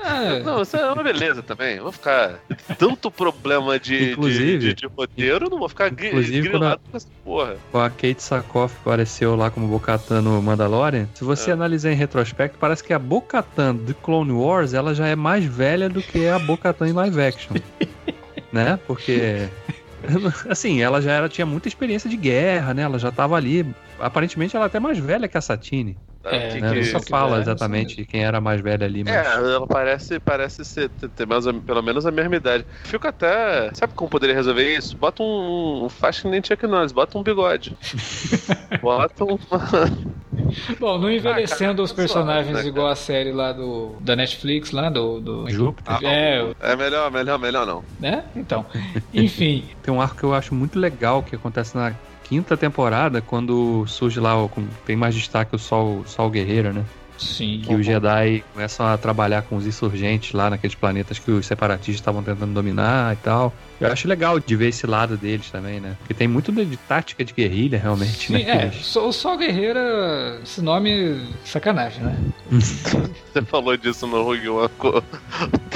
É. 0.02 0.40
Não, 0.44 0.62
isso 0.62 0.78
é 0.78 0.92
uma 0.92 1.04
beleza 1.04 1.44
também. 1.44 1.76
Eu 1.76 1.84
vou 1.84 1.92
ficar. 1.92 2.40
Tanto 2.78 3.12
problema 3.12 3.80
de, 3.80 4.16
de, 4.16 4.58
de, 4.58 4.74
de, 4.74 4.88
roteiro, 4.88 5.50
não 5.50 5.60
vou 5.60 5.68
ficar 5.68 5.92
inclusive, 5.92 6.48
grilado 6.48 6.82
com 6.90 6.98
essa 6.98 7.08
porra. 7.24 7.58
A 7.74 7.90
Kate 7.90 8.24
Sakoff 8.24 8.76
apareceu 8.82 9.36
lá 9.36 9.52
como 9.52 9.68
Bocatan 9.68 10.22
no 10.22 10.42
Mandalorian, 10.42 11.08
se 11.14 11.24
você 11.24 11.50
é. 11.50 11.54
analisar 11.54 11.92
em 11.92 11.96
retrospecto, 11.96 12.58
parece 12.58 12.84
que 12.84 12.94
a 12.94 13.00
Bocatan 13.00 13.76
de 13.76 13.94
Clone 13.94 14.32
Wars 14.32 14.74
ela 14.74 14.96
já 14.96 15.08
é 15.08 15.16
mais 15.16 15.44
velha 15.44 15.90
do 15.90 16.02
que 16.02 16.28
a 16.28 16.40
Bocatan 16.40 16.88
em 16.88 16.94
live 16.94 17.22
action. 17.22 17.56
né? 18.52 18.80
Porque. 18.88 19.50
Assim, 20.50 20.82
ela 20.82 21.02
já 21.02 21.12
era, 21.12 21.28
tinha 21.28 21.46
muita 21.46 21.68
experiência 21.68 22.10
de 22.10 22.16
guerra, 22.16 22.74
né? 22.74 22.84
Ela 22.84 22.98
já 22.98 23.12
tava 23.12 23.36
ali. 23.36 23.66
Aparentemente, 24.00 24.56
ela 24.56 24.66
é 24.66 24.68
até 24.68 24.80
mais 24.80 24.98
velha 24.98 25.28
que 25.28 25.38
a 25.38 25.42
Satine. 25.42 25.98
É, 26.24 26.50
que, 26.50 26.62
né, 26.62 26.74
que, 26.74 26.84
só 26.86 27.00
fala 27.00 27.38
é, 27.38 27.42
exatamente 27.42 28.04
quem 28.06 28.24
era 28.24 28.42
mais 28.42 28.60
velha 28.60 28.86
ali. 28.86 29.04
Mas... 29.04 29.14
É, 29.14 29.36
ela 29.36 29.66
parece, 29.66 30.20
parece 30.20 30.66
ser, 30.66 30.90
ter 30.90 31.26
mais, 31.26 31.46
pelo 31.66 31.82
menos 31.82 32.06
a 32.06 32.12
mesma 32.12 32.36
idade. 32.36 32.66
Fico 32.84 33.08
até. 33.08 33.74
Sabe 33.74 33.94
como 33.94 34.10
poderia 34.10 34.36
resolver 34.36 34.76
isso? 34.76 34.98
Bota 34.98 35.24
um. 35.24 35.86
um 35.86 35.90
faz 35.90 36.20
que 36.20 36.28
nem 36.28 36.44
Chuck 36.44 36.68
Norris, 36.68 36.92
bota 36.92 37.18
um 37.18 37.24
bigode. 37.24 37.76
bota 38.82 39.24
um. 39.24 39.40
Bom, 40.80 40.98
não 40.98 41.10
envelhecendo 41.10 41.82
ah, 41.82 41.86
os 41.86 41.92
personagens 41.92 42.48
suave, 42.48 42.64
né, 42.64 42.70
igual 42.70 42.88
a 42.88 42.96
série 42.96 43.32
lá 43.32 43.52
do 43.52 43.96
da 44.02 44.16
Netflix, 44.16 44.72
lá 44.72 44.90
do. 44.90 45.22
do... 45.22 45.50
Júpiter. 45.50 45.96
Ah, 45.96 46.00
é, 46.04 46.54
é 46.60 46.76
melhor, 46.76 47.10
melhor, 47.12 47.40
melhor 47.40 47.66
não. 47.66 47.84
Né? 48.00 48.26
Então. 48.36 48.66
Enfim. 49.14 49.64
Tem 49.82 49.94
um 49.94 50.02
arco 50.02 50.18
que 50.18 50.24
eu 50.24 50.34
acho 50.34 50.54
muito 50.54 50.78
legal 50.78 51.24
que 51.24 51.36
acontece 51.36 51.76
na 51.76 51.94
quinta 52.30 52.56
temporada, 52.56 53.22
quando 53.22 53.84
surge 53.88 54.20
lá, 54.20 54.36
tem 54.86 54.96
mais 54.96 55.16
destaque 55.16 55.56
o 55.56 55.60
Sol, 55.60 56.04
Sol 56.06 56.30
Guerreiro, 56.30 56.72
né? 56.72 56.86
Sim. 57.18 57.62
Que 57.66 57.74
os 57.74 57.84
Jedi 57.84 58.44
começam 58.54 58.86
a 58.86 58.98
trabalhar 58.98 59.42
com 59.42 59.58
os 59.58 59.66
insurgentes 59.66 60.32
lá 60.32 60.50
naqueles 60.50 60.76
planetas 60.76 61.18
que 61.18 61.32
os 61.32 61.46
separatistas 61.46 61.96
estavam 61.96 62.22
tentando 62.22 62.54
dominar 62.54 63.14
e 63.14 63.18
tal. 63.18 63.54
Eu 63.80 63.92
acho 63.92 64.08
legal 64.08 64.40
de 64.40 64.56
ver 64.56 64.70
esse 64.70 64.86
lado 64.86 65.16
deles 65.16 65.50
também, 65.50 65.80
né? 65.80 65.96
Porque 66.00 66.14
tem 66.14 66.28
muito 66.28 66.52
de, 66.52 66.66
de 66.66 66.78
tática 66.78 67.24
de 67.24 67.34
guerrilha, 67.34 67.80
realmente, 67.80 68.28
Sim, 68.28 68.34
né? 68.34 68.68
É, 68.68 68.72
só, 68.72 69.12
só 69.12 69.38
Guerreira, 69.38 70.40
esse 70.44 70.62
nome 70.62 71.22
sacanagem, 71.46 72.04
né? 72.04 72.18
Você 73.30 73.42
falou 73.44 73.78
disso 73.78 74.08
no 74.08 74.24
Rogue 74.24 74.50
One 74.50 74.70
o 74.84 75.02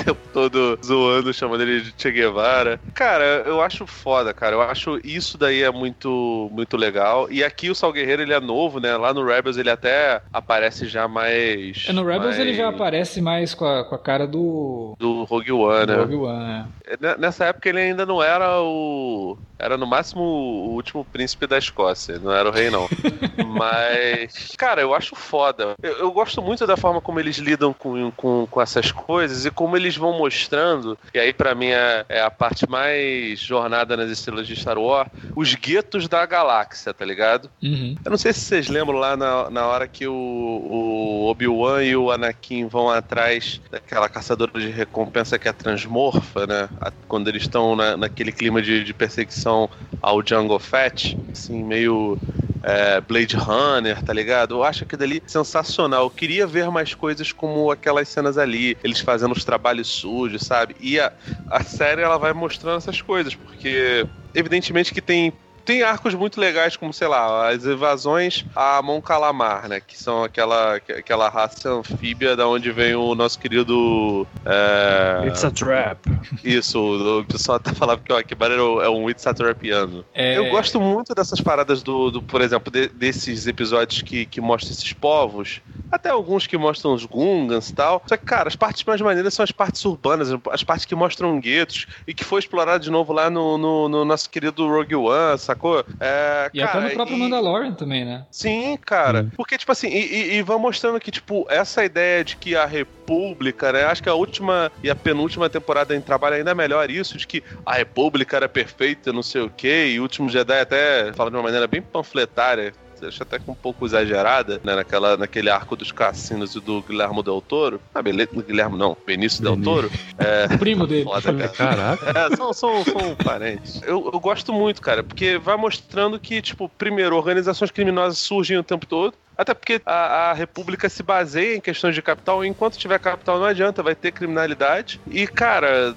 tempo 0.03 0.19
todo 0.33 0.79
zoando, 0.83 1.33
chamando 1.33 1.61
ele 1.61 1.81
de 1.81 1.93
Che 1.95 2.11
Guevara. 2.11 2.79
Cara, 2.93 3.43
eu 3.45 3.61
acho 3.61 3.85
foda, 3.85 4.33
cara. 4.33 4.55
Eu 4.55 4.61
acho 4.61 4.99
isso 5.03 5.37
daí 5.37 5.61
é 5.61 5.69
muito, 5.69 6.49
muito 6.51 6.75
legal. 6.75 7.31
E 7.31 7.43
aqui 7.43 7.69
o 7.69 7.75
Sal 7.75 7.93
Guerreiro, 7.93 8.23
ele 8.23 8.33
é 8.33 8.39
novo, 8.39 8.79
né? 8.79 8.97
Lá 8.97 9.13
no 9.13 9.23
Rebels 9.23 9.57
ele 9.57 9.69
até 9.69 10.21
aparece 10.33 10.87
já 10.87 11.07
mais... 11.07 11.85
É, 11.87 11.93
no 11.93 12.03
Rebels 12.03 12.35
mais... 12.35 12.39
ele 12.39 12.55
já 12.55 12.69
aparece 12.69 13.21
mais 13.21 13.53
com 13.53 13.65
a, 13.65 13.83
com 13.83 13.95
a 13.95 13.99
cara 13.99 14.25
do... 14.25 14.95
Do 14.97 15.23
Rogue 15.23 15.51
One, 15.51 15.85
né? 15.85 15.95
Rogue 15.95 16.15
One, 16.15 16.65
é. 16.85 17.17
Nessa 17.17 17.45
época 17.45 17.69
ele 17.69 17.79
ainda 17.79 17.92
não 17.93 18.21
era 18.21 18.61
o. 18.61 19.37
Era 19.57 19.77
no 19.77 19.87
máximo 19.87 20.21
o 20.21 20.73
último 20.73 21.05
príncipe 21.05 21.47
da 21.47 21.57
Escócia, 21.57 22.19
não 22.19 22.33
era 22.33 22.49
o 22.49 22.51
rei, 22.51 22.69
não. 22.69 22.87
Mas, 23.47 24.53
cara, 24.57 24.81
eu 24.81 24.93
acho 24.93 25.15
foda. 25.15 25.75
Eu, 25.81 25.93
eu, 25.99 26.11
gosto 26.11 26.41
muito 26.41 26.67
da 26.67 26.75
forma 26.75 26.99
como 26.99 27.19
eles 27.19 27.37
lidam 27.37 27.71
com, 27.71 28.11
com, 28.11 28.47
com 28.49 28.61
essas 28.61 28.91
coisas 28.91 29.45
e 29.45 29.51
como 29.51 29.77
eles 29.77 29.95
vão 29.95 30.17
mostrando. 30.17 30.97
E 31.13 31.19
aí, 31.19 31.31
para 31.31 31.55
mim, 31.55 31.67
é, 31.67 32.05
é, 32.09 32.21
a 32.21 32.29
parte 32.29 32.69
mais 32.69 33.39
jornada 33.39 33.95
nas 33.95 34.09
estrelas 34.09 34.47
de 34.47 34.55
Star 34.55 34.77
Wars: 34.77 35.09
os 35.35 35.55
guetos 35.55 36.07
da 36.07 36.25
galáxia, 36.25 36.93
tá 36.93 37.05
ligado? 37.05 37.49
Uhum. 37.61 37.95
Eu 38.03 38.11
não 38.11 38.17
sei 38.17 38.33
se 38.33 38.41
vocês 38.41 38.67
lembram 38.67 38.97
lá 38.97 39.15
na, 39.15 39.49
na 39.49 39.65
hora 39.65 39.87
que 39.87 40.07
o, 40.07 40.13
o 40.13 41.29
Obi-Wan 41.29 41.83
e 41.83 41.95
o 41.95 42.11
Anakin 42.11 42.67
vão 42.67 42.89
atrás 42.89 43.61
daquela 43.71 44.09
caçadora 44.09 44.51
de 44.59 44.69
recompensa 44.69 45.39
que 45.39 45.47
é 45.47 45.53
transmorfa, 45.53 46.45
né? 46.45 46.69
Quando 47.07 47.27
eles 47.27 47.43
estão 47.43 47.75
na, 47.75 47.82
naquele 47.97 48.31
clima 48.31 48.61
de, 48.61 48.83
de 48.83 48.93
perseguição 48.93 49.69
ao 50.01 50.25
Jungle 50.25 50.59
Fett, 50.59 51.17
assim, 51.31 51.63
meio 51.63 52.17
é, 52.63 53.01
Blade 53.01 53.35
Runner, 53.35 54.01
tá 54.01 54.13
ligado? 54.13 54.55
Eu 54.55 54.63
acho 54.63 54.85
que 54.85 54.95
dali 54.95 55.21
sensacional. 55.27 56.03
Eu 56.03 56.09
queria 56.09 56.47
ver 56.47 56.69
mais 56.71 56.95
coisas 56.95 57.31
como 57.31 57.69
aquelas 57.69 58.07
cenas 58.07 58.37
ali, 58.37 58.77
eles 58.83 59.01
fazendo 59.01 59.33
os 59.33 59.43
trabalhos 59.43 59.87
sujos, 59.87 60.43
sabe? 60.43 60.75
E 60.79 60.99
a, 60.99 61.11
a 61.49 61.63
série 61.63 62.01
ela 62.01 62.17
vai 62.17 62.33
mostrando 62.33 62.77
essas 62.77 63.01
coisas, 63.01 63.35
porque 63.35 64.05
evidentemente 64.33 64.93
que 64.93 65.01
tem 65.01 65.33
tem 65.65 65.83
arcos 65.83 66.13
muito 66.13 66.39
legais, 66.39 66.75
como, 66.75 66.93
sei 66.93 67.07
lá, 67.07 67.49
as 67.49 67.65
evasões 67.65 68.45
a 68.55 68.81
Mon 68.81 69.01
Calamar, 69.01 69.67
né? 69.67 69.79
Que 69.79 69.97
são 69.97 70.23
aquela, 70.23 70.75
aquela 70.75 71.29
raça 71.29 71.69
anfíbia 71.69 72.35
da 72.35 72.47
onde 72.47 72.71
vem 72.71 72.95
o 72.95 73.15
nosso 73.15 73.39
querido. 73.39 74.27
É... 74.45 75.27
It's 75.27 75.43
a 75.43 75.51
Trap. 75.51 75.99
Isso, 76.43 77.19
o 77.19 77.25
pessoal 77.25 77.57
até 77.57 77.73
falava 77.73 78.01
que 78.01 78.11
o 78.11 78.15
Akibar 78.15 78.51
é 78.51 78.89
um 78.89 79.09
It's 79.09 79.25
a 79.25 79.33
Trapiano. 79.33 80.05
É... 80.13 80.37
Eu 80.37 80.49
gosto 80.49 80.79
muito 80.79 81.15
dessas 81.15 81.39
paradas 81.39 81.81
do, 81.81 82.11
do 82.11 82.21
por 82.21 82.41
exemplo, 82.41 82.71
de, 82.71 82.87
desses 82.89 83.47
episódios 83.47 84.01
que, 84.01 84.25
que 84.25 84.41
mostram 84.41 84.71
esses 84.71 84.93
povos. 84.93 85.61
Até 85.91 86.09
alguns 86.09 86.47
que 86.47 86.57
mostram 86.57 86.93
os 86.93 87.05
Gungans 87.05 87.69
e 87.69 87.75
tal. 87.75 88.03
Só 88.05 88.17
que, 88.17 88.25
cara, 88.25 88.47
as 88.47 88.55
partes 88.55 88.83
mais 88.83 88.99
maneiras 88.99 89.33
são 89.33 89.43
as 89.43 89.51
partes 89.51 89.83
urbanas, 89.85 90.29
as 90.51 90.63
partes 90.63 90.85
que 90.85 90.95
mostram 90.95 91.39
guetos 91.39 91.87
e 92.07 92.13
que 92.13 92.23
foi 92.23 92.39
explorado 92.39 92.83
de 92.83 92.91
novo 92.91 93.13
lá 93.13 93.29
no, 93.29 93.57
no, 93.57 93.89
no 93.89 94.05
nosso 94.05 94.29
querido 94.29 94.67
Rogue 94.67 94.95
One, 94.95 95.37
sabe? 95.37 95.52
Sacou? 95.53 95.85
É, 95.99 96.49
e 96.53 96.59
cara, 96.59 96.79
até 96.79 96.87
no 96.87 96.93
próprio 96.93 97.17
e... 97.17 97.19
Mandalorian 97.19 97.73
também, 97.73 98.03
né? 98.03 98.25
Sim, 98.31 98.77
cara. 98.77 99.21
Hum. 99.21 99.31
Porque, 99.35 99.57
tipo 99.57 99.71
assim, 99.71 99.87
e, 99.87 99.99
e, 99.99 100.35
e 100.35 100.41
vão 100.41 100.59
mostrando 100.59 100.99
que, 100.99 101.11
tipo, 101.11 101.45
essa 101.49 101.83
ideia 101.85 102.23
de 102.23 102.35
que 102.35 102.55
a 102.55 102.65
República, 102.65 103.71
né? 103.71 103.85
Acho 103.85 104.03
que 104.03 104.09
a 104.09 104.13
última 104.13 104.71
e 104.83 104.89
a 104.89 104.95
penúltima 104.95 105.49
temporada 105.49 105.95
em 105.95 106.01
trabalho 106.01 106.35
ainda 106.35 106.51
é 106.51 106.55
melhor 106.55 106.89
isso, 106.89 107.17
de 107.17 107.27
que 107.27 107.43
a 107.65 107.73
República 107.73 108.35
era 108.35 108.49
perfeita, 108.49 109.13
não 109.13 109.23
sei 109.23 109.41
o 109.41 109.49
quê, 109.49 109.91
e 109.93 109.99
o 109.99 110.03
último 110.03 110.29
Jedi 110.29 110.59
até 110.59 111.13
fala 111.13 111.29
de 111.29 111.35
uma 111.35 111.43
maneira 111.43 111.67
bem 111.67 111.81
panfletária, 111.81 112.73
acho 113.07 113.23
até 113.23 113.39
que 113.39 113.49
um 113.49 113.55
pouco 113.55 113.85
exagerada, 113.85 114.59
né? 114.63 114.75
Naquela, 114.75 115.17
naquele 115.17 115.49
arco 115.49 115.75
dos 115.75 115.91
cassinos 115.91 116.55
e 116.55 116.59
do 116.59 116.81
Guilherme 116.81 117.23
Del 117.23 117.41
Toro. 117.41 117.81
Ah, 117.93 118.01
beleza, 118.01 118.29
Guilherme 118.33 118.77
não, 118.77 118.97
Benício 119.05 119.43
Del 119.43 119.61
Toro. 119.61 119.91
É, 120.17 120.47
Primo 120.57 120.87
dele. 120.87 121.03
Foda, 121.03 121.33
cara. 121.33 121.49
Caraca. 121.49 122.19
É, 122.19 122.35
são, 122.35 122.53
são, 122.53 122.83
são 122.83 123.15
parentes. 123.15 123.81
Eu, 123.83 124.09
eu 124.13 124.19
gosto 124.19 124.53
muito, 124.53 124.81
cara, 124.81 125.03
porque 125.03 125.37
vai 125.37 125.55
mostrando 125.57 126.19
que, 126.19 126.41
tipo, 126.41 126.69
primeiro, 126.69 127.15
organizações 127.15 127.71
criminosas 127.71 128.17
surgem 128.17 128.57
o 128.57 128.63
tempo 128.63 128.85
todo. 128.85 129.13
Até 129.37 129.53
porque 129.53 129.81
a, 129.85 130.29
a, 130.29 130.33
República 130.33 130.87
se 130.89 131.01
baseia 131.01 131.55
em 131.55 131.61
questões 131.61 131.95
de 131.95 132.01
capital. 132.01 132.45
Enquanto 132.45 132.77
tiver 132.77 132.99
capital, 132.99 133.39
não 133.39 133.45
adianta, 133.45 133.81
vai 133.81 133.95
ter 133.95 134.11
criminalidade. 134.11 135.01
E, 135.07 135.25
cara, 135.25 135.95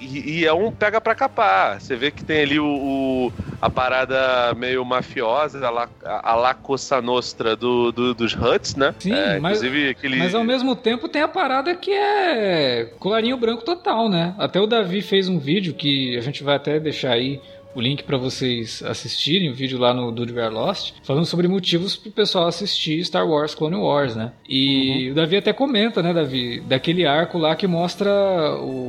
e, 0.00 0.40
e 0.40 0.46
é 0.46 0.52
um 0.52 0.70
pega 0.70 1.00
pra 1.00 1.14
capar. 1.14 1.80
Você 1.80 1.96
vê 1.96 2.10
que 2.10 2.24
tem 2.24 2.42
ali 2.42 2.60
o, 2.60 2.66
o 2.66 3.32
a 3.60 3.68
parada 3.68 4.54
meio 4.54 4.84
mafiosa, 4.84 5.66
a 5.66 5.70
la, 5.70 5.88
a 6.04 6.34
la 6.34 6.54
Cosa 6.54 7.00
Nostra 7.02 7.56
do, 7.56 7.90
do, 7.90 8.14
dos 8.14 8.34
Huts, 8.34 8.76
né? 8.76 8.94
Sim, 8.98 9.12
é, 9.12 9.38
mas, 9.38 9.62
aquele... 9.62 10.16
mas 10.16 10.34
ao 10.34 10.44
mesmo 10.44 10.76
tempo 10.76 11.08
tem 11.08 11.22
a 11.22 11.28
parada 11.28 11.74
que 11.74 11.90
é 11.90 12.92
colarinho 12.98 13.36
branco 13.36 13.64
total, 13.64 14.08
né? 14.08 14.34
Até 14.38 14.60
o 14.60 14.66
Davi 14.66 15.02
fez 15.02 15.28
um 15.28 15.38
vídeo 15.38 15.74
que 15.74 16.16
a 16.16 16.20
gente 16.20 16.42
vai 16.44 16.56
até 16.56 16.78
deixar 16.78 17.12
aí 17.12 17.40
o 17.76 17.80
link 17.80 18.02
para 18.04 18.16
vocês 18.16 18.82
assistirem 18.82 19.50
o 19.50 19.54
vídeo 19.54 19.78
lá 19.78 19.92
no 19.92 20.10
Dude 20.10 20.32
We 20.32 20.48
Lost, 20.48 20.94
falando 21.02 21.26
sobre 21.26 21.46
motivos 21.46 21.94
pro 21.94 22.10
pessoal 22.10 22.48
assistir 22.48 23.04
Star 23.04 23.28
Wars 23.28 23.54
Clone 23.54 23.76
Wars, 23.76 24.16
né? 24.16 24.32
E 24.48 25.06
uhum. 25.06 25.12
o 25.12 25.14
Davi 25.14 25.36
até 25.36 25.52
comenta, 25.52 26.02
né, 26.02 26.14
Davi, 26.14 26.60
daquele 26.60 27.06
arco 27.06 27.36
lá 27.36 27.54
que 27.54 27.66
mostra 27.66 28.10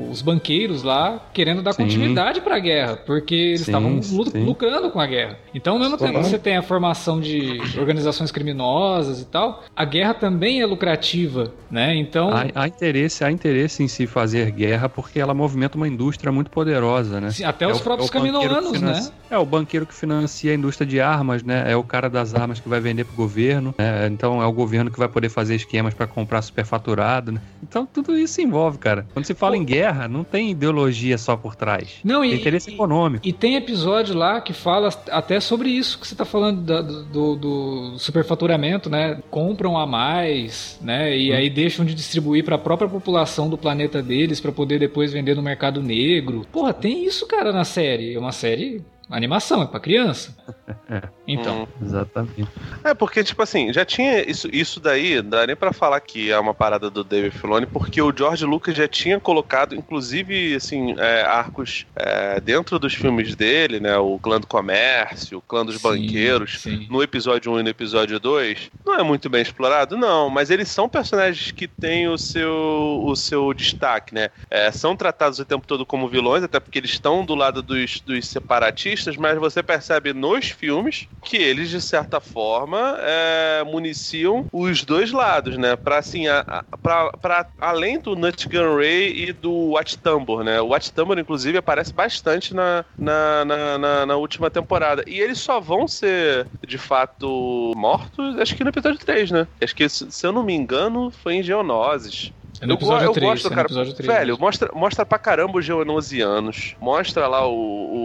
os 0.09 0.21
banqueiros 0.21 0.83
lá 0.83 1.21
querendo 1.33 1.61
dar 1.61 1.73
sim. 1.73 1.83
continuidade 1.83 2.39
para 2.39 2.55
a 2.55 2.59
guerra, 2.59 2.95
porque 2.95 3.35
eles 3.35 3.61
estavam 3.67 3.99
lucrando 4.45 4.89
com 4.89 5.01
a 5.01 5.05
guerra. 5.05 5.37
Então, 5.53 5.73
ao 5.73 5.79
mesmo 5.79 5.97
tempo 5.97 6.19
que 6.19 6.25
você 6.25 6.39
tem 6.39 6.55
a 6.55 6.61
formação 6.61 7.19
de 7.19 7.59
organizações 7.77 8.31
criminosas 8.31 9.19
e 9.21 9.25
tal, 9.25 9.65
a 9.75 9.83
guerra 9.83 10.13
também 10.13 10.61
é 10.61 10.65
lucrativa, 10.65 11.51
né? 11.69 11.93
Então, 11.95 12.29
há, 12.29 12.45
há 12.55 12.67
interesse, 12.67 13.23
há 13.25 13.31
interesse 13.31 13.83
em 13.83 13.87
se 13.89 14.07
fazer 14.07 14.49
guerra 14.51 14.87
porque 14.87 15.19
ela 15.19 15.33
movimenta 15.33 15.75
uma 15.75 15.87
indústria 15.87 16.31
muito 16.31 16.49
poderosa, 16.49 17.19
né? 17.19 17.31
Sim, 17.31 17.43
até 17.43 17.65
é 17.65 17.67
os 17.67 17.81
próprios 17.81 18.09
é 18.09 18.13
caminoanos 18.13 18.76
né? 18.81 19.09
É 19.29 19.37
o 19.37 19.45
banqueiro 19.45 19.85
que 19.85 19.93
financia 19.93 20.51
a 20.51 20.55
indústria 20.55 20.87
de 20.87 21.01
armas, 21.01 21.43
né? 21.43 21.69
É 21.69 21.75
o 21.75 21.83
cara 21.83 22.09
das 22.09 22.33
armas 22.33 22.59
que 22.59 22.69
vai 22.69 22.79
vender 22.79 23.03
pro 23.03 23.15
governo, 23.15 23.75
né? 23.77 24.07
Então 24.07 24.41
é 24.41 24.45
o 24.45 24.51
governo 24.51 24.89
que 24.89 24.97
vai 24.97 25.07
poder 25.07 25.29
fazer 25.29 25.55
esquemas 25.55 25.93
para 25.93 26.07
comprar 26.07 26.41
superfaturado, 26.41 27.31
né? 27.31 27.41
Então 27.61 27.85
tudo 27.85 28.17
isso 28.17 28.39
envolve, 28.41 28.77
cara. 28.77 29.05
Quando 29.13 29.25
se 29.25 29.33
fala 29.33 29.55
Pô. 29.55 29.61
em 29.61 29.65
guerra, 29.65 30.07
não 30.07 30.23
tem 30.23 30.51
ideologia 30.51 31.17
só 31.17 31.35
por 31.35 31.55
trás. 31.55 31.95
Não, 32.03 32.21
tem 32.21 32.31
e, 32.31 32.35
interesse 32.35 32.71
econômico. 32.71 33.27
E 33.27 33.33
tem 33.33 33.55
episódio 33.55 34.15
lá 34.15 34.39
que 34.39 34.53
fala 34.53 34.89
até 35.11 35.39
sobre 35.39 35.69
isso 35.69 35.99
que 35.99 36.07
você 36.07 36.15
tá 36.15 36.25
falando 36.25 36.61
da, 36.61 36.81
do, 36.81 37.35
do, 37.35 37.99
superfaturamento, 37.99 38.89
né? 38.89 39.21
Compram 39.29 39.77
a 39.77 39.85
mais, 39.85 40.79
né? 40.81 41.17
E 41.17 41.31
hum. 41.31 41.35
aí 41.35 41.49
deixam 41.49 41.85
de 41.85 41.93
distribuir 41.93 42.45
para 42.45 42.55
a 42.55 42.59
própria 42.59 42.87
população 42.87 43.49
do 43.49 43.57
planeta 43.57 44.01
deles 44.01 44.39
para 44.39 44.51
poder 44.51 44.79
depois 44.79 45.11
vender 45.11 45.35
no 45.35 45.41
mercado 45.41 45.81
negro. 45.81 46.45
Porra, 46.51 46.73
tem 46.73 47.05
isso, 47.05 47.27
cara, 47.27 47.51
na 47.51 47.65
série. 47.65 48.15
É 48.15 48.19
uma 48.19 48.31
série 48.31 48.56
série 48.57 48.81
animação, 49.09 49.61
é 49.61 49.67
pra 49.67 49.79
criança. 49.79 50.35
Então. 51.29 51.63
Hum. 51.63 51.85
Exatamente. 51.85 52.47
É, 52.85 52.93
porque, 52.93 53.21
tipo 53.21 53.41
assim, 53.41 53.73
já 53.73 53.83
tinha 53.83 54.21
isso, 54.29 54.47
isso 54.49 54.79
daí, 54.79 55.21
não 55.21 55.31
dá 55.31 55.45
nem 55.45 55.57
pra 55.57 55.73
falar 55.73 55.99
que 55.99 56.31
é 56.31 56.39
uma 56.39 56.53
parada 56.53 56.89
do 56.89 57.03
David 57.03 57.37
Filoni, 57.37 57.65
porque 57.65 58.01
o 58.01 58.15
George 58.15 58.45
Lucas 58.45 58.77
já 58.77 58.87
tinha 58.87 59.19
colocado, 59.19 59.75
inclusive, 59.75 60.55
assim, 60.55 60.95
é, 60.97 61.23
arcos 61.23 61.85
é, 61.93 62.39
dentro 62.39 62.79
dos 62.79 62.93
filmes 62.93 63.35
dele, 63.35 63.81
né? 63.81 63.97
O 63.97 64.17
clã 64.17 64.39
do 64.39 64.47
comércio, 64.47 65.39
o 65.39 65.41
clã 65.41 65.65
dos 65.65 65.75
sim, 65.75 65.83
banqueiros, 65.83 66.61
sim. 66.61 66.87
no 66.89 67.03
episódio 67.03 67.51
1 67.51 67.59
e 67.59 67.63
no 67.63 67.69
episódio 67.69 68.17
2. 68.21 68.71
Não 68.85 68.95
é 68.95 69.03
muito 69.03 69.29
bem 69.29 69.41
explorado, 69.41 69.97
não, 69.97 70.29
mas 70.29 70.49
eles 70.49 70.69
são 70.69 70.87
personagens 70.87 71.51
que 71.51 71.67
têm 71.67 72.07
o 72.07 72.17
seu, 72.17 73.03
o 73.03 73.13
seu 73.17 73.53
destaque, 73.53 74.15
né? 74.15 74.29
É, 74.49 74.71
são 74.71 74.95
tratados 74.95 75.39
o 75.39 75.45
tempo 75.45 75.67
todo 75.67 75.85
como 75.85 76.07
vilões, 76.07 76.41
até 76.41 76.57
porque 76.57 76.79
eles 76.79 76.91
estão 76.91 77.25
do 77.25 77.35
lado 77.35 77.61
dos, 77.61 77.99
dos 77.99 78.25
separatistas 78.25 78.96
mas 79.17 79.37
você 79.37 79.61
percebe 79.61 80.13
nos 80.13 80.49
filmes 80.49 81.07
que 81.23 81.37
eles, 81.37 81.69
de 81.69 81.81
certa 81.81 82.19
forma, 82.19 82.97
é, 82.99 83.63
municiam 83.65 84.45
os 84.51 84.83
dois 84.83 85.11
lados, 85.11 85.57
né? 85.57 85.75
Pra, 85.75 85.99
assim, 85.99 86.27
a, 86.27 86.39
a, 86.39 86.77
pra, 86.77 87.11
pra, 87.11 87.45
além 87.59 87.99
do 87.99 88.15
Nutgun 88.15 88.75
Ray 88.77 89.27
e 89.29 89.33
do 89.33 89.51
Watch 89.51 89.97
Tambor, 89.97 90.43
né? 90.43 90.59
O 90.61 90.67
Watch 90.67 90.91
Tambor, 90.91 91.19
inclusive, 91.19 91.57
aparece 91.57 91.93
bastante 91.93 92.53
na, 92.53 92.85
na, 92.97 93.45
na, 93.45 93.77
na, 93.77 94.05
na 94.05 94.15
última 94.15 94.49
temporada. 94.49 95.03
E 95.07 95.19
eles 95.19 95.39
só 95.39 95.59
vão 95.59 95.87
ser, 95.87 96.47
de 96.65 96.77
fato, 96.77 97.73
mortos, 97.75 98.37
acho 98.39 98.55
que 98.55 98.63
no 98.63 98.69
episódio 98.69 98.99
3, 98.99 99.31
né? 99.31 99.47
Acho 99.61 99.75
que, 99.75 99.87
se 99.89 100.25
eu 100.25 100.31
não 100.31 100.43
me 100.43 100.53
engano, 100.53 101.11
foi 101.11 101.35
em 101.35 101.43
Geonoses. 101.43 102.31
É 102.59 102.65
no 102.65 102.73
episódio 102.73 103.05
eu, 103.05 103.09
eu 103.09 103.13
3, 103.13 103.31
gosto, 103.31 103.47
é 103.47 103.49
cara. 103.49 103.67
episódio 103.67 103.93
3 103.93 104.07
velho, 104.07 104.39
mostra, 104.39 104.71
mostra 104.73 105.05
pra 105.05 105.19
caramba 105.19 105.59
os 105.59 105.65
geonosianos. 105.65 106.75
Mostra 106.81 107.27
lá 107.27 107.47
o, 107.47 107.53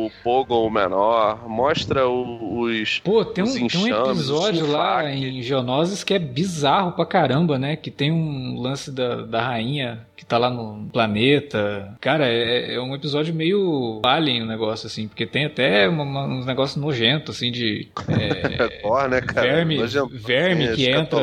o 0.06 0.10
Pogon 0.22 0.70
menor. 0.70 1.48
Mostra 1.48 2.08
os. 2.08 3.00
Pô, 3.00 3.24
tem 3.24 3.44
um, 3.44 3.46
os 3.46 3.54
tem 3.54 3.62
um 3.62 3.66
enxames, 3.66 4.18
episódio 4.18 4.66
lá 4.66 5.10
em 5.10 5.42
Geonoses 5.42 6.04
que 6.04 6.14
é 6.14 6.18
bizarro 6.18 6.92
pra 6.92 7.06
caramba, 7.06 7.58
né? 7.58 7.76
Que 7.76 7.90
tem 7.90 8.10
um 8.10 8.60
lance 8.60 8.90
da, 8.90 9.22
da 9.22 9.42
rainha 9.42 10.06
que 10.22 10.26
tá 10.26 10.38
lá 10.38 10.48
no 10.48 10.88
planeta. 10.92 11.96
Cara, 12.00 12.26
é, 12.28 12.74
é 12.74 12.80
um 12.80 12.94
episódio 12.94 13.34
meio 13.34 14.00
alien 14.04 14.42
o 14.42 14.46
negócio, 14.46 14.86
assim, 14.86 15.08
porque 15.08 15.26
tem 15.26 15.46
até 15.46 15.88
uma- 15.88 16.04
uma- 16.04 16.26
uns 16.26 16.46
negócios 16.46 16.80
nojentos, 16.80 17.34
assim, 17.36 17.50
de. 17.50 17.88
É, 18.08 18.68
Thor, 18.82 19.08
né, 19.08 19.20
cara? 19.20 19.46
verme, 19.48 19.78
Nojento, 19.78 20.10
verme 20.16 20.64
assim, 20.64 20.76
que 20.76 20.90
entra. 20.90 21.18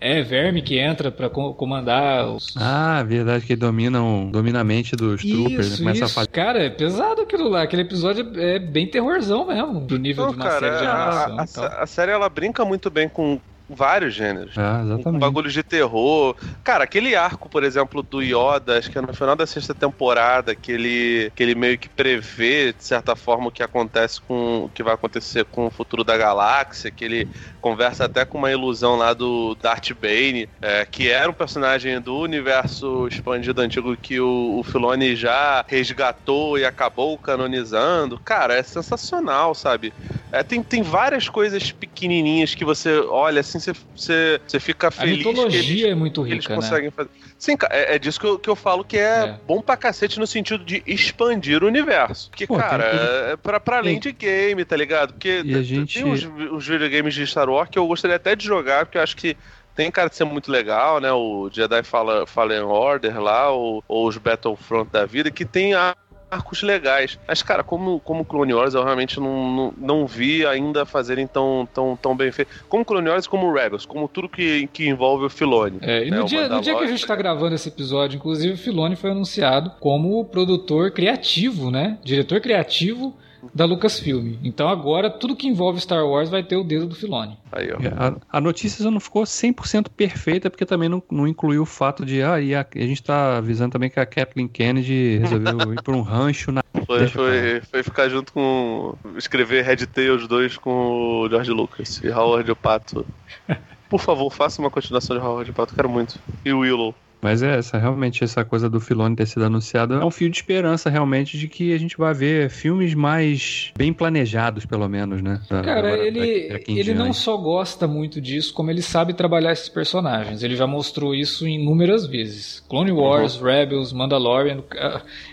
É, 0.00 0.22
verme 0.22 0.60
que 0.60 0.78
entra 0.78 1.10
pra 1.10 1.30
co- 1.30 1.54
comandar 1.54 2.26
os. 2.28 2.54
Ah, 2.56 3.02
verdade 3.02 3.46
que 3.46 3.56
dominam, 3.56 4.30
domina 4.30 4.60
a 4.60 4.64
mente 4.64 4.94
dos 4.96 5.22
troopers, 5.22 5.50
né? 5.56 5.62
Isso, 5.74 5.78
Começa 5.82 6.04
a 6.04 6.06
isso. 6.06 6.14
fazer. 6.14 6.28
Cara, 6.28 6.62
é 6.62 6.68
pesado 6.70 7.22
aquilo 7.22 7.48
lá. 7.48 7.62
Aquele 7.62 7.82
episódio 7.82 8.32
é 8.38 8.58
bem 8.58 8.86
terrorzão 8.86 9.46
mesmo, 9.46 9.86
pro 9.86 9.96
nível 9.98 10.24
Não, 10.26 10.30
de 10.32 10.36
uma 10.36 10.44
cara, 10.46 10.60
série 10.60 10.78
de 10.78 10.84
a, 10.86 10.92
animação 10.92 11.38
a- 11.64 11.68
tal. 11.70 11.82
a 11.82 11.86
série 11.86 12.12
ela 12.12 12.28
brinca 12.28 12.64
muito 12.64 12.90
bem 12.90 13.08
com 13.08 13.40
vários 13.68 14.14
gêneros. 14.14 14.56
Ah, 14.56 14.80
Com 14.80 14.94
exatamente. 14.94 15.20
bagulhos 15.20 15.52
de 15.52 15.62
terror. 15.62 16.36
Cara, 16.62 16.84
aquele 16.84 17.14
arco, 17.14 17.48
por 17.48 17.64
exemplo, 17.64 18.02
do 18.02 18.20
Yoda, 18.22 18.78
acho 18.78 18.90
que 18.90 18.98
é 18.98 19.00
no 19.00 19.14
final 19.14 19.36
da 19.36 19.46
sexta 19.46 19.74
temporada, 19.74 20.54
que 20.54 20.72
ele, 20.72 21.32
que 21.34 21.42
ele 21.42 21.54
meio 21.54 21.78
que 21.78 21.88
prevê, 21.88 22.72
de 22.72 22.84
certa 22.84 23.16
forma, 23.16 23.48
o 23.48 23.50
que 23.50 23.62
acontece 23.62 24.20
com. 24.20 24.64
o 24.64 24.68
que 24.68 24.82
vai 24.82 24.94
acontecer 24.94 25.44
com 25.44 25.66
o 25.66 25.70
futuro 25.70 26.04
da 26.04 26.16
galáxia, 26.16 26.90
que 26.90 27.04
ele 27.04 27.28
conversa 27.60 28.04
até 28.04 28.24
com 28.24 28.38
uma 28.38 28.50
ilusão 28.50 28.96
lá 28.96 29.12
do 29.14 29.54
Darth 29.54 29.90
Bane, 30.00 30.48
é, 30.60 30.84
que 30.84 31.08
era 31.08 31.30
um 31.30 31.34
personagem 31.34 32.00
do 32.00 32.16
universo 32.18 33.06
expandido 33.08 33.60
antigo 33.60 33.96
que 33.96 34.20
o, 34.20 34.58
o 34.58 34.62
Filoni 34.62 35.14
já 35.14 35.64
resgatou 35.66 36.58
e 36.58 36.64
acabou 36.64 37.16
canonizando. 37.18 38.18
Cara, 38.18 38.54
é 38.54 38.62
sensacional, 38.62 39.54
sabe? 39.54 39.92
É, 40.30 40.42
tem, 40.42 40.62
tem 40.62 40.82
várias 40.82 41.28
coisas 41.28 41.70
pequenininhas 41.70 42.54
que 42.54 42.64
você 42.64 42.98
olha 43.00 43.40
assim, 43.40 43.58
você, 43.94 44.40
fica 44.58 44.88
A 44.88 44.90
feliz 44.90 45.22
que 45.22 45.28
eles, 45.28 45.38
mitologia 45.44 45.90
é 45.90 45.94
muito 45.94 46.26
eles 46.26 46.38
rica, 46.44 46.48
né? 46.50 46.54
conseguem 46.56 46.90
fazer. 46.90 47.10
Sim, 47.38 47.56
cara, 47.56 47.74
é, 47.76 47.94
é 47.94 47.98
disso 47.98 48.18
que 48.18 48.26
eu, 48.26 48.38
que 48.38 48.48
eu 48.50 48.56
falo 48.56 48.82
que 48.84 48.96
é, 48.98 49.00
É. 49.24 49.38
bom 49.46 49.60
pra 49.60 49.76
cacete 49.76 50.18
no 50.18 50.26
sentido 50.26 50.64
de 50.64 50.82
expandir 50.86 51.62
o 51.62 51.66
universo. 51.66 52.30
Porque, 52.30 52.46
Pô, 52.46 52.54
tem 52.56 52.62
cara, 52.64 52.88
coisa- 52.90 53.04
é 53.32 53.36
pra, 53.36 53.60
pra 53.60 53.78
além 53.78 54.00
de 54.00 54.10
game, 54.12 54.64
tá 54.64 54.76
ligado? 54.76 55.12
Porque 55.12 55.42
E 55.44 55.54
a 55.54 55.58
t- 55.58 55.62
gente- 55.64 55.94
tem 56.02 56.04
uns, 56.10 56.24
uns 56.24 56.66
videogames 56.66 57.14
de 57.14 57.26
Star 57.26 57.48
Wars 57.48 57.68
que 57.70 57.78
eu 57.78 57.86
gostaria 57.86 58.16
até 58.16 58.34
de 58.34 58.44
jogar, 58.44 58.86
porque 58.86 58.98
eu 58.98 59.02
acho 59.02 59.16
que 59.16 59.36
tem 59.74 59.90
cara 59.90 60.08
de 60.10 60.16
ser 60.16 60.24
muito 60.24 60.50
legal, 60.52 61.00
né? 61.00 61.10
O 61.12 61.48
Jedi 61.50 61.82
Fala- 61.82 62.26
Fallen 62.26 62.60
Order 62.62 63.20
lá, 63.20 63.50
ou, 63.50 63.82
ou 63.88 64.06
os 64.06 64.18
Battlefront 64.18 64.90
da 64.90 65.06
vida, 65.06 65.30
que 65.30 65.44
tem 65.44 65.72
a- 65.74 65.96
arcos 66.32 66.62
legais. 66.62 67.18
Mas, 67.28 67.42
cara, 67.42 67.62
como, 67.62 68.00
como 68.00 68.24
Clone 68.24 68.54
Wars, 68.54 68.74
eu 68.74 68.82
realmente 68.82 69.20
não, 69.20 69.54
não, 69.54 69.74
não 69.76 70.06
vi 70.06 70.46
ainda 70.46 70.86
fazerem 70.86 71.26
tão, 71.26 71.68
tão, 71.72 71.96
tão 72.00 72.16
bem 72.16 72.32
feito. 72.32 72.50
Como 72.68 72.84
Clone 72.84 73.10
Wars 73.10 73.26
como 73.26 73.52
Rebels, 73.52 73.84
como 73.84 74.08
tudo 74.08 74.28
que, 74.28 74.66
que 74.72 74.88
envolve 74.88 75.26
o 75.26 75.30
Filoni. 75.30 75.78
É, 75.82 76.06
e 76.06 76.10
né, 76.10 76.18
no, 76.18 76.24
dia, 76.24 76.48
no 76.48 76.60
dia 76.60 76.74
que 76.74 76.84
a 76.84 76.86
gente 76.86 77.06
tá 77.06 77.14
Mandalorian. 77.14 77.34
gravando 77.34 77.54
esse 77.54 77.68
episódio, 77.68 78.16
inclusive, 78.16 78.54
o 78.54 78.58
Filoni 78.58 78.96
foi 78.96 79.10
anunciado 79.10 79.72
como 79.78 80.24
produtor 80.24 80.90
criativo, 80.90 81.70
né? 81.70 81.98
Diretor 82.02 82.40
criativo 82.40 83.14
da 83.54 83.64
Lucasfilm. 83.64 84.36
Então 84.42 84.68
agora 84.68 85.10
tudo 85.10 85.36
que 85.36 85.48
envolve 85.48 85.80
Star 85.80 86.06
Wars 86.06 86.28
vai 86.28 86.42
ter 86.42 86.56
o 86.56 86.64
dedo 86.64 86.86
do 86.86 86.94
Filoni. 86.94 87.36
Aí, 87.50 87.70
ó. 87.72 87.76
A, 87.96 88.38
a 88.38 88.40
notícia 88.40 88.82
só 88.82 88.90
não 88.90 89.00
ficou 89.00 89.24
100% 89.24 89.88
perfeita, 89.96 90.50
porque 90.50 90.64
também 90.64 90.88
não, 90.88 91.02
não 91.10 91.26
incluiu 91.26 91.62
o 91.62 91.66
fato 91.66 92.04
de, 92.04 92.22
ah, 92.22 92.40
e 92.40 92.54
a, 92.54 92.66
a 92.74 92.78
gente 92.78 93.02
tá 93.02 93.38
avisando 93.38 93.72
também 93.72 93.90
que 93.90 93.98
a 93.98 94.06
Kathleen 94.06 94.48
Kennedy 94.48 95.18
resolveu 95.18 95.72
ir 95.74 95.82
pra 95.82 95.94
um 95.94 96.02
rancho 96.02 96.52
na. 96.52 96.62
Foi, 96.86 97.08
foi, 97.08 97.60
foi 97.62 97.82
ficar 97.82 98.08
junto 98.08 98.32
com. 98.32 98.94
escrever 99.16 99.64
Red 99.64 99.86
Tails 99.86 100.26
2 100.26 100.56
com 100.58 101.22
o 101.22 101.28
George 101.28 101.50
Lucas 101.50 102.00
e 102.02 102.08
Howard 102.10 102.50
o 102.50 102.56
Pato. 102.56 103.06
Por 103.88 104.00
favor, 104.00 104.30
faça 104.30 104.60
uma 104.60 104.70
continuação 104.70 105.16
de 105.16 105.22
Howard 105.22 105.50
o 105.50 105.54
Pato, 105.54 105.74
quero 105.74 105.88
muito. 105.88 106.18
E 106.44 106.52
o 106.52 106.60
Willow. 106.60 106.94
Mas 107.22 107.40
é 107.40 107.56
essa, 107.58 107.78
realmente, 107.78 108.24
essa 108.24 108.44
coisa 108.44 108.68
do 108.68 108.80
Filoni 108.80 109.14
ter 109.14 109.26
sido 109.26 109.44
anunciado 109.44 109.94
é 109.94 110.04
um 110.04 110.10
fio 110.10 110.28
de 110.28 110.36
esperança, 110.36 110.90
realmente, 110.90 111.38
de 111.38 111.46
que 111.46 111.72
a 111.72 111.78
gente 111.78 111.96
vai 111.96 112.12
ver 112.12 112.50
filmes 112.50 112.94
mais 112.94 113.70
bem 113.78 113.92
planejados, 113.92 114.66
pelo 114.66 114.88
menos, 114.88 115.22
né? 115.22 115.40
Da- 115.48 115.62
Cara, 115.62 115.78
agora, 115.92 116.04
ele, 116.04 116.64
ele 116.66 116.92
não 116.94 117.12
só 117.12 117.36
gosta 117.36 117.86
muito 117.86 118.20
disso, 118.20 118.52
como 118.52 118.70
ele 118.72 118.82
sabe 118.82 119.14
trabalhar 119.14 119.52
esses 119.52 119.68
personagens. 119.68 120.42
Ele 120.42 120.56
já 120.56 120.66
mostrou 120.66 121.14
isso 121.14 121.46
inúmeras 121.46 122.06
vezes. 122.06 122.58
Clone 122.68 122.90
Wars, 122.90 123.36
Rebels, 123.40 123.92
Mandalorian. 123.92 124.64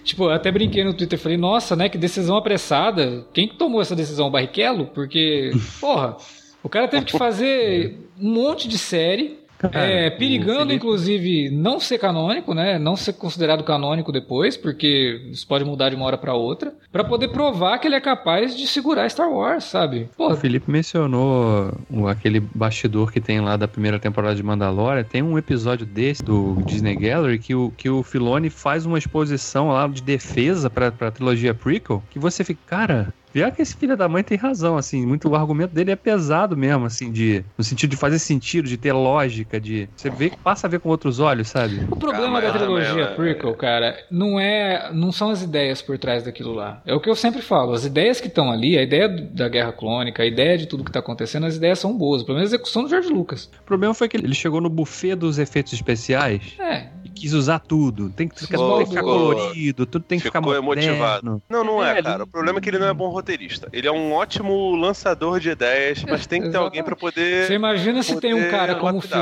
Tipo, 0.04 0.26
eu 0.26 0.32
até 0.32 0.52
brinquei 0.52 0.84
no 0.84 0.94
Twitter, 0.94 1.18
falei, 1.18 1.38
nossa, 1.38 1.76
né, 1.76 1.90
que 1.90 1.98
decisão 1.98 2.38
apressada. 2.38 3.26
Quem 3.34 3.48
que 3.48 3.56
tomou 3.58 3.82
essa 3.82 3.96
decisão? 3.96 4.28
O 4.28 4.30
Barrichello? 4.32 4.86
Porque, 4.94 5.50
porra, 5.82 6.18
o 6.62 6.70
cara 6.70 6.88
teve 6.88 7.06
que 7.06 7.18
fazer 7.18 7.98
um 8.22 8.32
monte 8.32 8.68
de 8.68 8.78
série. 8.78 9.40
É, 9.74 10.10
perigando, 10.10 10.60
Felipe- 10.60 10.76
inclusive, 10.76 11.50
não 11.50 11.80
ser 11.80 11.98
canônico, 11.98 12.54
né? 12.54 12.80
Não 12.80 12.96
ser 12.96 13.14
considerado 13.14 13.64
canônico 13.64 14.12
depois, 14.12 14.56
porque 14.56 15.22
isso 15.32 15.46
pode 15.48 15.66
mudar 15.66 15.90
de 15.90 15.96
uma 15.96 16.06
hora 16.06 16.18
pra 16.18 16.34
outra, 16.34 16.74
Pra 16.92 17.04
poder 17.04 17.28
provar 17.28 17.78
que 17.78 17.88
ele 17.88 17.96
é 17.96 18.02
capaz 18.02 18.58
de 18.58 18.66
segurar 18.66 19.08
Star 19.10 19.30
Wars, 19.32 19.64
sabe? 19.66 20.10
O 20.18 20.36
Felipe 20.36 20.72
mencionou 20.72 21.72
aquele 22.10 22.40
bastidor 22.40 23.12
que 23.12 23.22
tem 23.22 23.40
lá 23.42 23.56
da 23.58 23.68
primeira 23.68 24.00
temporada 24.00 24.36
de 24.36 24.42
Mandalorian. 24.42 25.04
Tem 25.04 25.22
um 25.22 25.38
episódio 25.38 25.86
desse 25.86 26.24
do 26.24 26.58
Disney 26.66 26.96
Gallery 26.96 27.38
que 27.38 27.54
o, 27.54 27.72
que 27.78 27.90
o 27.90 28.02
Filoni 28.02 28.50
faz 28.50 28.86
uma 28.88 28.98
exposição 28.98 29.70
lá 29.70 29.88
de 29.88 30.02
defesa 30.02 30.68
pra, 30.70 30.92
pra 30.92 31.12
trilogia 31.12 31.54
prequel. 31.54 32.02
Que 32.10 32.18
você 32.18 32.44
fica, 32.44 32.60
cara, 32.66 33.14
pior 33.34 33.52
que 33.52 33.62
esse 33.62 33.76
filho 33.76 33.96
da 33.96 34.08
mãe 34.08 34.24
tem 34.24 34.38
razão, 34.38 34.78
assim. 34.78 35.06
Muito 35.06 35.30
o 35.30 35.36
argumento 35.36 35.74
dele 35.74 35.92
é 35.92 35.96
pesado 35.96 36.56
mesmo, 36.58 36.86
assim, 36.86 37.12
de 37.12 37.44
no 37.58 37.64
sentido 37.64 37.92
de 37.92 37.98
fazer 37.98 38.20
sentido, 38.20 38.68
de 38.68 38.78
ter 38.78 38.94
lógica, 38.94 39.60
de 39.60 39.88
você 39.96 40.10
vê, 40.10 40.32
passa 40.44 40.68
a 40.68 40.70
ver 40.70 40.80
com 40.80 40.90
outros 40.90 41.20
olhos, 41.20 41.48
sabe? 41.50 41.80
O 41.92 41.96
problema 41.96 42.40
Ah, 42.40 42.42
da 42.42 42.52
trilogia 42.52 42.90
também, 42.90 43.06
né? 43.06 43.16
prequel, 43.16 43.54
cara, 43.56 43.98
não 44.10 44.40
é, 44.40 44.92
não 44.94 45.12
são 45.12 45.30
as 45.30 45.42
ideias 45.42 45.82
por 45.82 45.98
trás 45.98 46.24
daquilo 46.24 46.54
lá. 46.54 46.82
É 46.86 46.94
o 46.94 47.00
que 47.00 47.10
eu 47.10 47.16
sempre 47.16 47.42
falo. 47.42 47.74
As 47.74 47.86
ideias 47.86 48.20
que 48.22 48.28
estão 48.28 48.52
ali, 48.52 48.78
a 48.78 48.84
ideia 48.84 49.08
da 49.10 49.48
guerra 49.48 49.72
clônica, 49.72 50.24
a 50.24 50.26
ideia 50.26 50.58
de 50.58 50.66
tudo 50.68 50.84
que 50.84 50.92
tá 50.92 51.00
acontecendo, 51.00 51.46
as 51.46 51.56
ideias 51.56 51.80
são 51.80 51.98
boas. 51.98 52.24
Pelo 52.24 52.38
menos 52.38 52.52
a 52.52 52.56
execução 52.56 52.84
do 52.84 52.90
George 52.90 53.10
Lucas. 53.10 53.50
O 53.62 53.64
problema 53.66 53.94
foi 53.94 54.08
que 54.10 54.18
ele 54.18 54.34
chegou 54.34 54.60
no 54.62 54.70
buffet 54.70 55.16
dos 55.16 55.38
efeitos 55.40 55.74
especiais 55.74 56.56
É, 56.60 56.88
quis 57.20 57.34
usar 57.34 57.60
tudo. 57.60 58.10
Tem 58.10 58.28
que, 58.28 58.40
ficar- 58.40 58.58
Ficou- 58.58 58.78
tem 58.78 58.86
que 58.86 58.90
ficar 58.92 59.04
colorido, 59.04 59.86
tudo 59.86 60.04
tem 60.04 60.18
que 60.20 60.24
ficar 60.26 60.40
ficou 60.40 60.62
moderno. 60.62 60.92
emotivado. 60.92 61.42
Não, 61.50 61.64
não 61.64 61.84
é, 61.84 61.92
É, 62.00 62.02
cara. 62.02 62.16
ele- 62.16 62.24
O 62.24 62.28
problema 62.28 62.60
é 62.60 62.62
que 62.62 62.70
ele 62.70 62.80
não 62.80 62.88
é 62.88 62.94
bom 62.94 63.10
roteirista. 63.10 63.68
Ele 63.74 63.88
é 63.88 63.92
um 63.92 64.12
ótimo 64.14 64.76
lançador 64.76 65.40
de 65.40 65.50
ideias, 65.50 66.04
mas 66.04 66.26
tem 66.28 66.42
que 66.42 66.50
ter 66.50 66.58
alguém 66.58 66.84
pra 66.84 66.96
poder. 66.96 67.48
Você 67.48 67.54
imagina 67.54 68.02
se 68.04 68.20
tem 68.20 68.34
um 68.34 68.50
cara 68.50 68.76
como 68.76 68.94
o 68.94 68.96
lapidar. 68.96 69.20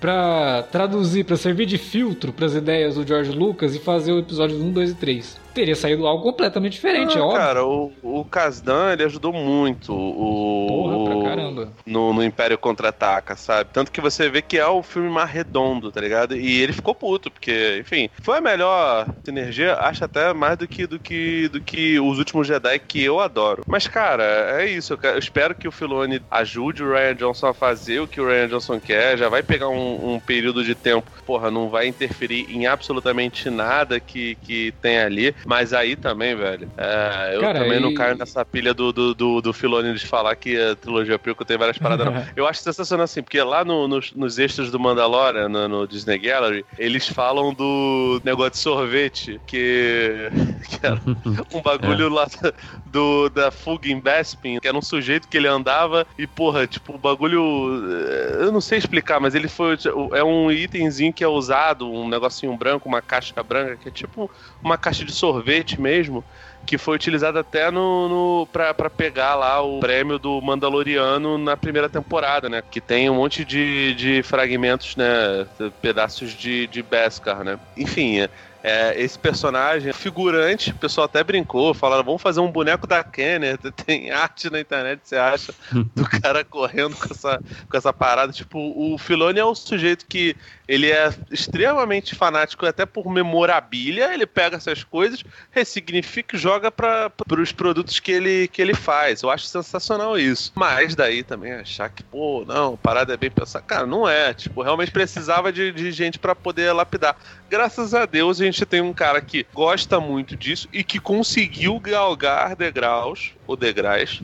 Pra 0.00 0.64
traduzir, 0.70 1.24
pra 1.24 1.36
servir 1.36 1.66
de 1.66 1.76
filtro 1.78 2.32
pras 2.32 2.54
ideias 2.54 2.94
do 2.94 3.06
George 3.06 3.32
Lucas 3.32 3.74
e 3.74 3.78
fazer 3.80 4.12
o 4.12 4.18
episódio 4.20 4.56
1, 4.56 4.70
2 4.72 4.90
e 4.90 4.94
3. 4.94 5.48
Teria 5.54 5.74
saído 5.74 6.06
algo 6.06 6.22
completamente 6.22 6.74
diferente, 6.74 7.16
é 7.16 7.20
Ah, 7.20 7.24
óbvio. 7.24 7.38
cara, 7.40 7.64
o, 7.66 7.92
o 8.00 8.24
Kasdan, 8.24 8.92
ele 8.92 9.02
ajudou 9.02 9.32
muito 9.32 9.92
o, 9.92 10.66
Porra, 10.68 11.04
pra 11.20 11.30
caramba. 11.30 11.72
no, 11.84 12.12
no 12.12 12.22
Império 12.22 12.56
Contra-Ataca, 12.56 13.34
sabe? 13.34 13.70
Tanto 13.72 13.90
que 13.90 14.00
você 14.00 14.28
vê 14.28 14.40
que 14.40 14.56
é 14.56 14.66
o 14.68 14.84
filme 14.84 15.08
mais 15.10 15.28
redondo, 15.28 15.90
tá 15.90 16.00
ligado? 16.00 16.36
E 16.36 16.60
ele 16.60 16.72
ficou 16.72 16.94
puto, 16.94 17.28
porque, 17.28 17.78
enfim, 17.80 18.08
foi 18.22 18.38
a 18.38 18.40
melhor 18.40 19.08
sinergia, 19.24 19.74
acho 19.80 20.04
até 20.04 20.32
mais 20.32 20.56
do 20.58 20.68
que, 20.68 20.86
do 20.86 20.96
que, 21.00 21.48
do 21.48 21.60
que 21.60 21.98
os 21.98 22.18
últimos 22.18 22.46
Jedi 22.46 22.78
que 22.78 23.02
eu 23.02 23.18
adoro. 23.18 23.64
Mas, 23.66 23.88
cara, 23.88 24.22
é 24.60 24.66
isso. 24.70 24.92
Eu, 24.92 25.10
eu 25.10 25.18
espero 25.18 25.56
que 25.56 25.66
o 25.66 25.72
Filoni 25.72 26.22
ajude 26.30 26.84
o 26.84 26.92
Ryan 26.92 27.16
Johnson 27.16 27.48
a 27.48 27.54
fazer 27.54 27.98
o 27.98 28.06
que 28.06 28.20
o 28.20 28.28
Ryan 28.28 28.46
Johnson 28.46 28.78
quer. 28.78 29.18
Já 29.18 29.28
vai 29.28 29.42
pegar 29.42 29.68
um, 29.70 29.87
um 29.96 30.20
período 30.20 30.62
de 30.64 30.74
tempo, 30.74 31.10
porra, 31.24 31.50
não 31.50 31.68
vai 31.70 31.86
interferir 31.86 32.46
em 32.48 32.66
absolutamente 32.66 33.50
nada 33.50 34.00
que, 34.00 34.36
que 34.36 34.72
tem 34.80 34.98
ali. 34.98 35.34
Mas 35.46 35.72
aí 35.72 35.96
também, 35.96 36.34
velho, 36.36 36.68
é, 36.76 37.32
eu 37.36 37.40
Cara, 37.40 37.60
também 37.60 37.80
não 37.80 37.90
e- 37.90 37.94
caio 37.94 38.16
nessa 38.16 38.44
pilha 38.44 38.72
do, 38.74 38.92
do, 38.92 39.14
do, 39.14 39.40
do 39.40 39.52
Filoni 39.52 39.94
de 39.94 40.06
falar 40.06 40.34
que 40.36 40.56
a 40.60 40.76
trilogia 40.76 41.18
prequel 41.18 41.46
tem 41.46 41.56
várias 41.58 41.78
paradas, 41.78 42.06
não. 42.06 42.12
Eu 42.36 42.46
acho 42.46 42.60
sensacional 42.60 43.04
assim, 43.04 43.22
porque 43.22 43.40
lá 43.42 43.64
no- 43.64 43.88
nos, 43.88 44.12
nos 44.12 44.38
extras 44.38 44.70
do 44.70 44.78
Mandalorian, 44.78 45.48
no, 45.48 45.68
no 45.68 45.86
Disney 45.88 46.18
Gallery, 46.18 46.64
eles 46.76 47.08
falam 47.08 47.52
do 47.54 48.20
negócio 48.24 48.52
de 48.52 48.58
sorvete, 48.58 49.40
que, 49.46 50.30
que 50.68 50.86
era 50.86 51.00
um 51.52 51.62
bagulho 51.62 52.08
lá 52.08 52.26
do, 52.84 53.28
da 53.30 53.50
fuga 53.50 53.88
em 53.88 54.00
Bespin, 54.00 54.58
que 54.60 54.68
era 54.68 54.76
um 54.76 54.82
sujeito 54.82 55.28
que 55.28 55.36
ele 55.36 55.48
andava 55.48 56.06
e, 56.18 56.26
porra, 56.26 56.66
tipo, 56.66 56.94
o 56.94 56.98
bagulho. 56.98 57.82
eh, 57.90 58.44
Eu 58.44 58.52
não 58.52 58.60
sei 58.60 58.78
explicar, 58.78 59.20
mas 59.20 59.34
ele 59.34 59.48
foi. 59.48 59.76
É 60.12 60.24
um 60.24 60.50
itemzinho 60.50 61.12
que 61.12 61.22
é 61.22 61.28
usado, 61.28 61.90
um 61.90 62.08
negocinho 62.08 62.56
branco, 62.56 62.88
uma 62.88 63.02
caixa 63.02 63.42
branca, 63.42 63.76
que 63.76 63.88
é 63.88 63.92
tipo 63.92 64.30
uma 64.62 64.76
caixa 64.78 65.04
de 65.04 65.12
sorvete 65.12 65.80
mesmo. 65.80 66.24
Que 66.66 66.76
foi 66.76 66.96
utilizado 66.96 67.38
até 67.38 67.70
no, 67.70 68.08
no 68.08 68.48
pra 68.52 68.90
pegar 68.90 69.34
lá 69.36 69.62
o 69.62 69.80
prêmio 69.80 70.18
do 70.18 70.40
Mandaloriano 70.42 71.38
na 71.38 71.56
primeira 71.56 71.88
temporada, 71.88 72.48
né? 72.48 72.62
Que 72.70 72.80
tem 72.80 73.08
um 73.08 73.14
monte 73.14 73.42
de, 73.44 73.94
de 73.94 74.22
fragmentos, 74.22 74.94
né? 74.94 75.46
Pedaços 75.80 76.32
de, 76.32 76.66
de 76.66 76.82
Beskar, 76.82 77.42
né? 77.42 77.58
Enfim, 77.76 78.20
é, 78.20 78.28
é, 78.62 79.00
esse 79.00 79.18
personagem, 79.18 79.92
figurante, 79.92 80.70
o 80.70 80.74
pessoal 80.74 81.04
até 81.04 81.22
brincou, 81.22 81.72
falaram, 81.72 82.02
vamos 82.02 82.20
fazer 82.20 82.40
um 82.40 82.50
boneco 82.50 82.86
da 82.86 83.04
Kenner, 83.04 83.56
tem 83.86 84.10
arte 84.10 84.50
na 84.50 84.60
internet, 84.60 85.00
você 85.04 85.16
acha, 85.16 85.54
do 85.94 86.04
cara 86.04 86.44
correndo 86.44 86.96
com 86.96 87.12
essa, 87.12 87.40
com 87.68 87.76
essa 87.76 87.92
parada. 87.92 88.32
Tipo, 88.32 88.58
o 88.58 88.98
Filoni 88.98 89.38
é 89.38 89.44
um 89.44 89.54
sujeito 89.54 90.06
que 90.06 90.34
ele 90.68 90.90
é 90.90 91.10
extremamente 91.30 92.14
fanático 92.14 92.66
até 92.66 92.84
por 92.84 93.10
memorabilia, 93.10 94.12
ele 94.12 94.26
pega 94.26 94.58
essas 94.58 94.84
coisas, 94.84 95.24
ressignifica 95.50 96.36
e 96.36 96.38
joga 96.38 96.70
para 96.70 97.10
os 97.30 97.50
produtos 97.52 97.98
que 97.98 98.12
ele, 98.12 98.48
que 98.48 98.60
ele 98.60 98.74
faz. 98.74 99.22
Eu 99.22 99.30
acho 99.30 99.46
sensacional 99.46 100.18
isso. 100.18 100.52
Mas 100.54 100.94
daí 100.94 101.22
também 101.22 101.54
achar 101.54 101.88
que, 101.88 102.02
pô, 102.02 102.44
não, 102.46 102.76
parada 102.76 103.14
é 103.14 103.16
bem 103.16 103.30
pensada. 103.30 103.64
Cara, 103.64 103.86
não 103.86 104.06
é. 104.06 104.34
Tipo, 104.34 104.60
realmente 104.60 104.92
precisava 104.92 105.50
de, 105.50 105.72
de 105.72 105.90
gente 105.90 106.18
para 106.18 106.34
poder 106.34 106.70
lapidar. 106.72 107.16
Graças 107.48 107.94
a 107.94 108.04
Deus 108.04 108.38
a 108.38 108.44
gente 108.44 108.66
tem 108.66 108.82
um 108.82 108.92
cara 108.92 109.22
que 109.22 109.46
gosta 109.54 109.98
muito 109.98 110.36
disso 110.36 110.68
e 110.70 110.84
que 110.84 111.00
conseguiu 111.00 111.80
galgar 111.80 112.54
degraus, 112.54 113.32
ou 113.48 113.56
degraus, 113.56 114.22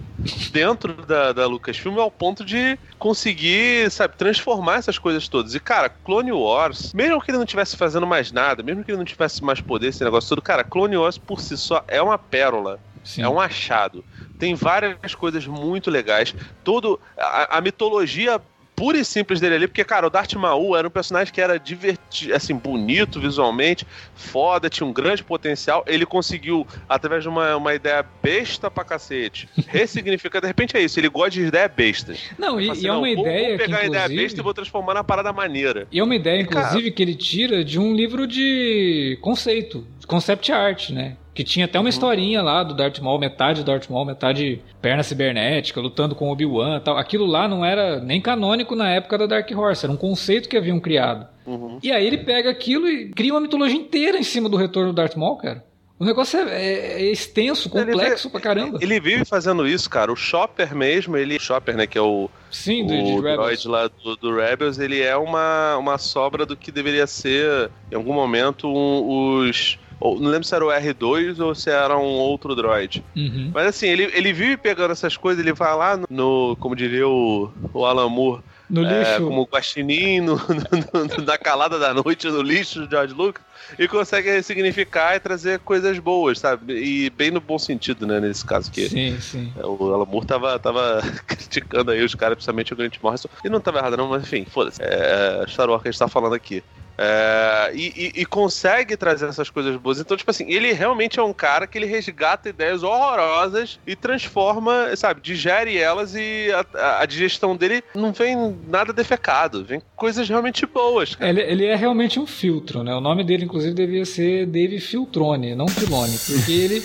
dentro 0.52 0.92
da, 1.06 1.32
da 1.32 1.46
Lucasfilm 1.46 1.98
ao 1.98 2.10
ponto 2.10 2.44
de 2.44 2.78
conseguir, 2.98 3.90
sabe, 3.90 4.16
transformar 4.16 4.76
essas 4.76 4.98
coisas 4.98 5.26
todas. 5.26 5.54
E, 5.54 5.60
cara, 5.60 5.88
Clone 5.88 6.30
Wars, 6.30 6.92
mesmo 6.92 7.20
que 7.22 7.30
ele 7.30 7.38
não 7.38 7.44
estivesse 7.44 7.74
fazendo 7.74 8.06
mais 8.06 8.30
nada, 8.30 8.62
mesmo 8.62 8.84
que 8.84 8.90
ele 8.90 8.98
não 8.98 9.04
tivesse 9.04 9.42
mais 9.42 9.62
poder, 9.62 9.88
esse 9.88 10.04
negócio 10.04 10.28
todo, 10.28 10.42
cara, 10.42 10.62
Clone 10.62 10.98
Wars 10.98 11.16
por 11.16 11.40
si 11.40 11.56
só 11.56 11.82
é 11.88 12.02
uma 12.02 12.18
pérola. 12.18 12.78
Sim. 13.02 13.22
É 13.22 13.28
um 13.28 13.38
achado. 13.38 14.02
Tem 14.38 14.54
várias 14.54 15.14
coisas 15.14 15.46
muito 15.46 15.90
legais. 15.90 16.34
Todo 16.62 16.98
a, 17.18 17.58
a 17.58 17.60
mitologia 17.60 18.40
pura 18.76 18.98
e 18.98 19.04
simples 19.04 19.40
dele 19.40 19.54
ali, 19.54 19.66
porque, 19.68 19.84
cara, 19.84 20.06
o 20.06 20.10
Darth 20.10 20.32
Maul 20.34 20.76
era 20.76 20.86
um 20.86 20.90
personagem 20.90 21.32
que 21.32 21.40
era 21.40 21.58
divertido, 21.58 22.34
assim, 22.34 22.54
bonito 22.54 23.20
visualmente, 23.20 23.86
foda, 24.14 24.68
tinha 24.68 24.86
um 24.86 24.92
grande 24.92 25.22
potencial. 25.22 25.84
Ele 25.86 26.04
conseguiu, 26.04 26.66
através 26.88 27.22
de 27.22 27.28
uma, 27.28 27.56
uma 27.56 27.74
ideia 27.74 28.04
besta 28.22 28.70
pra 28.70 28.84
cacete, 28.84 29.48
ressignificar. 29.68 30.40
De 30.40 30.46
repente 30.46 30.76
é 30.76 30.80
isso, 30.82 30.98
ele 30.98 31.08
gosta 31.08 31.30
de 31.30 31.42
ideia 31.42 31.68
bestas. 31.68 32.18
Não, 32.38 32.60
e, 32.60 32.66
Fala 32.66 32.72
assim, 32.78 32.84
e 32.84 32.88
é 32.88 32.90
não, 32.90 32.98
uma 33.02 33.14
vou, 33.14 33.26
ideia 33.26 33.48
vou 33.48 33.56
pegar 33.58 33.78
que, 33.78 33.82
a 33.84 33.86
ideia 33.86 34.08
besta 34.08 34.40
e 34.40 34.42
vou 34.42 34.54
transformar 34.54 34.94
na 34.94 35.04
parada 35.04 35.32
maneira. 35.32 35.86
E 35.92 35.98
é 35.98 36.02
uma 36.04 36.14
ideia, 36.14 36.40
E, 36.42 36.46
cara- 36.46 36.66
inclusive, 36.68 36.90
que 36.90 37.02
ele 37.02 37.14
tira 37.14 37.64
de 37.64 37.78
um 37.78 37.94
livro 37.94 38.26
de 38.26 39.18
conceito, 39.20 39.86
de 40.00 40.06
concept 40.06 40.50
art, 40.52 40.90
né? 40.90 41.16
Que 41.34 41.42
tinha 41.42 41.64
até 41.66 41.78
uma 41.78 41.84
Uhum. 41.84 41.88
historinha 41.88 42.40
lá 42.42 42.62
do 42.62 42.74
Darth 42.74 43.00
Maul, 43.00 43.18
metade 43.18 43.64
Darth 43.64 43.90
Maul, 43.90 44.04
metade 44.04 44.62
perna 44.80 45.02
cibernética, 45.02 45.80
lutando 45.80 46.14
com 46.14 46.30
Obi-Wan 46.30 46.76
e 46.76 46.80
tal. 46.80 46.96
Aquilo 46.96 47.26
lá 47.26 47.48
não 47.48 47.64
era 47.64 47.98
nem 48.00 48.20
canônico 48.20 48.76
na 48.76 48.88
época 48.90 49.18
da 49.18 49.26
Dark 49.26 49.50
Horse, 49.50 49.84
era 49.84 49.92
um 49.92 49.96
conceito 49.96 50.48
que 50.48 50.56
haviam 50.56 50.78
criado. 50.78 51.26
Uhum. 51.44 51.78
E 51.82 51.90
aí 51.90 52.06
ele 52.06 52.18
pega 52.18 52.48
aquilo 52.50 52.86
e 52.88 53.08
cria 53.10 53.32
uma 53.34 53.40
mitologia 53.40 53.76
inteira 53.76 54.16
em 54.16 54.22
cima 54.22 54.48
do 54.48 54.56
retorno 54.56 54.92
do 54.92 54.94
Darth 54.96 55.16
Maul, 55.16 55.36
cara. 55.36 55.64
O 55.98 56.04
negócio 56.04 56.38
é, 56.40 56.42
é- 56.52 57.02
é 57.02 57.10
extenso, 57.12 57.70
Ele 57.72 57.92
complexo 57.92 58.28
pra 58.28 58.40
caramba. 58.40 58.78
Ele 58.82 58.98
vive 58.98 59.24
fazendo 59.24 59.66
isso, 59.66 59.88
cara. 59.88 60.12
O 60.12 60.16
Chopper 60.16 60.74
mesmo, 60.74 61.16
ele. 61.16 61.38
Chopper, 61.38 61.76
né? 61.76 61.86
Que 61.86 61.96
é 61.96 62.00
o, 62.00 62.28
Sim, 62.50 62.84
do, 62.84 62.94
o 62.94 63.22
droid 63.22 63.68
lá 63.68 63.86
do, 63.88 64.16
do 64.16 64.34
Rebels, 64.34 64.78
ele 64.80 65.00
é 65.00 65.16
uma, 65.16 65.76
uma 65.76 65.96
sobra 65.96 66.44
do 66.44 66.56
que 66.56 66.72
deveria 66.72 67.06
ser, 67.06 67.70
em 67.92 67.94
algum 67.94 68.12
momento, 68.12 68.66
um- 68.68 69.46
os. 69.48 69.78
Ou- 70.00 70.20
não 70.20 70.30
lembro 70.30 70.44
se 70.46 70.54
era 70.54 70.64
o 70.64 70.68
R2 70.70 71.38
ou 71.40 71.54
se 71.54 71.70
era 71.70 71.96
um 71.98 72.02
outro 72.04 72.54
droid. 72.54 73.02
Uhum. 73.16 73.50
Mas 73.54 73.66
assim, 73.66 73.86
ele, 73.88 74.10
ele 74.14 74.32
vive 74.32 74.56
pegando 74.56 74.92
essas 74.92 75.16
coisas, 75.16 75.42
ele 75.44 75.52
vai 75.52 75.74
lá 75.76 75.96
no, 75.96 76.06
no- 76.10 76.56
como 76.56 76.74
diria 76.76 77.06
o, 77.08 77.50
o 77.72 77.84
Alan 77.86 78.08
Moore, 78.08 78.42
No 78.68 78.84
é, 78.86 78.98
lixo. 78.98 79.24
como 79.26 79.44
guaxinim 79.50 80.20
no, 80.22 80.34
no- 80.36 81.04
no- 81.18 81.24
na 81.24 81.38
calada 81.38 81.78
da 81.78 81.92
noite 81.94 82.26
no 82.28 82.42
lixo 82.42 82.80
do 82.80 82.90
George 82.90 83.14
Lucas 83.14 83.42
e 83.78 83.88
consegue 83.88 84.30
ressignificar 84.30 85.16
e 85.16 85.20
trazer 85.20 85.58
coisas 85.60 85.98
boas, 85.98 86.38
sabe? 86.38 86.74
E 86.74 87.08
bem 87.10 87.30
no 87.30 87.40
bom 87.40 87.58
sentido, 87.58 88.06
né, 88.06 88.20
nesse 88.20 88.44
caso 88.44 88.70
que 88.70 88.88
Sim, 88.88 89.18
sim. 89.20 89.52
o 89.56 89.92
Alan 89.94 90.04
Moore 90.04 90.26
tava, 90.26 90.58
tava 90.58 91.00
criticando 91.26 91.90
aí 91.90 92.04
os 92.04 92.14
caras, 92.14 92.34
principalmente 92.36 92.72
o 92.72 92.76
Grant 92.76 92.96
Morrison. 93.02 93.28
E 93.42 93.48
não 93.48 93.60
tava 93.60 93.78
errado 93.78 93.96
não, 93.96 94.08
mas 94.08 94.22
enfim, 94.22 94.44
foda-se. 94.44 94.82
É 94.82 95.44
Star 95.48 95.68
Wars 95.70 95.82
que 95.82 95.88
a 95.88 95.90
gente 95.92 95.98
tá 95.98 96.08
falando 96.08 96.34
aqui. 96.34 96.62
É, 96.96 97.72
e, 97.74 98.12
e- 98.16 98.20
e 98.22 98.26
consegue 98.26 98.96
trazer 98.96 99.26
essas 99.28 99.50
coisas 99.50 99.76
boas. 99.76 99.98
Então, 99.98 100.16
tipo 100.16 100.30
assim, 100.30 100.48
ele 100.50 100.72
realmente 100.72 101.18
é 101.18 101.22
um 101.22 101.32
cara 101.32 101.66
que 101.66 101.76
ele 101.76 101.86
resgata 101.86 102.48
ideias 102.48 102.82
horrorosas 102.82 103.78
e 103.86 103.96
transforma, 103.96 104.94
sabe, 104.96 105.20
digere 105.20 105.76
elas 105.76 106.14
e 106.14 106.48
a, 106.52 107.00
a- 107.00 107.06
digestão 107.06 107.56
dele 107.56 107.82
não 107.94 108.12
vem 108.12 108.56
nada 108.68 108.92
defecado, 108.92 109.64
vem 109.64 109.82
coisas 109.96 110.28
realmente 110.28 110.66
boas, 110.66 111.14
cara. 111.14 111.30
Ele, 111.30 111.40
ele 111.42 111.64
é 111.66 111.74
realmente 111.74 112.18
um 112.20 112.26
filtro, 112.26 112.82
né? 112.82 112.94
O 112.94 113.00
nome 113.00 113.24
dele, 113.24 113.44
inclusive, 113.44 113.74
devia 113.74 114.04
ser 114.04 114.46
Dave 114.46 114.78
Filtrone, 114.80 115.54
não 115.54 115.66
Filone, 115.68 116.16
porque 116.26 116.52
ele, 116.52 116.82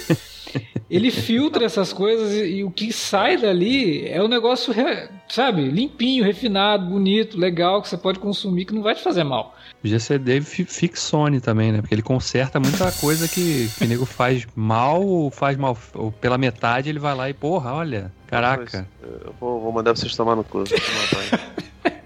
ele 0.89 1.11
filtra 1.11 1.65
essas 1.65 1.93
coisas 1.93 2.33
e, 2.33 2.57
e 2.57 2.63
o 2.63 2.71
que 2.71 2.91
sai 2.91 3.37
dali 3.37 4.07
é 4.07 4.21
um 4.23 4.27
negócio, 4.27 4.73
re- 4.73 5.07
sabe, 5.27 5.69
limpinho, 5.69 6.23
refinado, 6.23 6.85
bonito, 6.85 7.37
legal, 7.37 7.81
que 7.81 7.89
você 7.89 7.97
pode 7.97 8.19
consumir, 8.19 8.65
que 8.65 8.73
não 8.73 8.81
vai 8.81 8.95
te 8.95 9.01
fazer 9.03 9.23
mal. 9.23 9.55
Podia 9.81 9.99
ser 9.99 10.19
Dave 10.19 10.45
Fi- 10.45 10.65
Fixone 10.65 11.39
também, 11.39 11.71
né? 11.71 11.79
Porque 11.81 11.95
ele 11.95 12.01
conserta 12.01 12.59
muita 12.59 12.91
coisa 12.91 13.27
que, 13.27 13.69
que 13.77 13.83
o 13.85 13.87
nego 13.87 14.05
faz 14.05 14.45
mal 14.55 15.01
ou 15.01 15.31
faz 15.31 15.55
mal 15.55 15.77
ou 15.93 16.11
pela 16.11 16.37
metade, 16.37 16.89
ele 16.89 16.99
vai 16.99 17.15
lá 17.15 17.29
e, 17.29 17.33
porra, 17.33 17.73
olha, 17.73 18.11
caraca. 18.27 18.85
Eu 19.01 19.33
vou, 19.39 19.61
vou 19.61 19.71
mandar 19.71 19.95
vocês 19.95 20.15
tomar 20.15 20.35
no 20.35 20.43
cu. 20.43 20.63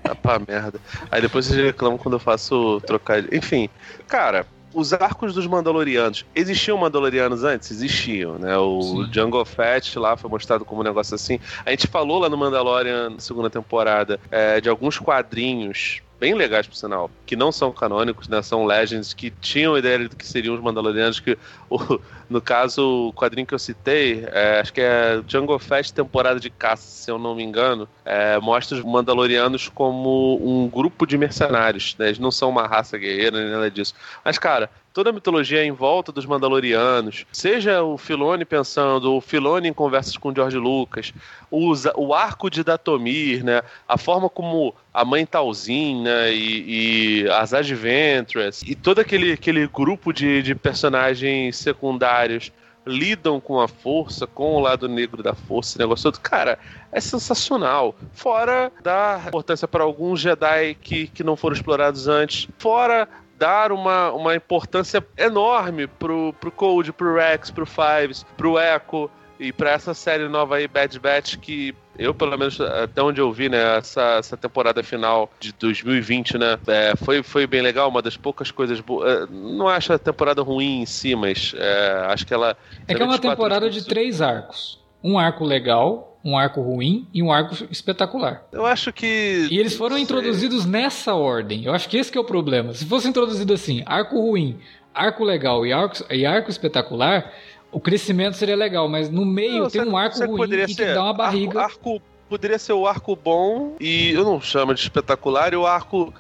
Tá 0.03 0.13
pra 0.13 0.37
merda. 0.37 0.79
Aí 1.09 1.21
depois 1.21 1.45
vocês 1.45 1.63
reclamam 1.65 1.97
quando 1.97 2.15
eu 2.15 2.19
faço 2.19 2.81
trocar. 2.85 3.23
Enfim, 3.33 3.69
cara. 4.07 4.45
Os 4.73 4.91
arcos 4.91 5.35
dos 5.35 5.45
Mandalorianos. 5.45 6.25
Existiam 6.33 6.75
Mandalorianos 6.79 7.43
antes? 7.43 7.69
Existiam, 7.69 8.39
né? 8.39 8.57
O 8.57 8.81
Sim. 8.81 9.09
Jungle 9.13 9.45
Fett 9.45 9.99
lá 9.99 10.17
foi 10.17 10.27
mostrado 10.31 10.65
como 10.65 10.81
um 10.81 10.83
negócio 10.83 11.13
assim. 11.13 11.39
A 11.63 11.69
gente 11.69 11.85
falou 11.85 12.17
lá 12.17 12.27
no 12.27 12.35
Mandalorian, 12.35 13.11
na 13.11 13.19
segunda 13.19 13.51
temporada, 13.51 14.19
é, 14.31 14.59
de 14.59 14.67
alguns 14.67 14.97
quadrinhos 14.97 16.01
bem 16.23 16.33
legais, 16.35 16.65
por 16.65 16.75
sinal, 16.75 17.11
que 17.25 17.35
não 17.35 17.51
são 17.51 17.69
canônicos, 17.73 18.29
né? 18.29 18.41
São 18.41 18.63
legends 18.65 19.13
que 19.13 19.29
tinham 19.29 19.77
ideia 19.77 20.07
do 20.07 20.15
que 20.15 20.25
seriam 20.25 20.55
os 20.55 20.61
Mandalorianos, 20.61 21.19
que 21.19 21.37
o- 21.69 21.99
no 22.29 22.39
caso, 22.41 23.09
o 23.09 23.13
quadrinho 23.13 23.45
que 23.45 23.53
eu 23.53 23.59
citei, 23.59 24.23
é, 24.31 24.61
acho 24.61 24.71
que 24.71 24.79
é 24.79 25.21
Jungle 25.27 25.59
Fest 25.59 25.93
temporada 25.93 26.39
de 26.39 26.49
caça, 26.49 26.83
se 26.87 27.11
eu 27.11 27.19
não 27.19 27.35
me 27.35 27.43
engano, 27.43 27.89
é, 28.05 28.39
mostra 28.39 28.77
os 28.77 28.85
Mandalorianos 28.85 29.67
como 29.67 30.39
um 30.41 30.69
grupo 30.69 31.05
de 31.05 31.17
mercenários, 31.17 31.93
né? 31.99 32.07
Eles 32.07 32.19
não 32.19 32.31
são 32.31 32.49
uma 32.49 32.65
raça 32.65 32.97
guerreira 32.97 33.41
nem 33.43 33.51
nada 33.51 33.69
disso. 33.69 33.93
Mas, 34.23 34.37
cara, 34.37 34.69
toda 34.94 35.10
a 35.10 35.14
mitologia 35.14 35.65
em 35.65 35.72
volta 35.72 36.11
dos 36.11 36.26
Mandalorianos, 36.26 37.26
seja 37.32 37.82
o 37.82 37.98
Filone 37.98 38.45
pensando, 38.45 39.15
o 39.15 39.20
Filone 39.20 39.68
em 39.68 39.74
conversas 39.74 40.15
com 40.15 40.34
George 40.34 40.57
Lucas, 40.57 41.11
usa 41.49 41.91
o 41.98 42.14
arco 42.14 42.49
de 42.49 42.64
Datomir, 42.64 43.44
né? 43.44 43.64
A 43.88 43.98
forma 43.98 44.30
como 44.30 44.74
a 44.94 45.03
mãe 45.03 45.26
Talzin, 45.26 46.03
né? 46.03 46.32
E, 46.32 47.24
e 47.24 47.30
as 47.32 47.53
Adventures, 47.53 48.61
e 48.61 48.76
todo 48.76 48.99
aquele, 48.99 49.34
aquele 49.34 49.68
grupo 49.68 50.14
de, 50.14 50.44
de 50.44 50.53
personagens 50.53 51.57
secundários 51.57 52.52
lidam 52.86 53.40
com 53.40 53.61
a 53.61 53.68
força, 53.68 54.28
com 54.28 54.56
o 54.56 54.60
lado 54.60 54.88
negro 54.88 55.24
da 55.24 55.34
força, 55.34 55.72
esse 55.72 55.80
negócio 55.80 56.11
todo. 56.11 56.22
Cara, 56.22 56.60
é 56.91 56.99
sensacional. 56.99 57.95
Fora 58.14 58.72
dar 58.84 59.28
importância 59.28 59.68
para 59.68 59.84
alguns 59.84 60.20
Jedi 60.20 60.76
que, 60.76 61.07
que 61.07 61.24
não 61.24 61.36
foram 61.36 61.56
explorados 61.56 62.07
antes. 62.07 62.48
Fora 62.57 63.07
dar 63.44 63.74
uma, 63.74 64.10
uma 64.14 64.34
importância 64.34 65.06
enorme 65.18 65.86
pro, 65.86 66.32
pro 66.40 66.49
Code, 66.49 66.94
pro 66.94 67.14
Rex, 67.14 67.52
pro 67.52 67.65
Fives, 67.65 68.26
pro 68.38 68.57
Echo 68.57 69.10
e 69.38 69.52
pra 69.52 69.72
essa 69.72 69.94
série 69.94 70.30
nova 70.30 70.56
aí, 70.56 70.65
Bad 70.65 70.98
Batch, 70.98 71.36
que 71.36 71.76
Eu, 71.99 72.14
pelo 72.14 72.38
menos, 72.38 72.61
até 72.61 73.03
onde 73.03 73.20
eu 73.20 73.30
vi, 73.34 73.49
né, 73.49 73.78
essa, 73.78 74.15
essa 74.18 74.38
temporada 74.38 74.82
final 74.82 75.30
de 75.41 75.52
2020, 75.52 76.38
né, 76.38 76.57
é, 76.68 76.95
foi, 76.95 77.22
foi 77.22 77.45
bem 77.45 77.61
legal, 77.61 77.90
uma 77.90 78.02
das 78.02 78.15
poucas 78.15 78.49
coisas 78.49 78.80
boas. 78.80 79.11
É, 79.11 79.28
não 79.30 79.68
acho 79.68 79.91
a 79.91 79.99
temporada 79.99 80.41
ruim 80.41 80.82
em 80.82 80.86
si, 80.86 81.14
mas 81.14 81.53
é, 81.57 82.06
acho 82.07 82.26
que 82.26 82.34
ela. 82.34 82.56
É 82.88 82.95
que 82.95 83.02
é 83.02 83.06
uma 83.06 83.20
temporada 83.20 83.70
de 83.70 83.86
três 83.86 84.22
arcos. 84.22 84.82
Um 85.03 85.20
arco 85.20 85.44
legal, 85.44 86.12
um 86.23 86.37
arco 86.37 86.61
ruim 86.61 87.07
e 87.13 87.21
um 87.21 87.31
arco 87.31 87.55
espetacular. 87.69 88.43
Eu 88.51 88.65
acho 88.65 88.93
que. 88.93 89.47
E 89.51 89.59
eles 89.59 89.75
foram 89.75 89.97
introduzidos 89.97 90.65
nessa 90.65 91.13
ordem. 91.13 91.65
Eu 91.65 91.73
acho 91.73 91.89
que 91.89 91.97
esse 91.97 92.11
que 92.11 92.17
é 92.17 92.21
o 92.21 92.23
problema. 92.23 92.73
Se 92.73 92.85
fosse 92.85 93.07
introduzido 93.07 93.53
assim, 93.53 93.83
arco 93.85 94.19
ruim, 94.19 94.57
arco 94.93 95.23
legal 95.23 95.65
e 95.65 95.73
arco, 95.73 95.97
e 96.09 96.25
arco 96.25 96.49
espetacular, 96.49 97.33
o 97.71 97.79
crescimento 97.79 98.37
seria 98.37 98.55
legal, 98.55 98.87
mas 98.87 99.09
no 99.09 99.25
meio 99.25 99.63
não, 99.63 99.69
tem 99.69 99.81
um 99.81 99.97
arco 99.97 100.23
ruim 100.25 100.49
que, 100.49 100.75
que 100.75 100.85
dá 100.85 101.03
uma 101.03 101.13
barriga. 101.13 101.61
Arco, 101.61 101.89
arco 101.89 102.01
poderia 102.29 102.57
ser 102.57 102.73
o 102.73 102.87
arco 102.87 103.15
bom 103.15 103.75
e 103.79 104.11
eu 104.11 104.23
não 104.23 104.39
chamo 104.41 104.73
de 104.73 104.81
espetacular 104.81 105.53
e 105.53 105.55
o 105.55 105.67
arco 105.67 106.13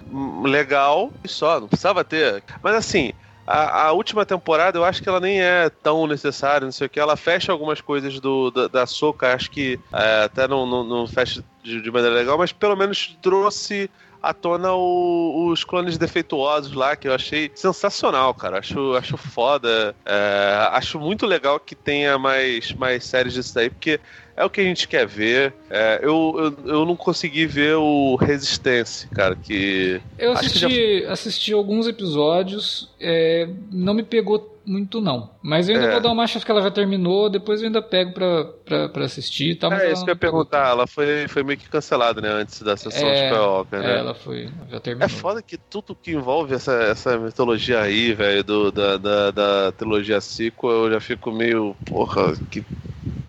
legal 0.43 1.11
e 1.23 1.27
só, 1.27 1.59
não 1.59 1.67
precisava 1.67 2.03
ter. 2.03 2.43
Mas 2.61 2.75
assim, 2.75 3.13
a, 3.45 3.87
a, 3.87 3.91
última 3.91 4.25
temporada 4.25 4.77
eu 4.77 4.85
acho 4.85 5.01
que 5.01 5.09
ela 5.09 5.19
nem 5.19 5.41
é 5.41 5.69
tão 5.69 6.07
necessária, 6.07 6.65
não 6.65 6.71
sei 6.71 6.87
o 6.87 6.89
que. 6.89 6.99
Ela 6.99 7.15
fecha 7.15 7.51
algumas 7.51 7.81
coisas 7.81 8.19
do, 8.19 8.49
da, 8.51 8.67
da 8.67 8.85
Soca, 8.85 9.33
acho 9.33 9.51
que 9.51 9.79
é, 9.91 10.23
até 10.23 10.47
não, 10.47 10.65
não, 10.65 10.83
não 10.83 11.07
fecha 11.07 11.43
de, 11.61 11.81
de, 11.81 11.91
maneira 11.91 12.15
legal, 12.15 12.37
mas 12.37 12.51
pelo 12.51 12.75
menos 12.75 13.17
trouxe 13.21 13.89
à 14.21 14.33
tona 14.33 14.71
o, 14.71 15.49
os 15.49 15.65
clones 15.65 15.97
defeituosos 15.97 16.73
lá, 16.73 16.95
que 16.95 17.07
eu 17.07 17.13
achei 17.13 17.51
sensacional, 17.53 18.33
cara. 18.33 18.59
Acho, 18.59 18.95
acho 18.95 19.17
foda. 19.17 19.93
É, 20.05 20.69
acho 20.71 20.97
muito 20.97 21.25
legal 21.25 21.59
que 21.59 21.75
tenha 21.75 22.17
mais, 22.17 22.71
mais 22.73 23.03
séries 23.05 23.33
disso 23.33 23.53
daí, 23.53 23.69
porque 23.69 23.99
é 24.35 24.43
o 24.43 24.49
que 24.49 24.61
a 24.61 24.63
gente 24.63 24.87
quer 24.87 25.05
ver. 25.05 25.53
É, 25.69 25.99
eu, 26.01 26.35
eu, 26.37 26.73
eu, 26.73 26.85
não 26.85 26.95
consegui 26.95 27.45
ver 27.45 27.75
o 27.75 28.15
Resistência, 28.15 29.09
cara, 29.13 29.35
que. 29.35 30.01
Eu 30.17 30.33
assisti, 30.33 31.03
já... 31.03 31.11
assisti 31.11 31.53
alguns 31.53 31.87
episódios, 31.87 32.89
é, 32.99 33.47
não 33.71 33.93
me 33.93 34.03
pegou 34.03 34.53
muito 34.65 35.01
não. 35.01 35.29
Mas 35.41 35.67
eu 35.67 35.75
ainda 35.75 35.87
é. 35.87 35.91
vou 35.91 36.01
dar 36.01 36.11
uma 36.11 36.25
chance 36.25 36.45
que 36.45 36.51
ela 36.51 36.61
já 36.61 36.71
terminou, 36.71 37.29
depois 37.29 37.61
eu 37.61 37.67
ainda 37.67 37.81
pego 37.81 38.13
pra, 38.13 38.45
pra, 38.65 38.89
pra 38.89 39.05
assistir. 39.05 39.55
Tá, 39.55 39.67
é, 39.81 39.91
isso 39.91 40.03
que 40.03 40.09
eu 40.09 40.13
ia 40.13 40.19
perguntar. 40.19 40.69
Ela 40.69 40.87
foi, 40.87 41.27
foi 41.27 41.43
meio 41.43 41.59
que 41.59 41.69
cancelada, 41.69 42.21
né? 42.21 42.29
Antes 42.29 42.61
da 42.61 42.77
sessão 42.77 43.07
é, 43.07 43.13
de 43.13 43.23
Skywalker, 43.25 43.79
né? 43.79 43.95
É, 43.95 43.99
ela 43.99 44.13
foi, 44.13 44.49
já 44.71 44.79
terminou. 44.79 45.05
É 45.05 45.09
foda 45.09 45.41
que 45.41 45.57
tudo 45.57 45.95
que 45.95 46.11
envolve 46.11 46.55
essa, 46.55 46.73
essa 46.73 47.17
mitologia 47.17 47.81
aí, 47.81 48.13
velho, 48.13 48.71
da, 48.71 48.97
da, 48.97 49.31
da 49.31 49.71
trilogia 49.73 50.21
sequel, 50.21 50.85
eu 50.85 50.91
já 50.91 50.99
fico 50.99 51.31
meio, 51.31 51.75
porra, 51.85 52.33
que 52.49 52.63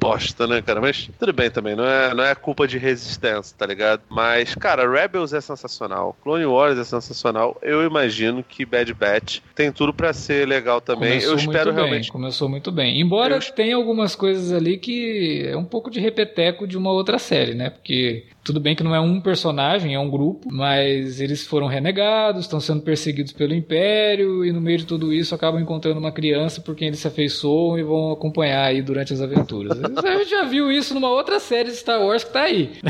bosta, 0.05 0.47
né, 0.47 0.61
cara? 0.61 0.81
Mas 0.83 1.09
tudo 1.19 1.33
bem 1.33 1.51
também, 1.51 1.75
não 1.75 1.87
é, 1.87 2.15
não 2.15 2.25
é 2.25 2.35
culpa 2.35 2.69
de 2.69 2.77
resistência, 2.77 3.57
tá 3.57 3.65
ligado? 3.65 4.03
Mas, 4.11 4.55
cara, 4.55 4.91
Rebels 4.91 5.33
é 5.33 5.41
sensacional, 5.41 6.15
Clone 6.23 6.45
Wars 6.45 6.79
é 6.79 6.85
sensacional. 6.85 7.57
Eu 7.63 7.83
imagino 7.83 8.45
que 8.47 8.67
Bad 8.67 8.93
Batch 8.93 9.41
tem 9.55 9.73
tudo 9.73 9.95
para 9.95 10.13
ser 10.13 10.47
legal 10.47 10.81
também. 10.81 11.21
Começou 11.21 11.33
eu 11.33 11.37
espero 11.37 11.73
bem, 11.73 11.75
realmente. 11.75 12.13
Começou 12.13 12.49
muito 12.49 12.71
bem. 12.71 13.01
Embora 13.01 13.37
eu... 13.37 13.55
tenha 13.55 13.77
algumas 13.77 14.15
coisas 14.15 14.53
ali 14.53 14.77
que 14.77 15.47
é 15.47 15.57
um 15.57 15.65
pouco 15.65 15.91
de 15.91 16.01
repeteco 16.01 16.67
de 16.67 16.77
uma 16.77 16.93
outra 16.93 17.19
série, 17.19 17.55
né? 17.55 17.71
Porque 17.71 18.27
tudo 18.45 18.61
bem 18.61 18.77
que 18.77 18.85
não 18.85 18.95
é 18.95 19.01
um 19.01 19.21
personagem, 19.21 19.95
é 19.95 19.99
um 19.99 20.11
grupo, 20.11 20.49
mas 20.53 21.19
eles 21.19 21.47
foram 21.47 21.67
renegados, 21.67 22.43
estão 22.43 22.61
sendo 22.61 22.83
perseguidos 22.83 23.33
pelo 23.33 23.55
Império 23.55 24.45
e 24.45 24.53
no 24.53 24.61
meio 24.61 24.79
de 24.79 24.85
tudo 24.85 25.13
isso 25.13 25.35
acabam 25.35 25.61
encontrando 25.61 25.99
uma 25.99 26.13
criança 26.13 26.61
por 26.61 26.77
quem 26.77 26.89
eles 26.89 27.01
se 27.01 27.09
afeiçoam 27.09 27.79
e 27.79 27.83
vão 27.83 28.13
acompanhar 28.13 28.67
aí 28.67 28.83
durante 28.83 29.15
as 29.15 29.23
aventuras. 29.23 29.79
A 29.97 30.19
gente 30.19 30.31
já 30.31 30.45
viu 30.45 30.71
isso 30.71 30.95
numa 30.95 31.09
outra 31.09 31.41
série 31.41 31.71
de 31.71 31.77
Star 31.77 32.01
Wars 32.01 32.23
que 32.25 32.33
tá 32.33 32.43
aí. 32.43 32.81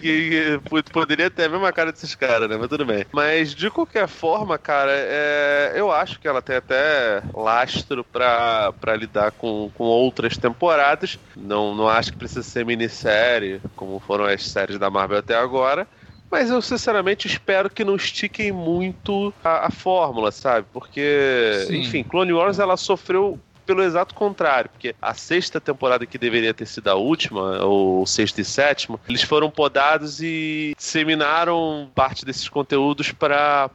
Que, 0.00 0.60
poderia 0.92 1.30
ter 1.30 1.44
a 1.44 1.48
mesma 1.48 1.72
cara 1.72 1.92
desses 1.92 2.14
caras, 2.14 2.48
né? 2.48 2.56
Mas 2.58 2.68
tudo 2.68 2.84
bem. 2.86 3.04
Mas 3.12 3.54
de 3.54 3.70
qualquer 3.70 4.08
forma, 4.08 4.56
cara, 4.56 4.92
é, 4.92 5.72
eu 5.74 5.90
acho 5.90 6.18
que 6.18 6.26
ela 6.26 6.40
tem 6.40 6.56
até 6.56 7.22
lastro 7.34 8.04
pra, 8.04 8.72
pra 8.80 8.96
lidar 8.96 9.32
com, 9.32 9.70
com 9.74 9.84
outras 9.84 10.36
temporadas. 10.36 11.18
Não, 11.36 11.74
não 11.74 11.88
acho 11.88 12.12
que 12.12 12.18
precisa 12.18 12.42
ser 12.42 12.64
minissérie, 12.64 13.60
como 13.76 13.98
foram 14.00 14.24
as 14.24 14.46
séries 14.46 14.78
da 14.78 14.88
Marvel 14.88 15.10
Marvel 15.10 15.18
até 15.18 15.34
agora. 15.34 15.86
Mas 16.30 16.48
eu 16.48 16.62
sinceramente 16.62 17.26
espero 17.26 17.68
que 17.68 17.84
não 17.84 17.96
estiquem 17.96 18.52
muito 18.52 19.34
a, 19.42 19.66
a 19.66 19.70
fórmula, 19.70 20.30
sabe? 20.30 20.64
Porque, 20.72 21.64
Sim. 21.66 21.80
enfim, 21.80 22.04
Clone 22.04 22.32
Wars 22.32 22.60
ela 22.60 22.76
sofreu 22.76 23.38
pelo 23.70 23.84
exato 23.84 24.16
contrário, 24.16 24.68
porque 24.68 24.96
a 25.00 25.14
sexta 25.14 25.60
temporada 25.60 26.04
que 26.04 26.18
deveria 26.18 26.52
ter 26.52 26.66
sido 26.66 26.88
a 26.88 26.96
última, 26.96 27.64
ou 27.64 28.04
sexta 28.04 28.40
e 28.40 28.44
sétima, 28.44 28.98
eles 29.08 29.22
foram 29.22 29.48
podados 29.48 30.20
e 30.20 30.74
disseminaram 30.76 31.88
parte 31.94 32.24
desses 32.24 32.48
conteúdos 32.48 33.12
para 33.12 33.70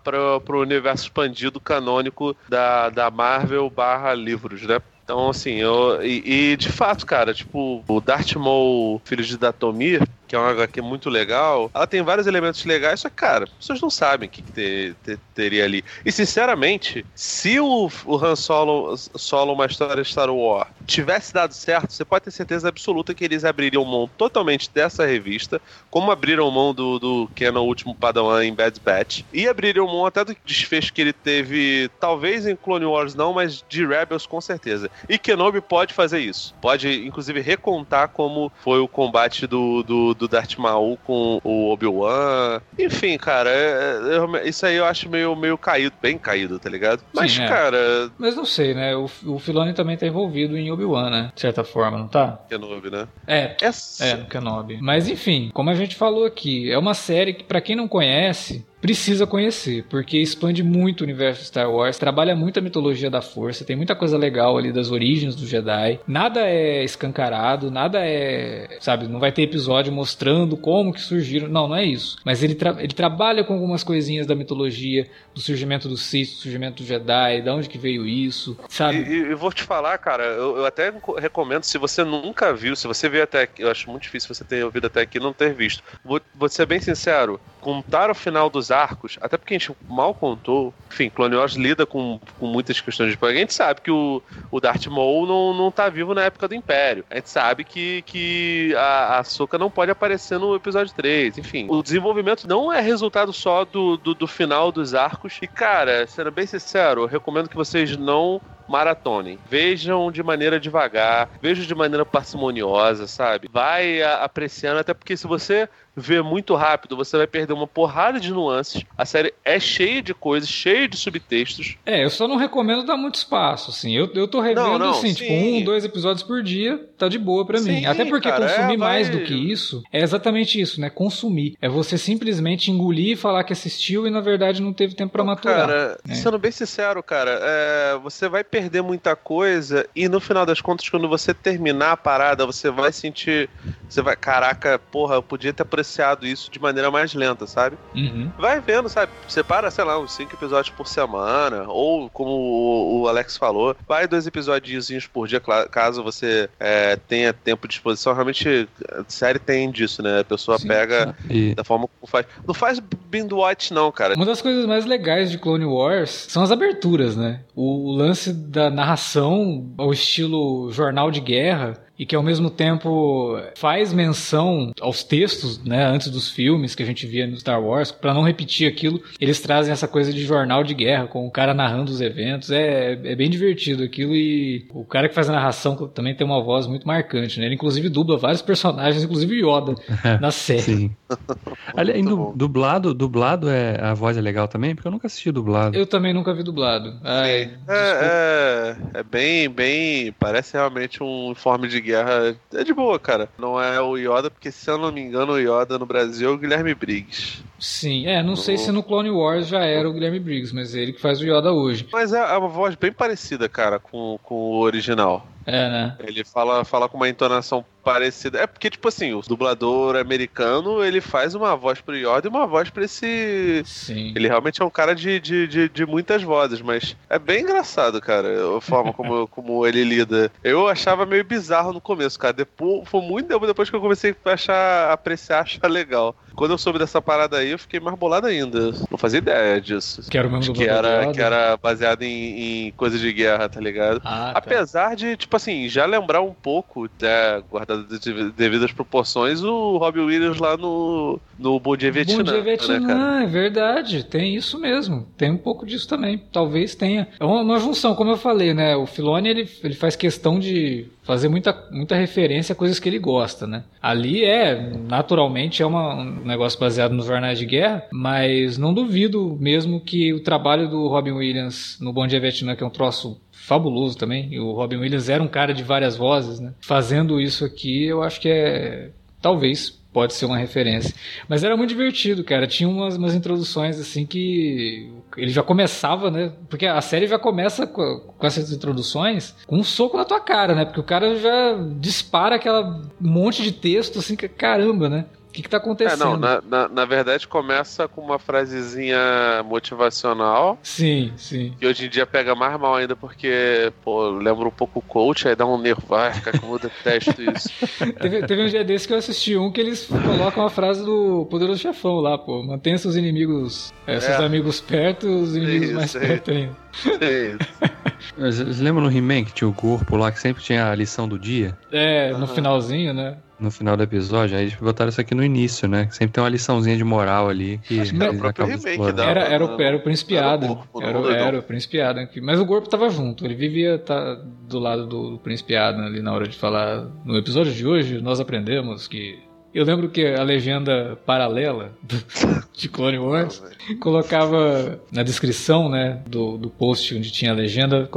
o 0.49 0.57
universo 0.57 1.05
expandido 1.05 1.61
canônico 1.61 2.35
da, 2.49 2.89
da 2.89 3.09
Marvel 3.09 3.69
barra 3.69 4.13
livros, 4.13 4.63
né? 4.63 4.81
Então, 5.05 5.29
assim, 5.29 5.61
eu. 5.61 6.03
E, 6.03 6.51
e, 6.51 6.57
de 6.57 6.69
fato, 6.69 7.05
cara, 7.05 7.33
tipo, 7.33 7.81
o 7.87 8.01
Darth 8.01 8.33
Maul, 8.35 8.99
filho 9.05 9.23
de 9.23 9.37
Datomir, 9.37 10.01
que 10.27 10.35
é 10.35 10.39
uma 10.39 10.51
HQ 10.51 10.81
muito 10.81 11.09
legal, 11.09 11.69
ela 11.73 11.87
tem 11.87 12.01
vários 12.01 12.27
elementos 12.27 12.63
legais, 12.65 12.99
só 12.99 13.09
que, 13.09 13.15
cara, 13.15 13.47
pessoas 13.47 13.81
não 13.81 13.89
sabem 13.89 14.27
o 14.27 14.31
que, 14.31 14.41
que 14.41 14.51
ter, 14.51 14.95
ter, 15.03 15.19
teria 15.33 15.63
ali. 15.63 15.83
E, 16.05 16.11
sinceramente, 16.11 17.05
se 17.15 17.59
o, 17.59 17.89
o 18.05 18.15
Han 18.17 18.35
Solo, 18.35 18.95
Solo, 18.97 19.53
uma 19.53 19.65
história 19.65 20.03
Star 20.03 20.29
Wars, 20.29 20.69
tivesse 20.85 21.33
dado 21.33 21.53
certo, 21.53 21.91
você 21.91 22.05
pode 22.05 22.25
ter 22.25 22.31
certeza 22.31 22.69
absoluta 22.69 23.13
que 23.13 23.23
eles 23.23 23.43
abririam 23.43 23.83
mão 23.85 24.09
totalmente 24.17 24.69
dessa 24.69 25.05
revista, 25.05 25.61
como 25.89 26.11
abriram 26.11 26.49
mão 26.51 26.73
do, 26.73 26.99
do 26.99 27.29
Canon 27.35 27.65
Último 27.65 27.95
Padawan 27.95 28.43
em 28.45 28.53
Bad 28.53 28.79
Batch, 28.79 29.23
e 29.33 29.47
abririam 29.47 29.87
mão 29.87 30.05
até 30.05 30.23
do 30.23 30.35
desfecho 30.45 30.93
que 30.93 31.01
ele 31.01 31.13
teve, 31.13 31.89
talvez 31.99 32.47
em 32.47 32.55
Clone 32.55 32.85
Wars 32.85 33.15
não, 33.15 33.33
mas 33.33 33.63
de 33.67 33.85
Rebels 33.85 34.25
com 34.25 34.39
certeza. 34.41 34.89
E 35.07 35.17
Kenobi 35.17 35.61
pode 35.61 35.93
fazer 35.93 36.19
isso. 36.19 36.53
Pode, 36.61 37.05
inclusive, 37.05 37.41
recontar 37.41 38.09
como 38.09 38.51
foi 38.63 38.79
o 38.79 38.87
combate 38.87 39.47
do, 39.47 39.83
do, 39.83 40.13
do 40.15 40.27
Darth 40.27 40.57
Maul 40.57 40.97
com 41.03 41.39
o 41.43 41.71
Obi-Wan. 41.71 42.61
Enfim, 42.77 43.17
cara, 43.17 43.49
é, 43.49 43.99
é, 44.43 44.47
isso 44.47 44.65
aí 44.65 44.75
eu 44.75 44.85
acho 44.85 45.09
meio, 45.09 45.35
meio 45.35 45.57
caído, 45.57 45.95
bem 46.01 46.17
caído, 46.17 46.59
tá 46.59 46.69
ligado? 46.69 47.03
Mas, 47.13 47.33
Sim, 47.33 47.43
é. 47.43 47.47
cara. 47.47 48.11
Mas 48.17 48.35
não 48.35 48.45
sei, 48.45 48.73
né? 48.73 48.95
O, 48.95 49.09
o 49.25 49.39
Filoni 49.39 49.73
também 49.73 49.97
tá 49.97 50.07
envolvido 50.07 50.57
em 50.57 50.71
Obi-Wan, 50.71 51.09
né? 51.09 51.31
De 51.33 51.41
certa 51.41 51.63
forma, 51.63 51.97
não 51.97 52.07
tá? 52.07 52.39
Kenobi, 52.49 52.89
né? 52.89 53.07
É. 53.27 53.55
Essa... 53.61 54.05
É, 54.05 54.15
no 54.15 54.25
Kenobi. 54.25 54.79
Mas 54.81 55.07
enfim, 55.07 55.49
como 55.53 55.69
a 55.69 55.75
gente 55.75 55.95
falou 55.95 56.25
aqui, 56.25 56.71
é 56.71 56.77
uma 56.77 56.93
série 56.93 57.33
que, 57.33 57.43
para 57.43 57.61
quem 57.61 57.75
não 57.75 57.87
conhece, 57.87 58.65
precisa 58.85 59.25
conhecer, 59.25 59.83
porque 59.89 60.19
expande 60.19 60.61
muito 60.61 61.01
o 61.01 61.03
universo 61.05 61.43
Star 61.43 61.71
Wars, 61.71 61.97
trabalha 61.97 62.35
muito 62.35 62.59
a 62.59 62.61
mitologia 62.61 63.09
da 63.09 63.19
força, 63.19 63.65
tem 63.65 63.75
muita 63.75 63.95
coisa 63.95 64.15
legal 64.15 64.55
ali 64.59 64.71
das 64.71 64.91
origens 64.91 65.33
do 65.35 65.47
Jedi. 65.47 65.99
Nada 66.07 66.41
é 66.41 66.83
escancarado, 66.83 67.71
nada 67.71 67.97
é, 68.05 68.77
sabe, 68.79 69.07
não 69.07 69.19
vai 69.19 69.31
ter 69.31 69.41
episódio 69.41 69.91
mostrando 69.91 70.55
como 70.55 70.93
que 70.93 71.01
surgiram. 71.01 71.47
Não, 71.47 71.67
não 71.67 71.75
é 71.75 71.83
isso. 71.83 72.17
Mas 72.23 72.43
ele, 72.43 72.53
tra 72.53 72.75
ele 72.77 72.93
trabalha 72.93 73.43
com 73.43 73.53
algumas 73.53 73.83
coisinhas 73.83 74.27
da 74.27 74.35
mitologia, 74.35 75.09
do 75.33 75.41
surgimento 75.41 75.89
do 75.89 75.97
Sith, 75.97 76.35
do 76.35 76.41
surgimento 76.41 76.83
do 76.83 76.87
Jedi, 76.87 77.41
de 77.41 77.49
onde 77.49 77.67
que 77.67 77.79
veio 77.79 78.05
isso, 78.05 78.55
sabe? 78.69 78.99
E, 78.99 79.31
e 79.31 79.33
vou 79.33 79.51
te 79.51 79.63
falar, 79.63 79.97
cara, 79.97 80.25
eu, 80.25 80.57
eu, 80.57 80.65
até 80.65 80.93
recomendo, 81.17 81.63
se 81.63 81.79
você 81.79 82.03
nunca 82.03 82.53
viu, 82.53 82.75
se 82.75 82.85
você 82.85 83.09
veio 83.09 83.23
até 83.23 83.41
aqui, 83.41 83.63
eu 83.63 83.71
acho 83.71 83.89
muito 83.89 84.03
difícil 84.03 84.31
você 84.31 84.43
ter 84.43 84.63
ouvido 84.63 84.85
até 84.85 85.01
aqui 85.01 85.19
não 85.19 85.33
ter 85.33 85.55
visto. 85.55 85.81
Vou, 86.03 86.21
vou 86.35 86.47
ser 86.47 86.67
bem 86.67 86.79
sincero, 86.79 87.39
contar 87.59 88.11
o 88.11 88.15
final 88.15 88.47
dos 88.47 88.69
arcos, 88.75 89.17
até 89.21 89.37
porque 89.37 89.55
a 89.55 89.57
gente 89.57 89.75
mal 89.89 90.13
contou, 90.13 90.73
enfim, 90.91 91.09
Clone 91.09 91.35
Wars 91.35 91.53
lida 91.53 91.85
com, 91.85 92.19
com 92.39 92.47
muitas 92.47 92.79
questões 92.79 93.11
de 93.11 93.25
A 93.25 93.33
gente 93.33 93.53
sabe 93.53 93.81
que 93.81 93.91
o, 93.91 94.21
o 94.51 94.59
Darth 94.59 94.85
Maul 94.87 95.25
não, 95.25 95.53
não 95.53 95.71
tá 95.71 95.89
vivo 95.89 96.13
na 96.13 96.23
época 96.23 96.47
do 96.47 96.55
Império. 96.55 97.05
A 97.09 97.15
gente 97.15 97.29
sabe 97.29 97.63
que, 97.63 98.01
que 98.03 98.75
a, 98.75 99.19
a 99.19 99.23
Soka 99.23 99.57
não 99.57 99.71
pode 99.71 99.91
aparecer 99.91 100.37
no 100.37 100.55
episódio 100.55 100.93
3. 100.93 101.37
Enfim, 101.37 101.67
o 101.69 101.81
desenvolvimento 101.81 102.47
não 102.47 102.71
é 102.71 102.81
resultado 102.81 103.31
só 103.31 103.65
do, 103.65 103.97
do, 103.97 104.13
do 104.13 104.27
final 104.27 104.71
dos 104.71 104.93
arcos. 104.93 105.39
E, 105.41 105.47
cara, 105.47 106.05
sendo 106.07 106.31
bem 106.31 106.45
sincero, 106.45 107.01
eu 107.01 107.07
recomendo 107.07 107.49
que 107.49 107.55
vocês 107.55 107.95
não 107.97 108.41
maratonem. 108.67 109.39
Vejam 109.49 110.11
de 110.11 110.23
maneira 110.23 110.59
devagar, 110.59 111.29
vejam 111.41 111.65
de 111.65 111.75
maneira 111.75 112.05
parcimoniosa, 112.05 113.07
sabe? 113.07 113.49
Vai 113.51 114.01
apreciando, 114.01 114.79
até 114.79 114.93
porque 114.93 115.15
se 115.15 115.27
você 115.27 115.69
ver 115.95 116.23
muito 116.23 116.55
rápido, 116.55 116.95
você 116.95 117.17
vai 117.17 117.27
perder 117.27 117.53
uma 117.53 117.67
porrada 117.67 118.19
de 118.19 118.31
nuances. 118.31 118.83
A 118.97 119.05
série 119.05 119.33
é 119.43 119.59
cheia 119.59 120.01
de 120.01 120.13
coisas, 120.13 120.49
cheia 120.49 120.87
de 120.87 120.97
subtextos. 120.97 121.77
É, 121.85 122.03
eu 122.03 122.09
só 122.09 122.27
não 122.27 122.35
recomendo 122.35 122.85
dar 122.85 122.97
muito 122.97 123.15
espaço, 123.15 123.71
assim. 123.71 123.95
Eu, 123.95 124.09
eu 124.13 124.27
tô 124.27 124.39
revendo, 124.41 124.67
não, 124.67 124.79
não, 124.79 124.89
assim, 124.91 125.13
tipo, 125.13 125.29
sim. 125.29 125.43
tipo, 125.43 125.57
um, 125.57 125.63
dois 125.63 125.85
episódios 125.85 126.23
por 126.23 126.43
dia, 126.43 126.87
tá 126.97 127.07
de 127.07 127.17
boa 127.17 127.45
para 127.45 127.61
mim. 127.61 127.85
Até 127.85 128.05
porque 128.05 128.29
cara, 128.29 128.47
consumir 128.47 128.73
é, 128.73 128.77
mais 128.77 129.09
do 129.09 129.21
que 129.21 129.33
isso 129.33 129.83
é 129.91 130.01
exatamente 130.01 130.59
isso, 130.59 130.79
né? 130.79 130.89
Consumir. 130.89 131.55
É 131.61 131.69
você 131.69 131.97
simplesmente 131.97 132.71
engolir 132.71 133.13
e 133.13 133.15
falar 133.15 133.43
que 133.43 133.53
assistiu 133.53 134.05
e 134.05 134.09
na 134.09 134.21
verdade 134.21 134.61
não 134.61 134.73
teve 134.73 134.95
tempo 134.95 135.11
para 135.11 135.23
maturar. 135.23 135.67
Cara, 135.67 135.97
né? 136.05 136.15
sendo 136.15 136.37
bem 136.37 136.51
sincero, 136.51 137.01
cara, 137.01 137.39
é, 137.41 137.97
você 138.01 138.27
vai 138.27 138.43
perder 138.43 138.81
muita 138.81 139.15
coisa 139.15 139.87
e 139.95 140.07
no 140.07 140.19
final 140.19 140.45
das 140.45 140.61
contas, 140.61 140.89
quando 140.89 141.07
você 141.07 141.33
terminar 141.33 141.93
a 141.93 141.97
parada, 141.97 142.45
você 142.45 142.69
vai 142.69 142.91
sentir. 142.91 143.49
Você 143.87 144.01
vai, 144.01 144.15
caraca, 144.15 144.79
porra, 144.79 145.15
eu 145.15 145.23
podia 145.23 145.53
ter 145.53 145.63
apreciado 145.85 146.25
isso 146.25 146.49
de 146.51 146.59
maneira 146.59 146.89
mais 146.89 147.13
lenta, 147.13 147.45
sabe? 147.45 147.77
Uhum. 147.93 148.31
Vai 148.37 148.59
vendo, 148.59 148.89
sabe? 148.89 149.11
Separa, 149.27 149.69
sei 149.69 149.83
lá, 149.83 149.99
uns 149.99 150.13
cinco 150.13 150.33
episódios 150.33 150.75
por 150.75 150.87
semana, 150.87 151.65
ou 151.67 152.09
como 152.09 153.01
o 153.01 153.07
Alex 153.07 153.37
falou, 153.37 153.75
vai 153.87 154.07
dois 154.07 154.25
episódios 154.25 155.07
por 155.07 155.27
dia, 155.27 155.39
caso 155.71 156.03
você 156.03 156.49
é, 156.59 156.95
tenha 157.07 157.31
tempo 157.31 157.67
de 157.67 157.73
disposição. 157.73 158.13
Realmente, 158.13 158.67
a 158.91 159.03
série 159.07 159.39
tem 159.39 159.69
disso, 159.69 160.01
né? 160.01 160.21
A 160.21 160.23
pessoa 160.23 160.57
Sim. 160.57 160.67
pega 160.67 161.15
e... 161.29 161.53
da 161.53 161.63
forma 161.63 161.87
como 161.87 162.09
faz. 162.09 162.25
Não 162.45 162.53
faz 162.53 162.79
binge 162.79 163.33
watch, 163.33 163.73
não, 163.73 163.91
cara. 163.91 164.15
Uma 164.15 164.25
das 164.25 164.41
coisas 164.41 164.65
mais 164.65 164.85
legais 164.85 165.29
de 165.29 165.37
Clone 165.37 165.65
Wars 165.65 166.25
são 166.29 166.41
as 166.41 166.51
aberturas, 166.51 167.15
né? 167.15 167.41
O 167.55 167.91
lance 167.95 168.33
da 168.33 168.69
narração 168.69 169.73
ao 169.77 169.93
estilo 169.93 170.71
jornal 170.71 171.11
de 171.11 171.19
guerra 171.19 171.84
e 171.97 172.05
que 172.05 172.15
ao 172.15 172.23
mesmo 172.23 172.49
tempo 172.49 173.39
faz 173.55 173.93
menção 173.93 174.71
aos 174.79 175.03
textos, 175.03 175.63
né, 175.63 175.85
antes 175.85 176.09
dos 176.09 176.29
filmes 176.29 176.75
que 176.75 176.83
a 176.83 176.85
gente 176.85 177.05
via 177.07 177.27
no 177.27 177.37
Star 177.37 177.61
Wars, 177.61 177.91
para 177.91 178.13
não 178.13 178.23
repetir 178.23 178.67
aquilo, 178.67 179.01
eles 179.19 179.39
trazem 179.39 179.71
essa 179.71 179.87
coisa 179.87 180.11
de 180.11 180.23
jornal 180.23 180.63
de 180.63 180.73
guerra, 180.73 181.07
com 181.07 181.25
o 181.25 181.31
cara 181.31 181.53
narrando 181.53 181.91
os 181.91 182.01
eventos, 182.01 182.51
é, 182.51 182.93
é 182.93 183.15
bem 183.15 183.29
divertido 183.29 183.83
aquilo 183.83 184.15
e 184.15 184.65
o 184.73 184.83
cara 184.83 185.07
que 185.07 185.15
faz 185.15 185.29
a 185.29 185.33
narração 185.33 185.75
também 185.87 186.15
tem 186.15 186.25
uma 186.25 186.43
voz 186.43 186.67
muito 186.67 186.87
marcante, 186.87 187.39
né, 187.39 187.45
ele 187.45 187.55
inclusive 187.55 187.89
dubla 187.89 188.17
vários 188.17 188.41
personagens, 188.41 189.03
inclusive 189.03 189.35
Yoda, 189.39 189.75
na 190.19 190.31
série. 190.31 190.61
Sim. 190.61 190.95
Aliás, 191.75 192.03
dublado, 192.35 192.93
dublado 192.93 193.49
é, 193.49 193.79
a 193.81 193.93
voz 193.93 194.17
é 194.17 194.21
legal 194.21 194.47
também, 194.47 194.75
porque 194.75 194.87
eu 194.87 194.91
nunca 194.91 195.07
assisti 195.07 195.31
dublado. 195.31 195.77
Eu 195.77 195.85
também 195.85 196.13
nunca 196.13 196.33
vi 196.33 196.43
dublado. 196.43 196.99
Ai, 197.03 197.51
é, 197.67 197.69
é, 197.69 198.75
é, 198.95 199.03
bem, 199.03 199.49
bem, 199.49 200.11
parece 200.19 200.53
realmente 200.53 201.03
um 201.03 201.31
informe 201.31 201.67
de 201.67 201.84
guerra 201.85 202.35
é 202.53 202.63
de 202.63 202.73
boa, 202.73 202.99
cara. 202.99 203.29
Não 203.37 203.61
é 203.61 203.79
o 203.79 203.95
Yoda, 203.97 204.29
porque 204.29 204.51
se 204.51 204.69
eu 204.69 204.77
não 204.77 204.91
me 204.91 205.01
engano, 205.01 205.33
o 205.33 205.39
Yoda 205.39 205.79
no 205.79 205.85
Brasil 205.85 206.29
é 206.29 206.33
o 206.33 206.37
Guilherme 206.37 206.73
Briggs. 206.73 207.43
Sim, 207.59 208.07
é, 208.07 208.21
não 208.21 208.31
no... 208.31 208.37
sei 208.37 208.57
se 208.57 208.71
no 208.71 208.83
Clone 208.83 209.09
Wars 209.09 209.47
já 209.47 209.63
era 209.63 209.89
o 209.89 209.93
Guilherme 209.93 210.19
Briggs, 210.19 210.53
mas 210.53 210.75
é 210.75 210.79
ele 210.79 210.93
que 210.93 211.01
faz 211.01 211.21
o 211.21 211.23
Yoda 211.23 211.53
hoje. 211.53 211.87
Mas 211.91 212.11
é, 212.11 212.19
é 212.19 212.37
uma 212.37 212.49
voz 212.49 212.75
bem 212.75 212.91
parecida, 212.91 213.47
cara, 213.47 213.79
com, 213.79 214.19
com 214.23 214.35
o 214.35 214.59
original. 214.59 215.25
É, 215.45 215.69
né? 215.69 215.97
Ele 215.99 216.23
fala, 216.23 216.65
fala 216.65 216.89
com 216.89 216.97
uma 216.97 217.07
entonação 217.07 217.63
parecida. 217.83 218.39
É 218.39 218.47
porque, 218.47 218.69
tipo 218.69 218.87
assim, 218.87 219.13
o 219.13 219.21
dublador 219.21 219.95
americano, 219.95 220.83
ele 220.83 220.99
faz 220.99 221.35
uma 221.35 221.55
voz 221.55 221.79
pro 221.79 221.95
Yoda 221.95 222.21
e 222.25 222.29
uma 222.29 222.47
voz 222.47 222.69
pra 222.69 222.83
esse... 222.83 223.61
Sim. 223.63 224.11
Ele 224.15 224.27
realmente 224.27 224.61
é 224.61 224.65
um 224.65 224.69
cara 224.71 224.95
de, 224.95 225.19
de, 225.19 225.47
de, 225.47 225.69
de 225.69 225.85
muitas 225.85 226.23
vozes, 226.23 226.61
mas 226.61 226.97
é 227.07 227.19
bem 227.19 227.43
engraçado, 227.43 228.01
cara, 228.01 228.57
a 228.57 228.61
forma 228.61 228.91
como, 228.91 229.27
como 229.29 229.67
ele 229.67 229.83
lida. 229.83 230.31
Eu 230.43 230.67
achava 230.67 231.05
meio 231.05 231.23
bizarro 231.23 231.73
no 231.73 231.81
começo, 231.81 232.17
cara. 232.17 232.33
Depois, 232.33 232.89
foi 232.89 233.01
muito 233.01 233.27
depois 233.45 233.69
que 233.69 233.75
eu 233.75 233.81
comecei 233.81 234.15
a 234.25 234.31
achar, 234.31 234.91
apreciar, 234.91 235.41
achar 235.41 235.67
legal. 235.67 236.15
Quando 236.35 236.51
eu 236.51 236.57
soube 236.57 236.79
dessa 236.79 237.01
parada 237.01 237.37
aí, 237.37 237.51
eu 237.51 237.59
fiquei 237.59 237.79
mais 237.79 237.97
bolado 237.97 238.27
ainda. 238.27 238.71
Não 238.89 238.97
fazia 238.97 239.19
ideia 239.19 239.59
disso. 239.59 240.09
Que 240.09 240.17
era 240.17 240.27
o 240.27 240.31
mesmo 240.31 240.53
que 240.53 240.65
era, 240.65 241.11
que 241.11 241.21
era 241.21 241.57
baseado 241.57 242.03
em, 242.03 242.67
em 242.67 242.71
coisa 242.71 242.97
de 242.97 243.11
guerra, 243.11 243.49
tá 243.49 243.59
ligado? 243.59 244.01
Ah, 244.03 244.31
tá. 244.33 244.39
Apesar 244.39 244.95
de, 244.95 245.15
tipo 245.15 245.35
assim, 245.35 245.67
já 245.69 245.85
lembrar 245.85 246.21
um 246.21 246.33
pouco, 246.33 246.89
né, 247.01 247.41
guardado 247.49 247.85
de 247.99 248.31
devidas 248.31 248.71
proporções, 248.71 249.43
o 249.43 249.77
Robbie 249.77 250.01
Williams 250.01 250.39
lá 250.39 250.57
no, 250.57 251.19
no 251.37 251.59
Bom 251.59 251.75
Dia 251.75 251.91
Vietnã. 251.91 252.17
Bom 252.17 252.23
Dia 252.23 252.41
Vietnã, 252.41 252.79
né, 252.79 253.23
é 253.23 253.27
verdade. 253.27 254.03
Tem 254.03 254.35
isso 254.35 254.59
mesmo. 254.59 255.07
Tem 255.17 255.31
um 255.31 255.37
pouco 255.37 255.65
disso 255.65 255.87
também. 255.87 256.21
Talvez 256.31 256.75
tenha. 256.75 257.07
É 257.19 257.25
uma, 257.25 257.41
uma 257.41 257.59
junção, 257.59 257.95
como 257.95 258.11
eu 258.11 258.17
falei, 258.17 258.53
né? 258.53 258.75
O 258.75 258.85
Filoni, 258.85 259.29
ele, 259.29 259.49
ele 259.63 259.75
faz 259.75 259.95
questão 259.95 260.39
de 260.39 260.87
fazer 261.05 261.29
muita, 261.29 261.55
muita 261.71 261.95
referência 261.95 262.53
a 262.53 262.55
coisas 262.55 262.79
que 262.79 262.89
ele 262.89 262.97
gosta, 262.97 263.45
né? 263.45 263.63
Ali 263.81 264.25
é, 264.25 264.71
naturalmente, 264.87 265.61
é 265.61 265.65
uma, 265.65 266.03
um 266.25 266.27
negócio 266.27 266.59
baseado 266.59 266.93
nos 266.93 267.05
jornais 267.05 267.37
de 267.37 267.45
guerra, 267.45 267.83
mas 267.93 268.57
não 268.57 268.73
duvido 268.73 269.37
mesmo 269.39 269.79
que 269.79 270.11
o 270.11 270.19
trabalho 270.19 270.67
do 270.67 270.87
Robin 270.87 271.11
Williams 271.11 271.77
no 271.79 271.93
Bom 271.93 272.07
Dia 272.07 272.19
Vietnã, 272.19 272.55
que 272.55 272.63
é 272.63 272.67
um 272.67 272.71
troço 272.71 273.21
fabuloso 273.31 273.95
também, 273.95 274.33
e 274.33 274.39
o 274.39 274.51
Robin 274.51 274.77
Williams 274.77 275.07
era 275.07 275.21
um 275.21 275.27
cara 275.27 275.53
de 275.53 275.63
várias 275.63 275.95
vozes, 275.95 276.39
né? 276.39 276.53
Fazendo 276.59 277.21
isso 277.21 277.45
aqui, 277.45 277.85
eu 277.85 278.01
acho 278.01 278.19
que 278.19 278.27
é, 278.27 278.89
talvez, 279.21 279.79
pode 279.93 280.13
ser 280.13 280.25
uma 280.25 280.37
referência. 280.37 280.93
Mas 281.29 281.43
era 281.43 281.55
muito 281.55 281.69
divertido, 281.69 282.23
cara. 282.23 282.45
Tinha 282.47 282.67
umas, 282.67 282.97
umas 282.97 283.13
introduções 283.13 283.79
assim 283.79 284.05
que 284.05 284.91
ele 285.15 285.29
já 285.29 285.41
começava, 285.41 286.11
né? 286.11 286.33
Porque 286.49 286.65
a 286.65 286.81
série 286.81 287.07
já 287.07 287.17
começa 287.17 287.65
com, 287.65 287.99
com, 288.17 288.27
essas 288.27 288.51
introduções 288.51 289.35
com 289.47 289.57
um 289.57 289.63
soco 289.63 289.95
na 289.95 290.03
tua 290.03 290.19
cara, 290.19 290.53
né? 290.53 290.65
Porque 290.65 290.81
o 290.81 290.83
cara 290.83 291.15
já 291.17 291.53
dispara 291.79 292.35
aquela 292.35 292.81
monte 292.99 293.41
de 293.41 293.53
texto 293.53 293.99
assim 293.99 294.17
que 294.17 294.27
caramba, 294.27 294.89
né? 294.89 295.05
Que, 295.35 295.43
que 295.43 295.49
tá 295.49 295.57
acontecendo? 295.57 296.01
É, 296.01 296.05
não, 296.05 296.17
na, 296.17 296.41
na, 296.41 296.69
na, 296.69 296.85
verdade 296.85 297.27
começa 297.27 297.87
com 297.87 298.01
uma 298.01 298.17
frasezinha 298.17 299.43
motivacional. 299.45 300.57
Sim, 300.63 301.11
sim. 301.17 301.53
Que 301.59 301.67
hoje 301.67 301.85
em 301.85 301.89
dia 301.89 302.05
pega 302.05 302.33
mais 302.33 302.57
mal 302.59 302.75
ainda 302.75 302.95
porque, 302.95 303.71
pô, 303.83 304.09
lembra 304.09 304.47
um 304.47 304.51
pouco 304.51 304.79
o 304.79 304.81
coach, 304.81 305.27
aí 305.27 305.35
dá 305.35 305.45
um 305.45 305.57
nervo, 305.57 305.83
vai, 305.87 306.13
ficar 306.13 306.39
como 306.39 306.55
eu 306.55 306.59
detesto 306.59 307.21
isso. 307.21 307.49
teve, 307.99 308.25
teve 308.25 308.43
um 308.43 308.47
dia 308.47 308.63
desse 308.63 308.87
que 308.87 308.93
eu 308.93 308.97
assisti 308.97 309.35
um 309.35 309.51
que 309.51 309.59
eles 309.59 309.85
colocam 309.85 310.45
a 310.45 310.49
frase 310.49 310.83
do 310.85 311.27
Poderoso 311.29 311.59
Chefão 311.59 311.99
lá, 311.99 312.17
pô, 312.17 312.41
mantenha 312.41 312.77
seus 312.77 312.95
inimigos, 312.95 313.73
é, 313.85 313.99
seus 313.99 314.19
é. 314.19 314.25
amigos 314.25 314.61
perto, 314.61 315.07
os 315.07 315.35
inimigos 315.35 315.67
isso, 315.67 315.75
mais 315.75 315.93
perto 315.93 316.31
ainda. 316.31 316.55
Vocês 318.17 318.59
lembram 318.59 318.83
no 318.83 318.91
He-Man 318.91 319.25
que 319.25 319.33
tinha 319.33 319.47
o 319.47 319.53
corpo 319.53 319.97
lá 319.97 320.11
que 320.11 320.19
sempre 320.19 320.43
tinha 320.43 320.69
a 320.69 320.75
lição 320.75 321.07
do 321.07 321.17
dia? 321.17 321.57
É, 321.71 322.11
no 322.11 322.19
uhum. 322.19 322.27
finalzinho, 322.27 322.93
né? 322.93 323.17
No 323.39 323.51
final 323.51 323.75
do 323.75 323.83
episódio, 323.83 324.37
aí 324.37 324.43
eles 324.43 324.55
botaram 324.55 324.89
isso 324.89 325.01
aqui 325.01 325.13
no 325.13 325.23
início, 325.23 325.67
né? 325.67 325.87
Sempre 325.91 326.13
tem 326.13 326.23
uma 326.23 326.29
liçãozinha 326.29 326.77
de 326.77 326.83
moral 326.83 327.29
ali 327.29 327.59
que 327.59 327.79
Acho 327.79 327.93
que 327.93 328.01
era, 328.01 328.11
o 328.11 328.17
próprio 328.17 328.45
remake 328.45 328.93
da, 328.93 329.05
era, 329.05 329.21
era, 329.21 329.45
o, 329.45 329.61
era 329.61 329.77
o 329.77 329.79
Príncipe 329.81 330.17
Adam. 330.17 330.65
Era, 330.81 330.99
o, 330.99 331.11
era, 331.11 331.39
o 331.39 331.43
Príncipe 331.43 331.81
Adam. 331.81 332.07
Mas 332.21 332.39
o 332.39 332.45
Gorpo 332.45 332.69
tava 332.69 332.89
junto, 332.89 333.25
ele 333.25 333.35
vivia 333.35 333.77
tá, 333.77 334.15
do 334.47 334.59
lado 334.59 334.85
do, 334.85 335.11
do 335.11 335.19
Príncipe 335.19 335.55
Adam 335.55 335.85
ali 335.85 336.01
na 336.01 336.13
hora 336.13 336.27
de 336.27 336.37
falar. 336.37 336.87
No 337.03 337.17
episódio 337.17 337.53
de 337.53 337.65
hoje, 337.65 338.01
nós 338.01 338.19
aprendemos 338.19 338.87
que 338.87 339.19
eu 339.55 339.63
lembro 339.63 339.89
que 339.89 340.05
a 340.05 340.21
legenda 340.21 340.99
paralela 341.05 341.71
de 342.51 342.67
Clone 342.67 342.99
Wars 342.99 343.41
colocava 343.79 344.81
na 344.91 345.01
descrição 345.01 345.69
né, 345.69 346.03
do, 346.05 346.37
do 346.37 346.49
post 346.49 346.93
onde 346.93 347.09
tinha 347.09 347.31
a 347.31 347.33
legenda, 347.33 347.89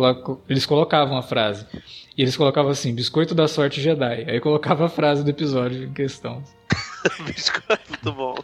eles 0.49 0.65
colocavam 0.65 1.19
a 1.19 1.23
frase. 1.23 1.67
E 2.17 2.23
eles 2.23 2.37
colocavam 2.37 2.71
assim, 2.71 2.95
biscoito 2.95 3.35
da 3.35 3.49
sorte 3.49 3.81
Jedi. 3.81 4.25
Aí 4.29 4.41
colocava 4.41 4.87
a 4.87 4.89
frase 4.89 5.25
do 5.25 5.31
episódio 5.31 5.83
em 5.83 5.93
questão. 5.93 6.45
biscoito, 7.27 8.13
bom. 8.13 8.37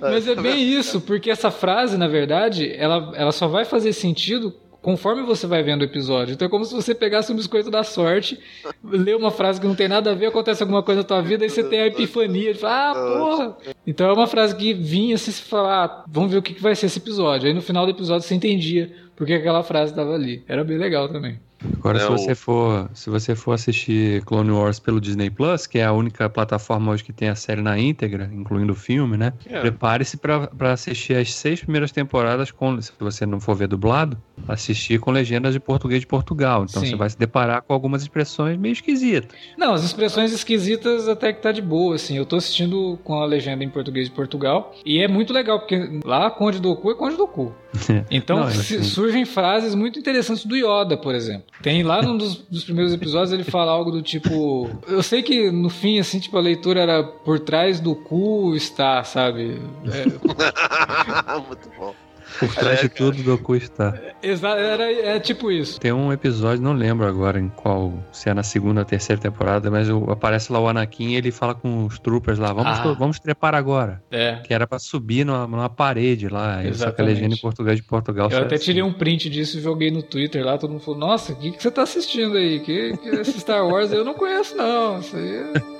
Mas 0.00 0.28
é 0.28 0.36
bem 0.36 0.62
isso, 0.62 1.00
porque 1.00 1.30
essa 1.30 1.50
frase, 1.50 1.96
na 1.98 2.06
verdade, 2.06 2.72
ela, 2.76 3.12
ela 3.16 3.32
só 3.32 3.48
vai 3.48 3.64
fazer 3.64 3.92
sentido 3.92 4.54
conforme 4.88 5.22
você 5.22 5.46
vai 5.46 5.62
vendo 5.62 5.82
o 5.82 5.84
episódio. 5.84 6.32
Então 6.32 6.46
é 6.46 6.50
como 6.50 6.64
se 6.64 6.74
você 6.74 6.94
pegasse 6.94 7.30
um 7.30 7.36
biscoito 7.36 7.70
da 7.70 7.84
sorte, 7.84 8.40
lê 8.82 9.12
uma 9.12 9.30
frase 9.30 9.60
que 9.60 9.66
não 9.66 9.74
tem 9.74 9.86
nada 9.86 10.12
a 10.12 10.14
ver, 10.14 10.24
acontece 10.28 10.62
alguma 10.62 10.82
coisa 10.82 11.02
na 11.02 11.06
tua 11.06 11.20
vida, 11.20 11.44
e 11.44 11.50
você 11.50 11.62
tem 11.62 11.80
a 11.80 11.86
epifania 11.88 12.54
de 12.54 12.58
falar, 12.58 12.92
ah, 12.92 12.94
porra! 12.94 13.56
Então 13.86 14.08
é 14.08 14.12
uma 14.14 14.26
frase 14.26 14.56
que 14.56 14.72
vinha 14.72 15.18
se 15.18 15.30
falar, 15.30 15.84
ah, 15.84 16.04
vamos 16.08 16.32
ver 16.32 16.38
o 16.38 16.42
que 16.42 16.58
vai 16.58 16.74
ser 16.74 16.86
esse 16.86 16.98
episódio. 16.98 17.48
Aí 17.48 17.52
no 17.52 17.60
final 17.60 17.84
do 17.84 17.90
episódio 17.90 18.26
você 18.26 18.34
entendia 18.34 18.90
porque 19.14 19.34
aquela 19.34 19.62
frase 19.62 19.92
estava 19.92 20.14
ali. 20.14 20.42
Era 20.48 20.64
bem 20.64 20.78
legal 20.78 21.06
também. 21.06 21.38
Agora, 21.78 21.98
é 21.98 22.00
se, 22.00 22.08
você 22.08 22.34
for, 22.34 22.90
se 22.94 23.10
você 23.10 23.34
for 23.34 23.52
assistir 23.52 24.22
Clone 24.24 24.50
Wars 24.50 24.78
pelo 24.78 25.00
Disney 25.00 25.30
Plus, 25.30 25.66
que 25.66 25.78
é 25.78 25.84
a 25.84 25.92
única 25.92 26.28
plataforma 26.28 26.92
hoje 26.92 27.04
que 27.04 27.12
tem 27.12 27.28
a 27.28 27.34
série 27.34 27.60
na 27.60 27.78
íntegra, 27.78 28.30
incluindo 28.32 28.72
o 28.72 28.76
filme, 28.76 29.16
né? 29.16 29.32
É. 29.46 29.60
Prepare-se 29.60 30.16
para 30.16 30.72
assistir 30.72 31.16
as 31.16 31.34
seis 31.34 31.60
primeiras 31.60 31.90
temporadas, 31.90 32.50
com, 32.50 32.80
se 32.80 32.92
você 32.98 33.26
não 33.26 33.40
for 33.40 33.54
ver 33.56 33.68
dublado, 33.68 34.16
assistir 34.46 35.00
com 35.00 35.10
legendas 35.10 35.52
de 35.52 35.60
português 35.60 36.00
de 36.00 36.06
Portugal. 36.06 36.64
Então 36.68 36.82
Sim. 36.82 36.90
você 36.90 36.96
vai 36.96 37.10
se 37.10 37.18
deparar 37.18 37.62
com 37.62 37.72
algumas 37.72 38.02
expressões 38.02 38.56
meio 38.56 38.72
esquisitas. 38.72 39.30
Não, 39.56 39.74
as 39.74 39.82
expressões 39.82 40.32
esquisitas 40.32 41.08
até 41.08 41.32
que 41.32 41.42
tá 41.42 41.50
de 41.50 41.62
boa, 41.62 41.96
assim. 41.96 42.16
Eu 42.16 42.24
tô 42.24 42.36
assistindo 42.36 42.98
com 43.02 43.20
a 43.20 43.26
legenda 43.26 43.64
em 43.64 43.68
português 43.68 44.08
de 44.08 44.14
Portugal 44.14 44.74
e 44.84 45.00
é 45.00 45.08
muito 45.08 45.32
legal, 45.32 45.58
porque 45.58 46.00
lá 46.04 46.30
Conde 46.30 46.60
do 46.60 46.74
Cu 46.76 46.92
é 46.92 46.94
Conde 46.94 47.16
do 47.16 47.26
Cu. 47.26 47.52
Então 48.10 48.38
Não, 48.38 48.46
assim... 48.46 48.82
surgem 48.82 49.24
frases 49.24 49.74
muito 49.74 49.98
interessantes 49.98 50.44
do 50.44 50.56
Yoda, 50.56 50.96
por 50.96 51.14
exemplo. 51.14 51.47
Tem 51.62 51.82
lá 51.82 52.00
num 52.00 52.16
dos, 52.16 52.36
dos, 52.36 52.64
primeiros 52.64 52.92
episódios 52.92 53.32
ele 53.32 53.42
fala 53.42 53.72
algo 53.72 53.90
do 53.90 54.00
tipo. 54.00 54.70
Eu 54.86 55.02
sei 55.02 55.22
que 55.22 55.50
no 55.50 55.68
fim, 55.68 55.98
assim, 55.98 56.20
tipo, 56.20 56.36
a 56.36 56.40
leitura 56.40 56.80
era 56.80 57.02
por 57.02 57.40
trás 57.40 57.80
do 57.80 57.96
cu 57.96 58.54
está, 58.54 59.02
sabe? 59.02 59.60
É... 59.86 60.04
muito 61.48 61.68
bom. 61.76 61.94
Por 62.38 62.54
trás 62.54 62.80
de 62.80 62.88
tudo 62.88 63.22
do 63.22 63.38
cu 63.38 63.56
está. 63.56 63.94
Exato, 64.22 64.58
era, 64.58 64.92
é 64.92 65.18
tipo 65.18 65.50
isso. 65.50 65.80
Tem 65.80 65.92
um 65.92 66.12
episódio, 66.12 66.62
não 66.62 66.72
lembro 66.72 67.06
agora 67.06 67.38
em 67.38 67.48
qual, 67.48 67.92
se 68.12 68.28
é 68.28 68.34
na 68.34 68.42
segunda 68.42 68.80
ou 68.80 68.84
terceira 68.84 69.20
temporada, 69.20 69.70
mas 69.70 69.88
aparece 69.88 70.52
lá 70.52 70.60
o 70.60 70.68
Anakin 70.68 71.10
e 71.10 71.16
ele 71.16 71.30
fala 71.30 71.54
com 71.54 71.86
os 71.86 71.98
troopers 71.98 72.38
lá, 72.38 72.52
vamos, 72.52 72.78
ah. 72.78 72.96
vamos 72.98 73.18
trepar 73.18 73.54
agora. 73.54 74.02
É. 74.10 74.40
Que 74.44 74.54
era 74.54 74.66
pra 74.66 74.78
subir 74.78 75.24
numa, 75.24 75.46
numa 75.46 75.68
parede 75.68 76.28
lá, 76.28 76.64
Exatamente. 76.64 76.78
só 76.78 76.90
que 76.90 77.00
a 77.00 77.04
legenda 77.04 77.34
em 77.34 77.38
português 77.38 77.76
de 77.76 77.82
Portugal. 77.82 78.28
Eu 78.30 78.38
até 78.38 78.54
assim. 78.54 78.64
tirei 78.64 78.82
um 78.82 78.92
print 78.92 79.28
disso 79.30 79.58
e 79.58 79.60
joguei 79.60 79.90
no 79.90 80.02
Twitter 80.02 80.44
lá, 80.44 80.58
todo 80.58 80.70
mundo 80.70 80.82
falou, 80.82 81.00
nossa, 81.00 81.32
o 81.32 81.36
que, 81.36 81.52
que 81.52 81.62
você 81.62 81.70
tá 81.70 81.82
assistindo 81.82 82.36
aí? 82.36 82.60
Que, 82.60 82.96
que 82.96 83.08
esse 83.08 83.40
Star 83.40 83.66
Wars 83.66 83.92
eu 83.92 84.04
não 84.04 84.14
conheço 84.14 84.56
não, 84.56 85.00
isso 85.00 85.16
aí 85.16 85.36
é... 85.36 85.77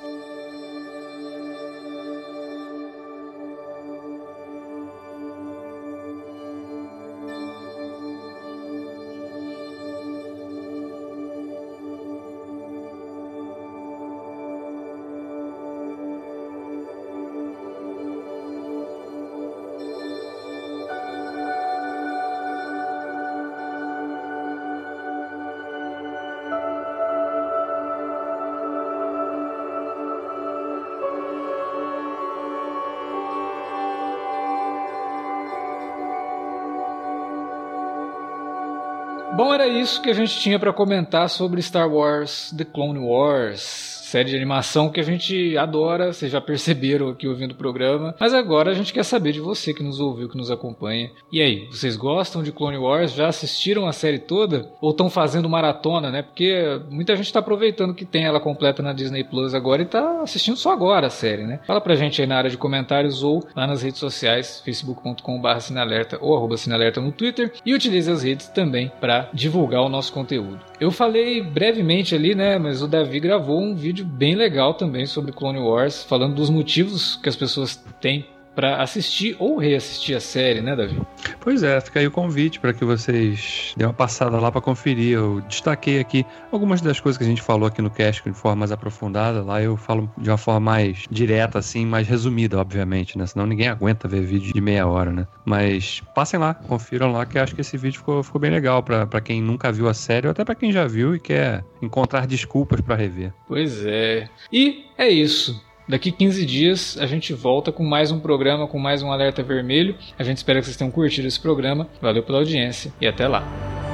era 39.60 39.66
isso 39.66 40.00
que 40.00 40.08
a 40.08 40.14
gente 40.14 40.38
tinha 40.38 40.56
para 40.56 40.72
comentar 40.72 41.28
sobre 41.28 41.60
Star 41.60 41.92
Wars 41.92 42.54
The 42.56 42.64
Clone 42.64 43.00
Wars 43.00 43.97
série 44.08 44.30
de 44.30 44.36
animação 44.36 44.88
que 44.88 45.00
a 45.00 45.02
gente 45.02 45.56
adora, 45.58 46.12
vocês 46.12 46.32
já 46.32 46.40
perceberam 46.40 47.08
aqui 47.08 47.28
ouvindo 47.28 47.52
o 47.52 47.56
programa. 47.56 48.14
Mas 48.18 48.32
agora 48.32 48.70
a 48.70 48.74
gente 48.74 48.92
quer 48.92 49.04
saber 49.04 49.32
de 49.32 49.40
você 49.40 49.74
que 49.74 49.82
nos 49.82 50.00
ouviu, 50.00 50.30
que 50.30 50.36
nos 50.36 50.50
acompanha. 50.50 51.10
E 51.30 51.42
aí, 51.42 51.66
vocês 51.70 51.94
gostam 51.94 52.42
de 52.42 52.50
Clone 52.50 52.78
Wars? 52.78 53.12
Já 53.12 53.28
assistiram 53.28 53.86
a 53.86 53.92
série 53.92 54.18
toda? 54.18 54.70
Ou 54.80 54.90
estão 54.90 55.10
fazendo 55.10 55.48
maratona, 55.48 56.10
né? 56.10 56.22
Porque 56.22 56.80
muita 56.90 57.14
gente 57.16 57.26
está 57.26 57.40
aproveitando 57.40 57.94
que 57.94 58.06
tem 58.06 58.24
ela 58.24 58.40
completa 58.40 58.82
na 58.82 58.94
Disney 58.94 59.24
Plus 59.24 59.54
agora 59.54 59.82
e 59.82 59.84
está 59.84 60.22
assistindo 60.22 60.56
só 60.56 60.72
agora 60.72 61.08
a 61.08 61.10
série, 61.10 61.46
né? 61.46 61.60
Fala 61.66 61.80
pra 61.80 61.94
gente 61.94 62.22
aí 62.22 62.26
na 62.26 62.38
área 62.38 62.50
de 62.50 62.56
comentários 62.56 63.22
ou 63.22 63.46
lá 63.54 63.66
nas 63.66 63.82
redes 63.82 63.98
sociais, 63.98 64.62
facebook.com.br 64.64 65.60
sinalerta 65.60 66.18
ou 66.22 66.34
arroba 66.34 66.56
sinalerta 66.56 67.00
no 67.00 67.12
Twitter 67.12 67.52
e 67.64 67.74
utilize 67.74 68.10
as 68.10 68.22
redes 68.22 68.48
também 68.48 68.90
para 69.00 69.28
divulgar 69.34 69.82
o 69.82 69.88
nosso 69.88 70.12
conteúdo. 70.14 70.60
Eu 70.80 70.90
falei 70.90 71.42
brevemente 71.42 72.14
ali, 72.14 72.34
né? 72.34 72.58
Mas 72.58 72.82
o 72.82 72.88
Davi 72.88 73.20
gravou 73.20 73.60
um 73.60 73.74
vídeo 73.74 73.97
vídeo 73.98 74.04
bem 74.04 74.34
legal 74.34 74.74
também 74.74 75.06
sobre 75.06 75.32
Clone 75.32 75.58
Wars, 75.58 76.04
falando 76.04 76.36
dos 76.36 76.50
motivos 76.50 77.16
que 77.16 77.28
as 77.28 77.36
pessoas 77.36 77.76
têm 78.00 78.26
para 78.58 78.82
assistir 78.82 79.36
ou 79.38 79.56
reassistir 79.56 80.16
a 80.16 80.20
série, 80.20 80.60
né, 80.60 80.74
Davi? 80.74 81.00
Pois 81.38 81.62
é, 81.62 81.80
fica 81.80 82.00
aí 82.00 82.08
o 82.08 82.10
convite 82.10 82.58
para 82.58 82.72
que 82.72 82.84
vocês 82.84 83.72
dêem 83.76 83.86
uma 83.86 83.94
passada 83.94 84.36
lá 84.40 84.50
para 84.50 84.60
conferir. 84.60 85.12
Eu 85.12 85.40
destaquei 85.42 86.00
aqui 86.00 86.26
algumas 86.50 86.80
das 86.80 86.98
coisas 86.98 87.16
que 87.16 87.22
a 87.22 87.26
gente 87.28 87.40
falou 87.40 87.68
aqui 87.68 87.80
no 87.80 87.88
cast 87.88 88.20
de 88.24 88.32
forma 88.32 88.56
mais 88.56 88.72
aprofundada. 88.72 89.44
Lá 89.44 89.62
eu 89.62 89.76
falo 89.76 90.10
de 90.18 90.28
uma 90.28 90.36
forma 90.36 90.58
mais 90.58 91.04
direta, 91.08 91.60
assim, 91.60 91.86
mais 91.86 92.08
resumida, 92.08 92.58
obviamente, 92.58 93.16
né? 93.16 93.26
Senão 93.26 93.46
ninguém 93.46 93.68
aguenta 93.68 94.08
ver 94.08 94.22
vídeo 94.22 94.52
de 94.52 94.60
meia 94.60 94.88
hora, 94.88 95.12
né? 95.12 95.24
Mas 95.44 96.02
passem 96.12 96.40
lá, 96.40 96.52
confiram 96.52 97.12
lá, 97.12 97.24
que 97.24 97.38
acho 97.38 97.54
que 97.54 97.60
esse 97.60 97.76
vídeo 97.76 97.98
ficou, 97.98 98.24
ficou 98.24 98.40
bem 98.40 98.50
legal 98.50 98.82
para 98.82 99.20
quem 99.20 99.40
nunca 99.40 99.70
viu 99.70 99.88
a 99.88 99.94
série 99.94 100.26
ou 100.26 100.32
até 100.32 100.44
para 100.44 100.56
quem 100.56 100.72
já 100.72 100.84
viu 100.84 101.14
e 101.14 101.20
quer 101.20 101.64
encontrar 101.80 102.26
desculpas 102.26 102.80
para 102.80 102.96
rever. 102.96 103.32
Pois 103.46 103.86
é. 103.86 104.28
E 104.52 104.84
é 104.98 105.08
isso. 105.08 105.67
Daqui 105.88 106.12
15 106.12 106.44
dias 106.44 106.98
a 107.00 107.06
gente 107.06 107.32
volta 107.32 107.72
com 107.72 107.82
mais 107.82 108.10
um 108.10 108.20
programa, 108.20 108.66
com 108.66 108.78
mais 108.78 109.02
um 109.02 109.10
alerta 109.10 109.42
vermelho. 109.42 109.96
A 110.18 110.22
gente 110.22 110.36
espera 110.36 110.60
que 110.60 110.66
vocês 110.66 110.76
tenham 110.76 110.90
curtido 110.90 111.26
esse 111.26 111.40
programa. 111.40 111.88
Valeu 112.00 112.22
pela 112.22 112.38
audiência 112.38 112.92
e 113.00 113.06
até 113.06 113.26
lá. 113.26 113.87